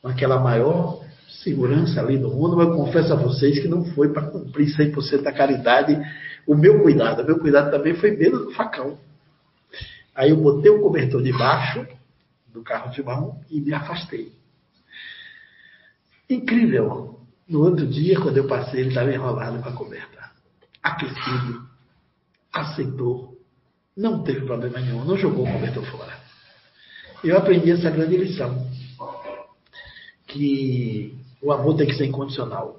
Com 0.00 0.08
aquela 0.08 0.38
maior 0.38 1.03
segurança 1.42 2.00
ali 2.00 2.18
do 2.18 2.30
mundo, 2.30 2.56
mas 2.56 2.68
eu 2.68 2.76
confesso 2.76 3.12
a 3.12 3.16
vocês 3.16 3.60
que 3.60 3.68
não 3.68 3.84
foi 3.84 4.12
para 4.12 4.26
cumprir 4.26 4.68
100% 4.68 5.22
da 5.22 5.32
caridade 5.32 6.00
o 6.46 6.54
meu 6.54 6.82
cuidado. 6.82 7.22
O 7.22 7.26
meu 7.26 7.38
cuidado 7.38 7.70
também 7.70 7.94
foi 7.94 8.16
medo 8.16 8.44
do 8.44 8.50
facão. 8.52 8.98
Aí 10.14 10.30
eu 10.30 10.36
botei 10.36 10.70
o 10.70 10.80
cobertor 10.80 11.22
debaixo 11.22 11.86
do 12.52 12.62
carro 12.62 12.90
de 12.90 13.02
mão 13.02 13.40
e 13.50 13.60
me 13.60 13.72
afastei. 13.72 14.32
Incrível. 16.28 17.20
No 17.48 17.60
outro 17.60 17.86
dia, 17.86 18.20
quando 18.20 18.38
eu 18.38 18.46
passei, 18.46 18.80
ele 18.80 18.88
estava 18.90 19.12
enrolado 19.12 19.62
com 19.62 19.68
a 19.68 19.72
coberta. 19.72 20.30
Aquecido. 20.82 21.66
Aceitou. 22.52 23.38
Não 23.96 24.22
teve 24.22 24.46
problema 24.46 24.80
nenhum. 24.80 25.04
Não 25.04 25.16
jogou 25.16 25.46
o 25.46 25.52
cobertor 25.52 25.84
fora. 25.86 26.14
Eu 27.22 27.36
aprendi 27.36 27.70
essa 27.70 27.90
grande 27.90 28.16
lição. 28.16 28.66
Que 30.26 31.14
o 31.44 31.52
amor 31.52 31.76
tem 31.76 31.86
que 31.86 31.94
ser 31.94 32.06
incondicional. 32.06 32.78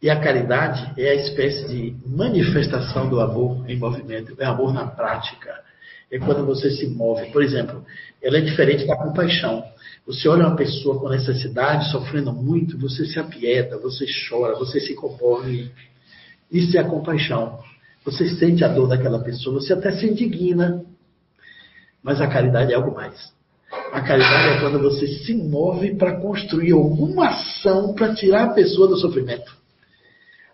E 0.00 0.08
a 0.08 0.18
caridade 0.18 0.98
é 0.98 1.10
a 1.10 1.14
espécie 1.14 1.68
de 1.68 1.96
manifestação 2.06 3.10
do 3.10 3.20
amor 3.20 3.68
em 3.68 3.76
movimento, 3.76 4.34
é 4.38 4.46
amor 4.46 4.72
na 4.72 4.86
prática 4.86 5.60
é 6.10 6.18
quando 6.18 6.44
você 6.44 6.70
se 6.70 6.86
move. 6.88 7.30
Por 7.30 7.42
exemplo, 7.42 7.84
ela 8.20 8.38
é 8.38 8.40
diferente 8.40 8.86
da 8.86 8.96
compaixão. 8.96 9.64
Você 10.06 10.28
olha 10.28 10.46
uma 10.46 10.56
pessoa 10.56 10.98
com 10.98 11.08
necessidade, 11.08 11.90
sofrendo 11.90 12.32
muito, 12.32 12.76
você 12.78 13.06
se 13.06 13.18
apieda, 13.18 13.78
você 13.78 14.04
chora, 14.28 14.56
você 14.56 14.80
se 14.80 14.94
comove. 14.94 15.70
Isso 16.50 16.76
é 16.76 16.80
a 16.80 16.84
compaixão. 16.84 17.60
Você 18.04 18.28
sente 18.36 18.64
a 18.64 18.68
dor 18.68 18.88
daquela 18.88 19.20
pessoa, 19.20 19.60
você 19.60 19.72
até 19.72 19.92
se 19.92 20.06
indigna. 20.06 20.84
Mas 22.02 22.20
a 22.20 22.26
caridade 22.26 22.72
é 22.72 22.74
algo 22.74 22.94
mais. 22.94 23.32
A 23.92 24.00
caridade 24.00 24.56
é 24.56 24.60
quando 24.60 24.80
você 24.80 25.06
se 25.06 25.34
move 25.34 25.94
para 25.96 26.20
construir 26.20 26.72
alguma 26.72 27.28
ação 27.28 27.94
para 27.94 28.14
tirar 28.14 28.44
a 28.44 28.52
pessoa 28.52 28.88
do 28.88 28.96
sofrimento. 28.96 29.54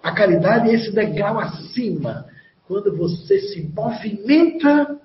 A 0.02 0.12
caridade 0.12 0.68
é 0.68 0.74
esse 0.74 0.92
degrau 0.92 1.38
acima, 1.38 2.26
quando 2.66 2.96
você 2.96 3.40
se 3.40 3.62
movimenta 3.74 4.98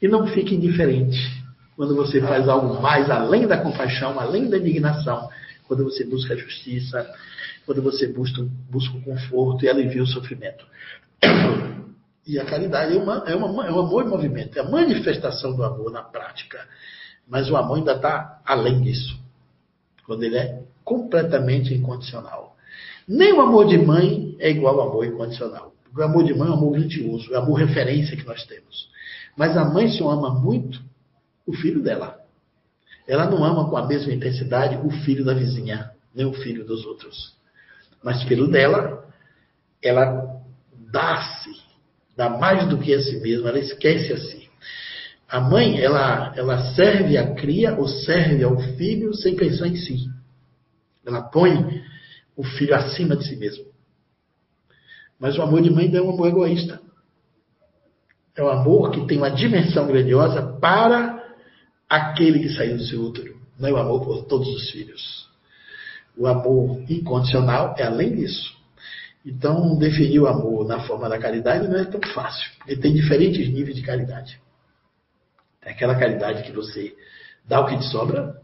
e 0.00 0.08
não 0.08 0.26
fique 0.26 0.54
indiferente 0.54 1.40
quando 1.80 1.96
você 1.96 2.20
faz 2.20 2.46
algo 2.46 2.78
mais 2.82 3.08
além 3.08 3.46
da 3.46 3.56
compaixão, 3.56 4.20
além 4.20 4.50
da 4.50 4.58
indignação, 4.58 5.30
quando 5.66 5.82
você 5.82 6.04
busca 6.04 6.34
a 6.34 6.36
justiça, 6.36 7.10
quando 7.64 7.80
você 7.80 8.06
busca, 8.06 8.46
busca 8.68 8.98
o 8.98 9.00
conforto 9.00 9.64
e 9.64 9.68
alivia 9.70 10.02
o 10.02 10.06
sofrimento. 10.06 10.62
E 12.26 12.38
a 12.38 12.44
caridade 12.44 12.94
é, 12.94 13.00
uma, 13.00 13.24
é, 13.26 13.34
uma, 13.34 13.66
é 13.66 13.72
um 13.72 13.80
amor 13.80 14.04
em 14.04 14.08
movimento, 14.08 14.58
é 14.58 14.60
a 14.60 14.68
manifestação 14.68 15.56
do 15.56 15.64
amor 15.64 15.90
na 15.90 16.02
prática. 16.02 16.58
Mas 17.30 17.48
o 17.48 17.56
amor 17.56 17.78
ainda 17.78 17.92
está 17.92 18.42
além 18.44 18.82
disso, 18.82 19.16
quando 20.04 20.24
ele 20.24 20.36
é 20.36 20.62
completamente 20.84 21.72
incondicional. 21.72 22.56
Nem 23.06 23.32
o 23.32 23.40
amor 23.40 23.68
de 23.68 23.78
mãe 23.78 24.34
é 24.40 24.50
igual 24.50 24.80
ao 24.80 24.90
amor 24.90 25.06
incondicional. 25.06 25.72
O 25.96 26.02
amor 26.02 26.24
de 26.24 26.34
mãe 26.34 26.48
é 26.48 26.50
um 26.50 26.54
amor 26.54 26.72
grandioso, 26.72 27.32
é 27.32 27.38
o 27.38 27.42
amor 27.42 27.60
referência 27.60 28.16
que 28.16 28.26
nós 28.26 28.44
temos. 28.44 28.88
Mas 29.36 29.56
a 29.56 29.64
mãe 29.64 29.88
só 29.88 30.10
ama 30.10 30.30
muito 30.30 30.82
o 31.46 31.52
filho 31.52 31.80
dela. 31.82 32.18
Ela 33.06 33.26
não 33.26 33.44
ama 33.44 33.70
com 33.70 33.76
a 33.76 33.86
mesma 33.86 34.12
intensidade 34.12 34.76
o 34.84 34.90
filho 34.90 35.24
da 35.24 35.32
vizinha, 35.34 35.90
nem 36.14 36.26
o 36.26 36.32
filho 36.32 36.64
dos 36.64 36.84
outros. 36.84 37.36
Mas 38.02 38.24
pelo 38.24 38.48
dela, 38.48 39.04
ela 39.82 40.40
dá-se, 40.90 41.50
dá 42.16 42.28
mais 42.28 42.68
do 42.68 42.78
que 42.78 42.92
a 42.92 43.00
si 43.00 43.20
mesma, 43.20 43.48
ela 43.48 43.58
esquece 43.58 44.12
a 44.12 44.18
si. 44.18 44.49
A 45.30 45.38
mãe, 45.38 45.80
ela, 45.80 46.32
ela 46.36 46.74
serve 46.74 47.16
a 47.16 47.34
cria 47.34 47.74
ou 47.76 47.86
serve 47.86 48.42
ao 48.42 48.58
filho 48.76 49.14
sem 49.14 49.36
pensar 49.36 49.68
em 49.68 49.76
si. 49.76 50.10
Ela 51.06 51.22
põe 51.22 51.82
o 52.36 52.42
filho 52.42 52.74
acima 52.74 53.14
de 53.14 53.24
si 53.28 53.36
mesmo. 53.36 53.64
Mas 55.20 55.38
o 55.38 55.42
amor 55.42 55.62
de 55.62 55.70
mãe 55.70 55.88
não 55.88 55.98
é 55.98 56.02
um 56.02 56.10
amor 56.10 56.28
egoísta. 56.28 56.80
É 58.34 58.42
um 58.42 58.48
amor 58.48 58.90
que 58.90 59.06
tem 59.06 59.18
uma 59.18 59.30
dimensão 59.30 59.86
grandiosa 59.86 60.42
para 60.60 61.22
aquele 61.88 62.40
que 62.40 62.48
saiu 62.48 62.76
do 62.76 62.84
seu 62.84 63.00
útero. 63.00 63.36
Não 63.56 63.68
é 63.68 63.72
o 63.72 63.76
amor 63.76 64.04
por 64.04 64.24
todos 64.24 64.48
os 64.48 64.70
filhos. 64.70 65.28
O 66.16 66.26
amor 66.26 66.82
incondicional 66.90 67.76
é 67.78 67.84
além 67.84 68.16
disso. 68.16 68.58
Então, 69.24 69.78
definir 69.78 70.18
o 70.18 70.26
amor 70.26 70.66
na 70.66 70.80
forma 70.80 71.08
da 71.08 71.18
caridade 71.18 71.68
não 71.68 71.78
é 71.78 71.84
tão 71.84 72.00
fácil. 72.12 72.50
Ele 72.66 72.80
tem 72.80 72.94
diferentes 72.94 73.48
níveis 73.48 73.76
de 73.76 73.82
caridade. 73.82 74.40
Tem 75.62 75.72
aquela 75.72 75.94
caridade 75.94 76.42
que 76.42 76.52
você 76.52 76.94
dá 77.46 77.60
o 77.60 77.66
que 77.66 77.76
te 77.76 77.84
sobra. 77.90 78.36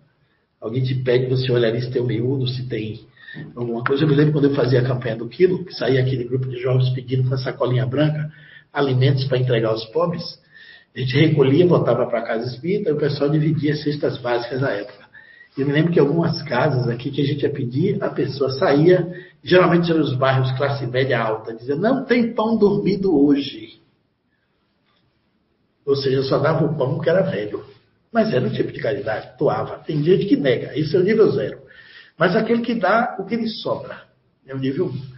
Alguém 0.61 0.83
te 0.83 0.95
pede, 0.97 1.27
você 1.27 1.51
olha 1.53 1.69
ali 1.69 1.83
se 1.83 1.91
tem 1.91 2.03
o 2.03 2.07
miúdo, 2.07 2.47
se 2.49 2.69
tem 2.69 3.07
alguma 3.55 3.83
coisa. 3.85 4.05
Eu 4.05 4.09
me 4.09 4.15
lembro 4.15 4.33
quando 4.33 4.47
eu 4.47 4.55
fazia 4.55 4.81
a 4.81 4.85
campanha 4.85 5.17
do 5.17 5.29
quilo, 5.29 5.65
que 5.65 5.75
saía 5.75 6.01
aquele 6.01 6.25
grupo 6.25 6.49
de 6.49 6.59
jovens 6.59 6.91
pedindo 6.91 7.29
com 7.29 7.35
a 7.35 7.39
sacolinha 7.39 7.87
branca 7.87 8.31
alimentos 8.73 9.25
para 9.25 9.39
entregar 9.39 9.71
aos 9.71 9.85
pobres. 9.87 10.23
A 10.95 11.01
gente 11.01 11.17
recolhia, 11.17 11.67
voltava 11.67 12.07
para 12.07 12.21
a 12.21 12.23
casa 12.23 12.47
espírita 12.47 12.91
e 12.91 12.93
o 12.93 12.99
pessoal 12.99 13.31
dividia 13.31 13.77
cestas 13.77 14.19
básicas 14.19 14.61
na 14.61 14.71
época. 14.71 15.07
Eu 15.57 15.67
me 15.67 15.73
lembro 15.73 15.93
que 15.93 15.99
algumas 15.99 16.43
casas 16.43 16.87
aqui 16.89 17.11
que 17.11 17.23
a 17.23 17.25
gente 17.25 17.43
ia 17.43 17.51
pedir, 17.51 18.03
a 18.03 18.11
pessoa 18.11 18.51
saía, 18.51 19.07
geralmente 19.43 19.91
eram 19.91 20.03
os 20.03 20.15
bairros 20.15 20.53
classe 20.53 20.87
média 20.87 21.19
alta, 21.19 21.55
dizia, 21.55 21.77
não 21.77 22.05
tem 22.05 22.35
pão 22.35 22.59
dormido 22.59 23.19
hoje. 23.19 23.81
Ou 25.87 25.95
seja, 25.95 26.23
só 26.25 26.39
dava 26.39 26.65
o 26.65 26.77
pão 26.77 26.99
que 26.99 27.09
era 27.09 27.23
velho. 27.23 27.65
Mas 28.13 28.33
era 28.33 28.45
um 28.45 28.51
tipo 28.51 28.73
de 28.73 28.81
caridade, 28.81 29.39
toava. 29.39 29.79
Tem 29.79 30.03
gente 30.03 30.27
que 30.27 30.37
nega, 30.37 30.77
isso 30.77 30.97
é 30.97 31.01
o 31.01 31.05
nível 31.05 31.31
zero. 31.31 31.61
Mas 32.19 32.35
aquele 32.35 32.63
que 32.63 32.75
dá 32.75 33.17
o 33.19 33.25
que 33.25 33.37
lhe 33.37 33.49
sobra, 33.49 34.03
é 34.47 34.55
o 34.55 34.59
nível 34.59 34.87
um. 34.87 35.17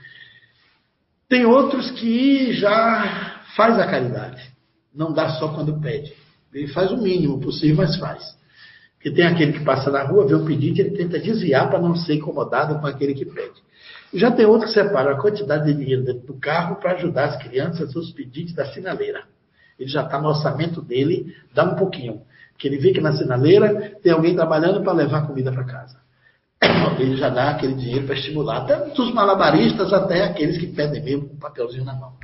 Tem 1.29 1.45
outros 1.45 1.91
que 1.93 2.53
já 2.55 3.43
faz 3.57 3.79
a 3.79 3.87
caridade. 3.87 4.43
Não 4.95 5.13
dá 5.13 5.29
só 5.31 5.49
quando 5.49 5.81
pede. 5.81 6.13
Ele 6.53 6.69
faz 6.69 6.91
o 6.91 6.97
mínimo 6.97 7.41
possível, 7.41 7.77
mas 7.77 7.97
faz. 7.97 8.37
Porque 8.95 9.13
tem 9.13 9.27
aquele 9.27 9.53
que 9.53 9.65
passa 9.65 9.91
na 9.91 10.03
rua, 10.03 10.27
vê 10.27 10.35
um 10.35 10.45
pedido, 10.45 10.81
ele 10.81 10.91
tenta 10.91 11.21
desviar 11.21 11.71
para 11.71 11.79
não 11.79 11.95
ser 11.95 12.15
incomodado 12.15 12.81
com 12.81 12.87
aquele 12.87 13.15
que 13.15 13.25
pede. 13.25 13.63
Já 14.13 14.31
tem 14.31 14.47
outro 14.47 14.67
que 14.67 14.75
separa 14.75 15.13
a 15.13 15.21
quantidade 15.21 15.67
de 15.67 15.79
dinheiro 15.79 16.03
dentro 16.03 16.27
do 16.27 16.35
carro 16.35 16.77
para 16.77 16.93
ajudar 16.93 17.27
as 17.27 17.43
crianças 17.43 17.95
nos 17.95 18.11
pedidos 18.11 18.55
da 18.55 18.65
sinaleira. 18.67 19.25
Ele 19.79 19.89
já 19.89 20.03
está 20.03 20.21
no 20.21 20.29
orçamento 20.29 20.83
dele, 20.83 21.35
dá 21.55 21.65
um 21.65 21.77
pouquinho. 21.77 22.23
Porque 22.53 22.67
ele 22.67 22.79
vê 22.79 22.93
que 22.93 23.01
na 23.01 23.13
sinaleira 23.13 23.97
tem 24.03 24.13
alguém 24.13 24.35
trabalhando 24.35 24.83
para 24.83 24.93
levar 24.93 25.27
comida 25.27 25.53
para 25.53 25.65
casa. 25.65 26.01
Ele 26.99 27.17
já 27.17 27.29
dá 27.29 27.51
aquele 27.51 27.75
dinheiro 27.75 28.05
para 28.05 28.17
estimular, 28.17 28.67
tanto 28.67 29.01
os 29.01 29.15
malabaristas 29.15 29.93
até 29.93 30.25
aqueles 30.25 30.59
que 30.59 30.67
pedem 30.67 31.01
mesmo 31.01 31.29
com 31.29 31.35
um 31.35 31.39
papelzinho 31.39 31.85
na 31.85 31.95
mão. 31.95 32.15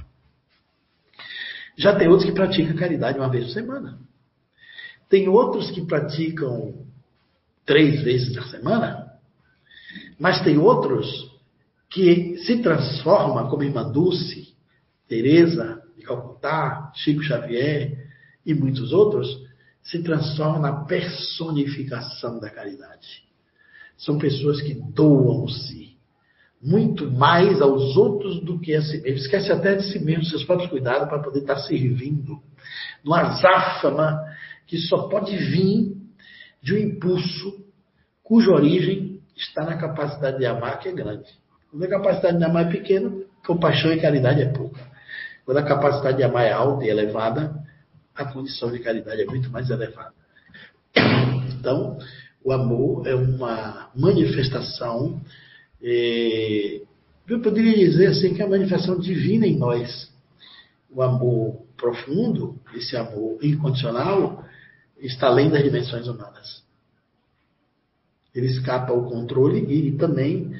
Já 1.76 1.94
tem 1.94 2.08
outros 2.08 2.28
que 2.28 2.34
praticam 2.34 2.74
caridade 2.74 3.16
uma 3.16 3.28
vez 3.28 3.44
por 3.44 3.52
semana. 3.52 3.98
Tem 5.08 5.28
outros 5.28 5.70
que 5.70 5.86
praticam 5.86 6.84
três 7.64 8.02
vezes 8.02 8.34
na 8.34 8.42
semana. 8.48 9.12
Mas 10.18 10.42
tem 10.42 10.58
outros 10.58 11.30
que 11.90 12.36
se 12.38 12.60
transformam, 12.60 13.48
como 13.48 13.62
Irmã 13.62 13.88
Dulce, 13.88 14.52
Teresa 15.06 15.83
Calcutá, 16.04 16.92
Chico 16.94 17.22
Xavier 17.22 18.06
e 18.44 18.54
muitos 18.54 18.92
outros, 18.92 19.28
se 19.82 20.02
transformam 20.02 20.60
na 20.60 20.84
personificação 20.84 22.38
da 22.38 22.50
caridade. 22.50 23.24
São 23.96 24.18
pessoas 24.18 24.60
que 24.60 24.74
doam-se 24.74 25.94
muito 26.60 27.10
mais 27.10 27.60
aos 27.60 27.96
outros 27.96 28.40
do 28.40 28.58
que 28.58 28.74
a 28.74 28.80
si 28.80 29.00
mesmo. 29.02 29.18
Esquece 29.18 29.52
até 29.52 29.74
de 29.74 29.84
si 29.92 29.98
mesmo, 29.98 30.24
seus 30.24 30.44
próprios 30.44 30.70
cuidados, 30.70 31.08
para 31.08 31.22
poder 31.22 31.40
estar 31.40 31.58
servindo. 31.58 32.40
No 33.04 33.14
azáfama 33.14 34.24
que 34.66 34.78
só 34.78 35.08
pode 35.08 35.36
vir 35.36 35.94
de 36.62 36.74
um 36.74 36.78
impulso 36.78 37.62
cuja 38.22 38.50
origem 38.50 39.20
está 39.36 39.64
na 39.64 39.76
capacidade 39.76 40.38
de 40.38 40.46
amar, 40.46 40.78
que 40.78 40.88
é 40.88 40.92
grande. 40.92 41.28
Quando 41.70 41.84
a 41.84 41.88
capacidade 41.88 42.38
de 42.38 42.44
amar 42.44 42.66
é 42.66 42.70
pequena, 42.70 43.12
compaixão 43.44 43.92
e 43.92 44.00
caridade 44.00 44.40
é 44.40 44.46
pouca. 44.46 44.80
Quando 45.44 45.58
a 45.58 45.62
capacidade 45.62 46.16
de 46.16 46.22
amar 46.22 46.44
é 46.44 46.52
alta 46.52 46.84
e 46.84 46.88
elevada, 46.88 47.54
a 48.14 48.24
condição 48.24 48.70
de 48.70 48.78
caridade 48.78 49.22
é 49.22 49.26
muito 49.26 49.50
mais 49.50 49.68
elevada. 49.70 50.14
Então, 51.58 51.98
o 52.42 52.52
amor 52.52 53.06
é 53.06 53.14
uma 53.14 53.90
manifestação, 53.94 55.20
é, 55.82 56.82
eu 57.26 57.40
poderia 57.40 57.74
dizer 57.74 58.08
assim, 58.08 58.34
que 58.34 58.42
é 58.42 58.44
a 58.44 58.48
manifestação 58.48 58.98
divina 58.98 59.46
em 59.46 59.56
nós. 59.56 60.12
O 60.90 61.02
amor 61.02 61.64
profundo, 61.76 62.58
esse 62.74 62.96
amor 62.96 63.38
incondicional, 63.42 64.44
está 64.98 65.26
além 65.26 65.50
das 65.50 65.62
dimensões 65.62 66.06
humanas. 66.06 66.62
Ele 68.34 68.46
escapa 68.46 68.92
ao 68.92 69.04
controle 69.04 69.60
e 69.60 69.92
também, 69.92 70.54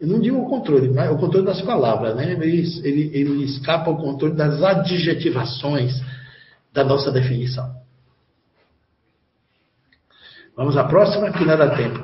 eu 0.00 0.06
não 0.06 0.20
digo 0.20 0.38
o 0.38 0.48
controle, 0.48 0.90
mas 0.90 1.10
o 1.10 1.18
controle 1.18 1.46
das 1.46 1.60
palavras, 1.62 2.14
né? 2.14 2.32
Ele, 2.32 2.62
ele, 2.84 3.10
ele 3.12 3.44
escapa 3.44 3.90
ao 3.90 3.96
controle 3.96 4.34
das 4.34 4.62
adjetivações 4.62 5.92
da 6.72 6.84
nossa 6.84 7.10
definição. 7.10 7.76
Vamos 10.56 10.76
à 10.76 10.84
próxima, 10.84 11.32
que 11.32 11.44
não 11.44 11.56
dá 11.56 11.74
tempo. 11.74 11.98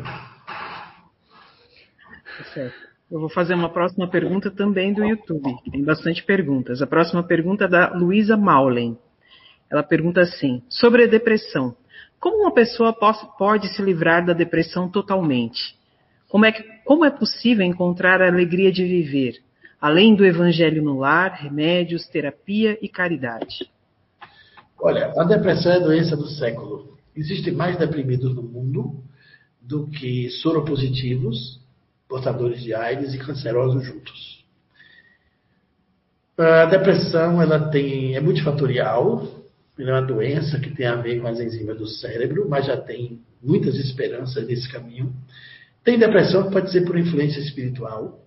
Certo. 2.52 2.84
Eu 3.10 3.20
vou 3.20 3.28
fazer 3.28 3.54
uma 3.54 3.68
próxima 3.68 4.08
pergunta 4.08 4.50
também 4.50 4.92
do 4.92 5.04
YouTube. 5.04 5.54
Tem 5.70 5.84
bastante 5.84 6.24
perguntas. 6.24 6.82
A 6.82 6.86
próxima 6.86 7.22
pergunta 7.22 7.64
é 7.64 7.68
da 7.68 7.92
Luísa 7.92 8.36
Maulen. 8.36 8.98
Ela 9.70 9.82
pergunta 9.82 10.20
assim: 10.20 10.62
sobre 10.68 11.04
a 11.04 11.06
depressão. 11.06 11.76
Como 12.18 12.42
uma 12.42 12.52
pessoa 12.52 12.92
pode 12.92 13.68
se 13.68 13.82
livrar 13.82 14.24
da 14.24 14.32
depressão 14.32 14.88
totalmente? 14.88 15.76
Como 16.34 16.46
é, 16.46 16.50
que, 16.50 16.64
como 16.84 17.04
é 17.04 17.12
possível 17.12 17.64
encontrar 17.64 18.20
a 18.20 18.26
alegria 18.26 18.72
de 18.72 18.84
viver, 18.84 19.40
além 19.80 20.16
do 20.16 20.26
evangelho 20.26 20.82
no 20.82 20.98
lar, 20.98 21.32
remédios, 21.32 22.08
terapia 22.08 22.76
e 22.82 22.88
caridade? 22.88 23.70
Olha, 24.76 25.12
a 25.16 25.22
depressão 25.22 25.70
é 25.70 25.76
a 25.76 25.78
doença 25.78 26.16
do 26.16 26.26
século. 26.26 26.98
Existem 27.14 27.52
mais 27.52 27.78
deprimidos 27.78 28.34
no 28.34 28.42
mundo 28.42 29.00
do 29.62 29.86
que 29.86 30.28
soropositivos, 30.42 31.60
portadores 32.08 32.60
de 32.64 32.74
AIDS 32.74 33.14
e 33.14 33.18
cancerosos 33.18 33.84
juntos. 33.84 34.44
A 36.36 36.64
depressão 36.64 37.40
ela 37.40 37.70
tem, 37.70 38.16
é 38.16 38.20
multifatorial, 38.20 39.24
ele 39.78 39.88
é 39.88 39.92
uma 39.92 40.02
doença 40.02 40.58
que 40.58 40.74
tem 40.74 40.86
a 40.86 40.96
ver 40.96 41.20
com 41.20 41.28
as 41.28 41.38
enzimas 41.38 41.78
do 41.78 41.86
cérebro, 41.86 42.48
mas 42.48 42.66
já 42.66 42.76
tem 42.76 43.20
muitas 43.40 43.76
esperanças 43.76 44.44
nesse 44.48 44.68
caminho. 44.68 45.14
Tem 45.84 45.98
depressão 45.98 46.44
que 46.44 46.50
pode 46.50 46.72
ser 46.72 46.86
por 46.86 46.98
influência 46.98 47.40
espiritual, 47.40 48.18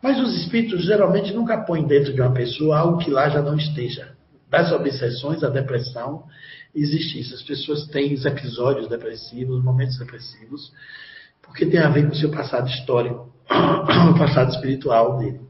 mas 0.00 0.20
os 0.20 0.36
espíritos 0.40 0.84
geralmente 0.84 1.32
nunca 1.32 1.58
põem 1.58 1.86
dentro 1.86 2.12
de 2.12 2.20
uma 2.20 2.32
pessoa 2.32 2.78
algo 2.78 2.98
que 2.98 3.10
lá 3.10 3.28
já 3.28 3.42
não 3.42 3.56
esteja. 3.56 4.12
Das 4.48 4.70
obsessões 4.70 5.42
à 5.42 5.48
depressão, 5.48 6.24
existe 6.74 7.20
isso. 7.20 7.34
As 7.34 7.42
pessoas 7.42 7.86
têm 7.86 8.14
os 8.14 8.24
episódios 8.24 8.88
depressivos, 8.88 9.64
momentos 9.64 9.98
depressivos, 9.98 10.72
porque 11.42 11.66
tem 11.66 11.80
a 11.80 11.88
ver 11.88 12.06
com 12.06 12.12
o 12.12 12.16
seu 12.16 12.30
passado 12.30 12.68
histórico, 12.68 13.32
o 13.50 14.18
passado 14.18 14.52
espiritual 14.52 15.18
dele. 15.18 15.40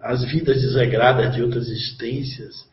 As 0.00 0.24
vidas 0.24 0.62
desregradas 0.62 1.34
de 1.34 1.42
outras 1.42 1.68
existências, 1.68 2.68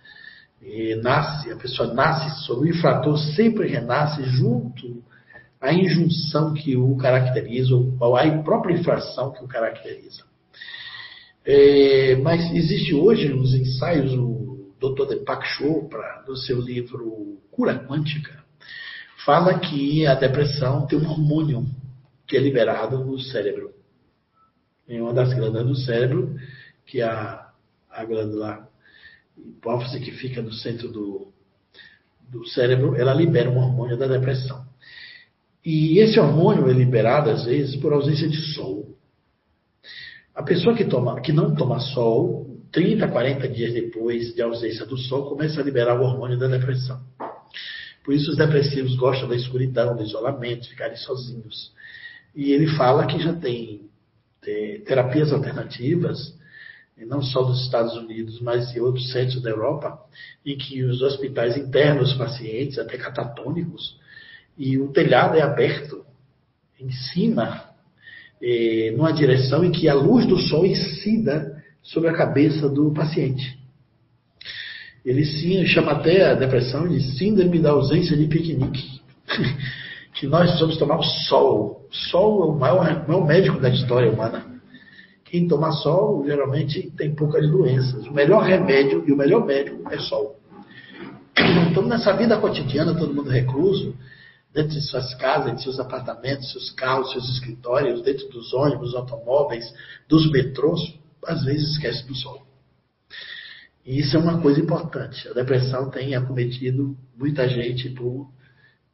nasce, 1.02 1.52
a 1.52 1.56
pessoa 1.58 1.94
nasce 1.94 2.46
sobre 2.46 2.70
o 2.70 2.72
infrator, 2.72 3.18
sempre 3.18 3.68
renasce 3.68 4.24
junto 4.24 5.04
à 5.66 5.74
injunção 5.74 6.54
que 6.54 6.76
o 6.76 6.96
caracteriza, 6.98 7.76
ou 7.76 8.16
à 8.16 8.30
própria 8.44 8.74
infração 8.74 9.32
que 9.32 9.44
o 9.44 9.48
caracteriza. 9.48 10.24
É, 11.44 12.16
mas 12.18 12.52
existe 12.54 12.94
hoje 12.94 13.30
nos 13.30 13.54
ensaios, 13.54 14.14
o 14.14 14.74
Dr. 14.80 15.08
Deepak 15.10 15.46
Chopra, 15.48 16.24
no 16.28 16.36
seu 16.36 16.60
livro 16.60 17.40
Cura 17.52 17.78
Quântica, 17.88 18.44
fala 19.26 19.60
que 19.60 20.06
a 20.06 20.16
depressão 20.16 20.86
tem 20.88 21.00
um 21.00 21.10
hormônio 21.10 21.66
que 22.28 22.36
é 22.36 22.40
liberado 22.40 23.04
no 23.04 23.20
cérebro. 23.20 23.74
Em 24.88 25.02
uma 25.02 25.14
das 25.14 25.34
glândulas 25.34 25.68
do 25.68 25.76
cérebro, 25.76 26.36
que 26.86 27.02
é 27.02 27.06
a, 27.06 27.50
a 27.90 28.06
glândula 28.06 28.68
hipófise 29.38 30.00
que 30.00 30.12
fica 30.12 30.42
no 30.42 30.52
centro 30.52 30.90
do, 30.90 31.32
do 32.30 32.46
cérebro, 32.48 32.96
ela 32.96 33.14
libera 33.14 33.50
um 33.50 33.58
hormônio 33.58 33.98
da 33.98 34.08
depressão. 34.08 34.66
E 35.66 35.98
esse 36.00 36.20
hormônio 36.20 36.70
é 36.70 36.74
liberado, 36.74 37.32
às 37.32 37.46
vezes, 37.46 37.76
por 37.78 37.92
ausência 37.92 38.30
de 38.30 38.38
sol. 38.54 38.96
A 40.36 40.44
pessoa 40.44 40.76
que, 40.76 40.86
toma, 40.86 41.20
que 41.22 41.34
não 41.34 41.56
toma 41.56 41.80
sol 41.80 42.46
30, 42.72 43.08
40 43.08 43.48
dias 43.48 43.74
depois 43.74 44.36
de 44.36 44.42
ausência 44.42 44.86
do 44.86 44.98
sol, 44.98 45.30
começa 45.30 45.60
a 45.62 45.64
liberar 45.64 46.00
o 46.00 46.04
hormônio 46.04 46.38
da 46.38 46.48
depressão. 46.48 47.02
Por 48.04 48.14
isso 48.14 48.30
os 48.30 48.38
depressivos 48.38 48.96
gostam 48.96 49.28
da 49.28 49.36
escuridão, 49.36 49.96
do 49.96 50.04
isolamento, 50.04 50.70
ficarem 50.70 50.98
sozinhos. 50.98 51.72
E 52.36 52.52
ele 52.52 52.68
fala 52.76 53.08
que 53.08 53.18
já 53.18 53.34
tem, 53.34 53.90
tem 54.42 54.82
terapias 54.82 55.32
alternativas, 55.32 56.38
não 56.98 57.22
só 57.22 57.42
dos 57.44 57.64
Estados 57.64 57.96
Unidos, 57.96 58.40
mas 58.42 58.72
de 58.72 58.80
outros 58.80 59.12
centros 59.12 59.42
da 59.42 59.50
Europa, 59.50 59.98
em 60.46 60.58
que 60.58 60.84
os 60.84 61.02
hospitais 61.02 61.58
internam 61.58 62.04
os 62.04 62.14
pacientes, 62.14 62.78
até 62.78 62.98
catatônicos, 62.98 63.98
e 64.58 64.78
o 64.78 64.88
telhado 64.92 65.38
é 65.38 65.42
aberto 65.42 66.06
em 66.80 66.92
cima, 66.92 67.64
eh, 68.42 68.94
numa 68.96 69.12
direção 69.12 69.64
em 69.64 69.72
que 69.72 69.88
a 69.90 69.94
luz 69.94 70.26
do 70.26 70.38
sol 70.38 70.66
incida 70.66 71.64
sobre 71.82 72.10
a 72.10 72.14
cabeça 72.14 72.68
do 72.70 72.92
paciente. 72.94 73.58
Ele 75.06 75.24
sim 75.24 75.66
chama 75.66 75.92
até 75.94 76.32
a 76.32 76.34
depressão 76.34 76.88
de 76.88 77.00
síndrome 77.18 77.60
da 77.60 77.72
ausência 77.72 78.18
de 78.18 78.26
piquenique. 78.28 79.02
que 80.16 80.28
nós 80.28 80.48
precisamos 80.48 80.78
tomar 80.78 80.98
o 80.98 81.04
sol. 81.04 81.86
O 81.90 81.96
sol 81.96 82.44
é 82.44 82.46
o 82.46 82.52
maior, 82.54 83.08
maior 83.08 83.26
médico 83.26 83.60
da 83.60 83.70
história 83.70 84.10
humana. 84.10 84.46
Quem 85.26 85.48
toma 85.48 85.72
sol 85.72 86.24
geralmente 86.26 86.90
tem 86.98 87.14
poucas 87.14 87.50
doenças. 87.50 88.08
O 88.08 88.14
melhor 88.14 88.44
remédio 88.44 89.04
e 89.06 89.12
o 89.12 89.18
melhor 89.18 89.46
médico 89.46 89.82
é 89.92 90.00
sol. 90.00 90.40
Então, 91.70 91.84
nessa 91.86 92.14
vida 92.14 92.38
cotidiana, 92.38 92.96
todo 92.96 93.14
mundo 93.14 93.30
recluso, 93.30 93.94
dentro 94.56 94.72
de 94.72 94.82
suas 94.82 95.14
casas, 95.16 95.58
de 95.58 95.64
seus 95.64 95.80
apartamentos, 95.80 96.50
seus 96.50 96.72
carros, 96.72 97.12
seus 97.12 97.30
escritórios, 97.30 98.02
dentro 98.02 98.30
dos 98.30 98.54
ônibus, 98.54 98.96
automóveis, 98.96 99.66
dos 100.08 100.32
metrôs, 100.32 100.80
às 101.26 101.44
vezes 101.44 101.72
esquece 101.72 102.08
do 102.08 102.16
sol. 102.16 102.42
E 103.86 104.00
isso 104.00 104.16
é 104.16 104.20
uma 104.20 104.42
coisa 104.42 104.62
importante. 104.62 105.28
A 105.28 105.34
depressão 105.34 105.92
tem 105.92 106.16
acometido 106.16 106.96
muita 107.18 107.48
gente 107.50 107.90
por 107.90 108.32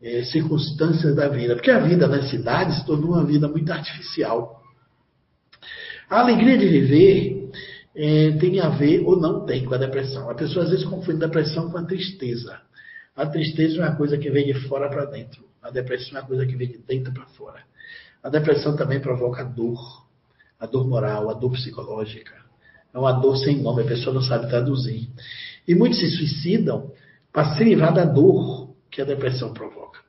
é, 0.02 0.24
circunstâncias 0.24 1.16
da 1.16 1.30
vida. 1.30 1.54
Porque 1.54 1.70
a 1.70 1.80
vida 1.80 2.08
nas 2.08 2.30
cidades 2.30 2.80
se 2.80 2.86
tornou 2.86 3.12
uma 3.12 3.24
vida 3.24 3.48
muito 3.48 3.72
artificial. 3.72 4.60
A 6.10 6.22
alegria 6.22 6.58
de 6.58 6.68
viver 6.68 7.52
é, 7.96 8.32
tem 8.32 8.60
a 8.60 8.70
ver 8.70 9.02
ou 9.06 9.16
não 9.16 9.46
tem 9.46 9.64
com 9.64 9.76
a 9.76 9.78
depressão. 9.78 10.28
A 10.28 10.34
pessoa 10.34 10.66
às 10.66 10.72
vezes 10.72 10.86
confunde 10.86 11.20
depressão 11.20 11.70
com 11.70 11.78
a 11.78 11.86
tristeza. 11.86 12.60
A 13.16 13.28
tristeza 13.28 13.78
é 13.78 13.88
uma 13.88 13.96
coisa 13.96 14.18
que 14.18 14.32
vem 14.32 14.48
de 14.48 14.56
fora 14.68 14.90
para 14.90 15.06
dentro. 15.06 15.51
A 15.62 15.70
depressão 15.70 16.18
é 16.18 16.22
uma 16.22 16.28
coisa 16.28 16.46
que 16.46 16.56
vem 16.56 16.70
de 16.70 16.78
dentro 16.80 17.14
para 17.14 17.26
fora. 17.28 17.62
A 18.24 18.30
depressão 18.30 18.76
também 18.76 19.00
provoca 19.00 19.44
dor. 19.44 20.06
A 20.60 20.66
dor 20.66 20.88
moral, 20.88 21.30
a 21.30 21.34
dor 21.34 21.52
psicológica. 21.52 22.34
É 22.94 22.98
uma 22.98 23.12
dor 23.14 23.38
sem 23.38 23.62
nome, 23.62 23.84
a 23.84 23.88
pessoa 23.88 24.14
não 24.14 24.22
sabe 24.22 24.48
traduzir. 24.48 25.10
E 25.68 25.74
muitos 25.74 26.00
se 26.00 26.10
suicidam 26.10 26.92
para 27.32 27.56
se 27.56 27.64
livrar 27.64 27.94
da 27.94 28.06
dor 28.06 28.76
que 28.90 29.02
a 29.02 29.06
depressão 29.06 29.54
provoca. 29.54 30.00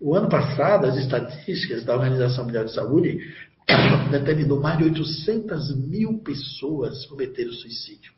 O 0.00 0.14
ano 0.14 0.28
passado, 0.28 0.86
as 0.86 0.96
estatísticas 0.96 1.84
da 1.84 1.94
Organização 1.94 2.44
Mundial 2.44 2.64
de 2.64 2.72
Saúde 2.72 3.18
determinou 4.10 4.60
mais 4.60 4.78
de 4.78 4.84
800 4.84 5.76
mil 5.76 6.18
pessoas 6.18 7.06
cometeram 7.06 7.52
suicídio. 7.52 8.12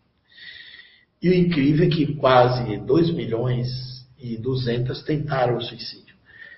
E 1.22 1.30
o 1.30 1.34
incrível 1.34 1.86
é 1.86 1.90
que 1.90 2.14
quase 2.16 2.76
2 2.78 3.14
milhões 3.14 4.06
e 4.18 4.36
200 4.36 5.02
tentaram 5.02 5.56
o 5.56 5.62
suicídio. 5.62 6.03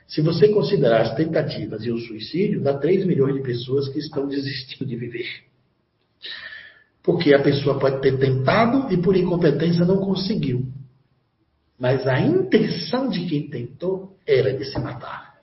Se 0.07 0.21
você 0.21 0.49
considerar 0.49 1.03
as 1.03 1.15
tentativas 1.17 1.85
e 1.85 1.91
o 1.91 1.99
suicídio, 1.99 2.63
dá 2.63 2.79
3 2.79 3.05
milhões 3.05 3.35
de 3.35 3.43
pessoas 3.43 3.89
que 3.89 3.99
estão 3.99 4.29
desistindo 4.29 4.87
de 4.87 4.97
viver. 4.97 5.27
Porque 7.03 7.35
a 7.35 7.43
pessoa 7.43 7.79
pode 7.79 8.01
ter 8.01 8.19
tentado 8.19 8.93
e 8.93 8.97
por 8.97 9.17
incompetência 9.17 9.85
não 9.85 9.99
conseguiu. 9.99 10.67
Mas 11.79 12.07
a 12.07 12.21
intenção 12.21 13.09
de 13.09 13.27
quem 13.27 13.49
tentou 13.49 14.17
era 14.27 14.57
de 14.57 14.65
se 14.65 14.79
matar. 14.79 15.35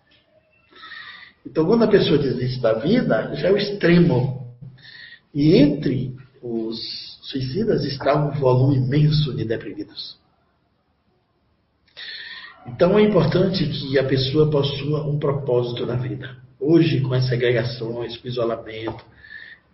Então, 1.46 1.66
quando 1.66 1.84
a 1.84 1.90
pessoa 1.90 2.18
desiste 2.18 2.62
da 2.62 2.74
vida, 2.74 3.36
já 3.36 3.50
é 3.50 3.52
o 3.52 3.58
extremo. 3.58 4.48
E 5.34 5.56
entre 5.56 6.16
os 6.42 6.80
suicidas 7.24 7.84
está 7.84 8.16
um 8.16 8.40
volume 8.40 8.78
imenso 8.78 9.36
de 9.36 9.44
deprimidos. 9.44 10.18
Então, 12.66 12.98
é 12.98 13.04
importante 13.04 13.66
que 13.66 14.00
a 14.00 14.04
pessoa 14.06 14.50
possua 14.50 15.06
um 15.06 15.20
propósito 15.20 15.86
na 15.86 15.96
vida. 15.96 16.38
Hoje, 16.60 17.02
com 17.02 17.14
as 17.14 17.28
segregações, 17.28 18.16
com 18.18 18.28
o 18.28 18.32
isolamento, 18.32 19.04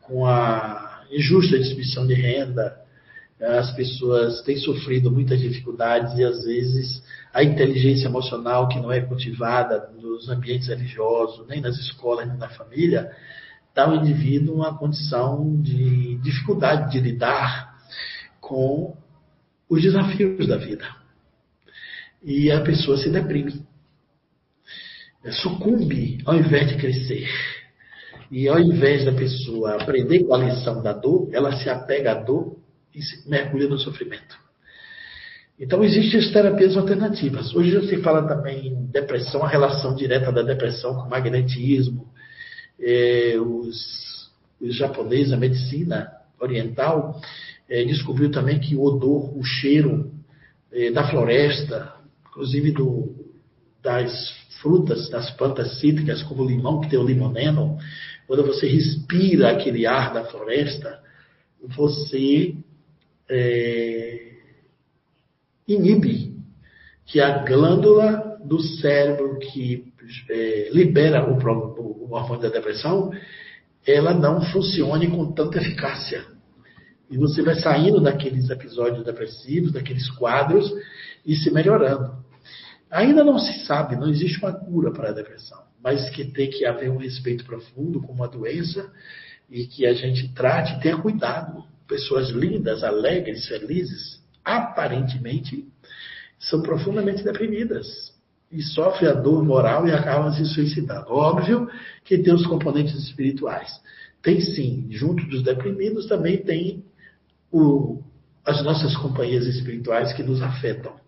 com 0.02 0.26
a 0.26 1.04
injusta 1.12 1.58
distribuição 1.58 2.08
de 2.08 2.16
renda, 2.16 2.76
as 3.40 3.72
pessoas 3.72 4.42
têm 4.42 4.58
sofrido 4.58 5.12
muitas 5.12 5.40
dificuldades 5.40 6.18
e 6.18 6.24
às 6.24 6.44
vezes 6.44 7.02
a 7.34 7.44
inteligência 7.44 8.08
emocional 8.08 8.68
que 8.68 8.80
não 8.80 8.92
é 8.92 9.00
cultivada 9.00 9.90
nos 10.02 10.28
ambientes 10.28 10.68
religiosos, 10.68 11.48
nem 11.48 11.62
nas 11.62 11.78
escolas, 11.78 12.28
nem 12.28 12.38
na 12.38 12.50
família, 12.50 13.12
dá 13.74 13.86
ao 13.86 13.96
indivíduo 13.96 14.56
uma 14.56 14.78
condição 14.78 15.62
de 15.62 16.16
dificuldade 16.16 16.92
de 16.92 17.00
lidar 17.00 17.78
com 18.42 18.98
os 19.70 19.82
desafios 19.82 20.48
da 20.48 20.58
vida. 20.58 20.99
E 22.24 22.52
a 22.52 22.62
pessoa 22.62 22.98
se 22.98 23.10
deprime, 23.10 23.66
sucumbe 25.42 26.20
ao 26.26 26.36
invés 26.36 26.68
de 26.70 26.78
crescer. 26.78 27.28
E 28.32 28.48
ao 28.48 28.60
invés 28.60 29.06
da 29.06 29.12
pessoa 29.12 29.82
aprender 29.82 30.24
com 30.24 30.34
a 30.34 30.38
lição 30.38 30.84
da 30.84 30.94
dor, 30.94 31.30
ela 31.32 31.56
se 31.58 31.70
apega 31.70 32.12
à 32.12 32.16
dor 32.16 32.58
e 32.94 33.00
mergulha 33.28 33.68
no 33.68 33.80
sofrimento. 33.80 34.38
Então, 35.60 35.84
existem 35.84 36.20
as 36.20 36.32
terapias 36.32 36.78
alternativas. 36.78 37.54
Hoje 37.54 37.72
já 37.72 37.82
se 37.82 37.98
fala 38.02 38.26
também 38.28 38.68
em 38.68 38.86
depressão, 38.86 39.44
a 39.44 39.48
relação 39.48 39.94
direta 39.94 40.32
da 40.32 40.42
depressão 40.42 40.96
com 40.96 41.10
magnetismo. 41.10 42.08
É, 42.80 43.36
os, 43.38 44.32
os, 44.62 44.76
japoneses, 44.76 45.34
a 45.34 45.38
medicina 45.38 46.10
oriental, 46.40 47.20
é, 47.68 47.84
descobriu 47.84 48.32
também 48.32 48.58
que 48.58 48.74
o 48.74 48.84
odor, 48.84 49.38
o 49.38 49.44
cheiro 49.44 50.14
é, 50.72 50.92
da 50.92 51.06
floresta, 51.10 51.94
inclusive 52.40 52.72
do, 52.72 53.16
das 53.84 54.12
frutas, 54.62 55.10
das 55.10 55.30
plantas 55.32 55.78
cítricas, 55.80 56.24
como 56.24 56.44
o 56.44 56.48
limão, 56.48 56.80
que 56.80 56.90
tem 56.90 56.98
o 56.98 57.06
limoneno, 57.06 57.78
quando 58.26 58.46
você 58.46 58.66
respira 58.66 59.52
aquele 59.52 59.86
ar 59.86 60.14
da 60.14 60.24
floresta, 60.24 61.02
você 61.62 62.56
é, 63.30 64.32
inibe 65.68 66.34
que 67.06 67.20
a 67.20 67.40
glândula 67.44 68.38
do 68.46 68.62
cérebro 68.62 69.38
que 69.40 69.92
é, 70.30 70.70
libera 70.72 71.30
o, 71.30 71.38
o, 71.38 72.08
o 72.08 72.14
hormônio 72.14 72.44
da 72.44 72.50
depressão, 72.50 73.12
ela 73.86 74.14
não 74.14 74.42
funcione 74.44 75.10
com 75.10 75.34
tanta 75.34 75.58
eficácia. 75.58 76.24
E 77.12 77.18
você 77.18 77.42
vai 77.42 77.56
saindo 77.56 78.00
daqueles 78.00 78.50
episódios 78.50 79.04
depressivos, 79.04 79.74
daqueles 79.74 80.10
quadros, 80.12 80.72
e 81.26 81.36
se 81.36 81.52
melhorando. 81.52 82.29
Ainda 82.90 83.24
não 83.24 83.38
se 83.38 83.66
sabe, 83.66 83.96
não 83.96 84.10
existe 84.10 84.40
uma 84.40 84.54
cura 84.54 84.92
para 84.92 85.10
a 85.10 85.14
depressão 85.14 85.70
mas 85.84 86.10
que 86.10 86.26
tem 86.26 86.50
que 86.50 86.66
haver 86.66 86.90
um 86.90 86.98
respeito 86.98 87.46
profundo 87.46 88.02
com 88.02 88.12
uma 88.12 88.28
doença 88.28 88.92
e 89.50 89.66
que 89.66 89.86
a 89.86 89.94
gente 89.94 90.34
trate 90.34 90.74
e 90.74 90.80
tenha 90.82 90.98
cuidado. 90.98 91.64
Pessoas 91.88 92.30
lindas, 92.30 92.84
alegres, 92.84 93.48
felizes, 93.48 94.22
aparentemente 94.44 95.68
são 96.38 96.62
profundamente 96.62 97.24
deprimidas 97.24 98.14
e 98.52 98.62
sofrem 98.62 99.10
a 99.10 99.14
dor 99.14 99.44
moral 99.44 99.88
e 99.88 99.92
acabam 99.92 100.32
se 100.34 100.46
suicidando. 100.46 101.12
Óbvio 101.12 101.70
que 102.04 102.18
tem 102.18 102.34
os 102.34 102.46
componentes 102.46 102.96
espirituais. 102.96 103.72
Tem 104.22 104.40
sim, 104.42 104.88
junto 104.90 105.26
dos 105.28 105.44
deprimidos 105.44 106.08
também 106.08 106.38
tem 106.38 106.84
o, 107.52 108.04
as 108.46 108.64
nossas 108.64 108.96
companhias 108.98 109.46
espirituais 109.46 110.14
que 110.14 110.24
nos 110.24 110.42
afetam. 110.42 111.00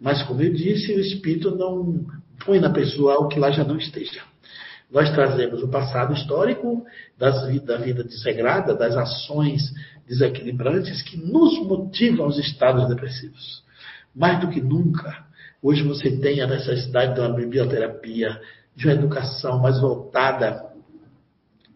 Mas, 0.00 0.22
como 0.22 0.42
eu 0.42 0.52
disse, 0.52 0.92
o 0.92 1.00
espírito 1.00 1.54
não 1.54 2.06
põe 2.44 2.58
na 2.58 2.70
pessoa 2.70 3.14
algo 3.14 3.28
que 3.28 3.38
lá 3.38 3.50
já 3.50 3.64
não 3.64 3.76
esteja. 3.76 4.22
Nós 4.90 5.10
trazemos 5.12 5.62
o 5.62 5.68
passado 5.68 6.14
histórico 6.14 6.84
das, 7.16 7.62
da 7.62 7.76
vida 7.76 8.02
desregrada, 8.02 8.74
das 8.74 8.96
ações 8.96 9.62
desequilibrantes 10.06 11.02
que 11.02 11.16
nos 11.16 11.58
motivam 11.64 12.24
aos 12.24 12.38
estados 12.38 12.88
depressivos. 12.88 13.62
Mais 14.14 14.40
do 14.40 14.48
que 14.48 14.60
nunca, 14.60 15.24
hoje 15.62 15.84
você 15.84 16.16
tem 16.16 16.40
a 16.40 16.46
necessidade 16.46 17.14
de 17.14 17.20
uma 17.20 17.32
biblioterapia, 17.32 18.40
de 18.74 18.86
uma 18.86 18.94
educação 18.94 19.60
mais 19.60 19.80
voltada 19.80 20.64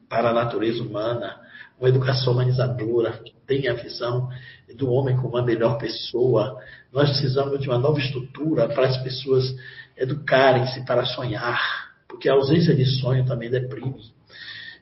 para 0.09 0.31
a 0.31 0.35
natureza 0.35 0.83
humana, 0.83 1.44
uma 1.79 1.89
educação 1.89 2.33
humanizadora, 2.33 3.13
que 3.25 3.33
tenha 3.47 3.73
a 3.73 3.75
visão 3.75 4.29
do 4.77 4.91
homem 4.91 5.17
como 5.17 5.31
uma 5.31 5.43
melhor 5.43 5.79
pessoa. 5.79 6.57
Nós 6.93 7.11
precisamos 7.11 7.61
de 7.61 7.69
uma 7.69 7.79
nova 7.79 7.99
estrutura 7.99 8.69
para 8.69 8.87
as 8.87 8.97
pessoas 8.99 9.55
educarem-se 9.97 10.85
para 10.85 11.05
sonhar, 11.05 11.61
porque 12.09 12.29
a 12.29 12.35
ausência 12.35 12.75
de 12.75 12.85
sonho 12.87 13.25
também 13.25 13.51
deprime. 13.51 13.95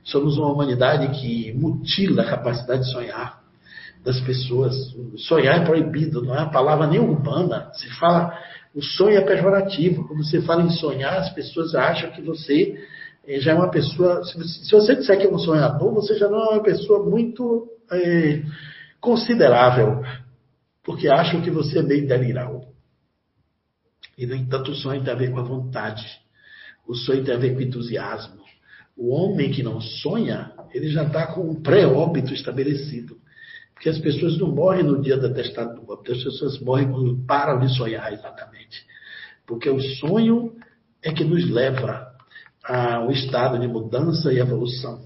Somos 0.04 0.36
uma 0.36 0.52
humanidade 0.52 1.20
que 1.20 1.52
mutila 1.52 2.22
a 2.22 2.30
capacidade 2.30 2.82
de 2.82 2.92
sonhar. 2.92 3.42
das 4.04 4.20
pessoas. 4.20 4.74
Sonhar 5.16 5.62
é 5.62 5.64
proibido, 5.64 6.22
não 6.22 6.34
é 6.34 6.40
uma 6.40 6.50
palavra 6.50 6.86
nem 6.86 6.98
urbana. 6.98 7.70
Se 7.74 7.88
fala, 7.98 8.36
o 8.74 8.82
sonho 8.82 9.16
é 9.16 9.20
pejorativo. 9.20 10.06
Quando 10.06 10.24
você 10.24 10.40
fala 10.42 10.62
em 10.62 10.70
sonhar, 10.70 11.18
as 11.18 11.30
pessoas 11.30 11.74
acham 11.74 12.10
que 12.10 12.20
você 12.20 12.76
já 13.26 13.52
é 13.52 13.54
uma 13.54 13.70
pessoa. 13.70 14.24
Se 14.24 14.70
você 14.70 14.96
disser 14.96 15.18
que 15.18 15.26
é 15.26 15.30
um 15.30 15.38
sonhador, 15.38 15.92
você 15.94 16.16
já 16.18 16.28
não 16.28 16.38
é 16.38 16.48
uma 16.54 16.62
pessoa 16.62 17.08
muito 17.08 17.68
é, 17.90 18.42
considerável, 19.00 20.02
porque 20.82 21.08
acham 21.08 21.40
que 21.40 21.50
você 21.50 21.78
é 21.78 21.82
meio 21.82 22.06
delirado. 22.06 22.62
E, 24.18 24.26
no 24.26 24.34
entanto, 24.34 24.72
o 24.72 24.74
sonho 24.74 25.02
tem 25.02 25.12
a 25.12 25.16
ver 25.16 25.30
com 25.30 25.38
a 25.38 25.44
vontade. 25.44 26.04
O 26.86 26.94
sonho 26.94 27.24
tem 27.24 27.34
a 27.34 27.38
ver 27.38 27.54
com 27.54 27.60
entusiasmo. 27.60 28.42
O 28.96 29.10
homem 29.14 29.50
que 29.50 29.62
não 29.62 29.80
sonha, 29.80 30.52
ele 30.72 30.88
já 30.88 31.04
está 31.04 31.26
com 31.28 31.42
um 31.42 31.62
pré-óbito 31.62 32.34
estabelecido. 32.34 33.16
Porque 33.72 33.88
as 33.88 33.98
pessoas 33.98 34.38
não 34.38 34.48
morrem 34.48 34.84
no 34.84 35.00
dia 35.00 35.16
da 35.16 35.28
óbito, 35.28 36.12
as 36.12 36.22
pessoas 36.22 36.60
morrem 36.60 36.90
quando 36.90 37.24
param 37.26 37.58
de 37.58 37.74
sonhar 37.74 38.12
exatamente. 38.12 38.86
Porque 39.46 39.68
o 39.68 39.80
sonho 39.80 40.54
é 41.02 41.12
que 41.12 41.24
nos 41.24 41.48
leva 41.50 42.11
ao 42.64 43.10
estado 43.10 43.58
de 43.58 43.66
mudança 43.66 44.32
e 44.32 44.38
evolução 44.38 45.00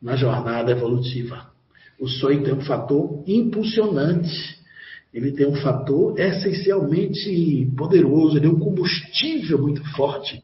na 0.00 0.16
jornada 0.16 0.70
evolutiva. 0.70 1.46
O 2.00 2.08
sonho 2.08 2.42
tem 2.44 2.54
um 2.54 2.60
fator 2.60 3.22
impulsionante. 3.26 4.56
Ele 5.12 5.32
tem 5.32 5.46
um 5.46 5.56
fator 5.56 6.18
essencialmente 6.18 7.72
poderoso, 7.76 8.36
ele 8.36 8.46
é 8.46 8.50
um 8.50 8.58
combustível 8.58 9.58
muito 9.58 9.82
forte 9.92 10.42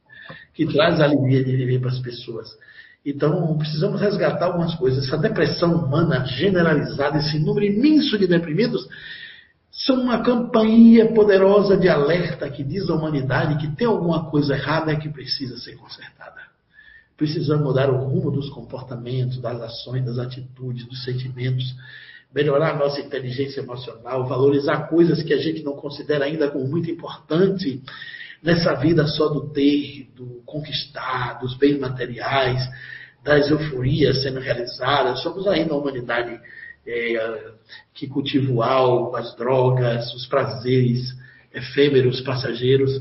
que 0.54 0.66
traz 0.66 1.00
alegria 1.00 1.44
de 1.44 1.56
viver 1.56 1.80
para 1.80 1.90
as 1.90 1.98
pessoas. 1.98 2.48
Então, 3.04 3.56
precisamos 3.58 4.00
resgatar 4.00 4.46
algumas 4.46 4.74
coisas. 4.76 5.06
Essa 5.06 5.18
depressão 5.18 5.74
humana 5.74 6.24
generalizada, 6.24 7.18
esse 7.18 7.38
número 7.38 7.66
imenso 7.66 8.16
de 8.18 8.26
deprimidos, 8.26 8.88
são 9.84 10.00
uma 10.00 10.22
campainha 10.22 11.12
poderosa 11.12 11.76
de 11.76 11.88
alerta 11.88 12.48
que 12.48 12.64
diz 12.64 12.88
à 12.88 12.94
humanidade 12.94 13.58
que 13.58 13.76
tem 13.76 13.86
alguma 13.86 14.30
coisa 14.30 14.54
errada 14.54 14.96
que 14.96 15.10
precisa 15.10 15.58
ser 15.58 15.76
consertada. 15.76 16.40
Precisamos 17.16 17.62
mudar 17.62 17.90
o 17.90 17.96
rumo 17.96 18.30
dos 18.30 18.48
comportamentos, 18.48 19.40
das 19.40 19.60
ações, 19.60 20.04
das 20.04 20.18
atitudes, 20.18 20.86
dos 20.86 21.04
sentimentos, 21.04 21.76
melhorar 22.34 22.74
a 22.74 22.78
nossa 22.78 22.98
inteligência 23.00 23.60
emocional, 23.60 24.26
valorizar 24.26 24.88
coisas 24.88 25.22
que 25.22 25.34
a 25.34 25.38
gente 25.38 25.62
não 25.62 25.74
considera 25.74 26.24
ainda 26.24 26.50
como 26.50 26.66
muito 26.66 26.90
importante 26.90 27.82
nessa 28.42 28.74
vida 28.74 29.06
só 29.06 29.28
do 29.28 29.50
ter, 29.50 30.10
do 30.16 30.42
conquistar, 30.46 31.38
dos 31.40 31.56
bens 31.56 31.78
materiais, 31.78 32.60
das 33.22 33.50
euforias 33.50 34.22
sendo 34.22 34.40
realizadas. 34.40 35.20
Somos 35.22 35.46
ainda 35.46 35.74
uma 35.74 35.82
humanidade 35.82 36.40
é, 36.86 37.52
que 37.92 38.06
cultiva 38.06 38.52
o 38.52 38.62
álcool, 38.62 39.16
as 39.16 39.34
drogas, 39.36 40.12
os 40.14 40.26
prazeres 40.26 41.14
efêmeros, 41.52 42.20
passageiros, 42.20 43.00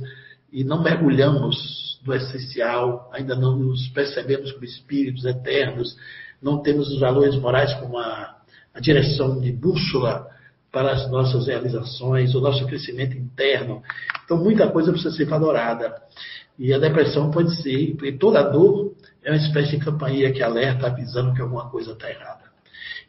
e 0.52 0.64
não 0.64 0.84
mergulhamos 0.84 2.00
no 2.06 2.14
essencial, 2.14 3.10
ainda 3.14 3.36
não 3.36 3.58
nos 3.58 3.88
percebemos 3.90 4.52
como 4.52 4.66
espíritos 4.66 5.26
eternos, 5.26 5.98
não 6.42 6.62
temos 6.62 6.90
os 6.90 7.00
valores 7.00 7.36
morais 7.38 7.74
como 7.76 7.98
a, 7.98 8.38
a 8.74 8.80
direção 8.80 9.40
de 9.40 9.52
bússola 9.52 10.28
para 10.72 10.92
as 10.92 11.10
nossas 11.10 11.48
realizações, 11.48 12.34
o 12.34 12.42
nosso 12.42 12.66
crescimento 12.66 13.16
interno. 13.16 13.82
Então, 14.26 14.38
muita 14.38 14.70
coisa 14.70 14.92
precisa 14.92 15.16
ser 15.16 15.26
valorada. 15.26 15.96
E 16.58 16.74
a 16.74 16.80
depressão 16.80 17.32
pode 17.32 17.56
ser, 17.62 17.96
e 18.04 18.18
toda 18.18 18.44
dor 18.44 18.94
é 19.24 19.32
uma 19.32 19.38
espécie 19.38 19.78
de 19.78 19.86
campainha 19.86 20.32
que 20.32 20.42
alerta, 20.42 20.88
avisando 20.88 21.34
que 21.34 21.42
alguma 21.42 21.70
coisa 21.70 21.94
está 21.94 22.10
errada. 22.10 22.43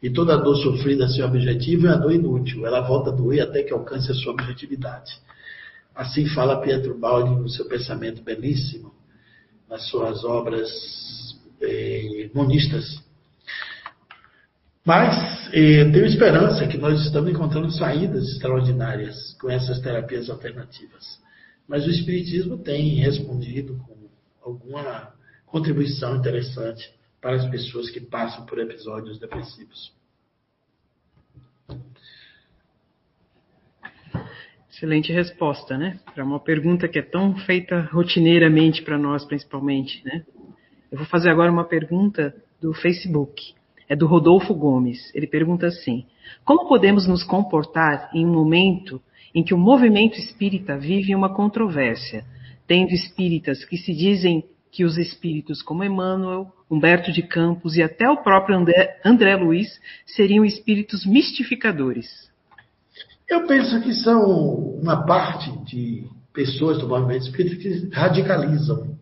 E 0.05 0.11
toda 0.11 0.37
dor 0.37 0.55
sofrida 0.57 1.07
sem 1.07 1.23
objetivo 1.23 1.87
é 1.87 1.89
uma 1.89 1.97
dor 1.97 2.13
inútil, 2.13 2.63
ela 2.63 2.79
volta 2.81 3.09
a 3.09 3.11
doer 3.11 3.41
até 3.41 3.63
que 3.63 3.73
alcance 3.73 4.11
a 4.11 4.13
sua 4.13 4.33
objetividade. 4.33 5.11
Assim 5.95 6.27
fala 6.27 6.61
Pietro 6.61 6.95
Baldi 6.95 7.41
no 7.41 7.49
seu 7.49 7.67
pensamento 7.67 8.21
belíssimo, 8.21 8.93
nas 9.67 9.89
suas 9.89 10.23
obras 10.23 10.69
eh, 11.59 12.29
monistas. 12.35 13.03
Mas 14.85 15.49
eh, 15.51 15.89
tenho 15.89 16.05
esperança 16.05 16.67
que 16.67 16.77
nós 16.77 17.03
estamos 17.03 17.31
encontrando 17.31 17.71
saídas 17.71 18.27
extraordinárias 18.27 19.33
com 19.41 19.49
essas 19.49 19.79
terapias 19.79 20.29
alternativas. 20.29 21.19
Mas 21.67 21.83
o 21.83 21.89
Espiritismo 21.89 22.59
tem 22.59 22.97
respondido 22.97 23.75
com 23.87 24.07
alguma 24.47 25.15
contribuição 25.47 26.15
interessante 26.15 26.93
para 27.25 27.37
as 27.37 27.49
pessoas 27.49 27.89
que 27.89 27.99
passam 27.99 28.45
por 28.45 28.59
episódios 28.59 29.17
depressivos. 29.17 29.91
Excelente 34.69 35.11
resposta, 35.11 35.75
né? 35.75 35.99
Para 36.13 36.23
uma 36.23 36.39
pergunta 36.39 36.87
que 36.87 36.99
é 36.99 37.01
tão 37.01 37.35
feita 37.35 37.89
rotineiramente 37.91 38.83
para 38.83 38.99
nós, 38.99 39.25
principalmente, 39.25 40.05
né? 40.05 40.23
Eu 40.91 40.99
vou 40.99 41.07
fazer 41.07 41.31
agora 41.31 41.51
uma 41.51 41.65
pergunta 41.65 42.31
do 42.61 42.75
Facebook 42.75 43.55
é 43.89 43.95
do 43.95 44.05
Rodolfo 44.05 44.53
Gomes. 44.53 45.11
Ele 45.15 45.25
pergunta 45.25 45.65
assim: 45.65 46.05
Como 46.43 46.67
podemos 46.67 47.07
nos 47.07 47.23
comportar 47.23 48.11
em 48.13 48.23
um 48.23 48.31
momento 48.31 49.01
em 49.33 49.43
que 49.43 49.53
o 49.55 49.57
movimento 49.57 50.19
espírita 50.19 50.77
vive 50.77 51.15
uma 51.15 51.33
controvérsia, 51.33 52.23
tendo 52.67 52.91
espíritas 52.91 53.65
que 53.65 53.77
se 53.77 53.95
dizem 53.95 54.45
que 54.75 54.83
os 54.83 54.97
espíritos 54.97 55.61
como 55.61 55.85
Emmanuel, 55.85 56.51
Humberto 56.69 57.09
de 57.09 57.23
Campos 57.23 57.77
e 57.77 57.81
até 57.81 58.09
o 58.09 58.17
próprio 58.17 58.57
André, 58.57 58.99
André 59.05 59.33
Luiz 59.37 59.79
seriam 60.05 60.43
espíritos 60.43 61.05
mistificadores? 61.05 62.29
Eu 63.25 63.47
penso 63.47 63.81
que 63.81 63.93
são 63.93 64.21
uma 64.81 65.05
parte 65.05 65.49
de 65.63 66.03
pessoas 66.33 66.77
do 66.77 66.89
movimento 66.89 67.23
espírita 67.23 67.55
que 67.55 67.89
radicalizam 67.95 68.97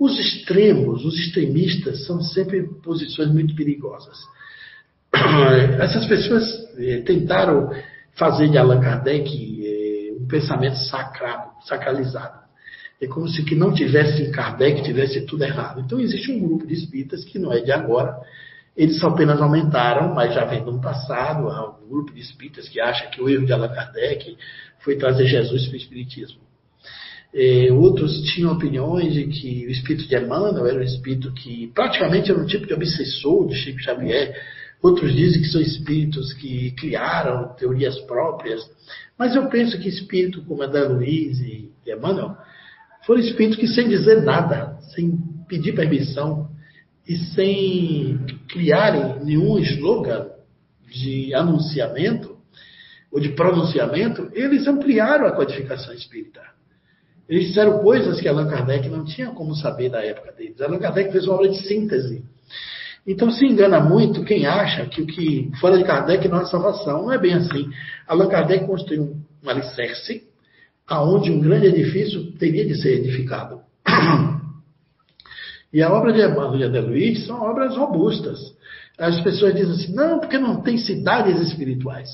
os 0.00 0.18
extremos, 0.18 1.04
os 1.04 1.16
extremistas, 1.16 2.04
são 2.06 2.20
sempre 2.20 2.64
posições 2.82 3.30
muito 3.30 3.54
perigosas. 3.54 4.18
Essas 5.80 6.06
pessoas 6.06 6.44
eh, 6.76 7.02
tentaram 7.06 7.70
fazer 8.14 8.48
de 8.48 8.58
Allan 8.58 8.80
Kardec 8.80 9.30
eh, 9.30 10.12
um 10.20 10.26
pensamento 10.26 10.76
sacrado, 10.76 11.52
sacralizado. 11.64 12.43
É 13.00 13.06
como 13.06 13.28
se 13.28 13.42
que 13.44 13.54
não 13.54 13.74
tivesse 13.74 14.30
Kardec 14.30 14.82
tivesse 14.82 15.26
tudo 15.26 15.44
errado. 15.44 15.80
Então 15.80 16.00
existe 16.00 16.32
um 16.32 16.40
grupo 16.40 16.66
de 16.66 16.74
espíritas 16.74 17.24
que 17.24 17.38
não 17.38 17.52
é 17.52 17.60
de 17.60 17.72
agora, 17.72 18.16
eles 18.76 19.02
apenas 19.04 19.40
aumentaram, 19.40 20.12
mas 20.14 20.34
já 20.34 20.44
vem 20.44 20.64
do 20.64 20.80
passado, 20.80 21.48
há 21.48 21.78
um 21.78 21.88
grupo 21.88 22.12
de 22.12 22.20
espíritas 22.20 22.68
que 22.68 22.80
acha 22.80 23.08
que 23.08 23.22
o 23.22 23.28
erro 23.28 23.46
de 23.46 23.52
Allan 23.52 23.68
Kardec 23.68 24.36
foi 24.80 24.96
trazer 24.96 25.26
Jesus 25.26 25.66
para 25.66 25.74
o 25.74 25.76
Espiritismo. 25.76 26.40
É, 27.32 27.72
outros 27.72 28.22
tinham 28.32 28.52
opiniões 28.52 29.12
de 29.12 29.26
que 29.26 29.66
o 29.66 29.70
espírito 29.70 30.08
de 30.08 30.16
Emmanuel 30.16 30.66
era 30.66 30.78
um 30.78 30.82
espírito 30.82 31.32
que 31.32 31.68
praticamente 31.74 32.30
era 32.30 32.40
um 32.40 32.46
tipo 32.46 32.66
de 32.66 32.74
obsessor 32.74 33.48
de 33.48 33.56
Chico 33.56 33.80
Xavier. 33.80 34.40
Outros 34.80 35.12
dizem 35.12 35.40
que 35.40 35.48
são 35.48 35.60
espíritos 35.60 36.32
que 36.34 36.70
criaram 36.72 37.48
teorias 37.54 37.98
próprias. 38.02 38.62
Mas 39.18 39.34
eu 39.34 39.48
penso 39.48 39.78
que 39.80 39.88
espírito 39.88 40.42
como 40.42 40.62
André 40.62 40.84
Luiz 40.84 41.40
e 41.40 41.72
Emmanuel 41.86 42.36
foram 43.06 43.20
espíritos 43.20 43.58
que, 43.58 43.66
sem 43.68 43.88
dizer 43.88 44.22
nada, 44.22 44.78
sem 44.94 45.18
pedir 45.48 45.74
permissão 45.74 46.48
e 47.06 47.16
sem 47.16 48.18
criarem 48.48 49.24
nenhum 49.24 49.58
slogan 49.58 50.28
de 50.90 51.34
anunciamento 51.34 52.36
ou 53.12 53.20
de 53.20 53.30
pronunciamento, 53.30 54.30
eles 54.32 54.66
ampliaram 54.66 55.26
a 55.26 55.32
codificação 55.32 55.92
espírita. 55.92 56.40
Eles 57.28 57.48
fizeram 57.48 57.78
coisas 57.78 58.20
que 58.20 58.28
Allan 58.28 58.48
Kardec 58.48 58.88
não 58.88 59.04
tinha 59.04 59.28
como 59.28 59.54
saber 59.54 59.90
da 59.90 60.04
época 60.04 60.32
deles. 60.32 60.60
Allan 60.60 60.78
Kardec 60.78 61.12
fez 61.12 61.26
uma 61.26 61.34
obra 61.34 61.48
de 61.48 61.58
síntese. 61.66 62.24
Então 63.06 63.30
se 63.30 63.44
engana 63.44 63.80
muito 63.80 64.24
quem 64.24 64.46
acha 64.46 64.86
que 64.86 65.02
o 65.02 65.06
que 65.06 65.50
fora 65.60 65.76
de 65.76 65.84
Kardec 65.84 66.26
não 66.28 66.40
é 66.40 66.46
salvação. 66.46 67.02
Não 67.02 67.12
é 67.12 67.18
bem 67.18 67.34
assim. 67.34 67.68
Allan 68.06 68.28
Kardec 68.28 68.66
construiu 68.66 69.16
um 69.42 69.48
alicerce 69.48 70.24
aonde 70.86 71.30
um 71.30 71.40
grande 71.40 71.66
edifício 71.66 72.32
teria 72.32 72.64
de 72.64 72.80
ser 72.80 72.98
edificado. 73.00 73.60
E 75.72 75.82
a 75.82 75.92
obra 75.92 76.12
de 76.12 76.20
Emmanuel 76.20 76.68
e 76.68 76.72
de 76.72 76.80
Luiz 76.80 77.26
são 77.26 77.42
obras 77.42 77.76
robustas. 77.76 78.38
As 78.96 79.20
pessoas 79.22 79.54
dizem 79.54 79.72
assim, 79.72 79.92
não, 79.92 80.20
porque 80.20 80.38
não 80.38 80.62
tem 80.62 80.78
cidades 80.78 81.40
espirituais. 81.40 82.08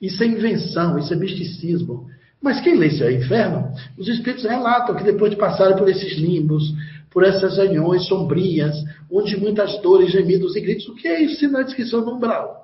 Isso 0.00 0.22
é 0.22 0.26
invenção, 0.26 0.98
isso 0.98 1.12
é 1.12 1.16
misticismo. 1.16 2.08
Mas 2.40 2.60
quem 2.62 2.78
lê 2.78 2.90
Céu 2.90 3.10
e 3.10 3.16
Inferno, 3.16 3.70
os 3.98 4.08
espíritos 4.08 4.44
relatam 4.44 4.96
que 4.96 5.04
depois 5.04 5.30
de 5.30 5.36
passarem 5.36 5.76
por 5.76 5.90
esses 5.90 6.16
limbos, 6.16 6.72
por 7.10 7.22
essas 7.22 7.58
reuniões 7.58 8.06
sombrias, 8.06 8.74
onde 9.10 9.36
muitas 9.36 9.78
dores, 9.82 10.10
gemidos 10.10 10.56
e 10.56 10.60
gritos, 10.60 10.88
o 10.88 10.94
que 10.94 11.06
é 11.06 11.22
isso 11.22 11.46
na 11.50 11.62
descrição 11.62 12.02
do 12.02 12.14
umbral? 12.14 12.59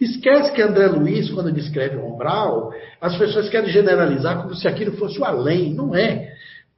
Esquece 0.00 0.52
que 0.52 0.62
André 0.62 0.88
Luiz, 0.88 1.30
quando 1.30 1.52
descreve 1.52 1.96
o 1.96 2.14
umbral, 2.14 2.72
as 3.00 3.16
pessoas 3.16 3.48
querem 3.48 3.70
generalizar 3.70 4.42
como 4.42 4.54
se 4.54 4.66
aquilo 4.66 4.96
fosse 4.96 5.18
o 5.18 5.24
além. 5.24 5.72
Não 5.72 5.94
é. 5.94 6.32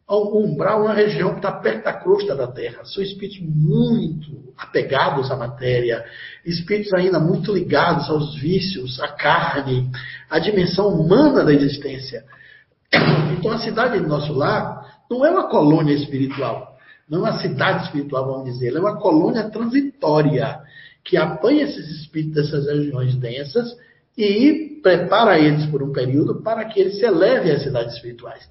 O 0.08 0.38
umbral 0.44 0.82
é 0.82 0.84
uma 0.84 0.94
região 0.94 1.30
que 1.30 1.38
está 1.38 1.50
perto 1.52 1.84
da 1.84 1.92
crosta 1.94 2.36
da 2.36 2.46
Terra. 2.46 2.84
São 2.84 3.02
espíritos 3.02 3.40
muito 3.42 4.52
apegados 4.56 5.30
à 5.30 5.36
matéria, 5.36 6.04
espíritos 6.44 6.92
ainda 6.94 7.18
muito 7.18 7.52
ligados 7.52 8.08
aos 8.08 8.36
vícios, 8.36 9.00
à 9.00 9.08
carne, 9.08 9.90
à 10.30 10.38
dimensão 10.38 10.88
humana 10.88 11.44
da 11.44 11.52
existência. 11.52 12.24
Então 13.36 13.50
a 13.50 13.58
cidade 13.58 13.98
do 13.98 14.06
nosso 14.06 14.32
lar 14.32 15.00
não 15.10 15.24
é 15.24 15.30
uma 15.30 15.48
colônia 15.48 15.94
espiritual, 15.94 16.76
não 17.08 17.26
é 17.26 17.30
uma 17.30 17.40
cidade 17.40 17.84
espiritual, 17.84 18.26
vamos 18.26 18.44
dizer, 18.44 18.68
ela 18.68 18.78
é 18.78 18.80
uma 18.80 19.00
colônia 19.00 19.50
transitória 19.50 20.60
que 21.06 21.16
apanha 21.16 21.64
esses 21.64 21.88
espíritos 22.00 22.34
dessas 22.34 22.66
regiões 22.66 23.14
densas 23.16 23.76
e 24.18 24.80
prepara 24.82 25.38
eles 25.38 25.66
por 25.66 25.82
um 25.82 25.92
período 25.92 26.42
para 26.42 26.64
que 26.64 26.80
eles 26.80 26.98
se 26.98 27.04
elevem 27.04 27.52
às 27.52 27.62
cidades 27.62 27.94
espirituais. 27.94 28.48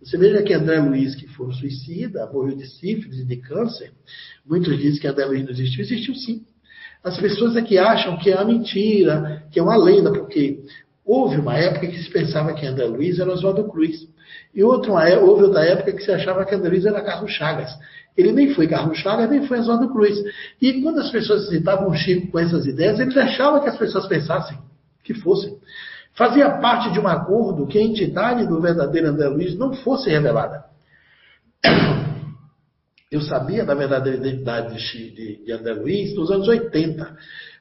Você 0.00 0.16
veja 0.16 0.42
que 0.42 0.52
André 0.52 0.78
Luiz, 0.78 1.14
que 1.14 1.26
foi 1.26 1.46
um 1.46 1.52
suicida, 1.52 2.30
morreu 2.32 2.56
de 2.56 2.66
sífilis 2.66 3.18
e 3.20 3.24
de 3.24 3.36
câncer, 3.36 3.92
muitos 4.46 4.76
dizem 4.78 5.00
que 5.00 5.06
André 5.06 5.24
Luiz 5.24 5.44
não 5.44 5.50
existiu, 5.50 5.82
existiu 5.82 6.14
sim. 6.14 6.44
As 7.02 7.18
pessoas 7.18 7.56
é 7.56 7.62
que 7.62 7.78
acham 7.78 8.16
que 8.18 8.30
é 8.30 8.36
uma 8.36 8.44
mentira, 8.44 9.44
que 9.50 9.58
é 9.58 9.62
uma 9.62 9.76
lenda, 9.76 10.12
porque 10.12 10.60
houve 11.04 11.38
uma 11.38 11.56
época 11.56 11.86
que 11.86 12.02
se 12.02 12.10
pensava 12.10 12.52
que 12.54 12.66
André 12.66 12.84
Luiz 12.84 13.18
era 13.18 13.32
Oswaldo 13.32 13.64
Cruz. 13.68 14.06
E 14.54 14.62
outra, 14.62 14.92
houve 15.20 15.44
outra 15.44 15.64
época 15.64 15.92
que 15.92 16.02
se 16.02 16.12
achava 16.12 16.44
que 16.44 16.54
André 16.54 16.68
Luiz 16.68 16.84
era 16.84 17.02
Carlos 17.02 17.32
Chagas. 17.32 17.70
Ele 18.16 18.32
nem 18.32 18.54
foi 18.54 18.66
Carlos 18.66 18.98
Chagas, 18.98 19.28
nem 19.28 19.46
foi 19.46 19.58
Oswaldo 19.58 19.92
Cruz. 19.92 20.16
E 20.60 20.80
quando 20.80 21.00
as 21.00 21.10
pessoas 21.10 21.48
citavam 21.48 21.88
o 21.88 21.94
Chico 21.94 22.32
com 22.32 22.38
essas 22.38 22.66
ideias, 22.66 22.98
ele 22.98 23.12
deixava 23.12 23.60
que 23.60 23.68
as 23.68 23.76
pessoas 23.76 24.06
pensassem 24.06 24.58
que 25.04 25.14
fossem. 25.14 25.56
Fazia 26.14 26.50
parte 26.58 26.92
de 26.92 26.98
um 26.98 27.06
acordo 27.06 27.66
que 27.66 27.78
a 27.78 27.82
entidade 27.82 28.46
do 28.46 28.60
verdadeiro 28.60 29.08
André 29.08 29.28
Luiz 29.28 29.56
não 29.56 29.74
fosse 29.74 30.10
revelada. 30.10 30.64
Eu 33.10 33.20
sabia 33.20 33.64
da 33.64 33.74
verdadeira 33.74 34.18
identidade 34.18 34.76
de, 34.76 35.44
de 35.44 35.52
André 35.52 35.74
Luiz 35.74 36.14
nos 36.16 36.30
anos 36.30 36.48
80, 36.48 37.16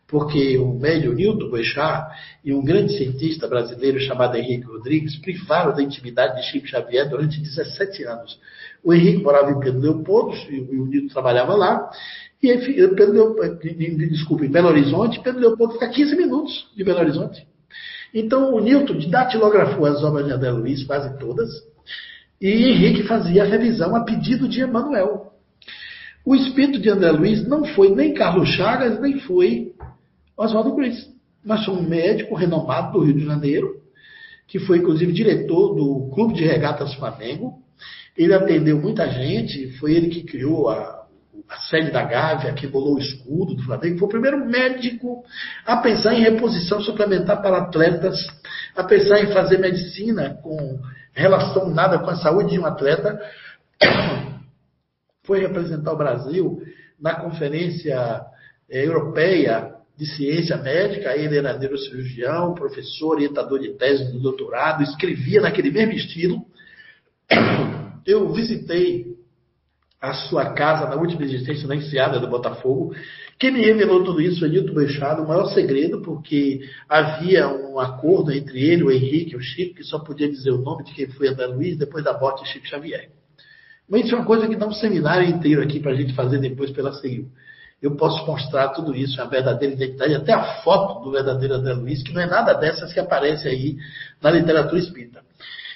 porque 0.07 0.57
o 0.57 0.73
médio 0.73 1.14
Newton 1.14 1.49
Boechat 1.49 2.07
e 2.44 2.53
um 2.53 2.64
grande 2.64 2.95
cientista 2.95 3.48
brasileiro 3.48 3.99
chamado 3.99 4.38
Henrique 4.38 4.65
Rodrigues 4.65 5.15
privaram 5.18 5.76
da 5.76 5.82
intimidade 5.82 6.41
de 6.41 6.52
Chico 6.52 6.68
Xavier 6.68 7.10
durante 7.10 7.40
17 7.40 8.03
anos. 8.03 8.40
O 8.84 8.94
Henrique 8.94 9.23
morava 9.23 9.52
em 9.52 9.60
Pedro 9.60 9.80
Leopoldo, 9.82 10.36
e 10.49 10.60
o 10.60 10.86
Newton 10.86 11.11
trabalhava 11.11 11.56
lá, 11.56 11.90
e 12.41 12.56
Pedro 12.56 13.14
Leopoldo, 13.14 13.60
desculpa, 14.10 14.45
em 14.45 14.52
Belo 14.52 14.68
Horizonte, 14.68 15.19
Pedro 15.22 15.41
Leopoldo 15.41 15.73
fica 15.73 15.90
15 15.90 16.15
minutos 16.15 16.68
de 16.76 16.84
Belo 16.84 16.99
Horizonte. 16.99 17.48
Então 18.14 18.53
o 18.53 18.60
Newton 18.60 19.10
datilografou 19.10 19.86
as 19.88 20.03
obras 20.03 20.26
de 20.26 20.32
André 20.32 20.52
Luiz, 20.52 20.84
quase 20.84 21.18
todas, 21.18 21.49
e 22.40 22.48
Henrique 22.48 23.03
fazia 23.03 23.44
a 23.44 23.48
revisão 23.48 23.95
a 23.95 24.03
pedido 24.03 24.48
de 24.48 24.61
Emmanuel. 24.61 25.32
O 26.23 26.36
espírito 26.36 26.80
de 26.80 26.90
André 26.90 27.11
Luiz 27.11 27.48
não 27.48 27.65
foi 27.65 27.90
nem 27.94 28.14
Carlos 28.14 28.49
Chagas, 28.49 28.99
nem 28.99 29.19
foi 29.19 29.73
Oswaldo 30.38 30.76
Cruz, 30.76 31.10
foi 31.66 31.74
um 31.74 31.82
médico 31.82 32.36
renomado 32.36 32.94
do 32.94 33.06
Rio 33.06 33.16
de 33.16 33.26
Janeiro, 33.26 33.76
que 34.48 34.60
foi 34.60 34.80
inclusive 34.80 35.14
diretor 35.14 35.76
do 35.76 36.10
Clube 36.14 36.34
de 36.34 36.44
Regatas 36.44 36.94
Flamengo. 36.95 37.60
Ele 38.18 38.34
atendeu 38.34 38.80
muita 38.80 39.07
gente, 39.10 39.72
foi 39.78 39.94
ele 39.94 40.10
que 40.10 40.24
criou 40.24 40.70
a, 40.70 41.06
a 41.49 41.57
sede 41.70 41.91
da 41.91 42.03
Gávea, 42.03 42.53
que 42.53 42.68
bolou 42.68 42.95
o 42.95 42.99
escudo 42.99 43.56
do 43.56 43.64
Flamengo, 43.64 43.99
foi 43.99 44.07
o 44.07 44.12
primeiro 44.12 44.45
médico 44.45 45.24
a 45.66 45.78
pensar 45.78 46.14
em 46.14 46.22
reposição 46.22 46.82
suplementar 46.82 47.41
para 47.41 47.57
atletas, 47.57 48.18
a 48.76 48.84
pensar 48.84 49.22
em 49.22 49.32
fazer 49.32 49.57
medicina 49.57 50.38
com 50.41 50.80
relação 51.14 51.70
nada 51.70 51.99
com 51.99 52.10
a 52.10 52.16
saúde 52.16 52.52
de 52.52 52.60
um 52.60 52.66
atleta. 52.66 53.20
Foi 55.24 55.40
representar 55.40 55.91
o 55.91 55.98
Brasil 55.98 56.62
na 56.99 57.16
Conferência 57.16 58.22
eh, 58.70 58.86
Europeia 58.86 59.75
de 59.98 60.06
Ciência 60.06 60.58
Médica, 60.58 61.16
ele 61.16 61.38
era 61.38 61.58
neurocirurgião, 61.58 62.54
professor, 62.54 63.16
orientador 63.16 63.60
de 63.60 63.70
tese 63.74 64.12
do 64.12 64.20
doutorado, 64.20 64.84
escrevia 64.84 65.42
naquele 65.42 65.72
mesmo 65.72 65.94
estilo. 65.94 66.46
Eu 68.06 68.32
visitei 68.34 69.16
a 70.00 70.14
sua 70.14 70.54
casa 70.54 70.88
na 70.88 70.96
última 70.96 71.24
existência 71.24 71.68
na 71.68 71.76
Enseada 71.76 72.20
do 72.20 72.28
Botafogo. 72.28 72.94
Quem 73.40 73.52
me 73.52 73.62
revelou 73.62 74.04
tudo 74.04 74.22
isso 74.22 74.40
foi 74.40 74.50
Nilton 74.50 74.74
Bechado, 74.74 75.24
o 75.24 75.28
maior 75.28 75.46
segredo, 75.48 76.02
porque 76.02 76.62
havia 76.88 77.48
um 77.48 77.80
acordo 77.80 78.32
entre 78.32 78.64
ele, 78.64 78.84
o 78.84 78.92
Henrique 78.92 79.36
o 79.36 79.42
Chico, 79.42 79.76
que 79.76 79.84
só 79.84 80.00
podia 80.00 80.30
dizer 80.30 80.52
o 80.52 80.62
nome 80.62 80.84
de 80.84 80.94
quem 80.94 81.08
foi 81.08 81.30
André 81.30 81.48
Luiz 81.48 81.78
depois 81.78 82.04
da 82.04 82.18
morte 82.18 82.44
de 82.44 82.50
Chico 82.50 82.68
Xavier. 82.68 83.10
Mas 83.90 84.06
isso 84.06 84.16
é 84.16 84.18
uma 84.18 84.26
coisa 84.26 84.48
que 84.48 84.56
dá 84.56 84.68
um 84.68 84.74
seminário 84.74 85.28
inteiro 85.28 85.62
aqui 85.62 85.80
para 85.80 85.92
a 85.92 85.96
gente 85.96 86.14
fazer 86.14 86.40
depois 86.40 86.72
pela 86.72 86.94
CEIU. 86.94 87.28
Eu 87.82 87.96
posso 87.96 88.26
mostrar 88.26 88.70
tudo 88.70 88.96
isso, 88.96 89.22
a 89.22 89.26
verdadeira 89.26 89.74
identidade, 89.76 90.16
até 90.16 90.34
a 90.34 90.62
foto 90.62 91.04
do 91.04 91.12
verdadeiro 91.12 91.56
André 91.56 91.74
Luiz, 91.74 92.02
que 92.02 92.14
não 92.14 92.22
é 92.22 92.26
nada 92.26 92.54
dessas 92.54 92.94
que 92.94 93.00
aparece 93.00 93.48
aí 93.48 93.78
na 94.22 94.32
literatura 94.32 94.80
espírita. 94.80 95.22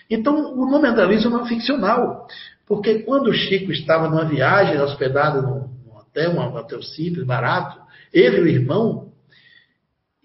Então, 0.09 0.53
o 0.57 0.65
nome 0.69 0.87
André 0.87 1.05
Luiz 1.05 1.23
é 1.23 1.27
um 1.27 1.31
nome 1.31 1.47
ficcional. 1.47 2.27
Porque 2.65 2.99
quando 2.99 3.27
o 3.27 3.33
Chico 3.33 3.71
estava 3.71 4.07
numa 4.07 4.25
viagem, 4.25 4.79
hospedado 4.79 5.41
num, 5.41 5.97
hotel, 5.97 6.31
um 6.31 6.55
hotel 6.55 6.81
simples, 6.83 7.25
barato, 7.25 7.79
ele 8.13 8.37
e 8.37 8.41
o 8.41 8.47
irmão, 8.47 9.11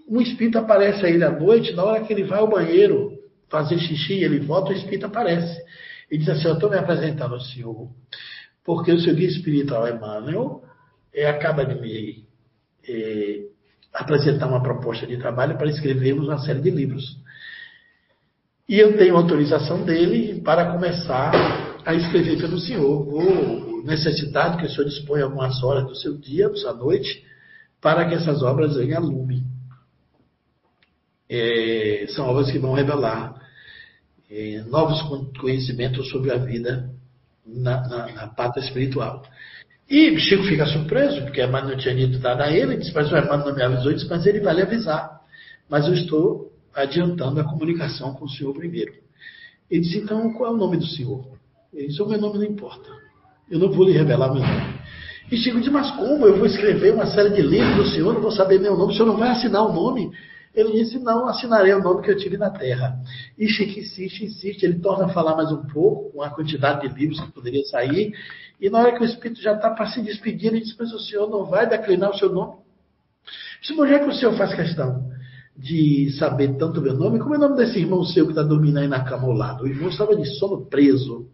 um 0.08 0.20
espírito 0.20 0.58
aparece 0.58 1.04
a 1.04 1.08
ele 1.08 1.24
à 1.24 1.30
noite, 1.30 1.72
na 1.72 1.82
hora 1.82 2.04
que 2.04 2.12
ele 2.12 2.24
vai 2.24 2.38
ao 2.38 2.48
banheiro 2.48 3.12
fazer 3.48 3.78
xixi, 3.78 4.14
ele 4.14 4.40
volta, 4.40 4.70
o 4.70 4.74
espírito 4.74 5.06
aparece. 5.06 5.58
E 6.10 6.18
diz 6.18 6.28
assim: 6.28 6.48
Eu 6.48 6.54
estou 6.54 6.68
me 6.68 6.76
apresentando 6.76 7.34
ao 7.34 7.40
senhor, 7.40 7.88
porque 8.62 8.92
o 8.92 9.00
seu 9.00 9.14
guia 9.14 9.28
espiritual 9.28 9.88
Emmanuel 9.88 10.62
é, 11.14 11.26
acaba 11.26 11.64
de 11.64 11.80
me 11.80 12.24
é, 12.86 13.44
apresentar 13.92 14.48
uma 14.48 14.62
proposta 14.62 15.06
de 15.06 15.16
trabalho 15.16 15.56
para 15.56 15.70
escrevermos 15.70 16.26
uma 16.26 16.38
série 16.38 16.60
de 16.60 16.70
livros. 16.70 17.16
E 18.68 18.78
eu 18.78 18.96
tenho 18.96 19.16
autorização 19.16 19.84
dele 19.84 20.40
para 20.40 20.72
começar 20.72 21.32
a 21.84 21.94
escrever 21.94 22.38
pelo 22.38 22.58
senhor. 22.58 23.04
Vou 23.04 23.82
necessitar 23.84 24.56
que 24.56 24.66
o 24.66 24.70
senhor 24.70 24.88
disponha 24.88 25.24
algumas 25.24 25.62
horas 25.62 25.84
do 25.84 25.94
seu 25.94 26.16
dia, 26.16 26.48
da 26.48 26.56
sua 26.56 26.72
noite, 26.72 27.24
para 27.80 28.08
que 28.08 28.14
essas 28.14 28.42
obras 28.42 28.76
venham 28.76 28.98
a 28.98 29.00
lume. 29.00 29.44
É, 31.28 32.06
são 32.08 32.26
obras 32.26 32.50
que 32.50 32.58
vão 32.58 32.72
revelar 32.72 33.34
é, 34.30 34.62
novos 34.62 35.02
conhecimentos 35.38 36.08
sobre 36.08 36.32
a 36.32 36.38
vida 36.38 36.90
na, 37.46 37.86
na, 37.86 38.12
na 38.12 38.26
pátria 38.28 38.64
espiritual. 38.64 39.22
E 39.88 40.18
Chico 40.18 40.44
fica 40.44 40.66
surpreso, 40.66 41.22
porque 41.22 41.40
a 41.40 41.46
Emmanuel 41.46 41.72
não 41.72 41.78
tinha 41.78 41.94
dito 41.94 42.18
nada 42.18 42.44
a 42.44 42.50
ele, 42.50 42.76
disse, 42.76 42.94
mas 42.94 43.10
o 43.12 43.16
Emmanuel 43.16 43.46
não 43.46 43.54
me 43.54 43.62
avisou, 43.62 43.92
disse, 43.92 44.08
mas 44.08 44.24
ele 44.24 44.40
vai 44.40 44.54
lhe 44.54 44.62
avisar. 44.62 45.20
Mas 45.68 45.86
eu 45.86 45.94
estou 45.94 46.52
adiantando 46.74 47.40
a 47.40 47.44
comunicação 47.44 48.14
com 48.14 48.24
o 48.24 48.28
senhor 48.28 48.54
primeiro. 48.54 48.92
Ele 49.70 49.82
disse, 49.82 49.98
então, 49.98 50.32
qual 50.32 50.52
é 50.52 50.54
o 50.54 50.56
nome 50.56 50.78
do 50.78 50.86
senhor? 50.86 51.24
Ele 51.72 51.88
disse, 51.88 52.02
o 52.02 52.08
meu 52.08 52.20
nome 52.20 52.38
não 52.38 52.44
importa. 52.44 52.88
Eu 53.50 53.58
não 53.58 53.70
vou 53.70 53.84
lhe 53.84 53.92
revelar 53.92 54.32
meu 54.32 54.42
nome. 54.42 54.74
E 55.30 55.36
Chico 55.36 55.58
disse, 55.58 55.70
mas 55.70 55.90
como? 55.92 56.26
Eu 56.26 56.36
vou 56.36 56.46
escrever 56.46 56.92
uma 56.92 57.06
série 57.06 57.30
de 57.30 57.42
livros 57.42 57.76
do 57.76 57.86
senhor, 57.86 58.14
não 58.14 58.20
vou 58.20 58.30
saber 58.30 58.58
meu 58.60 58.76
nome, 58.76 58.92
o 58.92 58.96
senhor 58.96 59.06
não 59.06 59.16
vai 59.16 59.30
assinar 59.30 59.66
o 59.66 59.72
nome? 59.72 60.10
Ele 60.54 60.72
disse, 60.72 60.98
não, 61.00 61.28
assinarei 61.28 61.74
o 61.74 61.82
nome 61.82 62.02
que 62.02 62.10
eu 62.10 62.16
tive 62.16 62.36
na 62.36 62.48
terra. 62.48 62.96
E 63.36 63.48
Chico 63.48 63.78
insiste, 63.78 64.24
insiste, 64.24 64.62
ele 64.62 64.78
torna 64.78 65.06
a 65.06 65.08
falar 65.08 65.34
mais 65.34 65.50
um 65.50 65.66
pouco, 65.66 66.12
com 66.12 66.22
a 66.22 66.30
quantidade 66.30 66.88
de 66.88 66.94
livros 66.94 67.20
que 67.20 67.32
poderia 67.32 67.64
sair, 67.64 68.12
e 68.60 68.70
na 68.70 68.78
hora 68.78 68.96
que 68.96 69.02
o 69.02 69.04
Espírito 69.04 69.40
já 69.40 69.54
está 69.54 69.70
para 69.70 69.86
se 69.86 70.00
despedir, 70.02 70.48
ele 70.48 70.60
diz, 70.60 70.76
mas 70.78 70.92
o 70.92 70.98
senhor 70.98 71.28
não 71.28 71.44
vai 71.44 71.68
declinar 71.68 72.10
o 72.10 72.18
seu 72.18 72.32
nome? 72.32 72.58
Mas 73.76 73.90
já 73.90 73.98
que 73.98 74.08
o 74.08 74.14
senhor 74.14 74.36
faz 74.36 74.54
questão 74.54 75.10
de 75.56 76.12
saber 76.18 76.56
tanto 76.56 76.80
meu 76.80 76.94
nome, 76.94 77.18
como 77.18 77.34
é 77.34 77.38
o 77.38 77.40
nome 77.40 77.56
desse 77.56 77.78
irmão 77.78 78.04
seu 78.04 78.26
que 78.26 78.32
está 78.32 78.42
dormindo 78.42 78.78
aí 78.78 78.88
na 78.88 79.04
cama 79.04 79.24
ao 79.24 79.32
lado? 79.32 79.64
O 79.64 79.68
irmão 79.68 79.88
estava 79.88 80.14
de 80.16 80.26
sono 80.38 80.66
preso. 80.66 81.28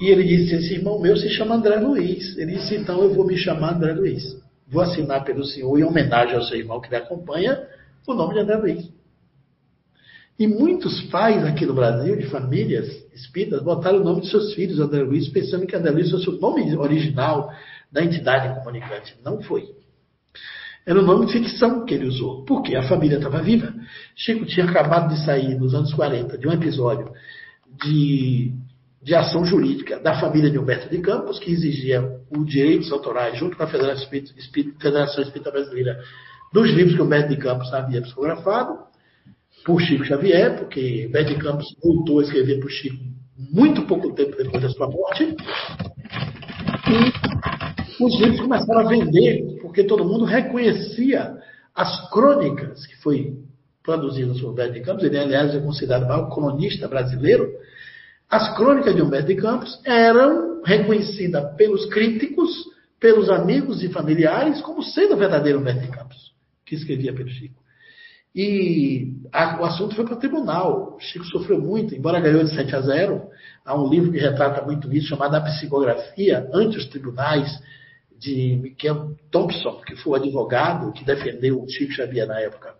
E 0.00 0.08
ele 0.08 0.24
disse: 0.24 0.54
Esse 0.56 0.74
irmão 0.74 1.00
meu 1.00 1.16
se 1.16 1.28
chama 1.30 1.54
André 1.54 1.76
Luiz. 1.76 2.36
Ele 2.36 2.56
disse: 2.56 2.74
Então 2.74 3.02
eu 3.02 3.14
vou 3.14 3.26
me 3.26 3.36
chamar 3.36 3.74
André 3.74 3.92
Luiz. 3.92 4.36
Vou 4.66 4.82
assinar 4.82 5.24
pelo 5.24 5.44
senhor, 5.44 5.78
em 5.78 5.84
homenagem 5.84 6.34
ao 6.34 6.42
seu 6.42 6.58
irmão 6.58 6.80
que 6.80 6.90
lhe 6.90 6.96
acompanha, 6.96 7.66
o 8.06 8.14
nome 8.14 8.34
de 8.34 8.40
André 8.40 8.56
Luiz. 8.56 9.01
E 10.42 10.46
muitos 10.48 11.02
pais 11.02 11.44
aqui 11.44 11.64
no 11.64 11.72
Brasil, 11.72 12.16
de 12.16 12.26
famílias 12.26 12.88
espíritas, 13.14 13.62
botaram 13.62 14.00
o 14.00 14.02
nome 14.02 14.22
de 14.22 14.28
seus 14.28 14.52
filhos 14.54 14.80
André 14.80 15.04
Luiz, 15.04 15.28
pensando 15.28 15.64
que 15.68 15.76
André 15.76 15.92
Luiz 15.92 16.10
fosse 16.10 16.28
o 16.28 16.40
nome 16.40 16.76
original 16.76 17.48
da 17.92 18.02
entidade 18.02 18.52
comunicante. 18.58 19.14
Não 19.24 19.40
foi. 19.40 19.66
Era 20.84 20.98
o 20.98 21.02
nome 21.02 21.26
de 21.26 21.34
ficção 21.34 21.84
que 21.84 21.94
ele 21.94 22.08
usou. 22.08 22.44
Porque 22.44 22.74
a 22.74 22.82
família 22.82 23.18
estava 23.18 23.40
viva. 23.40 23.72
Chico 24.16 24.44
tinha 24.44 24.66
acabado 24.66 25.14
de 25.14 25.24
sair, 25.24 25.56
nos 25.56 25.76
anos 25.76 25.94
40, 25.94 26.36
de 26.36 26.48
um 26.48 26.52
episódio 26.52 27.12
de 27.80 28.52
de 29.00 29.14
ação 29.14 29.44
jurídica 29.44 29.98
da 29.98 30.20
família 30.20 30.50
de 30.50 30.58
Humberto 30.58 30.88
de 30.88 30.98
Campos, 30.98 31.38
que 31.38 31.52
exigia 31.52 32.20
o 32.30 32.44
direitos 32.44 32.90
autorais, 32.90 33.36
junto 33.36 33.56
com 33.56 33.62
a 33.62 33.66
Federação 33.66 34.08
Espírita, 34.36 34.80
Federação 34.80 35.22
Espírita 35.22 35.50
Brasileira, 35.50 36.00
dos 36.52 36.70
livros 36.70 36.94
que 36.94 37.02
Humberto 37.02 37.30
de 37.30 37.36
Campos 37.36 37.72
havia 37.72 38.00
psicografado, 38.00 38.91
por 39.64 39.80
Chico 39.80 40.04
Xavier, 40.04 40.58
porque 40.58 41.08
de 41.08 41.34
Campos 41.36 41.74
voltou 41.82 42.20
a 42.20 42.22
escrever 42.22 42.60
por 42.60 42.70
Chico 42.70 43.12
muito 43.50 43.82
pouco 43.82 44.12
tempo 44.14 44.36
depois 44.36 44.62
da 44.62 44.68
sua 44.70 44.88
morte. 44.88 45.36
E 47.98 48.04
os 48.04 48.20
livros 48.20 48.40
começaram 48.40 48.80
a 48.80 48.88
vender, 48.88 49.58
porque 49.60 49.84
todo 49.84 50.04
mundo 50.04 50.24
reconhecia 50.24 51.36
as 51.74 52.10
crônicas 52.10 52.86
que 52.86 52.96
foi 52.96 53.36
produzidas 53.82 54.40
por 54.40 54.50
Humberto 54.50 54.74
de 54.74 54.80
Campos. 54.80 55.04
Ele, 55.04 55.18
aliás, 55.18 55.54
é 55.54 55.60
considerado 55.60 56.04
o 56.04 56.08
maior 56.08 56.30
cronista 56.30 56.88
brasileiro. 56.88 57.48
As 58.28 58.56
crônicas 58.56 58.94
de 58.94 59.02
Humberto 59.02 59.28
de 59.28 59.36
Campos 59.36 59.80
eram 59.84 60.62
reconhecidas 60.62 61.54
pelos 61.56 61.86
críticos, 61.86 62.50
pelos 63.00 63.28
amigos 63.28 63.82
e 63.82 63.88
familiares, 63.88 64.60
como 64.60 64.82
sendo 64.82 65.14
o 65.14 65.18
verdadeiro 65.18 65.58
Humberto 65.58 65.82
de 65.82 65.88
Campos, 65.88 66.32
que 66.64 66.74
escrevia 66.74 67.12
pelo 67.12 67.28
Chico. 67.28 67.61
E 68.34 69.12
a, 69.32 69.60
o 69.60 69.64
assunto 69.64 69.94
foi 69.94 70.04
para 70.04 70.14
o 70.14 70.18
tribunal. 70.18 70.96
O 70.96 71.00
Chico 71.00 71.24
sofreu 71.26 71.60
muito, 71.60 71.94
embora 71.94 72.20
ganhou 72.20 72.42
de 72.44 72.54
7 72.54 72.74
a 72.74 72.80
0. 72.80 73.22
Há 73.64 73.80
um 73.80 73.88
livro 73.88 74.10
que 74.10 74.18
retrata 74.18 74.64
muito 74.64 74.92
isso, 74.92 75.08
chamado 75.08 75.34
A 75.34 75.40
Psicografia 75.40 76.48
ante 76.52 76.78
os 76.78 76.86
Tribunais, 76.86 77.60
de 78.22 78.56
Michael 78.62 79.16
Thompson, 79.30 79.80
que 79.84 79.96
foi 79.96 80.12
o 80.12 80.22
advogado 80.22 80.92
que 80.92 81.04
defendeu 81.04 81.60
o 81.60 81.68
Chico 81.68 81.92
Xavier 81.92 82.26
na 82.26 82.38
época. 82.38 82.74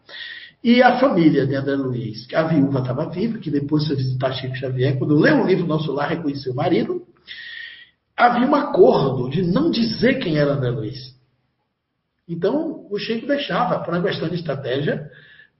E 0.62 0.80
a 0.80 1.00
família 1.00 1.44
de 1.44 1.56
André 1.56 1.74
Luiz, 1.74 2.24
que 2.26 2.36
a 2.36 2.44
viúva 2.44 2.78
estava 2.78 3.10
viva, 3.10 3.38
que 3.38 3.50
depois 3.50 3.84
foi 3.86 3.96
visitar 3.96 4.32
Chico 4.32 4.54
Xavier, 4.54 4.96
quando 4.96 5.18
leu 5.18 5.42
o 5.42 5.46
livro 5.46 5.66
Nosso 5.66 5.92
Lar, 5.92 6.08
reconheceu 6.08 6.52
o 6.52 6.56
marido. 6.56 7.04
Havia 8.16 8.46
um 8.46 8.54
acordo 8.54 9.28
de 9.28 9.42
não 9.42 9.70
dizer 9.70 10.20
quem 10.20 10.38
era 10.38 10.52
André 10.52 10.70
Luiz. 10.70 11.16
Então, 12.28 12.86
o 12.88 12.96
Chico 12.98 13.26
deixava, 13.26 13.80
por 13.80 13.92
uma 13.92 14.02
questão 14.02 14.28
de 14.28 14.36
estratégia, 14.36 15.10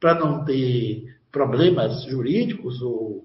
para 0.03 0.19
não 0.19 0.45
ter 0.45 1.15
problemas 1.31 2.03
jurídicos 2.07 2.83
ou, 2.83 3.25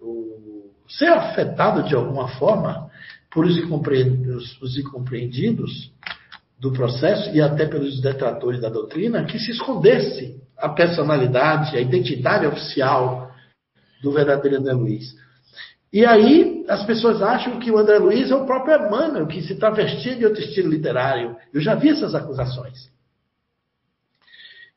ou, 0.00 0.72
ser 0.88 1.08
afetado 1.08 1.82
de 1.82 1.94
alguma 1.94 2.28
forma 2.38 2.90
por 3.30 3.44
os 3.44 3.58
incompreendidos, 3.58 4.58
os 4.62 4.78
incompreendidos 4.78 5.92
do 6.58 6.72
processo 6.72 7.30
e 7.36 7.42
até 7.42 7.66
pelos 7.66 8.00
detratores 8.00 8.58
da 8.58 8.70
doutrina, 8.70 9.24
que 9.24 9.38
se 9.38 9.50
escondesse 9.50 10.40
a 10.56 10.70
personalidade, 10.70 11.76
a 11.76 11.80
identidade 11.80 12.46
oficial 12.46 13.30
do 14.02 14.10
verdadeiro 14.10 14.56
André 14.56 14.72
Luiz. 14.72 15.14
E 15.92 16.06
aí 16.06 16.64
as 16.68 16.86
pessoas 16.86 17.20
acham 17.20 17.58
que 17.58 17.70
o 17.70 17.76
André 17.76 17.98
Luiz 17.98 18.30
é 18.30 18.34
o 18.34 18.46
próprio 18.46 18.86
Emmanuel, 18.86 19.26
que 19.26 19.42
se 19.42 19.56
travestia 19.56 20.16
de 20.16 20.24
outro 20.24 20.40
estilo 20.40 20.70
literário. 20.70 21.36
Eu 21.52 21.60
já 21.60 21.74
vi 21.74 21.90
essas 21.90 22.14
acusações. 22.14 22.90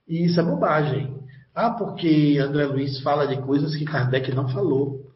E 0.05 0.25
isso 0.25 0.39
é 0.41 0.43
bobagem. 0.43 1.26
Ah, 1.59 1.71
porque 1.71 2.37
André 2.39 2.67
Luiz 2.67 2.99
fala 2.99 3.25
de 3.25 3.35
coisas 3.37 3.75
que 3.75 3.83
Kardec 3.83 4.31
não 4.31 4.47
falou. 4.47 5.07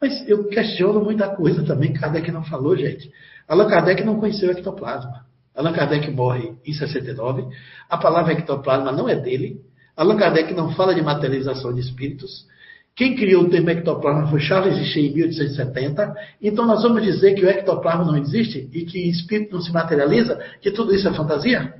Mas 0.00 0.28
eu 0.28 0.44
questiono 0.44 1.02
muita 1.02 1.28
coisa 1.34 1.64
também 1.64 1.92
que 1.92 1.98
Kardec 1.98 2.30
não 2.30 2.44
falou, 2.44 2.76
gente. 2.76 3.10
Allan 3.48 3.66
Kardec 3.68 4.04
não 4.04 4.20
conheceu 4.20 4.48
o 4.48 4.52
ectoplasma. 4.52 5.26
Allan 5.56 5.72
Kardec 5.72 6.08
morre 6.12 6.54
em 6.64 6.72
69. 6.72 7.48
A 7.90 7.98
palavra 7.98 8.32
ectoplasma 8.32 8.92
não 8.92 9.08
é 9.08 9.16
dele. 9.16 9.60
Allan 9.96 10.16
Kardec 10.16 10.54
não 10.54 10.70
fala 10.70 10.94
de 10.94 11.02
materialização 11.02 11.74
de 11.74 11.80
espíritos. 11.80 12.46
Quem 12.94 13.16
criou 13.16 13.42
o 13.42 13.50
termo 13.50 13.68
ectoplasma 13.70 14.28
foi 14.28 14.38
Charles 14.38 14.78
Richer 14.78 15.04
em 15.04 15.14
1870. 15.14 16.14
Então 16.40 16.64
nós 16.64 16.84
vamos 16.84 17.02
dizer 17.02 17.34
que 17.34 17.44
o 17.44 17.48
ectoplasma 17.48 18.04
não 18.04 18.16
existe 18.16 18.70
e 18.72 18.84
que 18.84 19.10
espírito 19.10 19.56
não 19.56 19.60
se 19.60 19.72
materializa, 19.72 20.38
que 20.60 20.70
tudo 20.70 20.94
isso 20.94 21.08
é 21.08 21.12
fantasia? 21.12 21.74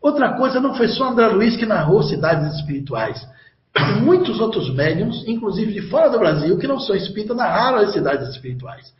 Outra 0.00 0.34
coisa, 0.36 0.60
não 0.60 0.76
foi 0.76 0.86
só 0.86 1.10
André 1.10 1.26
Luiz 1.26 1.56
que 1.56 1.66
narrou 1.66 2.04
cidades 2.04 2.54
espirituais. 2.54 3.20
Muitos 4.02 4.40
outros 4.40 4.74
médiums, 4.74 5.24
inclusive 5.26 5.72
de 5.72 5.82
fora 5.82 6.08
do 6.08 6.18
Brasil, 6.18 6.58
que 6.58 6.66
não 6.66 6.80
são 6.80 6.96
espíritas, 6.96 7.36
narraram 7.36 7.78
as 7.78 7.92
cidades 7.92 8.28
espirituais. 8.28 8.92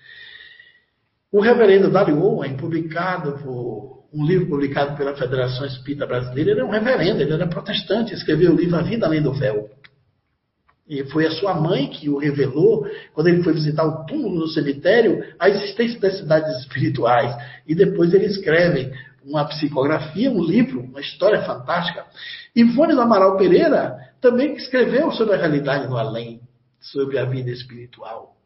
O 1.33 1.41
reverendo 1.41 1.91
Dario 1.91 2.23
Owen, 2.23 2.57
publicado 2.57 3.39
por 3.39 4.01
um 4.13 4.25
livro 4.25 4.49
publicado 4.49 4.97
pela 4.97 5.17
Federação 5.17 5.65
Espírita 5.65 6.07
Brasileira, 6.07 6.51
ele 6.51 6.61
é 6.61 6.65
um 6.65 6.71
reverendo, 6.71 7.21
ele 7.21 7.33
era 7.33 7.47
protestante, 7.47 8.15
escreveu 8.15 8.53
o 8.53 8.57
livro 8.57 8.77
A 8.77 8.83
Vida 8.83 9.07
Além 9.07 9.23
do 9.23 9.33
Véu. 9.33 9.71
E 10.89 11.05
foi 11.05 11.25
a 11.25 11.31
sua 11.31 11.55
mãe 11.55 11.89
que 11.89 12.09
o 12.09 12.19
revelou, 12.19 12.85
quando 13.15 13.29
ele 13.29 13.45
foi 13.45 13.53
visitar 13.53 13.85
o 13.85 14.05
túmulo 14.07 14.41
no 14.41 14.49
cemitério, 14.49 15.25
a 15.39 15.49
existência 15.49 16.01
das 16.01 16.19
cidades 16.19 16.57
espirituais. 16.59 17.33
E 17.65 17.77
depois 17.77 18.13
ele 18.13 18.27
escreve 18.27 18.93
uma 19.25 19.45
psicografia, 19.45 20.31
um 20.33 20.43
livro, 20.43 20.81
uma 20.81 21.01
história 21.01 21.43
fantástica. 21.43 22.05
Ivone 22.57 22.95
do 22.95 23.01
Amaral 23.01 23.37
Pereira 23.37 24.10
também 24.21 24.55
escreveu 24.55 25.11
sobre 25.13 25.35
a 25.35 25.39
realidade 25.39 25.89
do 25.89 25.97
além, 25.97 26.41
sobre 26.81 27.19
a 27.19 27.25
vida 27.25 27.51
espiritual. 27.51 28.37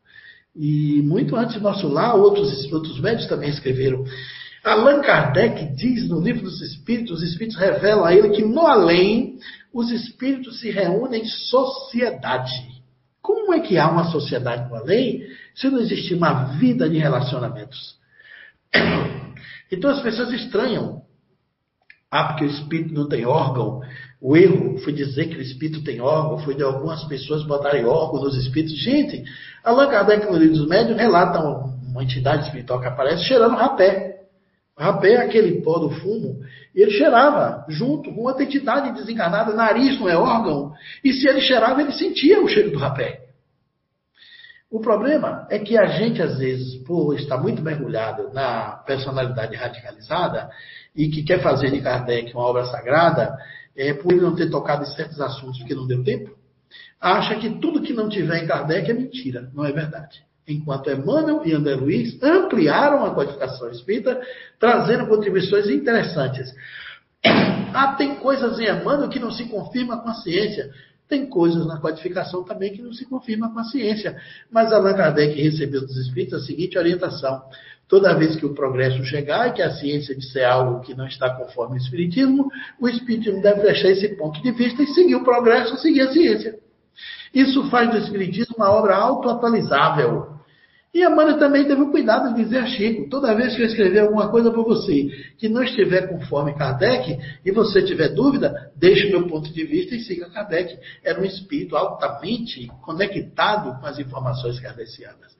E 0.54 1.02
muito 1.02 1.34
antes 1.34 1.56
do 1.56 1.60
nosso 1.60 1.88
lar, 1.88 2.14
outros, 2.14 2.72
outros 2.72 3.00
médicos 3.00 3.28
também 3.28 3.50
escreveram. 3.50 4.04
Allan 4.62 5.02
Kardec 5.02 5.74
diz 5.74 6.08
no 6.08 6.20
livro 6.20 6.42
dos 6.42 6.60
Espíritos, 6.62 7.18
os 7.18 7.22
Espíritos 7.22 7.58
revelam 7.58 8.04
a 8.04 8.14
ele 8.14 8.30
que 8.30 8.42
no 8.42 8.66
além, 8.66 9.38
os 9.72 9.90
Espíritos 9.90 10.60
se 10.60 10.70
reúnem 10.70 11.22
em 11.22 11.26
sociedade. 11.26 12.52
Como 13.20 13.52
é 13.52 13.60
que 13.60 13.76
há 13.76 13.90
uma 13.90 14.10
sociedade 14.10 14.68
no 14.68 14.76
além 14.76 15.26
se 15.54 15.68
não 15.68 15.80
existe 15.80 16.14
uma 16.14 16.56
vida 16.58 16.88
de 16.88 16.98
relacionamentos? 16.98 17.96
Então 19.72 19.90
as 19.90 20.02
pessoas 20.02 20.30
estranham. 20.30 21.02
Ah, 22.10 22.24
porque 22.24 22.44
o 22.44 22.48
espírito 22.48 22.94
não 22.94 23.08
tem 23.08 23.26
órgão. 23.26 23.80
O 24.26 24.34
erro 24.38 24.78
foi 24.78 24.94
dizer 24.94 25.26
que 25.26 25.36
o 25.36 25.42
espírito 25.42 25.84
tem 25.84 26.00
órgão, 26.00 26.38
foi 26.38 26.54
de 26.54 26.62
algumas 26.62 27.04
pessoas 27.04 27.46
botarem 27.46 27.84
órgão 27.84 28.22
nos 28.22 28.34
espíritos. 28.38 28.74
Gente, 28.82 29.22
Allan 29.62 29.90
Kardec 29.90 30.24
no 30.24 30.38
livro 30.38 30.56
dos 30.56 30.66
médios 30.66 30.96
relata 30.96 31.40
uma 31.40 32.02
entidade 32.02 32.44
espiritual 32.46 32.80
que 32.80 32.86
aparece 32.86 33.22
cheirando 33.24 33.54
rapé. 33.54 34.22
Rapé 34.78 35.12
é 35.12 35.16
aquele 35.18 35.60
pó 35.60 35.78
do 35.78 35.90
fumo. 35.90 36.40
E 36.74 36.80
ele 36.80 36.92
cheirava 36.92 37.66
junto 37.68 38.14
com 38.14 38.22
outra 38.22 38.44
entidade 38.44 38.94
desencarnada. 38.94 39.52
Nariz 39.52 40.00
não 40.00 40.08
é 40.08 40.16
órgão. 40.16 40.72
E 41.04 41.12
se 41.12 41.28
ele 41.28 41.42
cheirava, 41.42 41.82
ele 41.82 41.92
sentia 41.92 42.42
o 42.42 42.48
cheiro 42.48 42.70
do 42.70 42.78
rapé. 42.78 43.24
O 44.70 44.80
problema 44.80 45.46
é 45.50 45.58
que 45.58 45.76
a 45.76 45.84
gente, 45.84 46.22
às 46.22 46.38
vezes, 46.38 46.76
por 46.84 47.14
estar 47.14 47.36
muito 47.36 47.60
mergulhado 47.60 48.32
na 48.32 48.78
personalidade 48.86 49.54
radicalizada 49.54 50.48
e 50.96 51.08
que 51.08 51.22
quer 51.22 51.42
fazer 51.42 51.70
de 51.70 51.82
Kardec 51.82 52.32
uma 52.32 52.44
obra 52.44 52.64
sagrada, 52.64 53.36
é, 53.76 53.92
por 53.92 54.12
ele 54.12 54.20
não 54.20 54.34
ter 54.34 54.50
tocado 54.50 54.84
em 54.84 54.94
certos 54.94 55.20
assuntos 55.20 55.58
porque 55.58 55.74
não 55.74 55.86
deu 55.86 56.02
tempo, 56.02 56.36
acha 57.00 57.36
que 57.36 57.58
tudo 57.58 57.82
que 57.82 57.92
não 57.92 58.08
tiver 58.08 58.42
em 58.42 58.46
Kardec 58.46 58.90
é 58.90 58.94
mentira. 58.94 59.50
Não 59.54 59.64
é 59.64 59.72
verdade. 59.72 60.22
Enquanto 60.46 60.90
Emmanuel 60.90 61.42
e 61.44 61.52
André 61.52 61.74
Luiz 61.74 62.22
ampliaram 62.22 63.04
a 63.04 63.14
codificação 63.14 63.70
espírita, 63.70 64.20
trazendo 64.58 65.06
contribuições 65.06 65.68
interessantes. 65.68 66.52
Ah, 67.76 67.94
tem 67.94 68.14
coisas 68.14 68.60
em 68.60 68.68
Emmanuel 68.68 69.08
que 69.08 69.18
não 69.18 69.32
se 69.32 69.46
confirma 69.46 70.00
com 70.00 70.08
a 70.08 70.14
ciência. 70.14 70.70
Tem 71.08 71.26
coisas 71.26 71.66
na 71.66 71.80
codificação 71.80 72.44
também 72.44 72.72
que 72.72 72.80
não 72.80 72.92
se 72.92 73.04
confirma 73.04 73.52
com 73.52 73.58
a 73.58 73.64
ciência. 73.64 74.16
Mas 74.48 74.72
Allan 74.72 74.94
Kardec 74.94 75.34
recebeu 75.42 75.80
dos 75.80 75.96
espíritos 75.96 76.40
a 76.40 76.46
seguinte 76.46 76.78
orientação: 76.78 77.42
toda 77.88 78.14
vez 78.14 78.36
que 78.36 78.46
o 78.46 78.54
progresso 78.54 79.04
chegar 79.04 79.48
e 79.48 79.52
que 79.52 79.62
a 79.62 79.70
ciência 79.70 80.14
disser 80.14 80.48
algo 80.48 80.80
que 80.80 80.94
não 80.94 81.06
está 81.06 81.30
conforme 81.30 81.76
o 81.76 81.80
espiritismo, 81.80 82.48
o 82.80 82.88
espiritismo 82.88 83.42
deve 83.42 83.62
deixar 83.62 83.90
esse 83.90 84.16
ponto 84.16 84.42
de 84.42 84.50
vista 84.52 84.82
e 84.82 84.86
seguir 84.88 85.16
o 85.16 85.24
progresso, 85.24 85.76
seguir 85.78 86.02
a 86.02 86.12
ciência. 86.12 86.58
Isso 87.32 87.68
faz 87.68 87.90
do 87.90 87.98
espiritismo 87.98 88.54
uma 88.56 88.70
obra 88.70 88.96
autoatualizável. 88.96 90.34
E 90.94 91.02
a 91.02 91.08
Amanda 91.08 91.36
também 91.38 91.66
teve 91.66 91.82
o 91.82 91.90
cuidado 91.90 92.32
de 92.32 92.44
dizer 92.44 92.58
a 92.58 92.66
Chico, 92.66 93.10
toda 93.10 93.34
vez 93.34 93.56
que 93.56 93.62
eu 93.62 93.66
escrever 93.66 93.98
alguma 93.98 94.28
coisa 94.30 94.52
para 94.52 94.62
você 94.62 95.08
que 95.36 95.48
não 95.48 95.64
estiver 95.64 96.06
conforme 96.06 96.54
Kardec, 96.54 97.18
e 97.44 97.50
você 97.50 97.82
tiver 97.82 98.10
dúvida, 98.10 98.70
deixe 98.76 99.08
o 99.08 99.10
meu 99.10 99.26
ponto 99.26 99.52
de 99.52 99.64
vista 99.64 99.96
e 99.96 100.00
siga 100.04 100.30
Kardec. 100.30 100.78
Era 101.02 101.20
um 101.20 101.24
espírito 101.24 101.76
altamente 101.76 102.68
conectado 102.80 103.80
com 103.80 103.86
as 103.86 103.98
informações 103.98 104.60
kardecianas. 104.60 105.33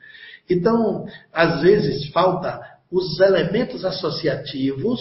Então, 0.49 1.07
às 1.33 1.63
vezes, 1.63 2.09
falta 2.09 2.61
os 2.91 3.19
elementos 3.21 3.85
associativos 3.85 5.01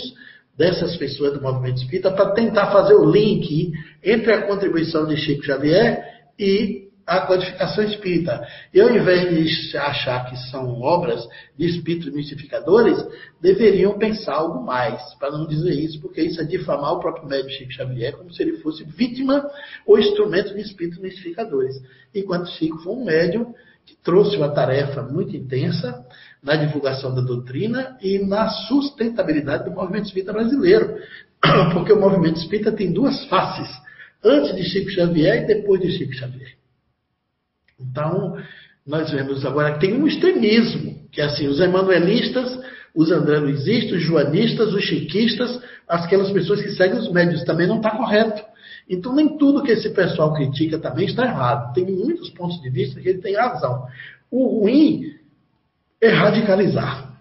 dessas 0.58 0.96
pessoas 0.98 1.34
do 1.34 1.42
movimento 1.42 1.78
espírita 1.78 2.12
para 2.12 2.32
tentar 2.32 2.72
fazer 2.72 2.94
o 2.94 3.10
link 3.10 3.72
entre 4.04 4.34
a 4.34 4.44
contribuição 4.44 5.08
de 5.08 5.18
Chico 5.18 5.44
Xavier 5.44 6.04
e 6.38 6.84
a 7.06 7.22
codificação 7.22 7.84
espírita. 7.84 8.46
E 8.74 8.80
ao 8.80 8.90
invés 8.90 9.30
de 9.30 9.78
achar 9.78 10.30
que 10.30 10.38
são 10.50 10.82
obras 10.82 11.28
de 11.58 11.66
espíritos 11.66 12.14
mistificadores, 12.14 12.98
deveriam 13.42 13.98
pensar 13.98 14.36
algo 14.36 14.64
mais, 14.66 15.02
para 15.16 15.32
não 15.32 15.46
dizer 15.46 15.74
isso, 15.74 16.00
porque 16.00 16.22
isso 16.22 16.40
é 16.40 16.46
difamar 16.46 16.94
o 16.94 17.00
próprio 17.00 17.28
médico 17.28 17.52
Chico 17.52 17.74
Xavier 17.74 18.16
como 18.16 18.34
se 18.34 18.42
ele 18.42 18.58
fosse 18.60 18.84
vítima 18.84 19.46
ou 19.86 20.00
instrumento 20.00 20.54
de 20.54 20.62
espíritos 20.62 21.00
mistificadores. 21.00 21.76
Enquanto 22.16 22.50
Chico 22.52 22.80
foi 22.80 22.94
um 22.94 23.04
médium 23.04 23.54
que 23.86 23.96
trouxe 24.04 24.36
uma 24.38 24.50
tarefa 24.50 25.02
muito 25.04 25.36
intensa 25.36 26.06
na 26.42 26.56
divulgação 26.56 27.14
da 27.14 27.22
doutrina 27.22 27.98
e 28.02 28.20
na 28.20 28.50
sustentabilidade 28.50 29.66
do 29.66 29.72
movimento 29.72 30.06
espírita 30.06 30.34
brasileiro. 30.34 30.98
Porque 31.74 31.94
o 31.94 32.00
movimento 32.00 32.38
espírita 32.38 32.72
tem 32.72 32.92
duas 32.92 33.26
faces, 33.26 33.70
antes 34.24 34.56
de 34.56 34.64
Chico 34.64 34.90
Xavier 34.90 35.44
e 35.44 35.48
depois 35.48 35.82
de 35.82 35.92
Chico 35.92 36.14
Xavier. 36.14 36.54
Então, 37.80 38.38
nós 38.86 39.12
vemos 39.12 39.46
agora 39.46 39.74
que 39.74 39.80
tem 39.80 39.94
um 39.94 40.08
extremismo, 40.08 41.08
que 41.12 41.22
é 41.22 41.26
assim, 41.26 41.48
os 41.48 41.60
emanuelistas, 41.60 42.60
os 42.96 43.12
andré 43.12 43.40
luizistas, 43.40 43.98
os 43.98 44.04
joanistas, 44.04 44.74
os 44.74 44.84
chiquistas, 44.84 45.62
aquelas 45.88 46.32
pessoas 46.32 46.62
que 46.62 46.72
seguem 46.72 47.00
os 47.00 47.12
médios, 47.12 47.44
também 47.44 47.68
não 47.68 47.78
está 47.78 47.92
correto. 47.92 48.44
Então, 48.90 49.16
nem 49.16 49.38
tudo 49.38 49.64
que 49.64 49.72
esse 49.72 49.90
pessoal 49.90 50.34
critica 50.34 50.78
também 50.78 51.06
está 51.06 51.26
errado. 51.26 51.74
Tem 51.74 51.86
muitos 51.86 52.30
pontos 52.32 52.62
de 52.62 52.70
vista 52.70 53.00
que 53.00 53.10
ele 53.10 53.22
tem 53.22 53.36
razão. 53.36 53.86
O 54.30 54.60
ruim 54.60 55.14
é 56.02 56.10
radicalizar, 56.10 57.18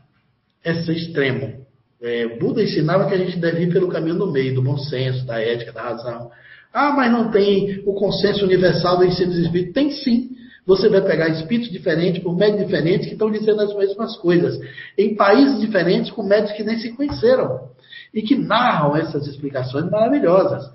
é 0.65 0.75
ser 0.83 0.93
extremo. 0.93 1.63
É, 2.01 2.27
Buda 2.37 2.63
ensinava 2.63 3.07
que 3.07 3.15
a 3.15 3.19
gente 3.19 3.39
deve 3.39 3.63
ir 3.63 3.73
pelo 3.73 3.89
caminho 3.89 4.17
do 4.17 4.33
meio, 4.33 4.57
do 4.57 4.63
bom 4.63 4.77
senso, 4.77 5.25
da 5.25 5.41
ética, 5.41 5.73
da 5.73 5.83
razão. 5.83 6.31
Ah, 6.73 6.93
mas 6.97 7.13
não 7.13 7.31
tem 7.31 7.81
o 7.87 7.93
consenso 7.93 8.45
universal 8.45 8.99
do 8.99 9.05
ensino 9.05 9.31
dos 9.31 9.39
espíritos. 9.39 9.75
Tem 9.75 9.91
sim. 9.93 10.31
Você 10.67 10.89
vai 10.89 11.01
pegar 11.01 11.29
espíritos 11.29 11.71
diferentes, 11.71 12.23
por 12.23 12.37
médios 12.37 12.65
diferentes, 12.65 13.07
que 13.07 13.13
estão 13.13 13.31
dizendo 13.31 13.61
as 13.61 13.75
mesmas 13.77 14.17
coisas. 14.17 14.59
Em 14.97 15.15
países 15.15 15.61
diferentes, 15.61 16.11
com 16.11 16.23
médios 16.23 16.53
que 16.53 16.65
nem 16.65 16.79
se 16.79 16.93
conheceram. 16.93 17.69
E 18.13 18.23
que 18.23 18.37
narram 18.37 18.97
essas 18.97 19.27
explicações 19.27 19.89
maravilhosas 19.91 20.71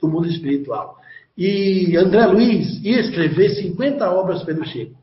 do 0.00 0.08
mundo 0.08 0.28
espiritual. 0.28 0.96
E 1.36 1.96
André 1.96 2.26
Luiz 2.26 2.84
ia 2.84 3.00
escrever 3.00 3.50
50 3.50 4.10
obras 4.10 4.42
pelo 4.42 4.64
Chico. 4.66 4.98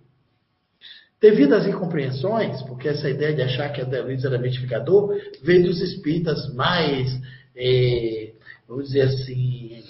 Devido 1.22 1.55
às 1.55 1.65
incompreensões, 1.65 2.61
porque 2.63 2.89
essa 2.89 3.09
ideia 3.09 3.34
de 3.34 3.41
achar 3.41 3.72
que 3.72 3.81
André 3.81 4.01
Luiz 4.01 4.23
era 4.26 4.38
mitificador 4.38 5.15
veio 5.41 5.63
dos 5.63 5.81
espíritas 5.81 6.53
mais, 6.53 7.19
eh, 7.55 8.34
vamos 8.67 8.88
dizer 8.88 9.03
assim, 9.03 9.81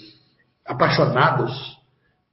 apaixonados 0.64 1.76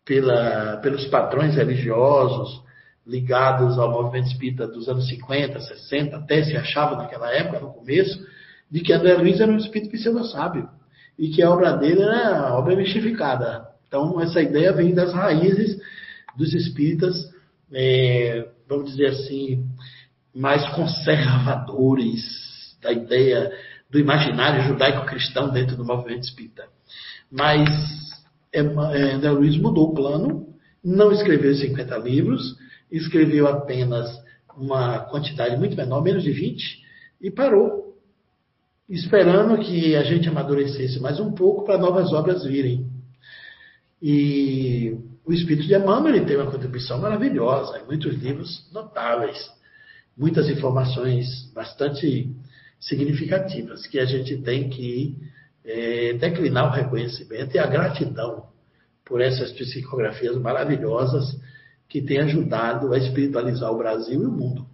pela, 0.06 0.78
pelos 0.78 1.06
padrões 1.08 1.56
religiosos 1.56 2.62
ligados 3.06 3.78
ao 3.78 3.92
movimento 3.92 4.28
espírita 4.28 4.68
dos 4.68 4.88
anos 4.88 5.08
50, 5.10 5.60
60, 5.60 6.16
até 6.16 6.44
se 6.44 6.56
achava 6.56 6.96
naquela 6.96 7.34
época, 7.34 7.60
no 7.60 7.74
começo, 7.74 8.26
de 8.70 8.80
que 8.82 8.94
André 8.94 9.16
Luiz 9.16 9.40
era 9.40 9.52
um 9.52 9.58
espírito 9.58 9.92
pseudo-sábio 9.92 10.70
e 11.18 11.30
que 11.30 11.42
a 11.42 11.50
obra 11.50 11.74
dele 11.74 12.02
era 12.02 12.54
obra 12.56 12.76
mistificada. 12.76 13.68
Então, 13.88 14.20
essa 14.20 14.42
ideia 14.42 14.74
vem 14.74 14.94
das 14.94 15.14
raízes 15.14 15.80
dos 16.36 16.54
espíritas, 16.54 17.16
é, 17.72 18.48
vamos 18.68 18.92
dizer 18.92 19.08
assim, 19.08 19.66
mais 20.34 20.68
conservadores 20.70 22.24
da 22.82 22.92
ideia 22.92 23.52
do 23.90 24.00
imaginário 24.00 24.64
judaico-cristão 24.64 25.52
dentro 25.52 25.78
do 25.78 25.86
movimento 25.86 26.24
espírita. 26.24 26.66
Mas 27.32 27.70
é, 28.52 28.60
é, 28.60 29.14
André 29.14 29.32
Luiz 29.32 29.58
mudou 29.58 29.90
o 29.90 29.94
plano, 29.94 30.48
não 30.84 31.12
escreveu 31.12 31.54
50 31.54 31.98
livros, 31.98 32.58
escreveu 32.92 33.48
apenas 33.48 34.10
uma 34.58 35.00
quantidade 35.00 35.56
muito 35.58 35.76
menor, 35.76 36.02
menos 36.02 36.24
de 36.24 36.32
20, 36.32 36.84
e 37.22 37.32
parou, 37.32 37.83
esperando 38.90 39.58
que 39.60 39.96
a 39.96 40.04
gente 40.04 40.28
amadurecesse 40.28 41.00
mais 41.00 41.20
um 41.20 41.32
pouco 41.32 41.66
para 41.66 41.78
novas 41.78 42.12
obras 42.12 42.44
virem. 42.44 42.86
E 44.02 44.98
o 45.26 45.32
Espírito 45.32 45.68
de 45.68 45.74
Emmanuel 45.74 46.16
ele 46.16 46.26
tem 46.26 46.36
uma 46.36 46.52
contribuição 46.52 47.00
maravilhosa, 47.00 47.82
muitos 47.86 48.16
livros 48.16 48.70
notáveis, 48.74 49.50
muitas 50.18 50.50
informações 50.50 51.52
bastante 51.54 52.30
significativas 52.80 53.88
que 53.88 54.00
a 54.00 54.06
gente 54.06 54.38
tem 54.38 54.70
que 54.70 55.18
é, 55.64 56.14
declinar 56.14 56.68
o 56.68 56.76
reconhecimento 56.76 57.56
e 57.56 57.60
a 57.60 57.68
gratidão 57.68 58.48
por 59.06 59.22
essas 59.22 59.52
psicografias 59.54 60.36
maravilhosas 60.38 61.40
que 61.88 62.02
têm 62.02 62.20
ajudado 62.20 62.94
a 62.94 62.98
espiritualizar 62.98 63.72
o 63.72 63.78
Brasil 63.78 64.22
e 64.22 64.26
o 64.26 64.32
mundo. 64.32 64.66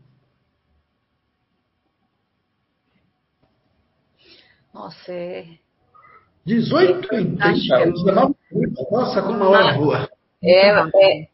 Nossa, 4.80 5.12
é. 5.12 5.44
18 6.46 7.14
e 7.14 7.38
30, 7.38 7.52
19 7.92 8.36
Nossa, 8.90 9.22
como 9.22 9.36
uma 9.36 9.50
hora 9.50 9.74
boa. 9.74 10.10
É, 10.42 10.70
é, 10.70 11.28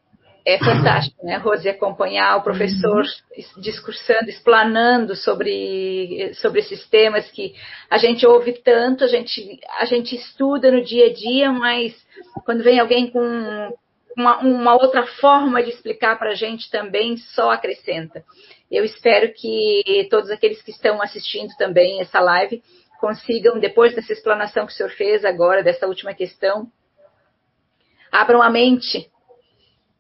é 0.44 0.58
fantástico, 0.58 1.24
né, 1.24 1.38
Rose, 1.38 1.70
acompanhar 1.70 2.38
o 2.38 2.42
professor 2.42 3.04
uhum. 3.04 3.62
discursando, 3.62 4.32
explanando 4.32 5.16
sobre, 5.16 6.32
sobre 6.42 6.62
esses 6.62 6.90
temas 6.90 7.30
que 7.30 7.54
a 7.88 8.00
gente 8.00 8.26
ouve 8.26 8.54
tanto, 8.54 9.04
a 9.04 9.08
gente, 9.08 9.60
a 9.80 9.86
gente 9.86 10.16
estuda 10.16 10.72
no 10.72 10.84
dia 10.84 11.06
a 11.06 11.14
dia, 11.14 11.52
mas 11.52 11.94
quando 12.44 12.64
vem 12.64 12.80
alguém 12.80 13.12
com 13.12 13.76
uma, 14.18 14.40
uma 14.40 14.74
outra 14.74 15.06
forma 15.06 15.62
de 15.62 15.70
explicar 15.70 16.18
para 16.18 16.32
a 16.32 16.36
gente 16.36 16.72
também, 16.72 17.16
só 17.18 17.52
acrescenta. 17.52 18.24
Eu 18.72 18.84
espero 18.84 19.32
que 19.34 20.08
todos 20.10 20.32
aqueles 20.32 20.64
que 20.64 20.72
estão 20.72 21.00
assistindo 21.00 21.56
também 21.58 22.02
essa 22.02 22.20
live 22.20 22.64
consigam, 23.06 23.60
depois 23.60 23.94
dessa 23.94 24.12
explanação 24.12 24.66
que 24.66 24.74
o 24.74 24.76
senhor 24.76 24.90
fez 24.90 25.24
agora, 25.24 25.62
dessa 25.62 25.86
última 25.86 26.12
questão, 26.16 26.72
abram 28.12 28.42
a 28.42 28.50
mente 28.50 29.12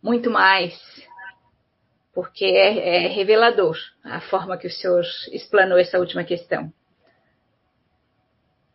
muito 0.02 0.32
mais, 0.32 0.74
porque 2.16 2.46
é, 2.46 3.06
é 3.06 3.08
revelador 3.08 3.78
a 4.04 4.22
forma 4.22 4.58
que 4.58 4.66
o 4.66 4.72
senhor 4.72 5.04
explanou 5.32 5.78
essa 5.78 6.00
última 6.00 6.24
questão. 6.24 6.74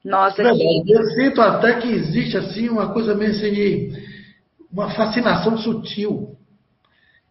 Nós 0.04 0.38
aqui... 0.38 0.84
Eu 0.88 1.04
sinto 1.06 1.40
até 1.40 1.80
que 1.80 1.88
existe 1.88 2.36
assim 2.36 2.68
uma 2.68 2.92
coisa 2.92 3.16
meio 3.16 3.32
assim 3.32 3.52
de 3.52 4.10
uma 4.72 4.90
fascinação 4.94 5.58
sutil 5.58 6.36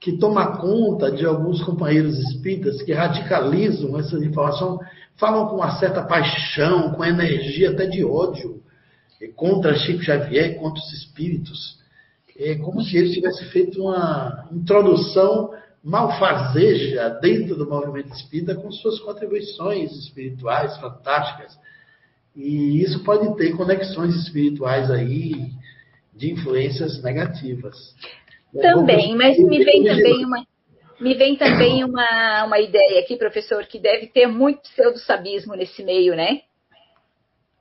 que 0.01 0.17
toma 0.17 0.57
conta 0.57 1.09
de 1.09 1.25
alguns 1.25 1.63
companheiros 1.63 2.17
espíritas 2.19 2.81
que 2.81 2.91
radicalizam 2.91 3.97
essa 3.97 4.17
informação, 4.17 4.79
falam 5.19 5.47
com 5.47 5.57
uma 5.57 5.77
certa 5.79 6.03
paixão, 6.03 6.91
com 6.93 7.03
energia 7.03 7.71
até 7.71 7.85
de 7.85 8.03
ódio 8.03 8.61
contra 9.35 9.75
Chico 9.75 10.01
Xavier, 10.01 10.57
contra 10.57 10.81
os 10.81 10.93
espíritos 10.93 11.79
é 12.39 12.55
como 12.55 12.81
se 12.81 12.95
ele 12.95 13.13
tivesse 13.13 13.43
feito 13.51 13.81
uma 13.81 14.47
introdução 14.49 15.51
malfazeja 15.83 17.09
dentro 17.21 17.55
do 17.55 17.69
movimento 17.69 18.13
espírita 18.13 18.55
com 18.55 18.71
suas 18.71 18.97
contribuições 18.99 19.91
espirituais 19.91 20.77
fantásticas. 20.77 21.57
E 22.33 22.81
isso 22.81 23.03
pode 23.03 23.35
ter 23.35 23.57
conexões 23.57 24.15
espirituais 24.15 24.89
aí 24.89 25.51
de 26.15 26.31
influências 26.31 27.03
negativas. 27.03 27.93
Também, 28.53 29.15
mas 29.15 29.37
me 29.37 29.63
vem 29.63 29.83
também 29.83 30.25
uma, 30.25 30.45
me 30.99 31.13
vem 31.13 31.35
também 31.37 31.83
uma, 31.83 32.43
uma 32.45 32.59
ideia 32.59 32.99
aqui, 32.99 33.15
professor, 33.15 33.65
que 33.65 33.79
deve 33.79 34.07
ter 34.07 34.27
muito 34.27 34.61
pseudo-sabismo 34.61 35.55
nesse 35.55 35.83
meio, 35.83 36.15
né? 36.15 36.41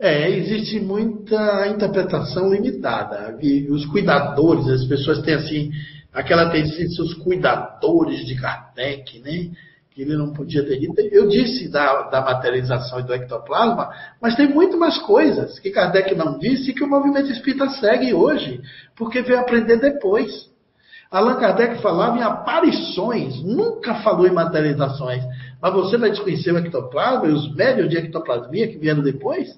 É, 0.00 0.30
existe 0.30 0.78
muita 0.78 1.66
interpretação 1.68 2.52
limitada. 2.52 3.36
E 3.40 3.68
os 3.70 3.84
cuidadores, 3.86 4.68
as 4.68 4.84
pessoas 4.84 5.20
têm 5.22 5.34
assim, 5.34 5.70
aquela 6.12 6.50
tendência, 6.50 7.02
os 7.02 7.14
cuidadores 7.14 8.24
de 8.24 8.36
Kardec, 8.40 9.18
né? 9.20 9.50
Que 9.90 10.02
ele 10.02 10.16
não 10.16 10.32
podia 10.32 10.64
ter 10.64 10.78
dito. 10.78 10.94
Eu 11.00 11.28
disse 11.28 11.68
da, 11.68 12.02
da 12.02 12.20
materialização 12.20 13.00
e 13.00 13.02
do 13.02 13.12
ectoplasma, 13.12 13.90
mas 14.20 14.36
tem 14.36 14.48
muito 14.48 14.78
mais 14.78 14.98
coisas 14.98 15.58
que 15.58 15.70
Kardec 15.70 16.14
não 16.14 16.38
disse 16.38 16.70
e 16.70 16.74
que 16.74 16.84
o 16.84 16.88
movimento 16.88 17.32
espírita 17.32 17.68
segue 17.70 18.14
hoje, 18.14 18.60
porque 18.96 19.22
veio 19.22 19.40
aprender 19.40 19.78
depois. 19.78 20.48
Allan 21.10 21.36
Kardec 21.36 21.80
falava 21.80 22.18
em 22.18 22.22
aparições, 22.22 23.42
nunca 23.42 23.94
falou 23.96 24.26
em 24.26 24.32
materializações. 24.32 25.24
Mas 25.60 25.72
você 25.72 25.96
vai 25.96 26.10
desconhecer 26.10 26.52
o 26.52 26.58
ectoplasma 26.58 27.26
e 27.26 27.32
os 27.32 27.54
médios 27.54 27.88
de 27.88 27.96
ectoplasmia 27.96 28.68
que 28.68 28.78
vieram 28.78 29.02
depois? 29.02 29.48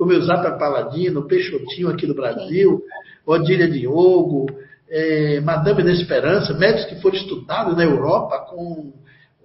como 0.00 0.14
Eusapia 0.14 0.52
Paladino, 0.52 1.28
Peixotinho 1.28 1.90
aqui 1.90 2.06
no 2.06 2.14
Brasil, 2.14 2.82
Odília 3.26 3.68
Diogo, 3.68 4.46
é, 4.88 5.40
Madame 5.40 5.82
da 5.82 5.92
Esperança, 5.92 6.54
médicos 6.54 6.86
que 6.86 7.02
foram 7.02 7.18
estudados 7.18 7.76
na 7.76 7.84
Europa 7.84 8.46
com 8.48 8.94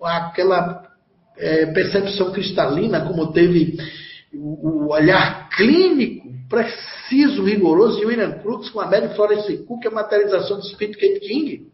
aquela 0.02 0.82
é, 1.38 1.66
percepção 1.66 2.32
cristalina, 2.32 3.02
como 3.02 3.34
teve 3.34 3.78
o, 4.34 4.94
olhar 4.94 5.50
clínico, 5.50 6.25
preciso, 6.50 7.44
rigoroso 7.44 8.00
de 8.00 8.06
William 8.06 8.32
Crookes 8.40 8.70
com 8.70 8.80
a 8.80 8.88
média 8.88 9.10
Florence 9.10 9.58
Cook, 9.66 9.82
que 9.82 9.88
é 9.88 9.92
a 9.92 9.94
materialização 9.94 10.58
do 10.58 10.66
espírito 10.66 11.00
Kate 11.00 11.20
King. 11.20 11.72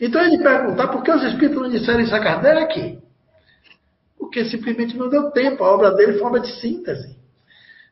Então 0.00 0.22
ele 0.22 0.42
perguntar 0.42 0.88
por 0.88 1.02
que 1.02 1.10
os 1.10 1.22
espíritos 1.24 1.62
não 1.62 1.70
disseram 1.70 2.00
isso 2.00 2.14
a 2.14 2.20
Kardec? 2.20 2.98
Porque 4.18 4.44
simplesmente 4.44 4.96
não 4.96 5.08
deu 5.08 5.30
tempo, 5.30 5.64
a 5.64 5.72
obra 5.72 5.92
dele 5.92 6.16
é 6.16 6.18
forma 6.18 6.40
de 6.40 6.52
síntese. 6.60 7.16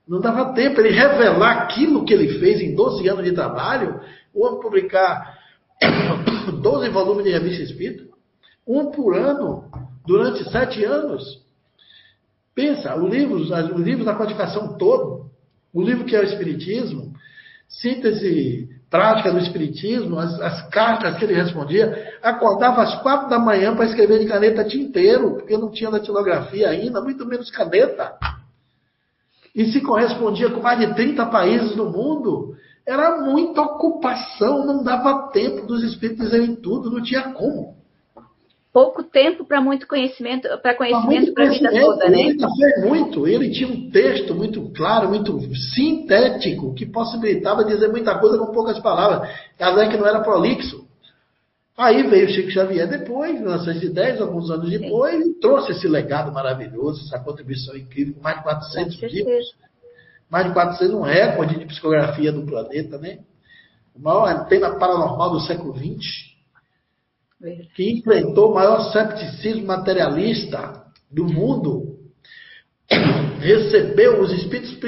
Não 0.07 0.21
dava 0.21 0.53
tempo 0.53 0.81
ele 0.81 0.91
revelar 0.91 1.63
aquilo 1.63 2.05
que 2.05 2.13
ele 2.13 2.39
fez 2.39 2.61
em 2.61 2.75
12 2.75 3.09
anos 3.09 3.25
de 3.25 3.33
trabalho, 3.33 4.01
ou 4.35 4.61
publicar 4.61 5.39
12 6.63 6.89
volumes 6.91 7.25
de 7.25 7.31
revista 7.31 7.63
espírita, 7.63 8.05
um 8.67 8.91
por 8.91 9.17
ano, 9.17 9.71
durante 10.07 10.45
sete 10.51 10.85
anos. 10.85 11.43
Pensa, 12.55 12.95
os 12.97 13.11
livros, 13.11 13.51
os 13.51 13.81
livros 13.81 14.05
da 14.05 14.15
codificação 14.15 14.77
todo, 14.77 15.24
o 15.75 15.83
livro 15.83 16.05
que 16.05 16.15
é 16.15 16.21
o 16.21 16.25
Espiritismo, 16.25 17.13
síntese 17.69 18.69
prática 18.89 19.33
do 19.33 19.41
Espiritismo, 19.41 20.21
as, 20.21 20.41
as, 20.41 20.69
cartas 20.69 21.19
que 21.19 21.25
ele 21.25 21.35
respondia, 21.35 22.17
acordava 22.23 22.83
às 22.83 22.95
quatro 23.03 23.29
da 23.29 23.41
manhã 23.41 23.75
para 23.75 23.87
escrever 23.87 24.21
de 24.21 24.27
caneta 24.27 24.65
tinteiro, 24.65 25.33
porque 25.33 25.59
não 25.59 25.73
tinha 25.73 25.91
datilografia 25.91 26.69
ainda, 26.69 27.01
muito 27.01 27.27
menos 27.27 27.51
caneta. 27.51 28.17
E 29.53 29.73
se 29.73 29.81
correspondia 29.81 30.49
com 30.51 30.61
mais 30.61 30.79
de 30.79 30.95
30 30.95 31.27
países 31.27 31.75
do 31.75 31.91
mundo. 31.91 32.55
Era 32.87 33.21
muita 33.21 33.63
ocupação, 33.63 34.65
não 34.65 34.85
dava 34.85 35.31
tempo 35.33 35.67
dos 35.67 35.83
espíritos 35.83 36.27
dizerem 36.27 36.55
tudo, 36.55 36.91
não 36.91 37.03
tinha 37.03 37.33
como 37.33 37.84
pouco 38.75 39.05
tempo 39.05 39.45
para 39.45 39.61
muito 39.61 39.87
conhecimento, 39.87 40.49
para 40.61 40.75
conhecimento 40.75 41.33
para 41.33 41.47
a 41.47 41.49
vida 41.49 41.71
toda, 41.71 42.09
né? 42.11 42.23
Ele 42.23 42.39
fez 42.39 42.85
muito, 42.85 43.29
ele 43.29 43.51
tinha 43.53 43.69
um 43.69 43.89
texto 43.89 44.35
muito 44.35 44.69
claro, 44.73 45.09
muito 45.09 45.41
sintético, 45.73 46.75
que 46.75 46.85
possibilitava 46.85 47.65
dizer 47.65 47.87
muita 47.87 48.19
coisa 48.19 48.37
com 48.37 48.53
poucas 48.53 48.81
palavras. 48.81 49.31
Kardec 49.57 49.93
que 49.93 49.97
não 49.97 50.09
era 50.09 50.21
prolixo. 50.23 50.85
Aí 51.79 52.03
veio 52.03 52.29
Chico 52.29 52.51
Xavier 52.51 52.89
depois, 52.89 53.31
em 53.31 53.41
1910, 53.43 54.21
alguns 54.21 54.51
anos 54.51 54.69
depois, 54.69 55.23
Sim. 55.23 55.31
e 55.31 55.35
trouxe 55.35 55.71
esse 55.71 55.87
legado 55.87 56.33
maravilhoso, 56.33 57.05
essa 57.07 57.23
contribuição 57.23 57.77
incrível, 57.77 58.17
mais 58.21 58.39
de 58.39 58.43
400 58.43 59.03
livros. 59.03 59.55
Mais 60.29 60.49
de 60.49 60.53
400, 60.53 60.95
um 60.95 61.03
recorde 61.03 61.59
de 61.61 61.67
psicografia 61.67 62.33
do 62.33 62.45
planeta, 62.45 62.99
né? 62.99 63.19
O 63.95 64.03
maior 64.03 64.29
antena 64.29 64.77
paranormal 64.77 65.31
do 65.31 65.41
século 65.41 65.77
XX 65.77 66.34
que 67.75 67.91
enfrentou 67.91 68.51
o 68.51 68.55
maior 68.55 68.93
cepticismo 68.93 69.67
materialista 69.67 70.85
do 71.11 71.25
mundo, 71.25 71.99
recebeu 73.41 74.21
os 74.21 74.33
espíritos, 74.33 74.79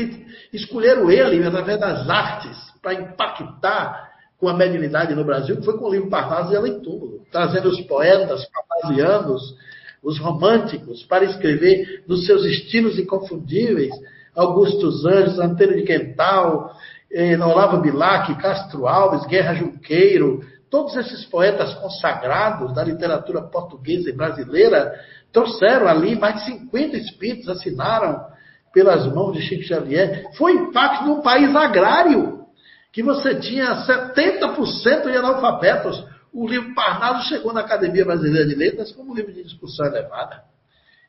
escolheram 0.52 1.10
ele 1.10 1.44
através 1.44 1.78
das 1.78 2.08
artes 2.08 2.56
para 2.82 2.94
impactar 2.94 4.06
com 4.38 4.48
a 4.48 4.54
mediunidade 4.54 5.14
no 5.14 5.24
Brasil, 5.24 5.56
que 5.56 5.64
foi 5.64 5.78
com 5.78 5.86
o 5.86 5.90
livro 5.90 6.10
Parnaso 6.10 6.52
e 6.52 6.56
Além 6.56 6.80
Túmulo, 6.80 7.22
trazendo 7.30 7.68
os 7.68 7.80
poetas 7.82 8.46
parnasianos, 8.46 9.54
os 10.02 10.18
românticos, 10.18 11.02
para 11.04 11.24
escrever 11.24 12.04
nos 12.06 12.26
seus 12.26 12.44
estilos 12.44 12.98
inconfundíveis, 12.98 13.92
Augusto 14.34 14.88
Anjos, 15.08 15.38
Antônio 15.38 15.76
de 15.76 15.82
Quental, 15.82 16.70
eh, 17.10 17.38
Olavo 17.38 17.80
Bilac, 17.80 18.34
Castro 18.36 18.86
Alves, 18.86 19.26
Guerra 19.26 19.54
Junqueiro, 19.54 20.40
Todos 20.70 20.96
esses 20.96 21.24
poetas 21.26 21.74
consagrados 21.74 22.74
da 22.74 22.82
literatura 22.82 23.42
portuguesa 23.42 24.10
e 24.10 24.12
brasileira 24.12 24.92
trouxeram 25.32 25.86
ali, 25.86 26.16
mais 26.16 26.36
de 26.36 26.52
50 26.52 26.96
espíritos 26.96 27.48
assinaram 27.48 28.26
pelas 28.72 29.06
mãos 29.06 29.32
de 29.32 29.42
Chico 29.42 29.62
Xavier. 29.62 30.24
Foi 30.36 30.52
impacto 30.52 31.04
num 31.04 31.20
país 31.22 31.54
agrário, 31.54 32.44
que 32.92 33.02
você 33.02 33.34
tinha 33.36 33.86
70% 33.86 35.10
de 35.10 35.16
analfabetos. 35.16 36.04
O 36.32 36.48
livro 36.48 36.74
Parnaso 36.74 37.28
chegou 37.28 37.52
na 37.52 37.60
Academia 37.60 38.04
Brasileira 38.04 38.46
de 38.46 38.54
Letras 38.54 38.92
como 38.92 39.14
livro 39.14 39.32
de 39.32 39.42
discussão 39.42 39.86
elevada. 39.86 40.42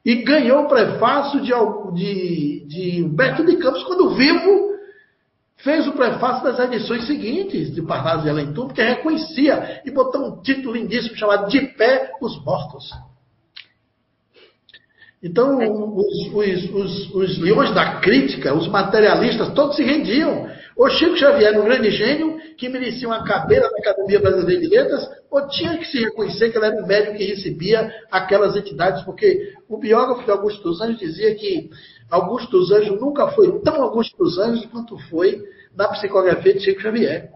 E 0.06 0.24
ganhou 0.24 0.64
o 0.64 0.68
prefácio 0.68 1.42
de, 1.42 1.52
de, 1.94 2.66
de 2.68 3.04
Humberto 3.04 3.46
de 3.46 3.58
Campos, 3.58 3.84
quando 3.84 4.16
vivo, 4.16 4.77
fez 5.68 5.86
o 5.86 5.92
prefácio 5.92 6.46
das 6.46 6.58
edições 6.60 7.06
seguintes 7.06 7.76
de 7.76 7.82
Parnaso 7.82 8.26
e 8.26 8.54
Túmulo, 8.54 8.74
que 8.74 8.82
reconhecia 8.82 9.82
e 9.84 9.92
botou 9.92 10.26
um 10.26 10.42
título 10.42 10.74
lindíssimo 10.74 11.18
chamado 11.18 11.50
De 11.50 11.60
Pé 11.60 12.14
os 12.22 12.42
Mortos. 12.46 12.90
Então, 15.22 15.58
os, 15.98 16.34
os, 16.34 16.74
os, 16.74 17.14
os 17.14 17.38
leões 17.40 17.74
da 17.76 18.00
crítica, 18.00 18.54
os 18.54 18.70
materialistas, 18.70 19.54
todos 19.54 19.76
se 19.76 19.84
rendiam. 19.84 20.48
O 20.78 20.88
Chico 20.90 21.18
Xavier 21.18 21.50
era 21.52 21.62
um 21.62 21.66
grande 21.66 21.92
gênio 21.92 22.38
que 22.56 22.70
merecia 22.70 23.10
uma 23.10 23.26
cadeira 23.26 23.70
na 23.70 23.80
Academia 23.80 24.22
Brasileira 24.22 24.62
de 24.62 24.68
Letras, 24.70 25.06
ou 25.30 25.50
tinha 25.50 25.78
que 25.78 25.86
se 25.86 26.00
reconhecer 26.00 26.50
que 26.50 26.58
ele 26.58 26.66
era 26.66 26.82
um 26.82 26.88
médium 26.88 27.16
que 27.16 27.26
recebia 27.26 27.92
aquelas 28.10 28.56
entidades, 28.56 29.04
porque 29.04 29.54
o 29.68 29.78
biógrafo 29.78 30.24
de 30.24 30.32
Augusto 30.32 30.64
dos 30.64 30.80
Anjos 30.80 31.00
dizia 31.00 31.36
que 31.36 31.70
Augusto 32.10 32.52
dos 32.52 32.72
Anjos 32.72 33.02
nunca 33.02 33.28
foi 33.30 33.60
tão 33.60 33.82
Augusto 33.82 34.16
dos 34.18 34.38
Anjos 34.38 34.66
quanto 34.68 34.98
foi 35.10 35.44
na 35.78 35.88
psicografia 35.90 36.56
de 36.56 36.60
Chico 36.62 36.82
Xavier. 36.82 37.30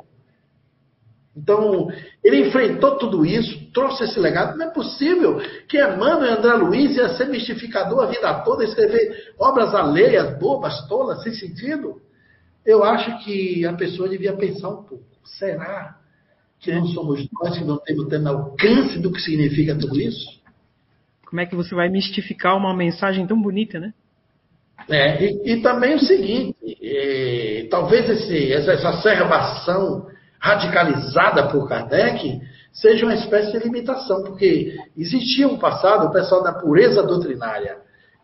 Então, 1.38 1.90
ele 2.24 2.48
enfrentou 2.48 2.98
tudo 2.98 3.26
isso, 3.26 3.72
trouxe 3.72 4.04
esse 4.04 4.20
legado. 4.20 4.58
Não 4.58 4.66
é 4.66 4.70
possível 4.70 5.40
que 5.68 5.78
Emmanuel 5.78 6.26
e 6.26 6.38
André 6.38 6.54
Luiz 6.56 6.98
ia 6.98 7.10
ser 7.10 7.30
mistificador 7.30 8.04
a 8.04 8.08
vida 8.08 8.34
toda, 8.44 8.66
escrever 8.66 9.34
obras 9.40 9.74
alheias, 9.74 10.38
bobas, 10.40 10.86
tolas, 10.88 11.24
sem 11.24 11.34
sentido. 11.34 12.02
Eu 12.66 12.84
acho 12.84 13.24
que 13.24 13.66
a 13.66 13.74
pessoa 13.74 14.10
devia 14.10 14.34
pensar 14.34 14.70
um 14.70 14.84
pouco. 14.84 15.06
Será 15.24 15.98
que 16.60 16.72
não 16.74 16.86
somos 16.88 17.26
nós 17.32 17.58
que 17.58 17.64
não 17.64 17.78
temos 17.78 18.08
tendo 18.08 18.28
alcance 18.28 19.00
do 19.00 19.12
que 19.12 19.22
significa 19.22 19.76
tudo 19.76 20.00
isso? 20.02 20.42
Como 21.26 21.40
é 21.40 21.46
que 21.46 21.56
você 21.56 21.74
vai 21.74 21.88
mistificar 21.88 22.58
uma 22.58 22.76
mensagem 22.76 23.26
tão 23.26 23.42
bonita, 23.42 23.80
né? 23.80 23.94
É, 24.90 25.24
e, 25.24 25.54
e, 25.54 25.62
também 25.62 25.96
o 25.96 26.00
seguinte, 26.00 26.56
é, 26.82 27.68
talvez 27.70 28.10
esse, 28.10 28.52
essa 28.52 28.74
exacerbação 28.74 30.08
radicalizada 30.40 31.48
por 31.50 31.68
Kardec 31.68 32.42
seja 32.74 33.06
uma 33.06 33.16
espécie 33.16 33.52
de 33.52 33.64
limitação, 33.64 34.24
porque 34.24 34.76
existia 34.98 35.48
um 35.48 35.58
passado 35.58 36.08
o 36.08 36.12
pessoal 36.12 36.42
da 36.44 36.54
pureza 36.54 37.04
doutrinária. 37.04 37.78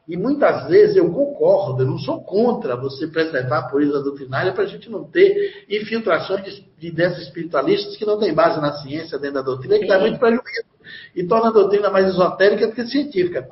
E 0.08 0.16
muitas 0.16 0.70
vezes 0.70 0.96
eu 0.96 1.12
concordo, 1.12 1.84
eu 1.84 1.88
não 1.88 1.98
sou 1.98 2.24
contra 2.24 2.78
você 2.78 3.08
preservar 3.08 3.58
a 3.58 3.70
pureza 3.70 4.02
doutrinária 4.02 4.54
para 4.54 4.64
a 4.64 4.68
gente 4.68 4.90
não 4.90 5.04
ter 5.04 5.66
infiltrações 5.70 6.46
de, 6.46 6.66
de 6.80 6.88
ideias 6.88 7.18
espiritualistas 7.20 7.98
que 7.98 8.06
não 8.06 8.18
têm 8.18 8.34
base 8.34 8.62
na 8.62 8.72
ciência 8.78 9.20
dentro 9.20 9.36
da 9.36 9.42
doutrina, 9.42 9.78
que 9.78 9.86
dá 9.86 10.00
muito 10.00 10.18
prejuízo 10.18 10.78
e 11.14 11.26
torna 11.26 11.50
a 11.50 11.52
doutrina 11.52 11.90
mais 11.90 12.08
esotérica 12.08 12.68
do 12.68 12.74
que 12.74 12.88
científica. 12.88 13.46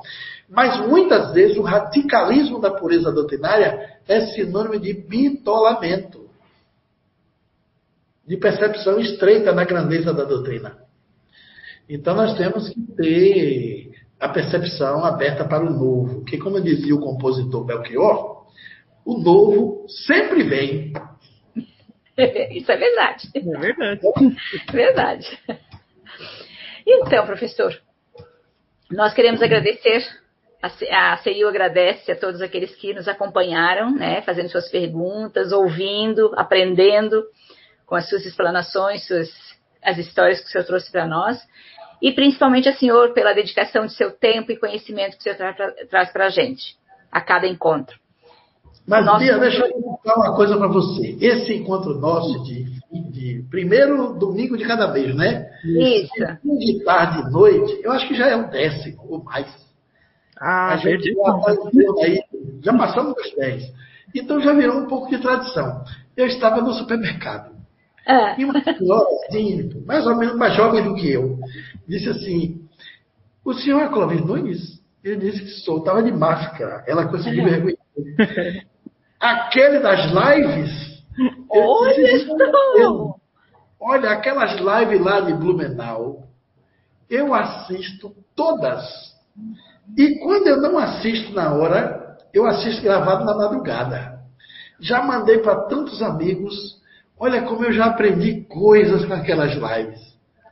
Mas 0.50 0.88
muitas 0.88 1.34
vezes 1.34 1.58
o 1.58 1.64
radicalismo 1.64 2.60
da 2.60 2.72
pureza 2.72 3.12
doutrinária 3.12 3.98
é 4.08 4.28
sinônimo 4.28 4.80
de 4.80 4.94
bitolamento, 4.94 6.30
de 8.26 8.38
percepção 8.38 9.00
estreita 9.00 9.52
na 9.52 9.64
grandeza 9.64 10.14
da 10.14 10.24
doutrina. 10.24 10.78
Então 11.90 12.16
nós 12.16 12.38
temos 12.38 12.70
que 12.70 12.82
ter 12.96 13.92
a 14.20 14.30
percepção 14.30 15.04
aberta 15.04 15.46
para 15.46 15.64
o 15.64 15.70
novo, 15.70 16.24
que 16.26 16.38
como 16.38 16.62
dizia 16.62 16.96
o 16.96 17.02
compositor 17.02 17.66
Belchior, 17.66 18.46
o 19.04 19.18
novo 19.20 19.86
sempre 19.88 20.44
vem. 20.44 20.94
Isso 22.52 22.72
é 22.72 22.78
verdade. 22.78 23.30
É 23.34 23.40
verdade. 23.40 24.02
verdade. 24.72 25.40
Então, 26.88 27.26
professor, 27.26 27.76
nós 28.92 29.14
queremos 29.14 29.42
agradecer 29.42 30.04
a 30.92 31.18
CIU 31.18 31.48
agradece 31.48 32.12
a 32.12 32.16
todos 32.16 32.42
aqueles 32.42 32.76
que 32.76 32.94
nos 32.94 33.08
acompanharam, 33.08 33.92
né, 33.92 34.22
fazendo 34.22 34.50
suas 34.50 34.70
perguntas, 34.70 35.52
ouvindo, 35.52 36.32
aprendendo 36.36 37.24
com 37.86 37.96
as 37.96 38.10
suas 38.10 38.26
explanações, 38.26 39.06
suas, 39.06 39.30
as 39.84 39.98
histórias 39.98 40.40
que 40.40 40.48
o 40.48 40.50
senhor 40.50 40.66
trouxe 40.66 40.92
para 40.92 41.08
nós. 41.08 41.38
E 42.02 42.12
principalmente 42.12 42.68
a 42.68 42.74
senhor 42.74 43.14
pela 43.14 43.34
dedicação 43.34 43.86
de 43.86 43.94
seu 43.94 44.12
tempo 44.12 44.52
e 44.52 44.58
conhecimento 44.58 45.18
que 45.18 45.20
o 45.20 45.24
senhor 45.24 45.38
tra 45.38 45.72
traz 45.90 46.12
para 46.12 46.26
a 46.26 46.30
gente, 46.30 46.76
a 47.12 47.22
cada 47.22 47.48
encontro. 47.48 47.98
Mas, 48.88 49.04
nosso... 49.04 49.20
Bia, 49.20 49.38
deixa 49.40 49.66
eu 49.66 49.72
contar 49.82 50.16
uma 50.16 50.36
coisa 50.36 50.58
para 50.58 50.68
você. 50.68 51.18
Esse 51.20 51.54
encontro 51.54 51.96
nosso 51.96 52.44
de, 52.44 52.66
de, 53.12 53.44
primeiro 53.50 54.14
domingo 54.14 54.56
de 54.56 54.66
cada 54.66 54.92
mês, 54.92 55.16
né? 55.16 55.50
Isso. 55.64 56.14
De 56.44 56.84
tarde 56.84 57.28
e 57.28 57.32
noite, 57.32 57.82
eu 57.84 57.92
acho 57.92 58.08
que 58.08 58.16
já 58.16 58.28
é 58.28 58.36
o 58.36 58.50
décimo 58.50 59.04
ou 59.10 59.24
mais. 59.24 59.65
Ah, 60.40 60.74
a 60.74 60.78
gente 60.78 61.14
já, 61.14 62.04
aí, 62.04 62.22
já 62.62 62.78
passamos 62.78 63.16
dos 63.16 63.36
10. 63.36 63.64
Então 64.14 64.40
já 64.40 64.54
virou 64.54 64.80
um 64.80 64.88
pouco 64.88 65.10
de 65.10 65.22
tradição. 65.22 65.84
Eu 66.16 66.28
estava 66.28 66.62
no 66.62 66.74
supermercado. 66.74 67.56
É. 68.08 68.40
E 68.40 68.46
uma 68.46 68.62
senhora, 68.62 69.06
assim, 69.28 69.84
mais 69.86 70.06
ou 70.06 70.16
menos 70.16 70.38
mais 70.38 70.56
jovem 70.56 70.84
do 70.84 70.96
que 70.96 71.12
eu, 71.12 71.40
disse 71.88 72.10
assim: 72.10 72.62
O 73.44 73.54
senhor 73.54 73.82
é 73.82 73.88
Clóvis 73.90 74.22
Nunes? 74.22 74.84
Ele 75.04 75.18
disse 75.18 75.44
que 75.44 75.50
sou, 75.62 75.80
estava 75.80 76.02
de 76.02 76.12
máscara. 76.12 76.84
Ela 76.88 77.08
conseguiu 77.08 77.44
me 77.44 77.50
reconhecer. 77.52 78.66
Aquele 79.20 79.80
das 79.80 80.12
lives. 80.12 81.04
Olha 81.50 81.94
disse, 81.96 82.28
Olha, 83.80 84.12
aquelas 84.12 84.52
lives 84.54 85.00
lá 85.00 85.22
de 85.22 85.34
Blumenau, 85.34 86.28
eu 87.10 87.34
assisto 87.34 88.16
todas. 88.36 88.84
E 89.98 90.20
quando 90.20 90.48
eu 90.48 90.62
não 90.62 90.78
assisto 90.78 91.34
na 91.34 91.54
hora, 91.54 92.18
eu 92.34 92.46
assisto 92.46 92.82
gravado 92.82 93.24
na 93.26 93.36
madrugada. 93.36 94.20
Já 94.80 95.02
mandei 95.02 95.40
para 95.40 95.64
tantos 95.68 96.02
amigos. 96.02 96.82
Olha 97.18 97.44
como 97.44 97.64
eu 97.64 97.72
já 97.72 97.86
aprendi 97.86 98.42
coisas 98.46 99.06
com 99.06 99.14
aquelas 99.14 99.54
lives. 99.54 100.02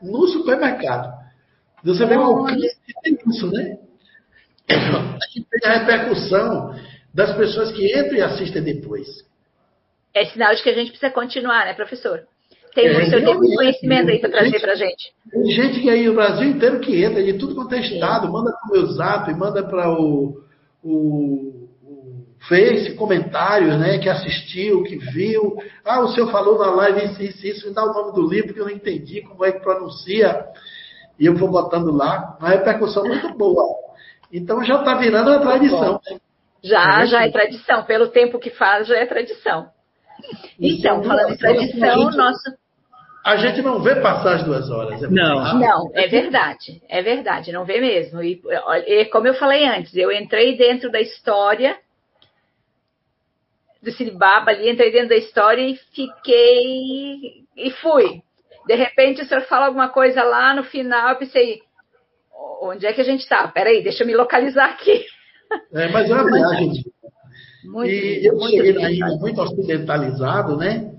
No 0.02 0.28
supermercado. 0.28 1.12
Você 1.84 2.06
vê 2.06 2.16
o 2.16 2.22
alcance 2.22 2.78
que 2.86 2.94
tem 3.02 3.18
isso, 3.28 3.52
né? 3.52 3.78
A 4.70 5.28
gente 5.28 5.48
tem 5.50 5.72
a 5.72 5.78
repercussão 5.80 6.74
das 7.14 7.36
pessoas 7.36 7.72
que 7.74 7.86
entram 8.00 8.18
e 8.18 8.22
assistem 8.22 8.64
depois. 8.64 9.08
É 10.14 10.26
sinal 10.26 10.56
de 10.56 10.64
que 10.64 10.70
a 10.70 10.74
gente 10.74 10.92
precisa 10.92 11.12
continuar, 11.12 11.66
né, 11.66 11.74
professor? 11.74 12.26
Tem, 12.74 12.88
é, 12.88 13.06
você 13.06 13.22
tem 13.22 13.36
muito 13.36 13.56
conhecimento 13.56 14.10
aí 14.10 14.20
para 14.20 14.32
trazer 14.32 14.60
para 14.60 14.72
a 14.72 14.76
gente. 14.76 15.14
Tem 15.30 15.46
gente 15.52 15.80
que 15.80 15.90
aí 15.90 16.10
o 16.10 16.16
Brasil 16.16 16.50
inteiro 16.50 16.80
que 16.80 17.04
entra, 17.04 17.24
de 17.24 17.34
tudo 17.34 17.56
quanto 17.56 17.76
é 17.76 17.80
estado, 17.80 18.32
manda 18.32 18.52
para 18.52 18.70
o 18.70 18.74
meu 18.74 18.86
zap, 18.94 19.34
manda 19.34 19.64
para 19.64 19.92
o, 19.92 20.44
o, 20.84 21.68
o 21.84 22.26
Face, 22.48 22.96
comentários, 22.96 23.78
né? 23.80 24.00
Que 24.00 24.10
assistiu, 24.10 24.84
que 24.84 24.98
viu. 24.98 25.56
Ah, 25.86 26.02
o 26.02 26.10
senhor 26.10 26.32
falou 26.32 26.58
na 26.58 26.72
live 26.72 27.06
isso, 27.06 27.24
isso, 27.24 27.48
isso, 27.48 27.68
me 27.68 27.76
dá 27.76 27.84
o 27.84 27.94
nome 27.94 28.14
do 28.14 28.28
livro 28.28 28.54
que 28.54 28.60
eu 28.60 28.66
não 28.66 28.72
entendi, 28.72 29.22
como 29.22 29.46
é 29.46 29.52
que 29.52 29.62
pronuncia. 29.62 30.46
E 31.20 31.28
eu 31.28 31.36
vou 31.36 31.50
botando 31.50 31.92
lá. 31.92 32.38
Uma 32.40 32.50
repercussão 32.50 33.04
muito 33.04 33.38
boa. 33.38 33.66
Então 34.32 34.64
já 34.64 34.80
está 34.80 34.96
virando 34.96 35.30
uma 35.30 35.40
tradição. 35.40 36.02
Já, 36.64 37.06
já 37.06 37.24
é 37.24 37.30
tradição. 37.30 37.84
Pelo 37.84 38.08
tempo 38.08 38.40
que 38.40 38.50
faz, 38.50 38.88
já 38.88 38.98
é 38.98 39.06
tradição. 39.06 39.68
Então, 40.60 41.00
então 41.00 41.04
falando 41.04 41.34
em 41.34 41.38
tradição, 41.38 42.12
nosso 42.12 42.63
a 43.24 43.38
gente 43.38 43.62
não 43.62 43.82
vê 43.82 43.96
passar 43.96 44.36
as 44.36 44.44
duas 44.44 44.70
horas. 44.70 45.02
É 45.02 45.08
não, 45.08 45.58
não, 45.58 45.92
é 45.94 46.08
verdade, 46.08 46.82
é 46.90 47.02
verdade, 47.02 47.54
não 47.54 47.64
vê 47.64 47.80
mesmo. 47.80 48.22
E, 48.22 48.42
e, 48.86 49.06
como 49.06 49.28
eu 49.28 49.34
falei 49.36 49.66
antes, 49.66 49.96
eu 49.96 50.12
entrei 50.12 50.58
dentro 50.58 50.92
da 50.92 51.00
história 51.00 51.78
do 53.82 53.92
Siribaba 53.92 54.52
ali, 54.52 54.70
entrei 54.70 54.92
dentro 54.92 55.10
da 55.10 55.16
história 55.16 55.62
e 55.62 55.76
fiquei 55.94 57.46
e 57.56 57.72
fui. 57.82 58.22
De 58.68 58.76
repente 58.76 59.22
o 59.22 59.26
senhor 59.26 59.44
fala 59.44 59.68
alguma 59.68 59.90
coisa 59.90 60.24
lá 60.24 60.54
no 60.54 60.64
final, 60.64 61.10
eu 61.10 61.18
pensei, 61.18 61.62
onde 62.62 62.86
é 62.86 62.94
que 62.94 63.02
a 63.02 63.06
gente 63.06 63.22
está? 63.22 63.48
Peraí, 63.48 63.84
deixa 63.84 64.04
eu 64.04 64.08
me 64.08 64.16
localizar 64.16 64.70
aqui. 64.70 65.06
É, 65.74 65.88
mas 65.90 66.10
é 66.10 66.14
uma 66.14 66.32
viagem. 66.32 66.84
Muito, 67.66 67.90
e 67.90 68.26
eu 68.26 68.36
muito 68.36 68.52
cheguei 68.52 68.74
na 68.74 68.92
ilha 68.92 69.08
muito 69.20 69.42
ocidentalizado, 69.42 70.58
né? 70.58 70.92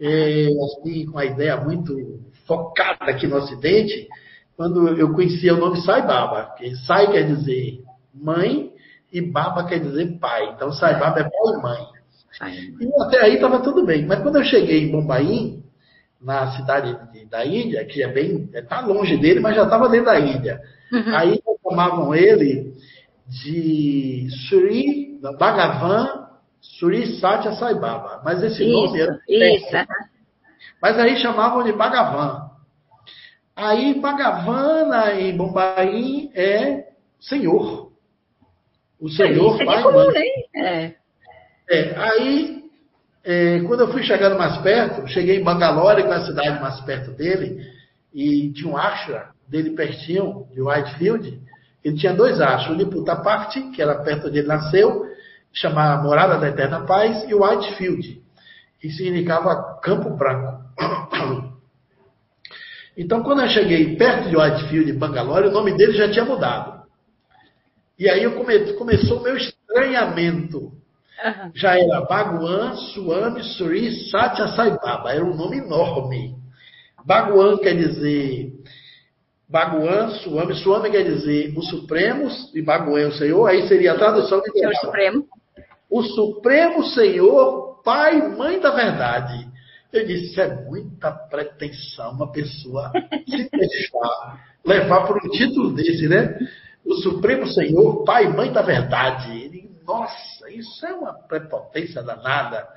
É, 0.00 0.48
assim, 0.64 1.06
com 1.06 1.18
a 1.18 1.24
ideia 1.24 1.56
muito 1.58 2.20
focada 2.46 3.10
aqui 3.10 3.26
no 3.26 3.36
Ocidente, 3.36 4.08
quando 4.56 4.88
eu 4.88 5.12
conhecia 5.12 5.54
o 5.54 5.58
nome 5.58 5.80
Sai 5.82 6.06
Baba, 6.06 6.54
que 6.56 6.74
Sai 6.86 7.10
quer 7.12 7.26
dizer 7.26 7.82
mãe 8.14 8.72
e 9.12 9.20
Baba 9.20 9.64
quer 9.64 9.78
dizer 9.78 10.18
pai. 10.18 10.52
Então 10.54 10.72
Sai 10.72 10.98
Baba 10.98 11.20
é 11.20 11.24
pai 11.24 11.54
e 11.54 11.62
mãe. 11.62 11.86
E 12.80 13.02
até 13.02 13.22
aí 13.22 13.34
estava 13.34 13.60
tudo 13.60 13.84
bem. 13.84 14.06
Mas 14.06 14.22
quando 14.22 14.36
eu 14.36 14.44
cheguei 14.44 14.84
em 14.84 14.90
Bombaim, 14.90 15.62
na 16.20 16.52
cidade 16.52 16.96
de, 17.12 17.24
da 17.26 17.44
Índia, 17.44 17.84
que 17.84 18.02
é 18.02 18.08
bem, 18.12 18.48
está 18.52 18.80
longe 18.80 19.16
dele, 19.16 19.40
mas 19.40 19.56
já 19.56 19.64
estava 19.64 19.88
dentro 19.88 20.06
da 20.06 20.20
Índia. 20.20 20.60
Uhum. 20.92 21.16
Aí 21.16 21.40
chamavam 21.62 22.14
ele 22.14 22.74
de 23.26 24.28
Sri 24.48 25.18
Bhagavan 25.38 26.29
Suri 26.60 27.18
Satya 27.18 27.52
Sai 27.52 27.74
Baba. 27.74 28.22
Mas 28.24 28.42
esse 28.42 28.62
isso, 28.62 28.72
nome 28.72 29.00
era. 29.00 29.18
Isso. 29.28 29.66
Mas 30.80 30.98
aí 30.98 31.16
chamavam 31.16 31.62
de 31.62 31.72
Bhagavan. 31.72 32.50
Aí 33.56 34.00
Bhagavan 34.00 35.12
em 35.18 35.36
Bombaim 35.36 36.30
é 36.34 36.88
Senhor. 37.20 37.90
O 38.98 39.08
Senhor 39.08 39.60
é, 39.60 39.64
Pai. 39.64 39.78
É 39.78 39.82
comum, 39.82 40.10
né? 40.10 40.20
É. 40.54 40.94
é 41.68 41.96
aí, 41.96 42.64
é, 43.24 43.60
quando 43.60 43.80
eu 43.80 43.92
fui 43.92 44.02
chegando 44.02 44.38
mais 44.38 44.58
perto, 44.58 45.06
cheguei 45.08 45.40
em 45.40 45.44
Bangalore, 45.44 46.02
que 46.02 46.08
é 46.08 46.14
a 46.14 46.26
cidade 46.26 46.60
mais 46.60 46.80
perto 46.80 47.12
dele, 47.12 47.66
e 48.12 48.52
tinha 48.52 48.70
um 48.70 48.76
ashram 48.76 49.22
dele 49.48 49.70
pertinho, 49.70 50.46
de 50.52 50.60
Whitefield. 50.62 51.40
Ele 51.82 51.96
tinha 51.96 52.14
dois 52.14 52.40
ashras, 52.40 52.74
o 52.74 52.78
de 52.78 52.84
Puttaparthi, 52.84 53.70
que 53.70 53.80
era 53.80 54.02
perto 54.02 54.28
onde 54.28 54.38
ele 54.38 54.48
nasceu, 54.48 55.09
chamada 55.52 56.02
Morada 56.02 56.38
da 56.38 56.48
Eterna 56.48 56.86
Paz, 56.86 57.24
e 57.28 57.34
Whitefield, 57.34 58.22
que 58.80 58.90
significava 58.90 59.78
Campo 59.82 60.10
Branco. 60.16 60.60
Então, 62.96 63.22
quando 63.22 63.40
eu 63.40 63.48
cheguei 63.48 63.96
perto 63.96 64.28
de 64.28 64.36
Whitefield, 64.36 64.90
em 64.90 64.98
Bangalore, 64.98 65.46
o 65.46 65.52
nome 65.52 65.74
dele 65.74 65.92
já 65.92 66.10
tinha 66.10 66.24
mudado. 66.24 66.82
E 67.98 68.10
aí 68.10 68.22
eu 68.22 68.32
come, 68.32 68.74
começou 68.74 69.20
o 69.20 69.22
meu 69.22 69.36
estranhamento. 69.36 70.58
Uhum. 70.58 71.50
Já 71.54 71.78
era 71.78 72.02
Baguan, 72.02 72.74
Swami, 72.92 73.42
Suri, 73.44 74.10
Satya 74.10 74.48
Sai 74.48 74.76
Baba. 74.76 75.12
Era 75.12 75.24
um 75.24 75.34
nome 75.34 75.58
enorme. 75.58 76.34
Baguan 77.06 77.56
quer 77.58 77.74
dizer 77.74 78.52
Baguan, 79.48 80.10
Swami. 80.22 80.54
Swami 80.56 80.90
quer 80.90 81.04
dizer 81.04 81.54
o 81.56 81.62
Supremo, 81.62 82.28
e 82.54 82.60
Baguan 82.60 83.00
é 83.00 83.06
o 83.06 83.12
Senhor. 83.12 83.46
Aí 83.46 83.66
seria 83.68 83.92
a 83.92 83.98
tradução 83.98 84.42
de 84.42 84.52
Senhor 84.52 84.74
Supremo 84.76 85.26
o 85.90 86.02
Supremo 86.02 86.84
Senhor, 86.84 87.82
Pai 87.82 88.18
e 88.18 88.28
Mãe 88.28 88.60
da 88.60 88.70
Verdade. 88.70 89.48
Eu 89.92 90.06
disse, 90.06 90.26
isso 90.26 90.40
é 90.40 90.64
muita 90.64 91.10
pretensão 91.10 92.12
uma 92.12 92.30
pessoa 92.30 92.92
se 93.28 93.50
deixar 93.50 94.40
levar 94.64 95.06
por 95.06 95.16
um 95.16 95.30
título 95.30 95.74
desse, 95.74 96.06
né? 96.06 96.38
O 96.84 96.94
Supremo 96.94 97.46
Senhor, 97.48 98.04
Pai 98.04 98.26
e 98.26 98.28
Mãe 98.28 98.52
da 98.52 98.62
Verdade. 98.62 99.36
Ele, 99.36 99.68
nossa, 99.84 100.48
isso 100.50 100.86
é 100.86 100.92
uma 100.92 101.12
prepotência 101.12 102.02
danada. 102.02 102.68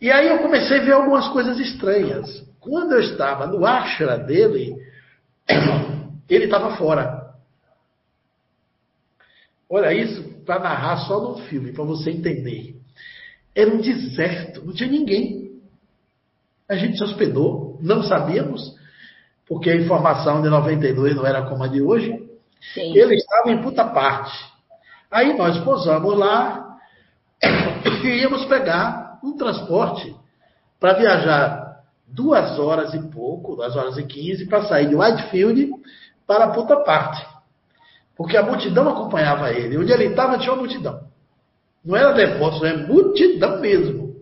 E 0.00 0.10
aí 0.12 0.28
eu 0.28 0.38
comecei 0.38 0.78
a 0.78 0.82
ver 0.82 0.92
algumas 0.92 1.28
coisas 1.28 1.58
estranhas. 1.58 2.48
Quando 2.60 2.92
eu 2.92 3.00
estava 3.00 3.46
no 3.46 3.66
ashra 3.66 4.16
dele, 4.16 4.76
ele 6.28 6.44
estava 6.44 6.76
fora. 6.76 7.34
Olha 9.68 9.92
isso 9.92 10.29
para 10.44 10.60
narrar 10.60 10.98
só 11.06 11.20
num 11.20 11.38
filme, 11.44 11.72
para 11.72 11.84
você 11.84 12.10
entender. 12.10 12.76
Era 13.54 13.70
um 13.70 13.80
deserto, 13.80 14.64
não 14.64 14.72
tinha 14.72 14.90
ninguém. 14.90 15.60
A 16.68 16.76
gente 16.76 16.96
se 16.96 17.04
hospedou, 17.04 17.78
não 17.80 18.02
sabíamos, 18.02 18.74
porque 19.46 19.70
a 19.70 19.76
informação 19.76 20.40
de 20.40 20.48
92 20.48 21.16
não 21.16 21.26
era 21.26 21.42
como 21.42 21.64
a 21.64 21.68
de 21.68 21.82
hoje. 21.82 22.12
Sim. 22.74 22.96
Ele 22.96 23.16
estava 23.16 23.50
em 23.50 23.60
puta 23.60 23.84
parte. 23.84 24.38
Aí 25.10 25.36
nós 25.36 25.58
posamos 25.64 26.16
lá 26.16 26.78
e 28.04 28.06
íamos 28.06 28.44
pegar 28.44 29.18
um 29.24 29.36
transporte 29.36 30.14
para 30.78 30.94
viajar 30.94 31.82
duas 32.06 32.58
horas 32.58 32.94
e 32.94 33.10
pouco, 33.10 33.56
duas 33.56 33.74
horas 33.76 33.96
e 33.98 34.04
quinze, 34.04 34.46
para 34.46 34.64
sair 34.64 34.88
de 34.88 34.94
Whitefield 34.94 35.72
para 36.26 36.48
puta 36.48 36.76
parte. 36.84 37.26
Porque 38.20 38.36
a 38.36 38.42
multidão 38.42 38.86
acompanhava 38.86 39.50
ele. 39.50 39.78
Onde 39.78 39.90
ele 39.92 40.08
estava 40.08 40.36
tinha 40.36 40.52
uma 40.52 40.58
multidão. 40.58 41.08
Não 41.82 41.96
era 41.96 42.12
depósito, 42.12 42.66
é 42.66 42.76
multidão 42.76 43.58
mesmo. 43.60 44.14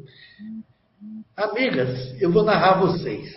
Amigas, 1.37 2.23
eu 2.23 2.31
vou 2.31 2.45
narrar 2.45 2.75
a 2.75 2.79
vocês. 2.79 3.35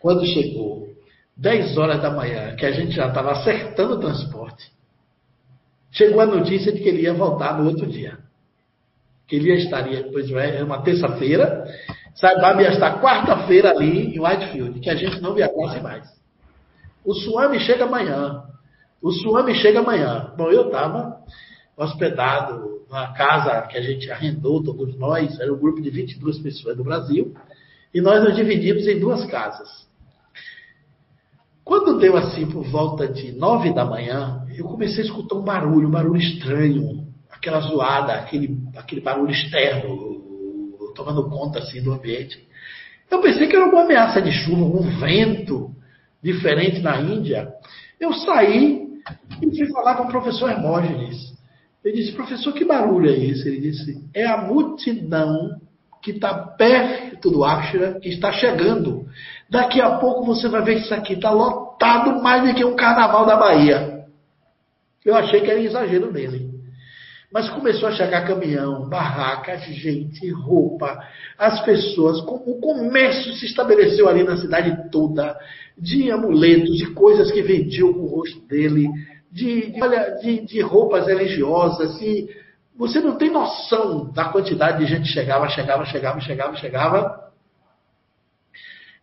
Quando 0.00 0.24
chegou 0.24 0.88
10 1.36 1.76
horas 1.76 2.00
da 2.00 2.10
manhã, 2.10 2.56
que 2.56 2.64
a 2.64 2.72
gente 2.72 2.92
já 2.92 3.08
estava 3.08 3.32
acertando 3.32 3.96
o 3.96 4.00
transporte, 4.00 4.72
chegou 5.92 6.22
a 6.22 6.26
notícia 6.26 6.72
de 6.72 6.80
que 6.80 6.88
ele 6.88 7.02
ia 7.02 7.12
voltar 7.12 7.58
no 7.58 7.68
outro 7.68 7.86
dia. 7.86 8.16
Que 9.28 9.36
ele 9.36 9.50
ia 9.50 9.56
estaria, 9.56 10.08
pois 10.10 10.30
é, 10.30 10.64
uma 10.64 10.80
terça-feira, 10.80 11.66
Saibaba 12.14 12.62
ia 12.62 12.70
estar 12.70 12.98
quarta-feira 13.02 13.72
ali 13.72 14.16
em 14.16 14.18
Whitefield, 14.18 14.80
que 14.80 14.88
a 14.88 14.94
gente 14.94 15.20
não 15.20 15.34
viajasse 15.34 15.78
mais. 15.82 16.08
O 17.04 17.12
Suami 17.12 17.60
chega 17.60 17.84
amanhã. 17.84 18.48
O 19.02 19.10
Suami 19.10 19.54
chega 19.54 19.80
amanhã. 19.80 20.32
Bom, 20.36 20.50
eu 20.50 20.66
estava 20.66 21.20
hospedado 21.76 22.80
na 22.90 23.12
casa 23.12 23.62
que 23.62 23.78
a 23.78 23.80
gente 23.80 24.10
arrendou, 24.10 24.62
todos 24.62 24.98
nós, 24.98 25.38
era 25.40 25.52
um 25.52 25.58
grupo 25.58 25.80
de 25.80 25.88
22 25.90 26.38
pessoas 26.40 26.76
do 26.76 26.84
Brasil, 26.84 27.34
e 27.94 28.00
nós 28.00 28.22
nos 28.22 28.36
dividimos 28.36 28.86
em 28.86 28.98
duas 28.98 29.24
casas. 29.26 29.68
Quando 31.64 31.98
deu 31.98 32.16
assim 32.16 32.46
por 32.46 32.64
volta 32.64 33.06
de 33.06 33.32
nove 33.32 33.72
da 33.72 33.84
manhã, 33.84 34.44
eu 34.56 34.64
comecei 34.64 35.04
a 35.04 35.06
escutar 35.06 35.36
um 35.36 35.42
barulho, 35.42 35.88
um 35.88 35.90
barulho 35.90 36.20
estranho, 36.20 37.06
aquela 37.30 37.60
zoada, 37.60 38.14
aquele, 38.14 38.58
aquele 38.76 39.00
barulho 39.00 39.30
externo, 39.30 40.20
tomando 40.94 41.28
conta 41.30 41.60
assim 41.60 41.80
do 41.82 41.92
ambiente. 41.92 42.44
Eu 43.10 43.20
pensei 43.20 43.46
que 43.46 43.56
era 43.56 43.66
uma 43.66 43.82
ameaça 43.82 44.20
de 44.20 44.32
chuva, 44.32 44.62
um 44.62 44.98
vento 44.98 45.70
diferente 46.22 46.80
na 46.80 47.00
Índia. 47.00 47.48
Eu 47.98 48.12
saí 48.12 48.79
e 49.42 49.56
fui 49.56 49.68
falar 49.72 49.96
com 49.96 50.04
o 50.04 50.08
professor 50.08 50.50
Hermógenes. 50.50 51.30
Ele 51.84 51.96
disse, 51.96 52.12
professor, 52.12 52.52
que 52.52 52.64
barulho 52.64 53.08
é 53.08 53.16
esse? 53.16 53.48
Ele 53.48 53.60
disse, 53.60 54.04
é 54.14 54.26
a 54.26 54.42
multidão 54.42 55.58
que 56.02 56.12
está 56.12 56.34
perto 56.34 57.30
do 57.30 57.44
Ashra, 57.44 57.98
que 58.00 58.08
está 58.08 58.32
chegando. 58.32 59.06
Daqui 59.48 59.80
a 59.80 59.96
pouco 59.98 60.24
você 60.24 60.48
vai 60.48 60.62
ver 60.62 60.78
isso 60.78 60.94
aqui, 60.94 61.14
está 61.14 61.30
lotado 61.30 62.22
mais 62.22 62.46
do 62.46 62.54
que 62.54 62.64
um 62.64 62.76
carnaval 62.76 63.26
da 63.26 63.36
Bahia. 63.36 64.04
Eu 65.04 65.14
achei 65.14 65.40
que 65.40 65.50
era 65.50 65.60
exagero 65.60 66.12
dele. 66.12 66.50
Mas 67.32 67.48
começou 67.48 67.88
a 67.88 67.92
chegar 67.92 68.26
caminhão, 68.26 68.88
barraca, 68.88 69.56
gente, 69.58 70.28
roupa, 70.30 70.98
as 71.38 71.60
pessoas, 71.64 72.18
o 72.18 72.60
comércio 72.60 73.32
se 73.34 73.46
estabeleceu 73.46 74.08
ali 74.08 74.24
na 74.24 74.36
cidade 74.36 74.90
toda, 74.90 75.38
de 75.80 76.10
amuletos, 76.10 76.76
de 76.76 76.92
coisas 76.92 77.32
que 77.32 77.40
vendiam 77.40 77.92
com 77.92 78.00
o 78.00 78.06
rosto 78.06 78.46
dele, 78.46 78.86
de, 79.32 79.72
de, 80.22 80.46
de 80.46 80.60
roupas 80.60 81.06
religiosas, 81.06 82.00
e 82.02 82.28
você 82.76 83.00
não 83.00 83.16
tem 83.16 83.30
noção 83.30 84.12
da 84.12 84.26
quantidade 84.26 84.78
de 84.78 84.86
gente 84.86 85.02
que 85.02 85.14
chegava, 85.14 85.48
chegava, 85.48 85.84
chegava, 85.86 86.20
chegava, 86.20 86.56
chegava. 86.56 87.30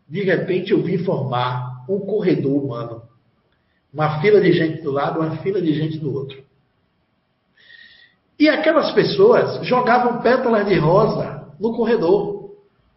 de 0.07 0.23
repente 0.23 0.71
eu 0.71 0.81
vi 0.81 0.99
formar 0.99 1.85
um 1.89 1.99
corredor 1.99 2.63
humano. 2.63 3.01
Uma 3.93 4.21
fila 4.21 4.39
de 4.39 4.51
gente 4.51 4.81
do 4.83 4.91
lado, 4.91 5.19
uma 5.19 5.37
fila 5.37 5.61
de 5.61 5.73
gente 5.73 5.97
do 5.97 6.13
outro. 6.13 6.43
E 8.37 8.47
aquelas 8.47 8.91
pessoas 8.91 9.65
jogavam 9.65 10.21
pétalas 10.21 10.67
de 10.67 10.75
rosa 10.77 11.47
no 11.59 11.73
corredor. 11.75 12.51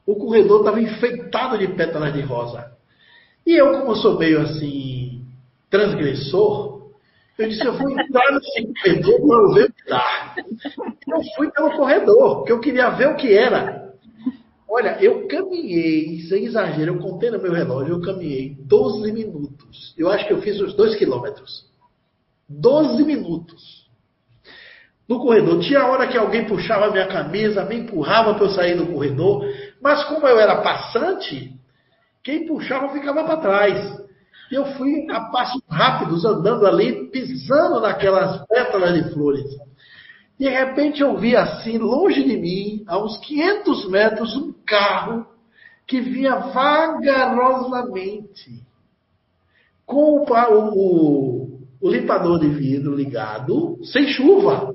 O 0.04 0.16
corredor 0.16 0.60
estava 0.60 0.80
enfeitado 0.80 1.56
de 1.56 1.68
pétalas 1.68 2.12
de 2.12 2.20
rosa. 2.20 2.79
E 3.46 3.52
eu, 3.52 3.80
como 3.80 3.96
sou 3.96 4.18
meio 4.18 4.40
assim, 4.40 5.24
transgressor, 5.70 6.90
eu 7.38 7.48
disse, 7.48 7.66
eu 7.66 7.72
vou 7.72 7.90
entrar 7.90 8.32
nesse 8.32 8.66
corredor 8.66 9.26
para 9.26 9.54
ver 9.54 9.64
o 9.64 9.72
que 9.72 9.88
dá. 9.88 10.34
Eu 11.08 11.22
fui 11.36 11.50
pelo 11.50 11.76
corredor, 11.76 12.36
porque 12.36 12.52
eu 12.52 12.60
queria 12.60 12.90
ver 12.90 13.08
o 13.08 13.16
que 13.16 13.32
era. 13.32 13.80
Olha, 14.68 15.02
eu 15.02 15.26
caminhei, 15.26 16.20
sem 16.28 16.44
exagero, 16.44 16.94
eu 16.94 16.98
contei 16.98 17.30
no 17.30 17.40
meu 17.40 17.52
relógio, 17.52 17.94
eu 17.94 18.00
caminhei 18.02 18.56
12 18.60 19.10
minutos. 19.10 19.94
Eu 19.96 20.08
acho 20.08 20.26
que 20.26 20.32
eu 20.32 20.42
fiz 20.42 20.60
os 20.60 20.74
2 20.74 20.96
quilômetros. 20.96 21.64
12 22.48 23.02
minutos. 23.04 23.88
No 25.08 25.18
corredor. 25.18 25.60
Tinha 25.60 25.86
hora 25.86 26.06
que 26.06 26.16
alguém 26.16 26.46
puxava 26.46 26.92
minha 26.92 27.08
camisa, 27.08 27.64
me 27.64 27.78
empurrava 27.78 28.34
para 28.34 28.44
eu 28.44 28.50
sair 28.50 28.76
do 28.76 28.86
corredor. 28.86 29.44
Mas 29.82 30.04
como 30.04 30.26
eu 30.28 30.38
era 30.38 30.60
passante, 30.62 31.52
quem 32.22 32.46
puxava 32.46 32.92
ficava 32.92 33.24
para 33.24 33.38
trás. 33.38 33.98
E 34.50 34.54
eu 34.54 34.66
fui 34.74 35.10
a 35.10 35.20
passos 35.26 35.60
rápidos, 35.68 36.24
andando 36.24 36.66
ali, 36.66 37.10
pisando 37.10 37.80
naquelas 37.80 38.46
pétalas 38.46 38.94
de 38.94 39.12
flores. 39.12 39.44
De 40.38 40.48
repente 40.48 41.02
eu 41.02 41.16
vi 41.16 41.34
assim, 41.36 41.76
longe 41.78 42.22
de 42.24 42.36
mim, 42.36 42.84
a 42.86 42.96
uns 42.98 43.16
500 43.18 43.90
metros, 43.90 44.36
um 44.36 44.54
carro 44.66 45.26
que 45.86 46.00
vinha 46.00 46.36
vagarosamente, 46.36 48.64
com 49.84 50.20
o, 50.20 50.24
o, 50.24 51.60
o 51.80 51.90
limpador 51.90 52.38
de 52.38 52.48
vidro 52.48 52.94
ligado, 52.94 53.78
sem 53.84 54.06
chuva. 54.08 54.72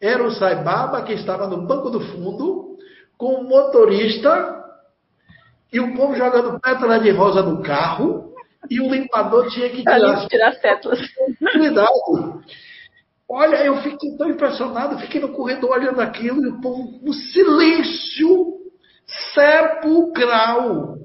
Era 0.00 0.26
o 0.26 0.32
Saibaba 0.32 1.02
que 1.02 1.12
estava 1.12 1.46
no 1.46 1.66
banco 1.66 1.90
do 1.90 2.00
fundo, 2.00 2.78
com 3.16 3.34
o 3.34 3.44
motorista 3.44 4.59
e 5.72 5.80
o 5.80 5.94
povo 5.94 6.14
jogando 6.14 6.58
pétala 6.60 6.98
de 6.98 7.10
rosa 7.10 7.42
no 7.42 7.62
carro, 7.62 8.30
e 8.68 8.80
o 8.80 8.90
limpador 8.90 9.48
tinha 9.48 9.70
que 9.70 9.82
tirar, 9.82 10.26
tirar 10.28 10.52
sétulas. 10.54 11.00
Cuidado. 11.52 12.42
Olha, 13.28 13.64
eu 13.64 13.76
fiquei 13.76 14.16
tão 14.16 14.28
impressionado, 14.28 14.98
fiquei 14.98 15.20
no 15.20 15.32
corredor 15.32 15.70
olhando 15.70 16.00
aquilo, 16.00 16.42
e 16.42 16.48
o 16.48 16.60
povo 16.60 16.98
no 17.02 17.12
silêncio 17.12 18.58
sepulcral. 19.34 20.96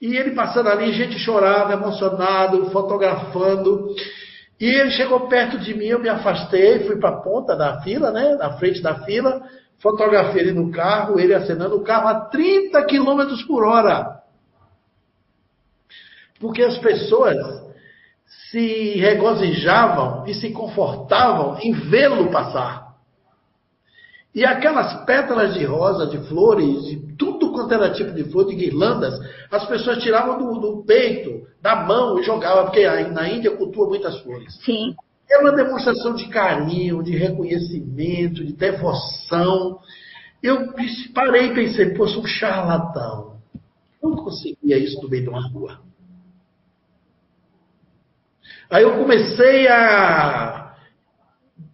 E 0.00 0.16
ele 0.16 0.32
passando 0.32 0.68
ali, 0.68 0.92
gente 0.92 1.18
chorava, 1.18 1.74
emocionado, 1.74 2.70
fotografando. 2.70 3.94
E 4.58 4.66
ele 4.66 4.90
chegou 4.90 5.28
perto 5.28 5.58
de 5.58 5.74
mim, 5.74 5.86
eu 5.86 6.00
me 6.00 6.08
afastei, 6.08 6.80
fui 6.80 6.96
para 6.98 7.10
a 7.10 7.20
ponta 7.22 7.54
da 7.54 7.80
fila, 7.82 8.10
né, 8.10 8.34
na 8.34 8.52
frente 8.58 8.82
da 8.82 8.94
fila, 9.04 9.42
fotografei 9.80 10.42
ele 10.42 10.52
no 10.52 10.70
carro, 10.70 11.18
ele 11.18 11.34
acenando 11.34 11.76
o 11.76 11.82
carro 11.82 12.08
a 12.08 12.20
30 12.26 12.82
km 12.84 13.46
por 13.46 13.64
hora. 13.64 14.20
Porque 16.38 16.62
as 16.62 16.78
pessoas 16.78 17.36
se 18.50 18.94
regozijavam 18.98 20.26
e 20.26 20.34
se 20.34 20.50
confortavam 20.50 21.58
em 21.60 21.72
vê-lo 21.72 22.30
passar. 22.30 22.90
E 24.34 24.44
aquelas 24.44 25.04
pétalas 25.04 25.54
de 25.54 25.64
rosa, 25.64 26.06
de 26.06 26.18
flores, 26.28 26.84
de 26.84 27.16
tudo 27.16 27.52
quanto 27.52 27.74
era 27.74 27.92
tipo 27.92 28.12
de 28.12 28.24
flor, 28.24 28.46
de 28.46 28.54
guirlandas, 28.54 29.18
as 29.50 29.66
pessoas 29.66 30.02
tiravam 30.02 30.38
do, 30.38 30.60
do 30.60 30.84
peito, 30.84 31.46
da 31.60 31.74
mão 31.84 32.18
e 32.18 32.22
jogavam, 32.22 32.66
porque 32.66 32.86
na 33.08 33.28
Índia 33.28 33.56
cultua 33.56 33.88
muitas 33.88 34.20
flores. 34.20 34.54
Sim. 34.64 34.94
É 35.30 35.38
uma 35.38 35.52
demonstração 35.52 36.14
de 36.14 36.28
carinho, 36.28 37.02
de 37.02 37.16
reconhecimento, 37.16 38.44
de 38.44 38.52
devoção. 38.52 39.78
Eu 40.42 40.74
parei 41.14 41.46
e 41.46 41.54
pensei, 41.54 41.94
pô, 41.94 42.08
sou 42.08 42.22
um 42.22 42.26
charlatão. 42.26 43.40
Não 44.02 44.16
conseguia 44.16 44.78
isso 44.78 45.00
no 45.02 45.08
meio 45.08 45.22
de 45.22 45.28
uma 45.28 45.48
rua. 45.48 45.80
Aí 48.68 48.82
eu 48.82 48.96
comecei 48.96 49.68
a 49.68 50.74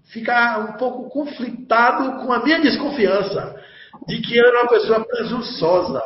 ficar 0.05 0.61
um 0.61 0.73
pouco 0.79 1.11
conflitado 1.11 2.25
com 2.25 2.33
a 2.33 2.43
minha 2.43 2.61
desconfiança 2.61 3.55
de 4.07 4.21
que 4.21 4.37
eu 4.37 4.47
era 4.47 4.63
uma 4.63 4.69
pessoa 4.69 5.05
presunçosa. 5.05 6.03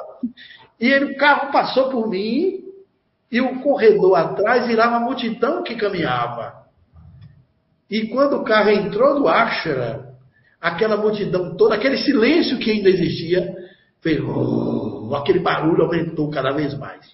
E 0.78 0.92
o 0.94 1.16
carro 1.16 1.52
passou 1.52 1.90
por 1.90 2.08
mim 2.08 2.64
e 3.30 3.40
o 3.40 3.60
corredor 3.60 4.16
atrás 4.16 4.66
virava 4.66 4.98
uma 4.98 5.06
multidão 5.06 5.62
que 5.62 5.76
caminhava. 5.76 6.59
E 7.90 8.06
quando 8.06 8.36
o 8.36 8.44
carro 8.44 8.70
entrou 8.70 9.18
no 9.18 9.26
Ashra, 9.26 10.10
aquela 10.60 10.96
multidão 10.96 11.56
toda, 11.56 11.74
aquele 11.74 11.98
silêncio 11.98 12.58
que 12.58 12.70
ainda 12.70 12.88
existia, 12.88 13.52
fez, 14.00 14.20
oh, 14.22 15.12
aquele 15.16 15.40
barulho 15.40 15.84
aumentou 15.84 16.30
cada 16.30 16.52
vez 16.52 16.78
mais. 16.78 17.04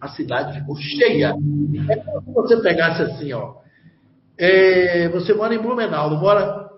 A 0.00 0.08
cidade 0.08 0.60
ficou 0.60 0.76
cheia. 0.76 1.34
É 1.90 1.96
como 1.96 2.46
se 2.46 2.54
você 2.54 2.62
pegasse 2.62 3.02
assim, 3.02 3.32
ó. 3.32 3.54
É, 4.38 5.08
você 5.08 5.34
mora 5.34 5.54
em 5.54 5.58
Blumenau, 5.58 6.10
não 6.10 6.20
mora? 6.20 6.70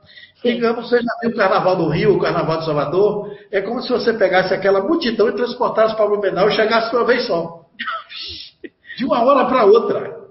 Digamos, 0.43 0.89
você 0.89 1.01
já 1.01 1.13
viu 1.23 1.31
o 1.31 1.37
Carnaval 1.37 1.77
do 1.77 1.89
Rio, 1.89 2.17
o 2.17 2.21
Carnaval 2.21 2.59
de 2.59 2.67
Salvador. 2.67 3.35
É 3.51 3.63
como 3.63 3.81
se 3.83 3.89
você 3.89 4.13
pegasse 4.13 4.53
aquela 4.53 4.83
multidão 4.83 5.29
e 5.29 5.37
transportasse 5.37 5.97
para 5.97 6.07
Blumenau 6.07 6.49
e 6.49 6.55
chegasse 6.55 6.95
uma 6.95 7.05
vez 7.07 7.27
só. 7.27 7.65
De 8.97 9.05
uma 9.05 9.25
hora 9.25 9.47
para 9.47 9.65
outra. 9.65 10.24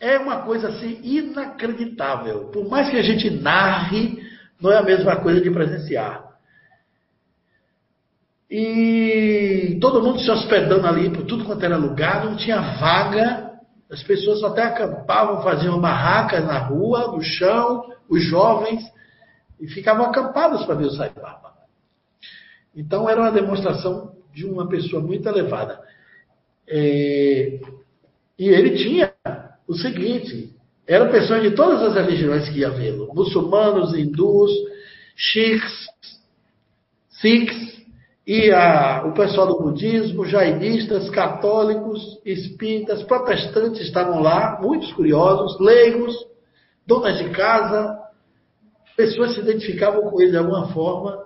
É 0.00 0.18
uma 0.18 0.42
coisa 0.42 0.68
assim 0.68 1.00
inacreditável. 1.02 2.46
Por 2.50 2.68
mais 2.68 2.88
que 2.88 2.96
a 2.96 3.02
gente 3.02 3.30
narre, 3.30 4.22
não 4.60 4.70
é 4.70 4.78
a 4.78 4.82
mesma 4.82 5.16
coisa 5.16 5.40
de 5.40 5.50
presenciar. 5.50 6.28
E 8.50 9.76
todo 9.80 10.02
mundo 10.02 10.20
se 10.20 10.30
hospedando 10.30 10.86
ali 10.86 11.10
por 11.10 11.24
tudo 11.26 11.44
quanto 11.44 11.64
era 11.64 11.76
lugar, 11.76 12.24
não 12.24 12.36
tinha 12.36 12.60
vaga. 12.78 13.58
As 13.90 14.02
pessoas 14.02 14.42
até 14.44 14.62
acampavam, 14.62 15.42
faziam 15.42 15.80
barracas 15.80 16.44
na 16.44 16.58
rua, 16.58 17.08
no 17.08 17.20
chão, 17.22 17.84
os 18.08 18.22
jovens, 18.24 18.82
e 19.60 19.66
ficavam 19.66 20.06
acampados 20.06 20.64
para 20.64 20.76
ver 20.76 20.86
o 20.86 20.90
Sai 20.90 21.10
Baba. 21.10 21.54
Então 22.74 23.08
era 23.08 23.20
uma 23.20 23.32
demonstração 23.32 24.14
de 24.32 24.46
uma 24.46 24.68
pessoa 24.68 25.02
muito 25.02 25.28
elevada. 25.28 25.80
É... 26.66 27.60
E 28.38 28.48
ele 28.48 28.76
tinha 28.76 29.07
o 29.68 29.74
seguinte: 29.74 30.50
eram 30.86 31.10
pessoas 31.10 31.42
de 31.42 31.50
todas 31.50 31.82
as 31.82 31.94
religiões 31.94 32.48
que 32.48 32.60
ia 32.60 32.70
vê-lo: 32.70 33.12
muçulmanos, 33.14 33.94
hindus, 33.94 34.50
sikhs, 35.14 35.86
sikhs, 37.20 37.78
e 38.26 38.50
a, 38.50 39.04
o 39.06 39.12
pessoal 39.12 39.46
do 39.46 39.62
budismo, 39.62 40.24
jainistas, 40.24 41.10
católicos, 41.10 42.18
espíritas, 42.24 43.02
protestantes 43.02 43.82
estavam 43.82 44.20
lá, 44.20 44.58
muitos 44.60 44.92
curiosos, 44.92 45.60
leigos, 45.60 46.14
donas 46.86 47.18
de 47.18 47.30
casa, 47.30 47.98
pessoas 48.96 49.34
se 49.34 49.40
identificavam 49.40 50.10
com 50.10 50.20
ele 50.20 50.32
de 50.32 50.38
alguma 50.38 50.68
forma, 50.68 51.24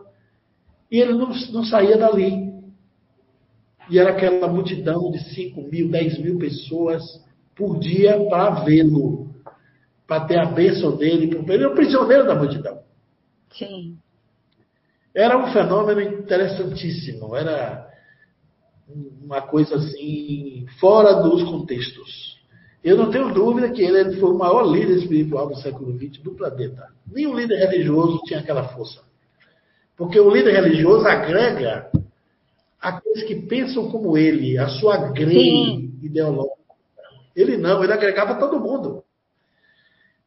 e 0.90 1.00
ele 1.00 1.12
não, 1.12 1.30
não 1.52 1.64
saía 1.64 1.96
dali. 1.96 2.52
E 3.90 3.98
era 3.98 4.10
aquela 4.10 4.46
multidão 4.46 5.10
de 5.10 5.18
5 5.34 5.62
mil, 5.62 5.90
10 5.90 6.18
mil 6.18 6.38
pessoas 6.38 7.02
por 7.54 7.78
dia 7.78 8.18
para 8.28 8.62
vê-lo, 8.64 9.30
para 10.06 10.24
ter 10.24 10.38
a 10.38 10.46
bênção 10.46 10.96
dele. 10.96 11.30
Ele 11.34 11.52
era 11.52 11.70
o 11.70 11.74
prisioneiro 11.74 12.26
da 12.26 12.34
multidão. 12.34 12.80
Sim. 13.50 13.98
Era 15.14 15.38
um 15.38 15.52
fenômeno 15.52 16.00
interessantíssimo, 16.00 17.36
era 17.36 17.86
uma 19.22 19.42
coisa 19.42 19.76
assim, 19.76 20.66
fora 20.80 21.22
dos 21.22 21.42
contextos. 21.44 22.40
Eu 22.82 22.96
não 22.96 23.10
tenho 23.10 23.32
dúvida 23.32 23.70
que 23.70 23.82
ele, 23.82 23.98
ele 23.98 24.20
foi 24.20 24.30
o 24.30 24.38
maior 24.38 24.62
líder 24.62 24.98
espiritual 24.98 25.48
do 25.48 25.56
século 25.56 25.96
XX 25.96 26.18
do 26.22 26.34
planeta. 26.34 26.88
Nenhum 27.06 27.34
líder 27.34 27.56
religioso 27.68 28.22
tinha 28.24 28.40
aquela 28.40 28.68
força. 28.68 29.02
Porque 29.96 30.18
o 30.18 30.30
líder 30.30 30.52
religioso 30.52 31.06
agrega 31.06 31.90
aqueles 32.80 33.22
que 33.24 33.36
pensam 33.46 33.88
como 33.90 34.16
ele, 34.16 34.58
a 34.58 34.68
sua 34.68 34.96
grei 35.12 35.90
ideológica. 36.02 36.61
Ele 37.34 37.56
não, 37.56 37.82
ele 37.82 37.92
agregava 37.92 38.38
todo 38.38 38.60
mundo. 38.60 39.02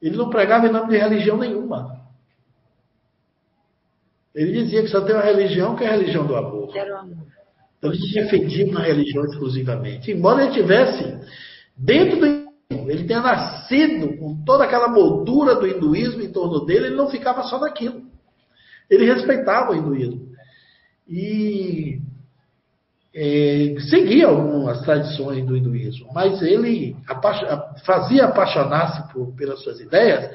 Ele 0.01 0.17
não 0.17 0.29
pregava 0.29 0.67
em 0.67 0.71
nome 0.71 0.89
de 0.89 0.97
religião 0.97 1.37
nenhuma. 1.37 2.03
Ele 4.33 4.51
dizia 4.51 4.81
que 4.81 4.89
só 4.89 5.01
tem 5.01 5.15
uma 5.15 5.23
religião 5.23 5.75
que 5.75 5.83
é 5.83 5.87
a 5.87 5.91
religião 5.91 6.27
do 6.27 6.35
amor. 6.35 6.69
Então 7.77 7.93
ele 7.93 8.13
defendia 8.13 8.65
uma 8.65 8.81
religião 8.81 9.23
exclusivamente. 9.25 10.11
Embora 10.11 10.43
ele 10.43 10.53
tivesse 10.53 11.17
dentro 11.77 12.19
do 12.19 12.25
hinduísmo, 12.25 12.91
ele 12.91 13.03
tenha 13.05 13.21
nascido 13.21 14.17
com 14.17 14.43
toda 14.43 14.65
aquela 14.65 14.89
moldura 14.89 15.55
do 15.55 15.67
hinduísmo 15.67 16.21
em 16.21 16.31
torno 16.31 16.65
dele, 16.65 16.87
ele 16.87 16.95
não 16.95 17.09
ficava 17.09 17.43
só 17.43 17.59
naquilo. 17.59 18.03
Ele 18.89 19.05
respeitava 19.05 19.71
o 19.71 19.75
hinduísmo. 19.75 20.25
e 21.07 21.99
é, 23.17 23.75
seguia 23.79 24.27
algumas 24.27 24.81
tradições 24.81 25.45
do 25.45 25.55
hinduísmo, 25.55 26.11
mas 26.13 26.41
ele 26.41 26.97
fazia 27.85 28.25
apaixonar-se 28.25 29.03
pelas 29.37 29.61
suas 29.63 29.79
ideias 29.79 30.29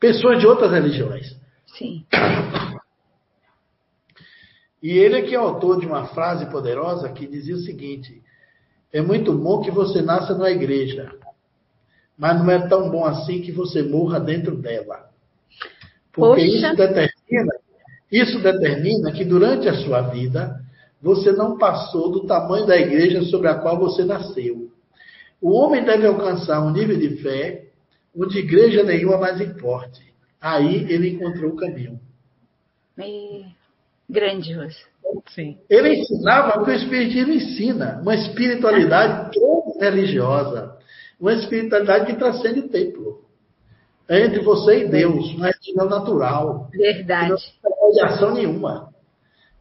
pessoas 0.00 0.40
de 0.40 0.46
outras 0.48 0.72
religiões. 0.72 1.36
Sim. 1.64 2.04
E 4.82 4.98
ele 4.98 5.20
é 5.20 5.22
que 5.22 5.32
é 5.32 5.38
autor 5.38 5.78
de 5.78 5.86
uma 5.86 6.06
frase 6.08 6.46
poderosa 6.46 7.08
que 7.10 7.24
dizia 7.24 7.54
o 7.54 7.60
seguinte: 7.60 8.20
é 8.92 9.00
muito 9.00 9.32
bom 9.32 9.60
que 9.60 9.70
você 9.70 10.02
nasça 10.02 10.34
numa 10.34 10.50
igreja, 10.50 11.14
mas 12.18 12.36
não 12.42 12.50
é 12.50 12.66
tão 12.66 12.90
bom 12.90 13.04
assim 13.04 13.40
que 13.40 13.52
você 13.52 13.80
morra 13.80 14.18
dentro 14.18 14.56
dela. 14.56 15.08
Porque 16.12 16.42
isso 16.42 16.76
determina, 16.76 17.54
isso 18.10 18.40
determina 18.40 19.12
que 19.12 19.24
durante 19.24 19.68
a 19.68 19.74
sua 19.76 20.02
vida 20.02 20.60
você 21.02 21.32
não 21.32 21.58
passou 21.58 22.10
do 22.10 22.26
tamanho 22.26 22.64
da 22.64 22.76
igreja 22.76 23.22
sobre 23.24 23.48
a 23.48 23.56
qual 23.56 23.78
você 23.78 24.04
nasceu. 24.04 24.70
O 25.40 25.50
homem 25.50 25.84
deve 25.84 26.06
alcançar 26.06 26.64
um 26.64 26.70
nível 26.70 26.96
de 26.96 27.16
fé 27.16 27.64
onde 28.16 28.38
igreja 28.38 28.84
nenhuma 28.84 29.18
mais 29.18 29.40
importe. 29.40 30.00
Aí 30.40 30.86
ele 30.92 31.10
encontrou 31.10 31.52
o 31.52 31.56
caminho. 31.56 31.98
E... 32.98 33.44
Grandioso. 34.08 34.78
Sim. 35.28 35.58
Ele 35.68 36.00
ensinava 36.00 36.60
o 36.60 36.64
que 36.64 36.70
o 36.70 36.74
Espiritismo 36.74 37.32
ensina, 37.32 38.00
uma 38.02 38.14
espiritualidade 38.14 39.38
religiosa, 39.80 40.76
uma 41.18 41.32
espiritualidade 41.32 42.06
que 42.06 42.18
transcende 42.18 42.60
o 42.60 42.68
templo. 42.68 43.22
É 44.08 44.26
entre 44.26 44.40
você 44.40 44.84
e 44.84 44.88
Deus, 44.88 45.36
não 45.38 45.46
é 45.46 45.88
natural. 45.88 46.68
Verdade. 46.70 47.30
Não 47.64 47.92
tem 47.92 48.02
ação 48.02 48.34
nenhuma. 48.34 48.91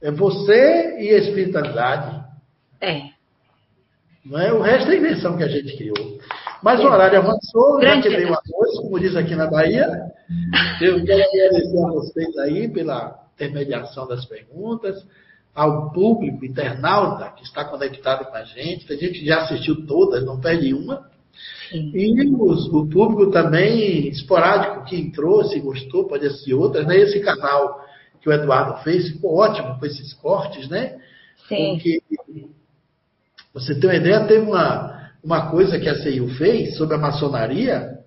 É 0.01 0.11
você 0.11 0.97
e 0.99 1.09
a 1.09 1.17
espiritualidade. 1.19 2.23
É. 2.79 3.03
Não 4.25 4.39
é? 4.39 4.53
O 4.53 4.61
resto 4.61 4.89
é 4.89 4.93
a 4.93 4.97
invenção 4.97 5.37
que 5.37 5.43
a 5.43 5.47
gente 5.47 5.77
criou. 5.77 6.19
Mas 6.63 6.79
é. 6.79 6.83
o 6.83 6.91
horário 6.91 7.19
avançou, 7.19 7.79
Grande 7.79 8.09
já 8.09 8.09
que 8.09 8.15
veio 8.15 8.33
a 8.33 8.41
noite, 8.45 8.81
como 8.81 8.99
diz 8.99 9.15
aqui 9.15 9.35
na 9.35 9.47
Bahia. 9.47 9.87
Eu 10.81 11.03
quero 11.03 11.23
agradecer 11.23 11.85
a 11.85 11.89
vocês 11.89 12.37
aí 12.37 12.67
pela 12.69 13.19
intermediação 13.35 14.07
das 14.07 14.25
perguntas, 14.25 15.03
ao 15.53 15.91
público 15.91 16.45
internauta 16.45 17.29
que 17.35 17.43
está 17.43 17.65
conectado 17.65 18.25
com 18.25 18.35
a 18.35 18.43
gente. 18.43 18.85
Tem 18.87 18.97
gente 18.97 19.19
que 19.19 19.25
já 19.25 19.43
assistiu 19.43 19.85
todas, 19.85 20.25
não 20.25 20.39
perde 20.39 20.73
uma. 20.73 21.09
Sim. 21.69 21.91
E 21.93 22.35
os, 22.35 22.67
o 22.67 22.87
público 22.87 23.31
também 23.31 24.07
esporádico 24.09 24.85
que 24.85 24.95
entrou, 24.95 25.43
se 25.45 25.59
gostou, 25.59 26.07
pode 26.07 26.27
assistir 26.27 26.53
outras. 26.53 26.85
Né? 26.85 26.97
Esse 26.97 27.19
canal 27.21 27.81
que 28.21 28.29
o 28.29 28.33
Eduardo 28.33 28.83
fez, 28.83 29.09
ficou 29.09 29.37
ótimo 29.37 29.79
com 29.79 29.85
esses 29.85 30.13
cortes, 30.13 30.69
né? 30.69 30.97
Sim. 31.47 31.73
Porque, 31.73 32.01
você 33.53 33.77
tem 33.77 33.89
uma 33.89 33.95
ideia, 33.95 34.25
teve 34.25 34.45
uma, 34.45 35.11
uma 35.23 35.49
coisa 35.49 35.79
que 35.79 35.89
a 35.89 35.95
CIU 35.95 36.29
fez 36.35 36.77
sobre 36.77 36.95
a 36.95 36.99
maçonaria, 36.99 37.99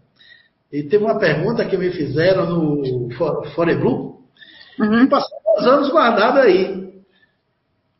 e 0.72 0.82
teve 0.84 1.04
uma 1.04 1.18
pergunta 1.18 1.64
que 1.64 1.76
me 1.76 1.90
fizeram 1.90 2.46
no 2.46 3.10
Foreblu, 3.54 4.20
uhum. 4.78 5.02
e 5.02 5.08
passou 5.08 5.38
dois 5.44 5.66
anos 5.66 5.90
guardado 5.90 6.38
aí. 6.38 6.84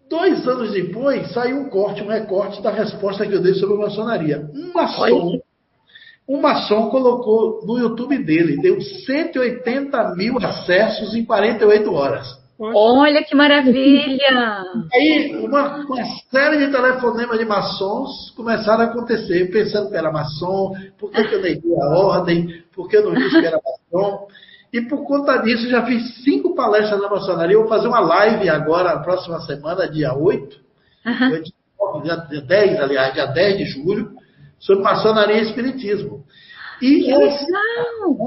Dois 0.09 0.47
anos 0.47 0.73
depois, 0.73 1.33
saiu 1.33 1.59
um 1.59 1.69
corte, 1.69 2.03
um 2.03 2.09
recorte 2.09 2.63
da 2.63 2.71
resposta 2.71 3.27
que 3.27 3.35
eu 3.35 3.43
dei 3.43 3.55
sobre 3.55 3.77
a 3.77 3.87
maçonaria. 3.87 4.51
Um 4.55 4.73
maçom 4.73 5.41
um 6.29 6.41
maçom 6.41 6.89
colocou 6.89 7.61
no 7.67 7.79
YouTube 7.79 8.19
dele, 8.25 8.61
deu 8.61 8.81
180 8.81 10.15
mil 10.17 10.39
acessos 10.39 11.15
em 11.15 11.25
48 11.25 11.93
horas. 11.93 12.27
Olha 12.59 13.23
que 13.25 13.35
maravilha! 13.35 14.63
Aí, 14.95 15.37
uma, 15.37 15.85
uma, 15.85 16.05
série 16.31 16.65
de 16.65 16.73
telefonemas 16.73 17.39
de 17.39 17.45
maçons 17.45 18.31
começaram 18.37 18.85
a 18.85 18.87
acontecer, 18.87 19.51
pensando 19.51 19.91
que 19.91 19.97
era 19.97 20.13
maçom, 20.13 20.73
por 20.99 21.11
que, 21.11 21.25
que 21.25 21.35
eu 21.35 21.43
neguei 21.43 21.75
a 21.75 21.99
ordem, 21.99 22.63
por 22.75 22.89
que 22.89 22.97
eu 22.97 23.05
não 23.05 23.15
disse 23.15 23.41
que 23.41 23.47
era 23.47 23.59
maçom. 23.59 24.27
E 24.73 24.81
por 24.83 25.05
conta 25.05 25.39
disso, 25.39 25.69
já 25.69 25.85
fiz 25.85 26.23
cinco 26.25 26.55
palestras 26.55 27.01
na 27.01 27.09
maçonaria. 27.09 27.55
Eu 27.55 27.61
vou 27.61 27.69
fazer 27.69 27.89
uma 27.89 28.01
live 28.01 28.49
agora, 28.49 28.95
na 28.95 29.01
próxima 29.01 29.41
semana, 29.41 29.89
dia 29.89 30.15
8, 30.15 30.57
uhum. 31.07 32.03
dia 32.03 32.41
10, 32.41 32.81
aliás, 32.81 33.15
dia 33.15 33.27
10 33.27 33.59
de 33.59 33.65
julho 33.67 34.24
sobre 34.65 34.83
maçonaria 34.83 35.37
e 35.37 35.43
espiritismo. 35.43 36.25
E 36.81 37.11
esse, 37.13 37.47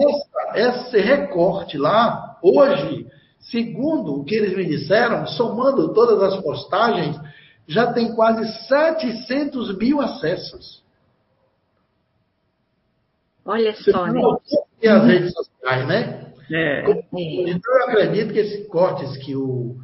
essa, 0.06 0.52
esse 0.56 0.98
recorte 1.00 1.78
lá, 1.78 2.38
hoje, 2.42 3.08
segundo 3.40 4.14
o 4.14 4.24
que 4.24 4.36
eles 4.36 4.56
me 4.56 4.66
disseram, 4.66 5.26
somando 5.26 5.94
todas 5.94 6.22
as 6.22 6.42
postagens, 6.42 7.20
já 7.68 7.92
tem 7.92 8.14
quase 8.16 8.48
700 8.68 9.78
mil 9.78 10.00
acessos. 10.00 10.84
Olha 13.44 13.76
só, 13.76 14.06
né? 14.06 14.22
E 14.82 14.88
as 14.88 15.04
redes 15.06 15.34
sociais, 15.34 15.88
né? 15.88 16.34
É. 16.52 16.84
Então, 17.14 17.76
eu 17.78 17.84
acredito 17.84 18.32
que 18.32 18.40
esses 18.40 18.68
cortes 18.68 19.18
que 19.18 19.36
o, 19.36 19.76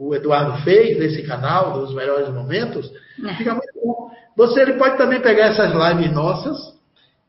o 0.00 0.14
Eduardo 0.14 0.62
fez 0.64 0.98
nesse 0.98 1.22
canal, 1.24 1.74
dos 1.74 1.94
melhores 1.94 2.30
momentos, 2.30 2.90
é. 3.22 3.34
fica 3.34 3.52
muito 3.52 3.78
bom. 3.84 4.10
Você 4.34 4.62
ele 4.62 4.72
pode 4.78 4.96
também 4.96 5.20
pegar 5.20 5.48
essas 5.48 5.70
lives 5.72 6.14
nossas 6.14 6.56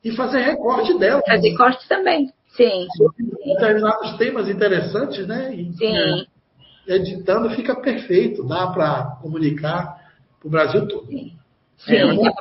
e 0.01 0.11
fazer 0.11 0.39
recorte 0.39 0.97
delas. 0.97 1.21
Fazer 1.27 1.53
corte 1.57 1.85
também, 1.89 2.31
sim. 2.55 2.87
Sobre 2.95 3.25
determinados 3.45 4.17
temas 4.17 4.47
interessantes, 4.47 5.27
né? 5.27 5.53
E, 5.53 5.73
sim. 5.73 5.97
É, 5.97 6.95
editando 6.95 7.49
fica 7.49 7.75
perfeito, 7.75 8.47
dá 8.47 8.67
para 8.67 9.17
comunicar 9.21 9.99
para 10.39 10.47
o 10.47 10.49
Brasil 10.49 10.87
todo. 10.87 11.07
Sim, 11.07 11.33
sim 11.77 11.93
é, 11.93 12.31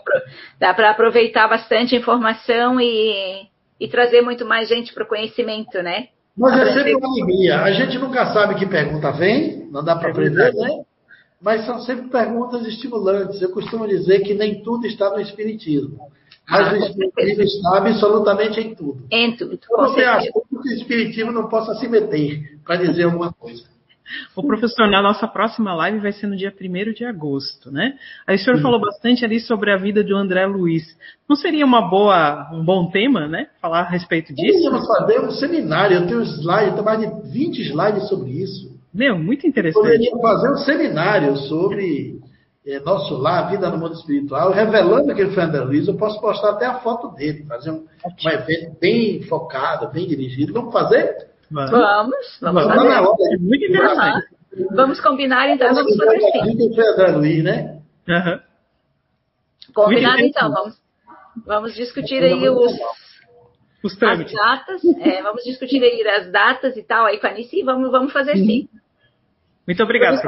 dá 0.61 0.73
para 0.73 0.91
aproveitar 0.93 1.49
bastante 1.49 1.97
informação 1.97 2.81
e, 2.81 3.49
e 3.81 3.89
trazer 3.89 4.23
muito 4.23 4.47
mais 4.47 4.69
gente 4.69 4.95
para 4.95 5.03
o 5.03 5.09
conhecimento, 5.09 5.83
né? 5.83 6.11
Mas 6.41 6.59
é 6.59 6.73
sempre 6.73 6.97
uma 6.97 7.07
alegria. 7.07 7.61
A 7.61 7.71
gente 7.71 7.99
nunca 7.99 8.33
sabe 8.33 8.55
que 8.55 8.65
pergunta 8.65 9.13
vem, 9.13 9.69
não 9.71 9.85
dá 9.85 9.95
para 9.95 10.11
aprender, 10.11 10.55
né? 10.55 10.85
Mas 11.41 11.67
são 11.67 11.81
sempre 11.83 12.09
perguntas 12.09 12.67
estimulantes. 12.67 13.43
Eu 13.43 13.51
costumo 13.51 13.87
dizer 13.87 14.21
que 14.21 14.33
nem 14.33 14.63
tudo 14.63 14.87
está 14.87 15.11
no 15.11 15.21
Espiritismo. 15.21 15.99
Mas 16.49 16.69
ah, 16.69 16.73
o 16.73 16.77
Espiritismo 16.77 17.43
está 17.43 17.77
absolutamente 17.77 18.59
em 18.59 18.75
tudo. 18.75 19.05
Em 19.11 19.37
tudo. 19.37 19.59
Não 19.71 19.95
tem 19.95 20.05
assunto 20.05 20.47
que 20.63 20.69
o 20.69 20.73
Espiritismo 20.73 21.31
não 21.31 21.47
possa 21.47 21.75
se 21.75 21.87
meter 21.87 22.59
para 22.65 22.77
dizer 22.77 23.05
alguma 23.05 23.33
coisa. 23.35 23.65
O 24.35 24.43
professor, 24.43 24.89
na 24.89 25.03
nossa 25.03 25.27
próxima 25.27 25.75
live 25.75 25.99
vai 25.99 26.13
ser 26.13 26.27
no 26.27 26.37
dia 26.37 26.53
1 26.53 26.93
de 26.93 27.05
agosto, 27.05 27.71
né? 27.71 27.95
Aí 28.27 28.37
o 28.37 28.39
senhor 28.39 28.57
Sim. 28.57 28.63
falou 28.63 28.81
bastante 28.81 29.25
ali 29.25 29.41
sobre 29.41 29.73
a 29.73 29.77
vida 29.77 30.03
do 30.03 30.17
André 30.17 30.47
Luiz. 30.47 30.85
Não 31.29 31.37
seria 31.37 31.65
uma 31.65 31.89
boa, 31.89 32.51
um 32.53 32.65
bom 32.65 32.91
tema, 32.91 33.29
né? 33.29 33.49
Falar 33.61 33.81
a 33.81 33.89
respeito 33.89 34.35
disso? 34.35 34.71
Vamos 34.71 34.87
fazer 34.87 35.21
um 35.21 35.31
seminário. 35.31 35.99
Eu 35.99 36.07
tenho 36.07 36.23
slide, 36.23 36.69
eu 36.69 36.73
tenho 36.73 36.85
mais 36.85 37.01
de 37.01 37.31
20 37.31 37.59
slides 37.63 38.09
sobre 38.09 38.31
isso. 38.31 38.79
Meu, 38.93 39.17
muito 39.19 39.47
interessante. 39.47 39.83
Poderia 39.83 40.17
fazer 40.21 40.51
um 40.51 40.57
seminário 40.59 41.37
sobre 41.37 42.21
é, 42.67 42.79
nosso 42.81 43.17
lar, 43.17 43.45
a 43.45 43.51
vida 43.51 43.71
no 43.71 43.79
mundo 43.79 43.95
espiritual, 43.95 44.53
revelando 44.53 45.11
aquele 45.11 45.33
foi 45.33 45.43
André 45.43 45.61
Luiz. 45.61 45.89
Eu 45.89 45.97
posso 45.97 46.21
postar 46.21 46.51
até 46.51 46.67
a 46.67 46.81
foto 46.81 47.09
dele, 47.15 47.45
fazer 47.45 47.71
um, 47.71 47.87
um 48.05 48.29
evento 48.29 48.79
bem 48.81 49.23
focado, 49.23 49.91
bem 49.93 50.07
dirigido. 50.07 50.53
Vamos 50.53 50.73
fazer? 50.73 51.30
Vamos, 51.51 51.71
vamos, 51.71 52.39
vamos 52.41 52.65
fazer. 52.65 52.89
Hora, 52.89 53.39
muito 53.41 53.65
interessante. 53.65 54.27
Vamos 54.73 55.01
combinar, 55.01 55.49
então, 55.49 55.75
vamos 55.75 55.97
fazer 55.97 56.21
sim. 56.21 57.13
Luiz, 57.17 57.45
né? 57.45 57.81
Uhum. 58.09 58.41
Combinado, 59.75 60.21
então. 60.21 60.51
Vamos, 60.51 60.75
vamos 61.47 61.75
discutir 61.75 62.23
aí 62.23 62.49
os 62.49 62.73
os 63.83 63.97
trâmites. 63.97 64.35
As 64.39 64.47
datas, 64.47 64.85
é, 65.01 65.23
vamos 65.23 65.43
discutir 65.43 65.83
aí 65.83 66.07
as 66.09 66.31
datas 66.31 66.77
e 66.77 66.83
tal 66.83 67.07
aí 67.07 67.19
com 67.19 67.27
a 67.27 67.31
Anice 67.31 67.61
e 67.61 67.65
vamos, 67.65 67.91
vamos 67.91 68.13
fazer 68.13 68.37
sim. 68.37 68.69
Muito 69.67 69.83
obrigado. 69.83 70.21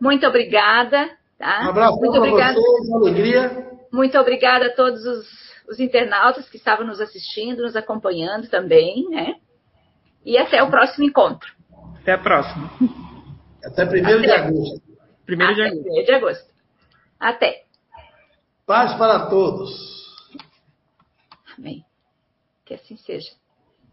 Muito 0.00 0.26
obrigada. 0.26 1.10
Tá? 1.38 1.66
Um 1.66 1.68
abraço 1.68 1.98
muito 1.98 2.18
obrigada. 2.18 2.54
Vocês, 2.54 2.92
alegria. 2.92 3.68
Muito 3.92 4.18
obrigada 4.18 4.66
a 4.66 4.74
todos 4.74 5.04
os, 5.04 5.26
os 5.68 5.80
internautas 5.80 6.48
que 6.48 6.56
estavam 6.56 6.86
nos 6.86 7.00
assistindo, 7.00 7.62
nos 7.62 7.76
acompanhando 7.76 8.48
também, 8.48 9.08
né? 9.08 9.36
E 10.28 10.36
até 10.36 10.62
o 10.62 10.68
próximo 10.68 11.06
encontro. 11.06 11.50
Até 12.02 12.12
a 12.12 12.18
próxima. 12.18 12.70
Até 13.64 13.84
1 13.84 14.20
de 14.20 14.30
agosto. 14.30 14.82
1 15.26 15.36
de 15.54 15.62
agosto. 15.62 15.88
1 15.88 16.04
de 16.04 16.12
agosto. 16.12 16.54
Até. 17.18 17.64
Paz 18.66 18.92
para 18.98 19.30
todos. 19.30 19.72
Amém. 21.56 21.82
Que 22.66 22.74
assim 22.74 22.98
seja. 22.98 23.30